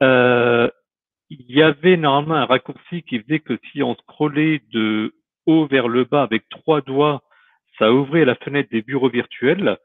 [0.01, 0.69] Euh,
[1.31, 5.87] il y avait normalement un raccourci qui faisait que si on scrollait de haut vers
[5.87, 7.23] le bas avec trois doigts,
[7.79, 9.77] ça ouvrait la fenêtre des bureaux virtuels.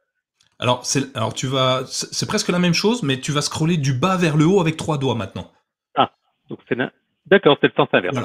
[0.59, 0.83] Alors,
[1.15, 4.37] alors tu vas, c'est presque la même chose, mais tu vas scroller du bas vers
[4.37, 5.53] le haut avec trois doigts maintenant.
[5.95, 6.11] Ah,
[6.51, 6.77] donc c'est
[7.27, 8.17] D'accord, c'est le sens inverse.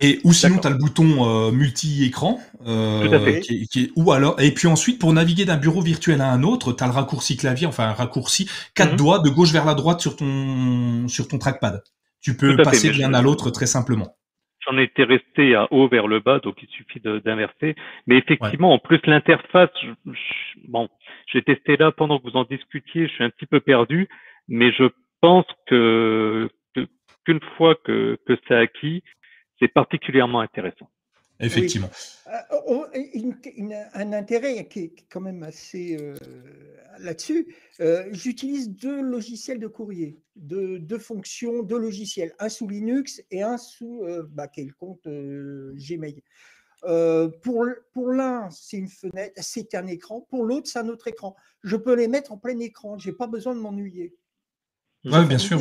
[0.00, 2.40] Et ou sinon, tu as le bouton euh, multi-écran.
[2.66, 6.72] Euh, qui, ou alors, et puis ensuite, pour naviguer d'un bureau virtuel à un autre,
[6.72, 8.96] tu as le raccourci clavier, enfin un raccourci quatre mhm.
[8.96, 11.82] doigts de gauche vers la droite sur ton sur ton trackpad.
[12.20, 14.16] Tu peux passer de l'un à l'autre très simplement.
[14.66, 17.74] J'en étais resté à haut vers le bas, donc il suffit d'inverser.
[18.06, 19.70] Mais effectivement, en plus l'interface,
[20.68, 20.88] bon,
[21.32, 24.08] j'ai testé là pendant que vous en discutiez, je suis un petit peu perdu,
[24.48, 24.84] mais je
[25.22, 26.48] pense que
[27.24, 29.02] qu'une fois que, que c'est acquis,
[29.58, 30.90] c'est particulièrement intéressant.
[31.40, 31.90] Effectivement.
[32.28, 36.14] Euh, un intérêt qui est quand même assez euh,
[36.98, 43.22] là-dessus, euh, j'utilise deux logiciels de courrier, deux, deux, fonctions, deux logiciels, un sous Linux
[43.30, 46.22] et un sous bah, le compte Gmail.
[47.42, 50.20] pour pour l'un, c'est une fenêtre, c'est un écran.
[50.28, 51.34] Pour l'autre, c'est un autre écran.
[51.62, 52.98] Je peux les mettre en plein écran.
[52.98, 54.14] J'ai pas besoin de m'ennuyer.
[55.04, 55.58] Oui, bien sûr.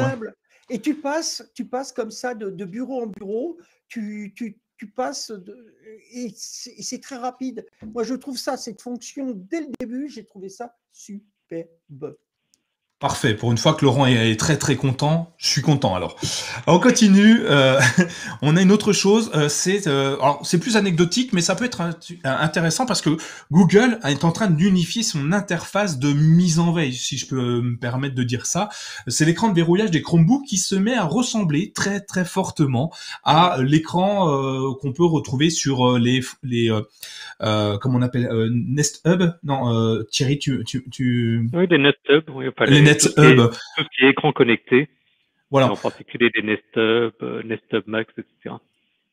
[0.72, 3.58] Et tu passes, tu passes comme ça de, de bureau en bureau.
[3.88, 5.32] Tu, tu, tu passes
[6.12, 7.68] et c'est très rapide.
[7.84, 12.18] Moi, je trouve ça, cette fonction, dès le début, j'ai trouvé ça superbe.
[13.00, 13.34] Parfait.
[13.34, 16.18] Pour une fois que Laurent est très très content, je suis content alors.
[16.68, 17.40] On continue.
[17.46, 17.80] Euh,
[18.42, 19.32] on a une autre chose.
[19.36, 21.82] Euh, c'est euh, alors c'est plus anecdotique, mais ça peut être
[22.26, 23.12] intéressant parce que
[23.54, 27.78] Google est en train d'unifier son interface de mise en veille, si je peux me
[27.78, 28.68] permettre de dire ça.
[29.08, 32.92] C'est l'écran de verrouillage des Chromebooks qui se met à ressembler très très fortement
[33.24, 34.28] à l'écran
[34.82, 36.70] qu'on peut retrouver sur les les
[37.40, 39.24] comment on appelle Nest Hub?
[39.44, 41.50] Non, Thierry, tu tu, tu...
[41.54, 42.24] oui les Nest Hub.
[42.36, 42.48] Oui,
[42.90, 43.52] NetHub.
[43.52, 44.90] Tout ce qui est écran connecté.
[45.52, 45.72] Voilà.
[45.72, 48.56] En particulier des Nest Hub, euh, Nest Hub Max, etc.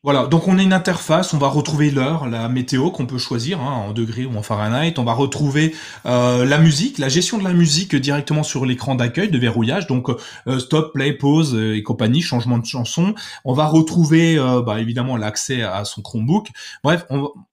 [0.03, 3.59] Voilà, donc on a une interface, on va retrouver l'heure, la météo qu'on peut choisir
[3.59, 7.43] hein, en degrés ou en Fahrenheit, on va retrouver euh, la musique, la gestion de
[7.43, 12.21] la musique directement sur l'écran d'accueil de verrouillage, donc euh, stop, play, pause et compagnie,
[12.21, 13.15] changement de chanson.
[13.43, 16.49] On va retrouver bah, évidemment l'accès à son Chromebook.
[16.83, 17.05] Bref,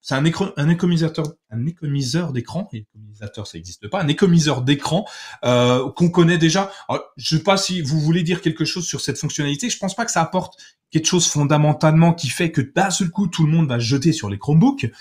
[0.03, 1.13] c'est un, écran, un économiseur
[1.55, 5.07] un économiseur d'écran, économisateur ça n'existe pas, un économiseur d'écran
[5.45, 6.71] euh, qu'on connaît déjà.
[7.17, 9.71] je ne sais pas si vous voulez dire quelque chose sur cette fonctionnalité.
[9.71, 10.57] Je pense pas que ça apporte
[10.95, 14.13] quelque chose fondamentalement qui fait que d'un seul coup tout le monde va se jeter
[14.13, 14.93] sur les Chromebooks,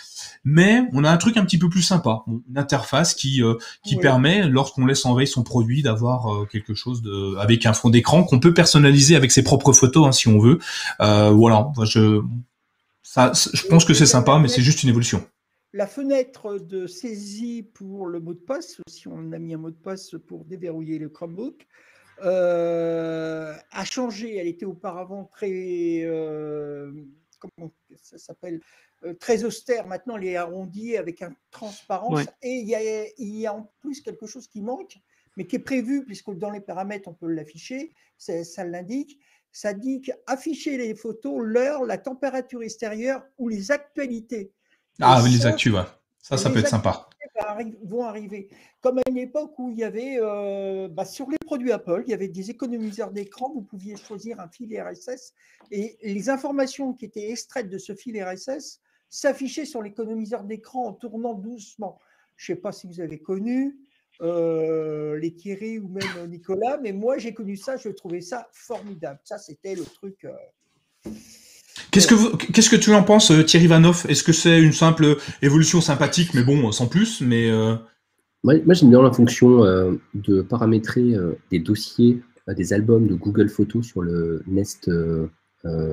[0.44, 3.54] mais on a un truc un petit peu plus sympa, une interface qui euh,
[3.86, 7.92] qui permet lorsqu'on laisse envoyer son produit d'avoir euh, quelque chose de avec un fond
[7.92, 10.58] d'écran qu'on peut personnaliser avec ses propres photos hein, si on veut.
[11.00, 12.24] voilà, je
[13.04, 15.24] ça, je pense que c'est sympa, mais c'est juste une évolution.
[15.72, 19.70] La fenêtre de saisie pour le mot de passe, si on a mis un mot
[19.70, 21.68] de passe pour déverrouiller le Chromebook,
[22.24, 24.38] euh, a changé.
[24.38, 26.92] Elle était auparavant très, euh,
[27.40, 27.72] comment
[28.02, 28.62] ça s'appelle,
[29.04, 29.88] euh, très austère.
[29.88, 32.22] Maintenant, elle est arrondie avec un transparence.
[32.42, 34.98] Et il y, a, il y, a, en plus quelque chose qui manque,
[35.36, 39.20] mais qui est prévu, puisque dans les paramètres, on peut l'afficher, ça l'indique.
[39.52, 44.52] Ça indique afficher les photos, l'heure, la température extérieure ou les actualités.
[45.00, 45.74] Ah oui, les actus,
[46.24, 47.10] Ça, ça peut être sympa.
[47.84, 48.50] Vont arriver.
[48.80, 52.12] Comme à une époque où il y avait, euh, bah, sur les produits Apple, il
[52.12, 55.34] y avait des économiseurs d'écran, vous pouviez choisir un fil RSS
[55.70, 58.80] et les informations qui étaient extraites de ce fil RSS
[59.10, 62.00] s'affichaient sur l'économiseur d'écran en tournant doucement.
[62.38, 63.78] Je ne sais pas si vous avez connu
[64.22, 69.20] euh, les Thierry ou même Nicolas, mais moi j'ai connu ça, je trouvais ça formidable.
[69.26, 70.24] Ça, c'était le truc.
[70.24, 71.12] Euh,
[71.92, 74.06] Qu'est-ce que, tu en penses, euh, Thierry Vanoff?
[74.08, 77.76] Est-ce que c'est une simple évolution sympathique, mais bon, sans plus mais euh
[78.44, 81.16] Moi, j'aime bien la fonction euh, de paramétrer
[81.52, 84.90] des dossiers, des albums de Google Photos sur le Nest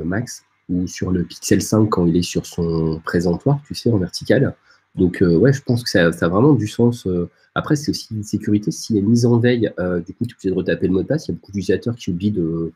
[0.04, 3.98] Max ou sur le Pixel 5 quand il est sur son présentoir, tu sais, en
[3.98, 4.54] vertical.
[4.96, 7.06] Donc, ouais, je pense que ça, a vraiment du sens.
[7.54, 8.70] Après, c'est aussi une sécurité.
[8.70, 9.72] S'il y a mise en veille,
[10.06, 11.28] du coup, tu es obligé de retaper le mot de passe.
[11.28, 12.72] Il y a beaucoup d'utilisateurs qui oublient de,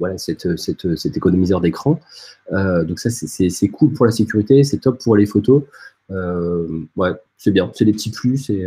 [0.00, 2.00] voilà, cette, cet économiseur d'écran.
[2.50, 5.62] donc ça, c'est cool pour la sécurité, c'est top pour les photos.
[6.08, 8.66] ouais, c'est bien, c'est des petits plus et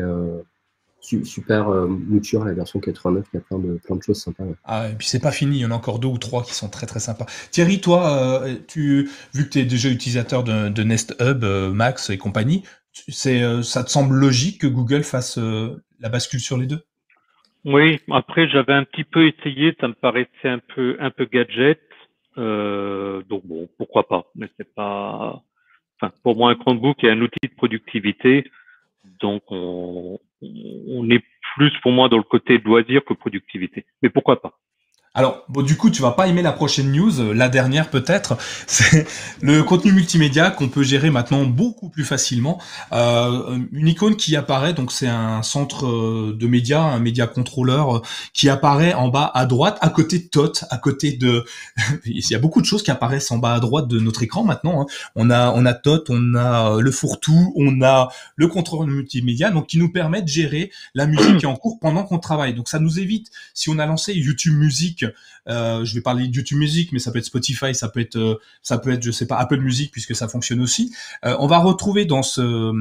[1.23, 4.43] super euh, mouture, la version 89, il y a plein de, plein de choses sympas.
[4.63, 6.53] Ah, et puis c'est pas fini, il y en a encore deux ou trois qui
[6.53, 7.25] sont très très sympas.
[7.51, 12.09] Thierry, toi, euh, tu, vu que tu es déjà utilisateur de, Nest Hub, euh, Max
[12.09, 12.63] et compagnie,
[13.09, 15.39] c'est, ça te semble logique que Google fasse
[15.99, 16.83] la bascule sur les deux?
[17.65, 21.81] Oui, après j'avais un petit peu essayé, ça me paraissait un peu, un peu gadget,
[22.35, 25.41] donc bon, pourquoi pas, mais c'est pas.
[25.99, 28.51] Enfin, pour moi, un Chromebook est un outil de productivité,
[29.21, 31.23] donc on, on est
[31.55, 33.85] plus pour moi dans le côté loisir que productivité.
[34.01, 34.59] Mais pourquoi pas
[35.15, 38.35] alors, bon, du coup, tu vas pas aimer la prochaine news, euh, la dernière peut-être.
[38.67, 39.05] C'est
[39.41, 42.59] le contenu multimédia qu'on peut gérer maintenant beaucoup plus facilement.
[42.93, 48.01] Euh, une icône qui apparaît, donc c'est un centre euh, de médias, un média contrôleur
[48.33, 51.45] qui apparaît en bas à droite, à côté de TOT, à côté de.
[52.05, 54.43] Il y a beaucoup de choses qui apparaissent en bas à droite de notre écran
[54.43, 54.81] maintenant.
[54.81, 54.85] Hein.
[55.15, 59.67] On a, on a TOT, on a le fourre-tout, on a le contrôleur multimédia, donc
[59.67, 62.55] qui nous permet de gérer la musique qui est en cours pendant qu'on travaille.
[62.55, 64.55] Donc ça nous évite, si on a lancé YouTube
[65.49, 68.39] Euh, je vais parler YouTube Music, mais ça peut être Spotify, ça peut être, euh,
[68.61, 70.93] ça peut être, je sais pas, Apple Music puisque ça fonctionne aussi.
[71.25, 72.71] Euh, on va retrouver dans ce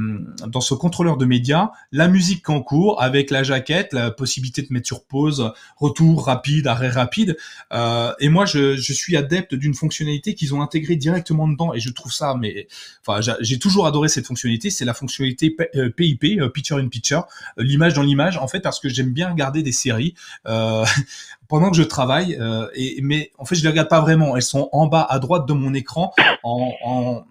[0.47, 4.69] dans ce contrôleur de médias la musique en cours avec la jaquette, la possibilité de
[4.71, 7.37] mettre sur pause, retour rapide, arrêt rapide.
[7.73, 11.91] et moi, je, je suis adepte d'une fonctionnalité qu'ils ont intégrée directement dedans et je
[11.91, 12.69] trouve ça, mais
[13.07, 14.71] enfin, j'ai toujours adoré cette fonctionnalité.
[14.71, 15.55] C'est la fonctionnalité
[15.97, 17.27] PIP, Picture in Picture,
[17.57, 20.15] l'image dans l'image, en fait, parce que j'aime bien regarder des séries.
[21.53, 22.35] pendant que je travaille.
[22.41, 22.67] Euh,
[23.03, 24.37] mais en fait, je les regarde pas vraiment.
[24.37, 27.25] Elles sont en bas à droite de mon écran, en,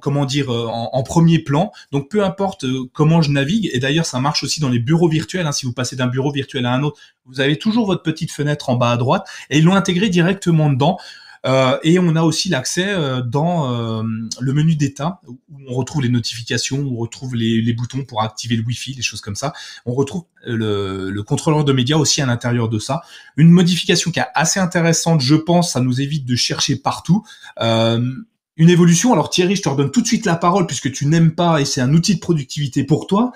[0.00, 1.72] comment dire euh, en, premier plan.
[1.90, 3.68] Donc peu importe euh, comment je navigue.
[3.72, 5.48] Et d'ailleurs, ça marche aussi dans les bureaux virtuels.
[5.48, 8.30] Hein, si vous passez d'un bureau virtuel à un autre, vous avez toujours votre petite
[8.30, 9.26] fenêtre en bas à droite.
[9.50, 11.00] Et ils l'ont intégré directement dedans.
[11.44, 14.02] Euh, et on a aussi l'accès euh, dans euh,
[14.40, 18.22] le menu d'état où on retrouve les notifications, où on retrouve les, les, boutons pour
[18.22, 19.52] activer le Wi-Fi, des choses comme ça.
[19.84, 23.02] On retrouve le, le, contrôleur de médias aussi à l'intérieur de ça.
[23.36, 27.24] Une modification qui est assez intéressante, je pense, ça nous évite de chercher partout.
[27.60, 29.12] une évolution.
[29.12, 31.64] Alors Thierry, je te redonne tout de suite la parole puisque tu n'aimes pas et
[31.64, 33.32] c'est un outil de productivité pour toi.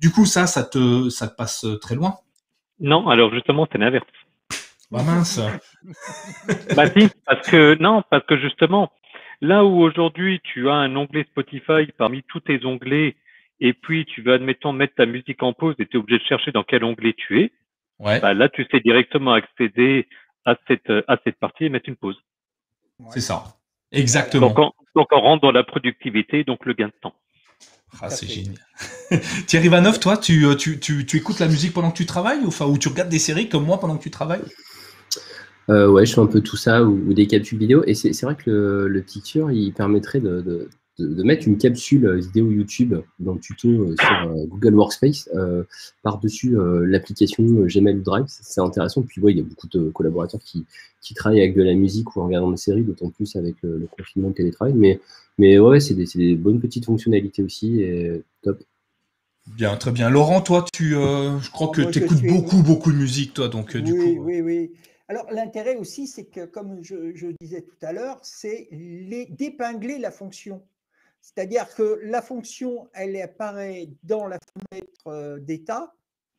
[0.00, 2.16] du coup, ça, ça te, ça te passe très loin?
[2.80, 4.06] Non, alors justement, c'est l'inverse.
[4.92, 5.40] Bah mince.
[6.76, 8.92] bah si, parce que non, parce que justement,
[9.40, 13.16] là où aujourd'hui tu as un onglet Spotify parmi tous tes onglets,
[13.60, 16.24] et puis tu veux admettons mettre ta musique en pause et tu es obligé de
[16.24, 17.52] chercher dans quel onglet tu es,
[18.00, 18.20] ouais.
[18.20, 20.08] bah là tu sais directement accéder
[20.44, 22.18] à cette à cette partie et mettre une pause.
[23.08, 23.44] C'est ça.
[23.92, 24.48] Exactement.
[24.48, 27.14] Donc on, donc on rentre dans la productivité, donc le gain de temps.
[28.00, 28.56] Ah, c'est génial.
[29.46, 32.40] Thierry Vanov, toi, tu, euh, tu, tu, tu, écoutes la musique pendant que tu travailles
[32.40, 34.42] ou, enfin, ou tu regardes des séries comme moi pendant que tu travailles?
[35.70, 37.82] Euh, ouais, je fais un peu tout ça ou, des capsules vidéo.
[37.86, 40.68] Et c'est vrai que le, le, picture, il permettrait de, de,
[40.98, 45.30] de, mettre une capsule vidéo YouTube dans le tuto euh, sur euh, Google Workspace
[46.02, 48.24] par-dessus l'application Gmail Drive.
[48.28, 49.02] C'est intéressant.
[49.02, 50.64] Puis, ouais, il y a beaucoup de collaborateurs qui,
[51.00, 53.88] qui travaillent avec de la musique ou en regardant des séries, d'autant plus avec le,
[53.96, 54.74] confinement de télétravail.
[54.74, 55.00] Mais,
[55.38, 57.82] mais ouais, c'est des, des, bonnes petites fonctionnalités aussi.
[57.82, 58.62] Et top.
[59.56, 60.08] Bien, très bien.
[60.08, 63.48] Laurent, toi, tu, je crois que tu écoutes beaucoup, beaucoup de musique, toi.
[63.48, 64.70] Donc, oui, du coup, oui, oui.
[65.12, 70.66] Alors l'intérêt aussi, c'est que, comme je, disais tout à l'heure, c'est d'épingler la fonction.
[71.20, 75.94] C'est-à-dire que la fonction, elle apparaît dans la fenêtre euh, d'état,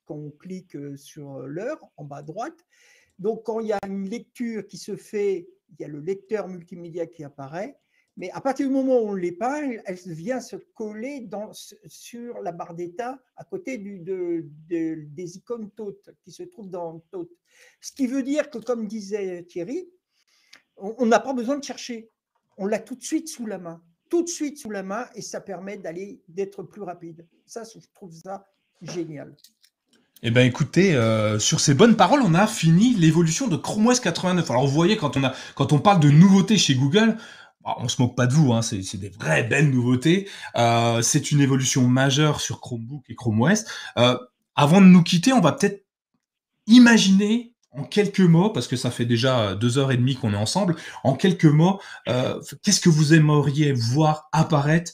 [0.06, 2.66] quand on clique euh, sur l'heure en bas à droite.
[3.19, 6.48] Donc quand il y a une lecture qui se fait, il y a le lecteur
[6.48, 7.77] multimédia qui apparaît.
[8.16, 11.27] Mais à partir du moment où on l'épingle, elle vient se coller
[11.88, 17.30] sur la barre d'état à côté des icônes TOT qui se trouvent dans TOT.
[17.82, 19.90] Ce qui veut dire que, comme disait Thierry,
[20.77, 22.09] on n'a pas besoin de chercher.
[22.58, 23.82] On l'a tout de suite sous la main.
[24.09, 27.27] Tout de suite sous la main et ça permet d'aller d'être plus rapide.
[27.48, 28.45] Ça, je trouve ça
[28.82, 29.35] génial.
[30.25, 34.00] Eh ben écoutez, euh, sur ces bonnes paroles, on a fini l'évolution de Chrome OS
[34.00, 34.50] 89.
[34.50, 35.17] Alors vous voyez, quand
[35.74, 37.17] on parle de nouveautés chez Google,
[37.66, 40.30] on se moque pas de vous, hein, c'est des vraies belles nouveautés.
[40.56, 43.66] Euh, c'est une évolution majeure sur Chromebook et Chrome OS.
[43.98, 44.17] Euh,
[44.56, 45.85] avant de nous quitter, on va peut-être
[46.67, 50.38] imaginer en quelques mots, parce que ça fait déjà deux heures et demie qu'on est
[50.38, 54.92] ensemble, en quelques mots, euh, qu'est-ce que vous aimeriez voir apparaître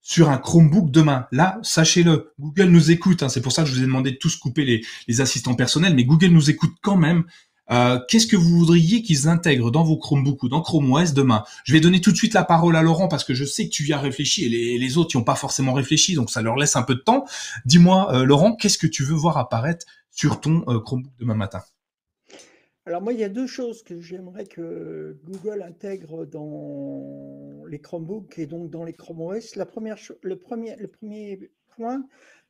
[0.00, 1.26] sur un Chromebook demain?
[1.30, 3.22] Là, sachez-le, Google nous écoute.
[3.22, 5.94] Hein, c'est pour ça que je vous ai demandé de tous couper les assistants personnels,
[5.94, 7.24] mais Google nous écoute quand même.
[7.72, 11.42] Euh, qu'est-ce que vous voudriez qu'ils intègrent dans vos Chromebooks ou dans Chrome OS demain?
[11.64, 13.70] Je vais donner tout de suite la parole à Laurent parce que je sais que
[13.70, 16.56] tu y as réfléchi et les, autres n'y ont pas forcément réfléchi, donc ça leur
[16.56, 17.24] laisse un peu de temps.
[17.64, 21.62] Dis-moi, euh, Laurent, qu'est-ce que tu veux voir apparaître sur ton euh, Chromebook demain matin?
[22.84, 28.38] Alors moi, il y a deux choses que j'aimerais que Google intègre dans les Chromebooks
[28.38, 29.56] et donc dans les Chrome OS.
[29.56, 32.04] La première, le, premier, le premier point,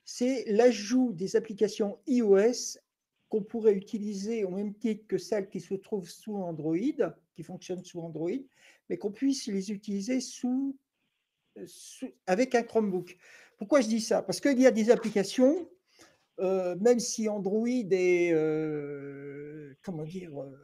[0.05, 2.79] c'est l'ajout des applications iOS
[3.33, 6.77] qu'on pourrait utiliser au même titre que celles qui se trouvent sous Android,
[7.35, 8.43] qui fonctionnent sous Android,
[8.91, 10.77] mais qu'on puisse les utiliser sous,
[12.27, 13.17] avec un Chromebook.
[13.57, 14.21] Pourquoi je dis ça?
[14.21, 15.67] Parce qu'il y a des applications,
[16.41, 20.55] euh, même si Android est, euh, comment dire, euh,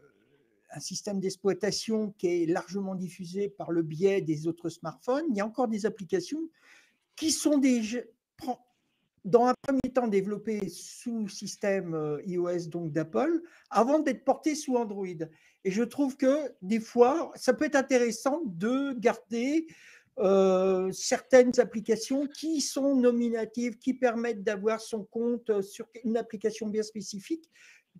[0.70, 5.40] un système d'exploitation qui est largement diffusé par le biais des autres smartphones, il y
[5.40, 6.50] a encore des applications
[7.16, 8.00] qui sont déjà,
[9.24, 13.40] dans un premier temps développé sous système euh, iOS, donc d'Apple,
[13.70, 15.06] avant d'être porté sous Android.
[15.64, 19.66] Et je trouve que des fois, ça peut être intéressant de garder
[20.18, 26.82] euh, certaines applications qui sont nominatives, qui permettent d'avoir son compte sur une application bien
[26.82, 27.48] spécifique,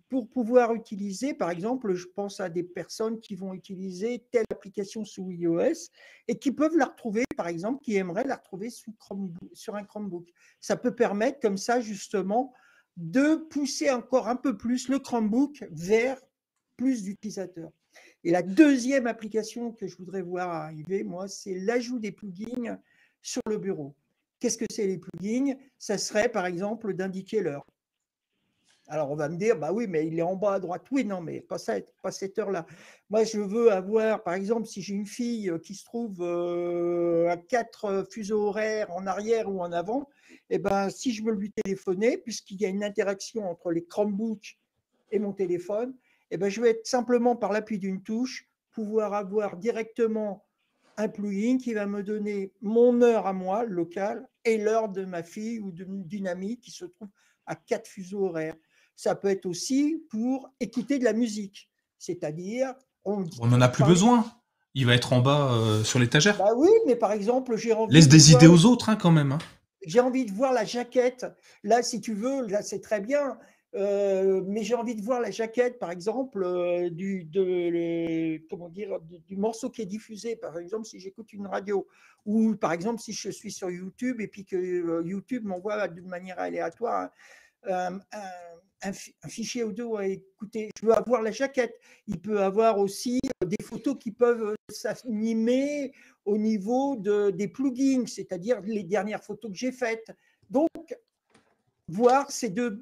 [0.07, 5.03] pour pouvoir utiliser, par exemple, je pense à des personnes qui vont utiliser telle application
[5.03, 5.89] sous iOS
[6.27, 10.27] et qui peuvent la retrouver, par exemple, qui aimeraient la retrouver sur un Chromebook.
[10.61, 12.53] Ça peut permettre comme ça, justement,
[12.97, 16.19] de pousser encore un peu plus le Chromebook vers
[16.77, 17.71] plus d'utilisateurs.
[18.23, 22.79] Et la deuxième application que je voudrais voir arriver, moi, c'est l'ajout des plugins
[23.21, 23.95] sur le bureau.
[24.39, 25.55] Qu'est-ce que c'est les plugins?
[25.77, 27.65] Ça serait, par exemple, d'indiquer l'heure.
[28.91, 30.81] Alors on va me dire, bah oui, mais il est en bas à droite.
[30.91, 32.65] Oui, non, mais pas, cette, pas cette heure-là.
[33.11, 37.37] Moi, je veux avoir, par exemple, si j'ai une fille qui se trouve euh, à
[37.37, 40.09] quatre fuseaux horaires en arrière ou en avant,
[40.49, 44.57] eh ben, si je veux lui téléphoner, puisqu'il y a une interaction entre les Chromebooks
[45.11, 45.93] et mon téléphone,
[46.31, 50.45] eh ben, je vais simplement par l'appui d'une touche pouvoir avoir directement
[50.97, 55.21] un plugin qui va me donner mon heure à moi, locale, et l'heure de ma
[55.21, 57.09] fille ou d'une amie qui se trouve
[57.45, 58.55] à quatre fuseaux horaires
[58.99, 61.69] ça peut être aussi pour écouter de la musique.
[61.97, 62.73] C'est-à-dire,
[63.05, 64.25] on n'en a plus besoin.
[64.73, 66.37] Il va être en bas euh, sur l'étagère.
[66.37, 67.93] Bah oui, mais par exemple, j'ai envie.
[67.93, 69.31] Laisse des idées aux autres, hein, quand même.
[69.31, 69.37] Hein.
[69.85, 71.25] J'ai envie de voir la jaquette.
[71.63, 73.37] Là, si tu veux, là, c'est très bien.
[73.73, 78.99] Euh, mais j'ai envie de voir la jaquette, par exemple, euh, du, de, comment dire,
[78.99, 80.35] du, morceau qui est diffusé.
[80.35, 81.87] Par exemple, si j'écoute une radio,
[82.25, 86.37] ou par exemple, si je suis sur YouTube et puis que YouTube m'envoie d'une manière
[86.37, 87.11] aléatoire
[87.63, 88.31] un, un,
[89.27, 90.69] fichier audio à écouter.
[90.79, 91.79] Je veux avoir la jaquette.
[92.07, 95.91] Il peut avoir aussi euh, des photos qui peuvent euh, s'animer
[96.25, 100.11] au niveau de, des plugins, c'est-à-dire les dernières photos que j'ai faites.
[100.49, 100.95] Donc,
[101.87, 102.79] voir ces deux,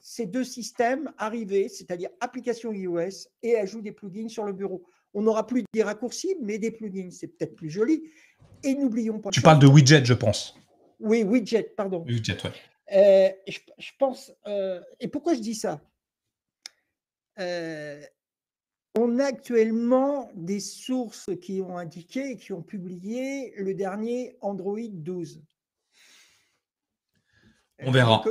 [0.00, 4.82] ces deux systèmes arriver, c'est-à-dire application iOS et ajout des plugins sur le bureau.
[5.14, 7.10] On n'aura plus des raccourcis, mais des plugins.
[7.10, 8.02] C'est peut-être plus joli.
[8.62, 9.30] Et n'oublions pas.
[9.30, 10.56] Tu parles de widget, je pense.
[11.00, 12.04] Oui, widget, pardon.
[12.06, 12.52] Widget, ouais.
[12.92, 15.80] Euh, je, pense, euh, et pourquoi je dis ça?
[17.38, 18.00] Euh,
[18.96, 24.78] On a actuellement des sources qui ont indiqué et qui ont publié le dernier Android
[24.88, 25.42] 12.
[27.80, 28.24] On verra.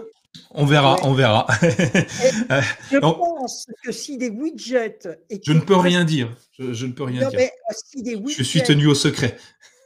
[0.51, 1.45] on verra, on verra.
[1.61, 4.99] je pense que si des widgets.
[5.45, 6.35] Je ne peux rien dire.
[6.57, 7.49] Je, ne peux rien dire.
[7.93, 9.37] je suis tenu au secret.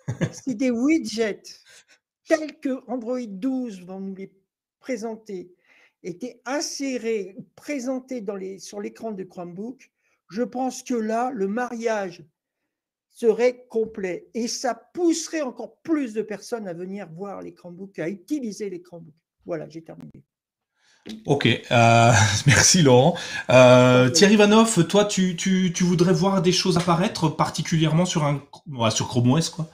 [0.32, 1.42] si des widgets
[2.28, 4.32] tels que Android 12 vont nous les
[4.80, 5.52] présenté,
[6.04, 9.92] était inséré, présenté dans les, sur l'écran de Chromebook,
[10.30, 12.24] je pense que là, le mariage
[13.10, 18.08] serait complet et ça pousserait encore plus de personnes à venir voir les Chromebooks, à
[18.08, 19.14] utiliser les Chromebooks.
[19.46, 20.24] Voilà, j'ai terminé.
[21.26, 22.12] Ok, euh,
[22.46, 23.18] merci Laurent.
[23.50, 28.42] Euh, Thierry Vanoff, toi, tu, tu, tu, voudrais voir des choses apparaître particulièrement sur, un,
[28.92, 29.70] sur Chrome OS quoi?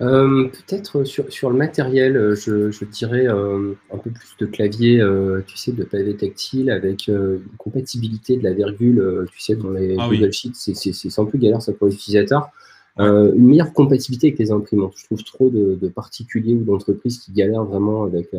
[0.00, 4.46] Euh, peut-être sur, sur, le matériel, euh, je, je dirais euh, un peu plus de
[4.46, 5.04] clavier,
[5.46, 9.96] tu sais, de pavé tactile avec une compatibilité de la virgule, tu sais, dans les
[9.98, 12.50] ah Google Sheets, c'est un peu galère ça pour les utilisateurs.
[12.98, 14.94] une meilleure compatibilité avec les imprimantes.
[14.96, 18.30] Je trouve trop de, de particuliers ou d'entreprises qui galèrent vraiment avec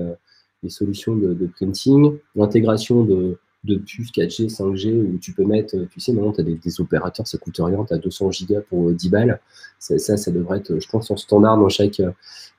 [0.63, 5.75] les solutions de, de printing, l'intégration de, de puces 4G, 5G, où tu peux mettre,
[5.91, 8.91] tu sais, maintenant, tu as des, opérateurs, ça coûte rien, tu as 200 gigas pour
[8.91, 9.41] 10 euh, balles.
[9.79, 12.11] Ça, ça, devrait être, je pense, en standard dans chaque euh,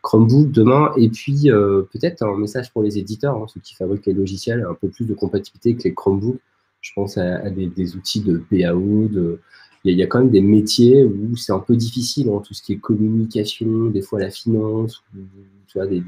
[0.03, 0.93] Chromebook demain.
[0.97, 4.67] Et puis, euh, peut-être un message pour les éditeurs, hein, ceux qui fabriquent les logiciels,
[4.69, 6.41] un peu plus de compatibilité avec les Chromebooks.
[6.83, 9.41] Je pense à, des, outils de PAO, de,
[9.85, 12.62] il y, a, quand même des métiers où c'est un peu difficile, hein, tout ce
[12.62, 15.03] qui est communication, des fois la finance,
[15.67, 16.03] tu vois, des,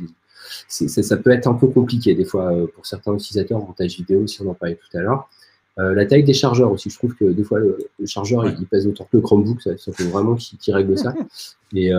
[0.69, 4.43] ça peut être un peu compliqué des fois euh, pour certains utilisateurs, montage vidéo, si
[4.43, 5.29] on en parlait tout à l'heure.
[5.77, 6.91] la taille des chargeurs aussi.
[6.91, 9.63] Je trouve que des fois, le, chargeur, il, pèse autant que le Chromebook.
[9.63, 11.15] Ça, ça faut vraiment qu'il règle ça.
[11.75, 11.91] Et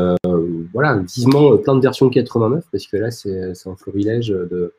[0.73, 4.73] voilà, vivement plein de versions 89 parce que là, c'est un florilège de,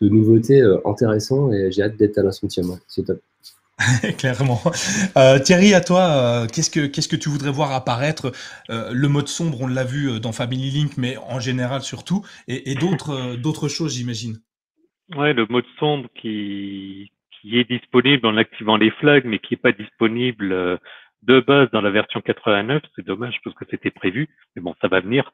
[0.00, 2.66] de nouveautés intéressants et j'ai hâte d'être à la centième.
[2.86, 3.20] C'est top.
[4.18, 4.60] Clairement.
[5.16, 8.30] Euh, Thierry, à toi, euh, qu'est-ce que qu'est-ce que tu voudrais voir apparaître?
[8.70, 12.74] Euh, Le mode sombre, on l'a vu dans Family Link, mais en général surtout, et,
[12.74, 14.36] d'autres d'autres choses, j'imagine.
[15.16, 19.58] Ouais, le mode sombre qui qui est disponible en activant les flags, mais qui n'est
[19.60, 20.78] pas disponible
[21.22, 22.82] de base dans la version 89.
[22.94, 25.32] C'est dommage parce que c'était prévu, mais bon, ça va venir.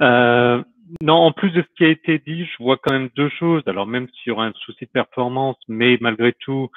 [0.00, 3.62] non, en plus de ce qui a été dit, je vois quand même deux choses.
[3.66, 6.70] Alors même sur un souci de performance, mais malgré tout,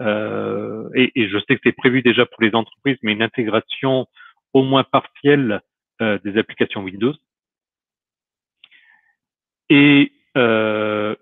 [0.00, 4.06] et, et, je sais que c'est prévu déjà pour les entreprises, mais une intégration
[4.52, 5.60] au moins partielle
[6.00, 7.14] euh, des applications Windows.
[9.68, 11.14] Et euh,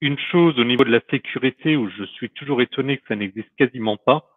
[0.00, 3.50] une chose au niveau de la sécurité où je suis toujours étonné que ça n'existe
[3.56, 4.30] quasiment pas,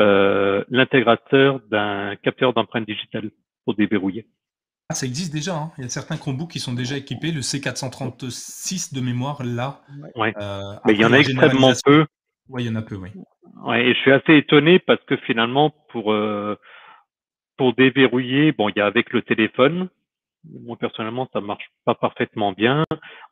[0.00, 3.30] euh, l'intégrateur d'un capteur d'empreinte digitale
[3.64, 4.26] pour déverrouiller.
[4.88, 5.54] Ah, ça existe déjà.
[5.54, 5.72] Hein.
[5.78, 7.30] Il y a certains Chromebooks qui sont déjà équipés.
[7.30, 9.82] Le C436 de mémoire, là.
[10.16, 10.32] Ouais.
[10.40, 12.06] Euh, mais il y en a extrêmement peu.
[12.48, 13.10] Oui, il y en a peu, oui.
[13.64, 16.56] Ouais, et je suis assez étonné parce que finalement, pour euh,
[17.56, 19.88] pour déverrouiller, bon, il y a avec le téléphone.
[20.44, 22.84] Moi personnellement, ça marche pas parfaitement bien.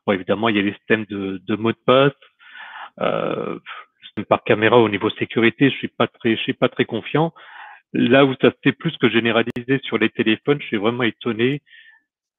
[0.05, 2.13] Bon, évidemment, il y a les systèmes de, de mots de passe.
[2.99, 3.59] Euh,
[4.29, 7.33] par caméra au niveau sécurité, je suis pas très, je suis pas très confiant.
[7.93, 11.61] Là où ça s'est plus que généralisé sur les téléphones, je suis vraiment étonné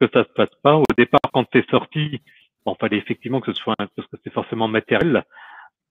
[0.01, 0.77] que ça se passe pas.
[0.77, 2.21] Au départ, quand c'est sorti,
[2.65, 5.25] bon, fallait effectivement que ce soit, parce que c'est forcément matériel.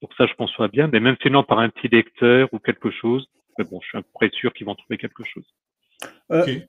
[0.01, 3.27] Donc ça, je conçois bien, mais même sinon par un petit lecteur ou quelque chose,
[3.57, 5.45] mais bon, je suis à peu près sûr qu'ils vont trouver quelque chose.
[6.31, 6.59] Euh,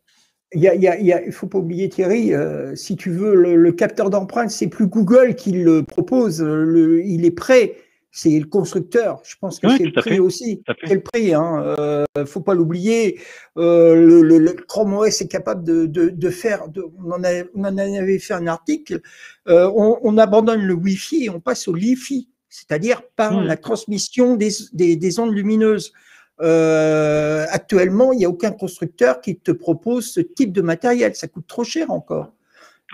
[0.55, 4.86] il ne faut pas oublier Thierry, euh, si tu veux, le, capteur d'empreinte, c'est plus
[4.86, 7.76] Google qui le propose, le, il est prêt,
[8.10, 9.20] c'est le constructeur.
[9.24, 10.62] Je pense que c'est le prix aussi.
[10.84, 11.76] C'est le prix, hein.
[11.78, 13.20] Euh, faut pas l'oublier.
[13.58, 16.65] Euh, le, Chrome OS est capable de, de, faire,
[16.98, 17.23] on, en
[17.55, 19.00] on, en avait fait un article,
[19.47, 23.44] on, on, abandonne le Wi-Fi et on passe au Li-Fi c'est-à-dire par hmm.
[23.44, 25.93] la transmission des, ondes lumineuses.
[26.41, 31.15] Euh, actuellement, il n'y a aucun constructeur qui te propose ce type de matériel.
[31.15, 32.33] Ça coûte trop cher encore.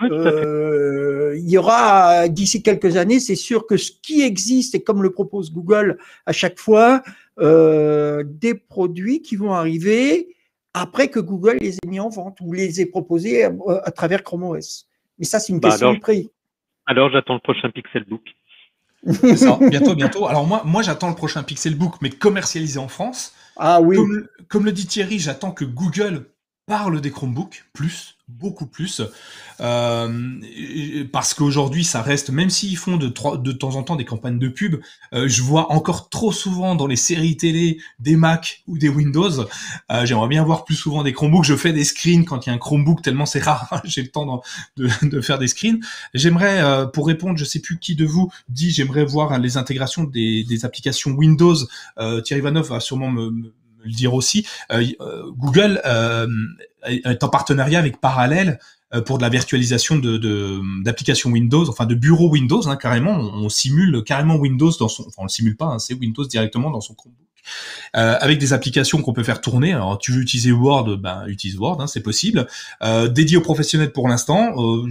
[0.01, 5.01] Euh, il y aura d'ici quelques années, c'est sûr que ce qui existe et comme
[5.01, 7.01] le propose Google à chaque fois,
[7.39, 10.35] euh, des produits qui vont arriver
[10.73, 14.43] après que Google les ait mis en vente ou les ait proposés à, travers Chrome
[14.43, 14.89] OS.
[15.17, 16.29] Mais ça, c'est une bah question de prix.
[16.85, 18.21] Alors, j'attends le prochain Pixelbook.
[19.05, 20.27] C'est ça, bientôt, bientôt.
[20.27, 23.33] Alors moi, moi j'attends le prochain Pixelbook, mais commercialisé en France.
[23.57, 23.97] Ah oui.
[24.49, 26.25] comme le dit Thierry, j'attends que Google
[26.65, 29.01] parle des Chromebooks plus beaucoup plus,
[29.61, 34.47] euh, parce qu'aujourd'hui ça reste, même s'ils font de, temps en temps des campagnes de
[34.47, 34.81] pub,
[35.13, 39.45] euh, je vois encore trop souvent dans les séries télé des Mac ou des Windows.
[39.91, 41.45] Euh, J'aimerais bien voir plus souvent des Chromebooks.
[41.45, 44.09] Je fais des screens quand il y a un Chromebook, tellement c'est rare, j'ai le
[44.09, 44.41] temps
[44.75, 45.79] de, faire des screens.
[46.15, 50.65] J'aimerais, pour répondre, je sais plus qui de vous dit, j'aimerais voir les intégrations des,
[50.65, 51.55] applications Windows.
[52.23, 53.53] Thierry Vanov va sûrement me, me
[53.85, 56.27] le dire aussi, euh, euh, Google euh,
[56.85, 58.59] est en partenariat avec Parallel
[59.05, 63.11] pour de la virtualisation de d'applications Windows, enfin de bureaux Windows, hein, carrément.
[63.11, 66.69] On, simule carrément Windows dans son, enfin on le simule pas, hein, c'est Windows directement
[66.69, 67.25] dans son Chromebook.
[67.95, 69.73] Euh, avec des applications qu'on peut faire tourner.
[69.73, 72.47] Alors, tu veux utiliser Word, ben utilise Word, hein, c'est possible.
[72.83, 74.53] Euh, dédié aux professionnels pour l'instant.
[74.57, 74.87] Euh,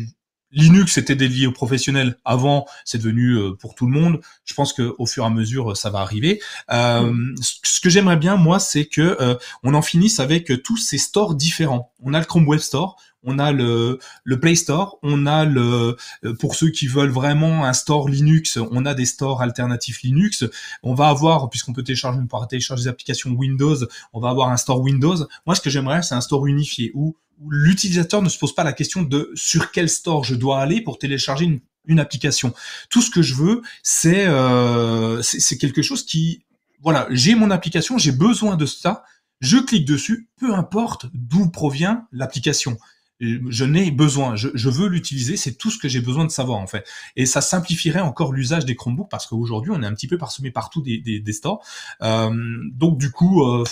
[0.54, 4.20] Linux était dédié aux professionnels avant, c'est devenu euh, pour tout le monde.
[4.44, 6.40] Je pense que au fur et à mesure, ça va arriver.
[6.72, 10.98] Euh, ce que j'aimerais bien, moi, c'est que euh, on en finisse avec tous ces
[10.98, 11.92] stores différents.
[12.02, 15.96] On a le Chrome Web Store, on a le, le Play Store, on a le
[16.38, 20.44] pour ceux qui veulent vraiment un store Linux, on a des stores alternatifs Linux.
[20.82, 23.76] On va avoir, puisqu'on peut télécharger, on télécharger des applications Windows,
[24.12, 25.16] on va avoir un store Windows.
[25.46, 27.16] Moi, ce que j'aimerais, c'est un store unifié où
[27.48, 30.98] l'utilisateur ne se pose pas la question de sur quel store je dois aller pour
[30.98, 32.54] télécharger une, application.
[32.88, 33.62] Tout ce que je veux,
[34.06, 36.44] euh, c'est c'est quelque chose qui,
[36.80, 39.04] voilà, j'ai mon application, j'ai besoin de ça,
[39.40, 42.78] je clique dessus, peu importe d'où provient l'application.
[43.20, 46.66] Je n'ai besoin, je, veux l'utiliser, c'est tout ce que j'ai besoin de savoir en
[46.66, 46.86] fait.
[47.14, 50.50] Et ça simplifierait encore l'usage des Chromebooks parce qu'aujourd'hui on est un petit peu parsemé
[50.50, 51.64] partout des, des, stores.
[52.02, 52.30] Euh,
[52.72, 53.64] donc du coup, euh,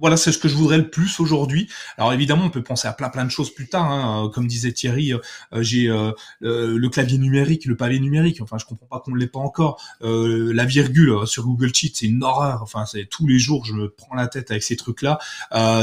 [0.00, 1.68] voilà, c'est ce que je voudrais le plus aujourd'hui.
[1.96, 3.90] Alors évidemment, on peut penser à plein plein de choses plus tard.
[3.90, 4.24] Hein.
[4.24, 5.18] Euh, comme disait Thierry, euh,
[5.52, 5.88] euh, j'ai
[6.40, 8.40] le clavier numérique, le pavé numérique.
[8.40, 9.80] Enfin, je comprends pas qu'on ne l'ait pas encore.
[10.00, 12.62] la virgule sur Google Sheet, c'est une horreur.
[12.62, 15.18] Enfin, c'est tous les jours, je me prends la tête avec ces trucs-là.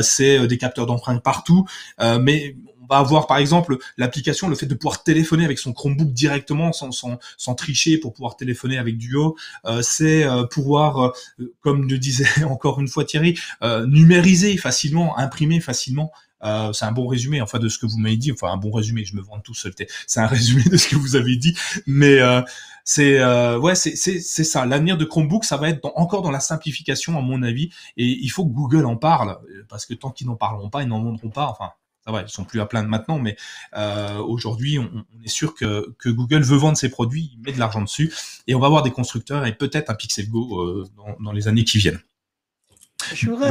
[0.01, 1.65] c'est des capteurs d'empreintes partout.
[1.99, 2.55] mais
[2.89, 6.91] va avoir par exemple l'application, le fait de pouvoir téléphoner avec son Chromebook directement sans,
[6.91, 9.37] sans, sans tricher pour pouvoir téléphoner avec Duo.
[9.65, 13.39] Euh, c'est euh, pouvoir, euh, comme le disait encore une fois Thierry,
[13.87, 16.11] numériser facilement, imprimer facilement.
[16.41, 18.31] c'est un bon résumé, enfin de ce que vous m'avez dit.
[18.31, 19.73] Enfin un bon résumé, je me vante tout seul.
[20.07, 22.19] C'est un résumé de ce que vous avez dit, mais
[22.83, 23.23] c'est
[23.57, 24.65] ouais, c'est c'est ça.
[24.65, 28.29] L'avenir de Chromebook, ça va être encore dans la simplification à mon avis, et il
[28.29, 29.37] faut que Google en parle
[29.69, 31.47] parce que tant qu'ils n'en parleront pas, ils n'en vendront pas.
[31.47, 31.71] Enfin,
[32.07, 33.35] ça va, ils sont plus à plaindre maintenant, mais
[33.75, 37.59] euh, aujourd'hui, on, est sûr que, que, Google veut vendre ses produits, il met de
[37.59, 38.13] l'argent dessus,
[38.47, 41.49] et on va avoir des constructeurs et peut-être un Pixel Go euh, dans, dans, les
[41.49, 41.99] années qui viennent.
[43.13, 43.49] Je voudrais,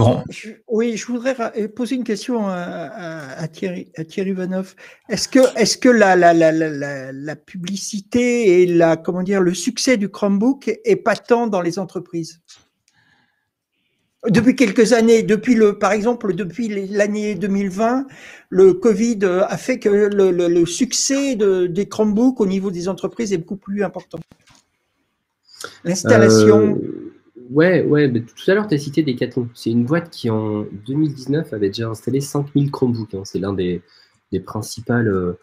[0.68, 4.74] oui, je voudrais euh, poser une question à, à, Thierry, à Thierry Vanoff.
[5.10, 9.54] Est-ce que, est-ce que la, la, la, la, la publicité et la, comment dire, le
[9.54, 12.40] succès du Chromebook est patent dans les entreprises?
[14.28, 18.06] Depuis quelques années, depuis le, par exemple, depuis l'année 2020,
[18.48, 23.38] le Covid a fait que le, succès de, des Chromebooks au niveau des entreprises est
[23.38, 24.18] beaucoup plus important.
[25.84, 26.78] L'installation.
[26.82, 27.12] Euh,
[27.50, 29.48] ouais, ouais, tout à l'heure, tu as cité Decathlon.
[29.54, 33.14] C'est une boîte qui, en 2019, avait déjà installé 5000 Chromebooks.
[33.14, 33.22] Hein.
[33.24, 33.82] C'est l'un des,
[34.32, 35.08] des principales.
[35.08, 35.38] Euh,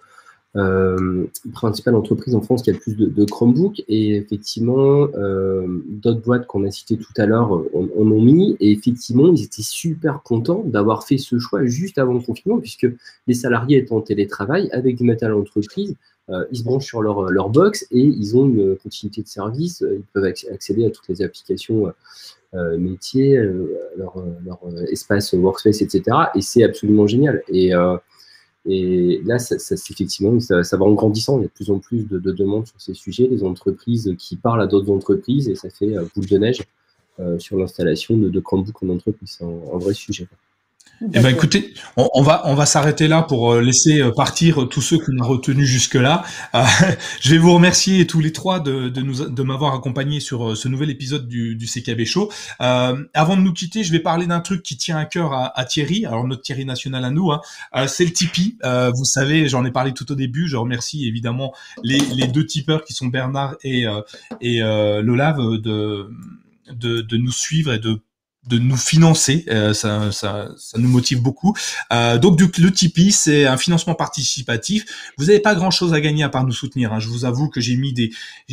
[0.55, 3.81] euh, principale entreprise en France qui a le plus de, Chromebook.
[3.87, 8.55] Et effectivement, euh, d'autres boîtes qu'on a citées tout à l'heure en ont mis.
[8.59, 12.87] Et effectivement, ils étaient super contents d'avoir fait ce choix juste avant le confinement, puisque
[13.27, 15.95] les salariés étant en télétravail avec du matériel d'entreprise,
[16.29, 19.81] euh, ils se branchent sur leur, leur box et ils ont une continuité de service.
[19.81, 21.91] Ils peuvent accéder à toutes les applications
[22.55, 24.59] euh, métiers, euh, leur, leur,
[24.91, 26.03] espace workspace, etc.
[26.35, 27.41] Et c'est absolument génial.
[27.49, 27.71] Et
[28.65, 31.37] et là, ça, ça effectivement, ça, va en grandissant.
[31.37, 34.15] Il y a de plus en plus de, de, demandes sur ces sujets, les entreprises
[34.17, 36.63] qui parlent à d'autres entreprises, et ça fait euh, boule de neige
[37.19, 39.37] euh, sur l'installation de, de en entreprise.
[39.37, 40.27] C'est un, vrai sujet.
[41.11, 44.69] Eh ben écoutez, on, on va on va s'arrêter là pour euh, laisser euh, partir
[44.69, 46.23] tous ceux qu'on a retenus jusque là.
[46.55, 46.63] Euh,
[47.21, 50.67] je vais vous remercier tous les trois de, de nous de m'avoir accompagné sur ce
[50.69, 52.31] nouvel épisode du, du CKB Show.
[52.61, 55.59] Euh, avant de nous quitter, je vais parler d'un truc qui tient à cœur à,
[55.59, 56.05] à, Thierry.
[56.05, 57.41] Alors notre Thierry national à nous, hein,
[57.87, 58.57] c'est le Tipeee.
[58.95, 60.47] vous savez, j'en ai parlé tout au début.
[60.47, 63.85] Je remercie évidemment les, les deux tipeurs qui sont Bernard et
[64.39, 66.09] et Lolave de
[66.71, 67.99] de, de, nous suivre et de
[68.47, 71.55] de nous financer, euh, ça, ça, ça, nous motive beaucoup.
[71.93, 75.13] Euh, donc du, le Tipeee, c'est un financement participatif.
[75.17, 76.91] Vous n'avez pas grand-chose à gagner à part nous soutenir.
[76.91, 76.99] Hein.
[76.99, 78.11] Je vous avoue que j'ai mis des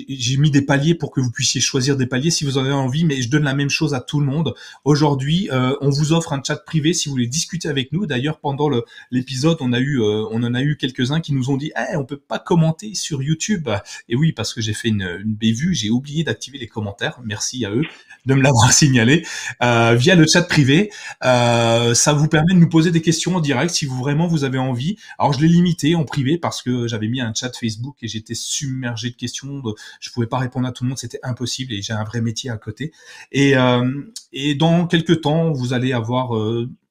[0.09, 2.73] j'ai mis des paliers pour que vous puissiez choisir des paliers si vous en avez
[2.73, 4.55] envie, mais je donne la même chose à tout le monde.
[4.85, 8.07] Aujourd'hui, euh, on vous offre un chat privé si vous voulez discuter avec nous.
[8.07, 8.71] D'ailleurs, pendant
[9.11, 11.97] l'épisode, on a eu euh, on en a eu quelques-uns qui nous ont dit hey,
[11.97, 13.69] on peut pas commenter sur YouTube."
[14.09, 17.19] Et oui, parce que j'ai fait une, une bévue, j'ai oublié d'activer les commentaires.
[17.25, 17.83] Merci à eux
[18.27, 19.25] de me l'avoir signalé.
[19.63, 20.91] Euh, euh, via le chat privé.
[21.25, 24.45] Euh, ça vous permet de nous poser des questions en direct si vous vraiment vous
[24.45, 24.97] avez envie.
[25.19, 28.35] Alors je l'ai limité en privé parce que j'avais mis un chat Facebook et j'étais
[28.35, 29.61] submergé de questions.
[29.61, 32.21] De, je pouvais pas répondre à tout le monde, c'était impossible et j'ai un vrai
[32.21, 32.93] métier à côté.
[33.33, 34.03] Et, euh,
[34.33, 36.33] et dans quelques temps, vous allez avoir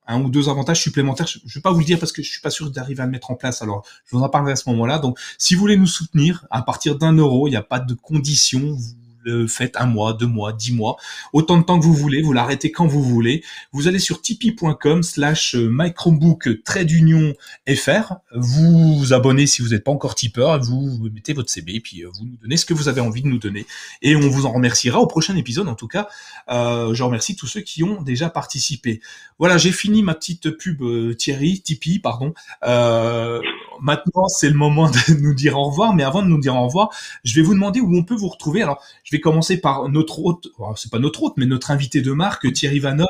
[0.09, 1.27] un ou deux avantages supplémentaires.
[1.27, 3.06] Je ne vais pas vous le dire parce que je suis pas sûr d'arriver à
[3.06, 3.61] le mettre en place.
[3.61, 4.98] Alors, je vous en parlerai à ce moment-là.
[4.98, 7.93] Donc, si vous voulez nous soutenir à partir d'un euro, il n'y a pas de
[7.93, 8.74] conditions.
[8.74, 10.98] Vous le faites un mois, deux mois, dix mois,
[11.34, 13.44] autant de temps que vous voulez, vous l'arrêtez quand vous voulez.
[13.72, 17.34] Vous allez sur tipeee.com slash microbook trade d'union
[17.68, 22.04] FR, vous vous abonnez si vous n'êtes pas encore tipeur, vous mettez votre CB, puis
[22.04, 23.66] euh, vous nous donnez ce que vous avez envie de nous donner.
[24.02, 25.68] Et on vous en remerciera au prochain épisode.
[25.68, 26.10] En tout cas,
[26.50, 29.02] euh, je remercie tous ceux qui ont déjà participé.
[29.38, 32.34] Voilà, j'ai fini ma petite pub euh, Thierry, Tipeee, pardon.
[32.64, 33.42] Euh,
[33.82, 35.93] maintenant, c'est le moment de nous dire au revoir.
[35.93, 36.90] Mais avant de nous dire au revoir,
[37.24, 38.61] je vais vous demander où on peut vous retrouver.
[38.61, 42.11] Alors, je vais commencer par notre hôte, c'est pas notre hôte, mais notre invité de
[42.11, 43.08] marque, Thierry Vanoff.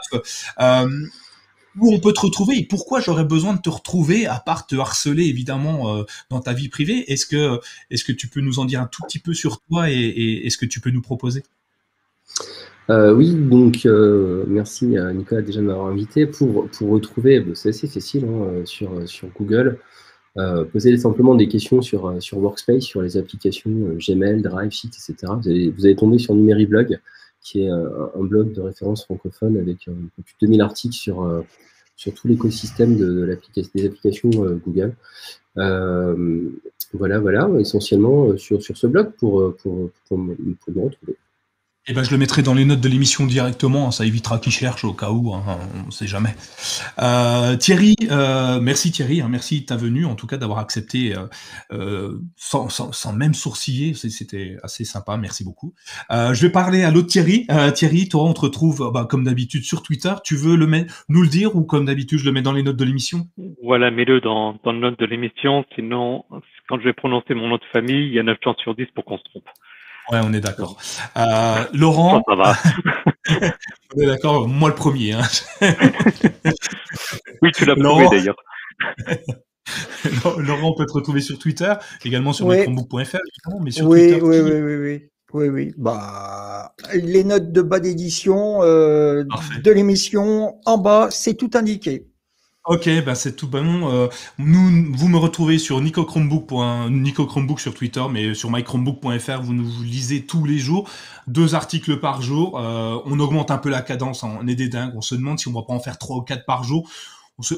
[0.60, 1.06] Euh,
[1.80, 4.76] où on peut te retrouver et pourquoi j'aurais besoin de te retrouver à part te
[4.76, 7.10] harceler évidemment euh, dans ta vie privée?
[7.12, 7.60] Est-ce que
[7.92, 10.58] est-ce que tu peux nous en dire un tout petit peu sur toi et, est-ce
[10.58, 11.44] que tu peux nous proposer?
[12.90, 13.88] Euh, oui, donc
[14.48, 16.26] merci Nicolas déjà de m'avoir invité.
[16.26, 19.80] Pour, pour retrouver, c'est assez facile hein, sur, sur Google.
[20.38, 24.72] Euh, posez simplement des questions sur, euh, sur Workspace, sur les applications euh, Gmail, Drive,
[24.72, 25.34] Sheet, etc.
[25.76, 27.00] Vous allez, tomber sur Numériblog,
[27.42, 31.44] qui est un, blog de référence francophone avec plus de 2000 articles sur,
[31.96, 33.40] sur tout l'écosystème de,
[33.74, 34.94] des applications Google.
[35.56, 41.16] voilà, voilà, essentiellement sur, sur ce blog pour, pour, retrouver.
[41.88, 44.52] Eh ben, je le mettrai dans les notes de l'émission directement, hein, ça évitera qu'il
[44.52, 45.44] cherche au cas où, hein,
[45.84, 46.36] on ne sait jamais.
[47.00, 51.16] Euh, Thierry, euh, merci Thierry, hein, merci de ta venue, en tout cas d'avoir accepté
[51.72, 55.74] euh, sans, sans, même sourciller, c'était assez sympa, merci beaucoup.
[56.12, 57.48] je vais parler à l'autre Thierry.
[57.74, 60.14] Thierry, toi, on te retrouve bah, comme d'habitude sur Twitter.
[60.24, 60.70] Tu veux le
[61.10, 63.28] nous le dire ou comme d'habitude, je le mets dans les notes de l'émission?
[63.64, 66.26] Voilà, mets-le dans, dans les notes de l'émission, sinon,
[66.68, 68.86] quand je vais prononcer mon nom de famille, il y a 9 chances sur 10
[68.94, 69.50] pour qu'on se trompe.
[70.12, 70.78] Ouais, on est d'accord.
[71.18, 72.24] Euh, Laurent.
[72.28, 72.56] Ça va.
[73.96, 75.14] on est d'accord, moi le premier.
[75.14, 75.22] Hein.
[77.42, 78.38] oui, tu l'as prouvé d'ailleurs.
[80.38, 81.74] Laurent, on peut te retrouver sur Twitter,
[82.04, 82.58] également sur oui.
[82.58, 82.88] évidemment,
[83.62, 84.22] mais sur oui, Twitter.
[84.22, 85.10] Oui, oui, oui, oui.
[85.32, 85.74] Oui, oui.
[85.78, 89.24] Bah, les notes de bas d'édition euh,
[89.64, 92.09] de l'émission, en bas, c'est tout indiqué.
[92.70, 93.92] Ok, bah c'est tout bon.
[93.92, 99.82] Euh, nous, vous me retrouvez sur Nico Chromebook, sur Twitter, mais sur mychromebook.fr, vous nous
[99.82, 100.88] lisez tous les jours,
[101.26, 102.60] deux articles par jour.
[102.60, 104.94] Euh, on augmente un peu la cadence, on est des dingues.
[104.96, 106.88] On se demande si on va pas en faire trois ou quatre par jour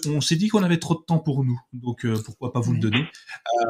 [0.07, 2.73] on s'est dit qu'on avait trop de temps pour nous, donc euh, pourquoi pas vous
[2.73, 3.05] le donner.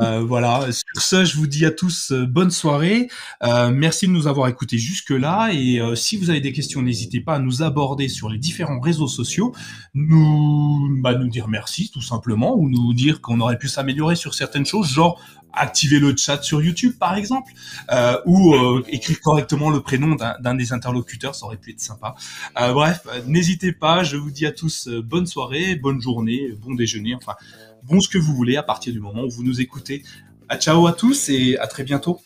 [0.01, 3.07] Euh, voilà, sur ce, je vous dis à tous euh, bonne soirée.
[3.41, 7.40] merci de nous avoir écoutés jusque-là, et si vous avez des questions, n'hésitez pas à
[7.40, 9.53] nous aborder sur les différents réseaux sociaux,
[9.93, 14.33] nous, bah, nous dire merci tout simplement, ou nous dire qu'on aurait pu s'améliorer sur
[14.33, 15.22] certaines choses, genre
[15.53, 17.51] activer le chat sur YouTube par exemple,
[17.91, 22.15] euh, ou euh, écrire correctement le prénom d'un des interlocuteurs, ça aurait pu être sympa.
[22.59, 27.15] Euh, bref, n'hésitez pas, je vous dis à tous bonne soirée, bonne journée, bon déjeuner,
[27.15, 27.35] enfin
[27.83, 30.03] bon ce que vous voulez à partir du moment où vous nous écoutez.
[30.49, 32.19] À ciao à tous et à très bientôt.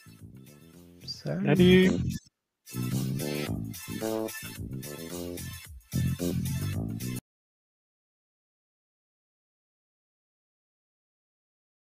[1.05, 1.91] Salut.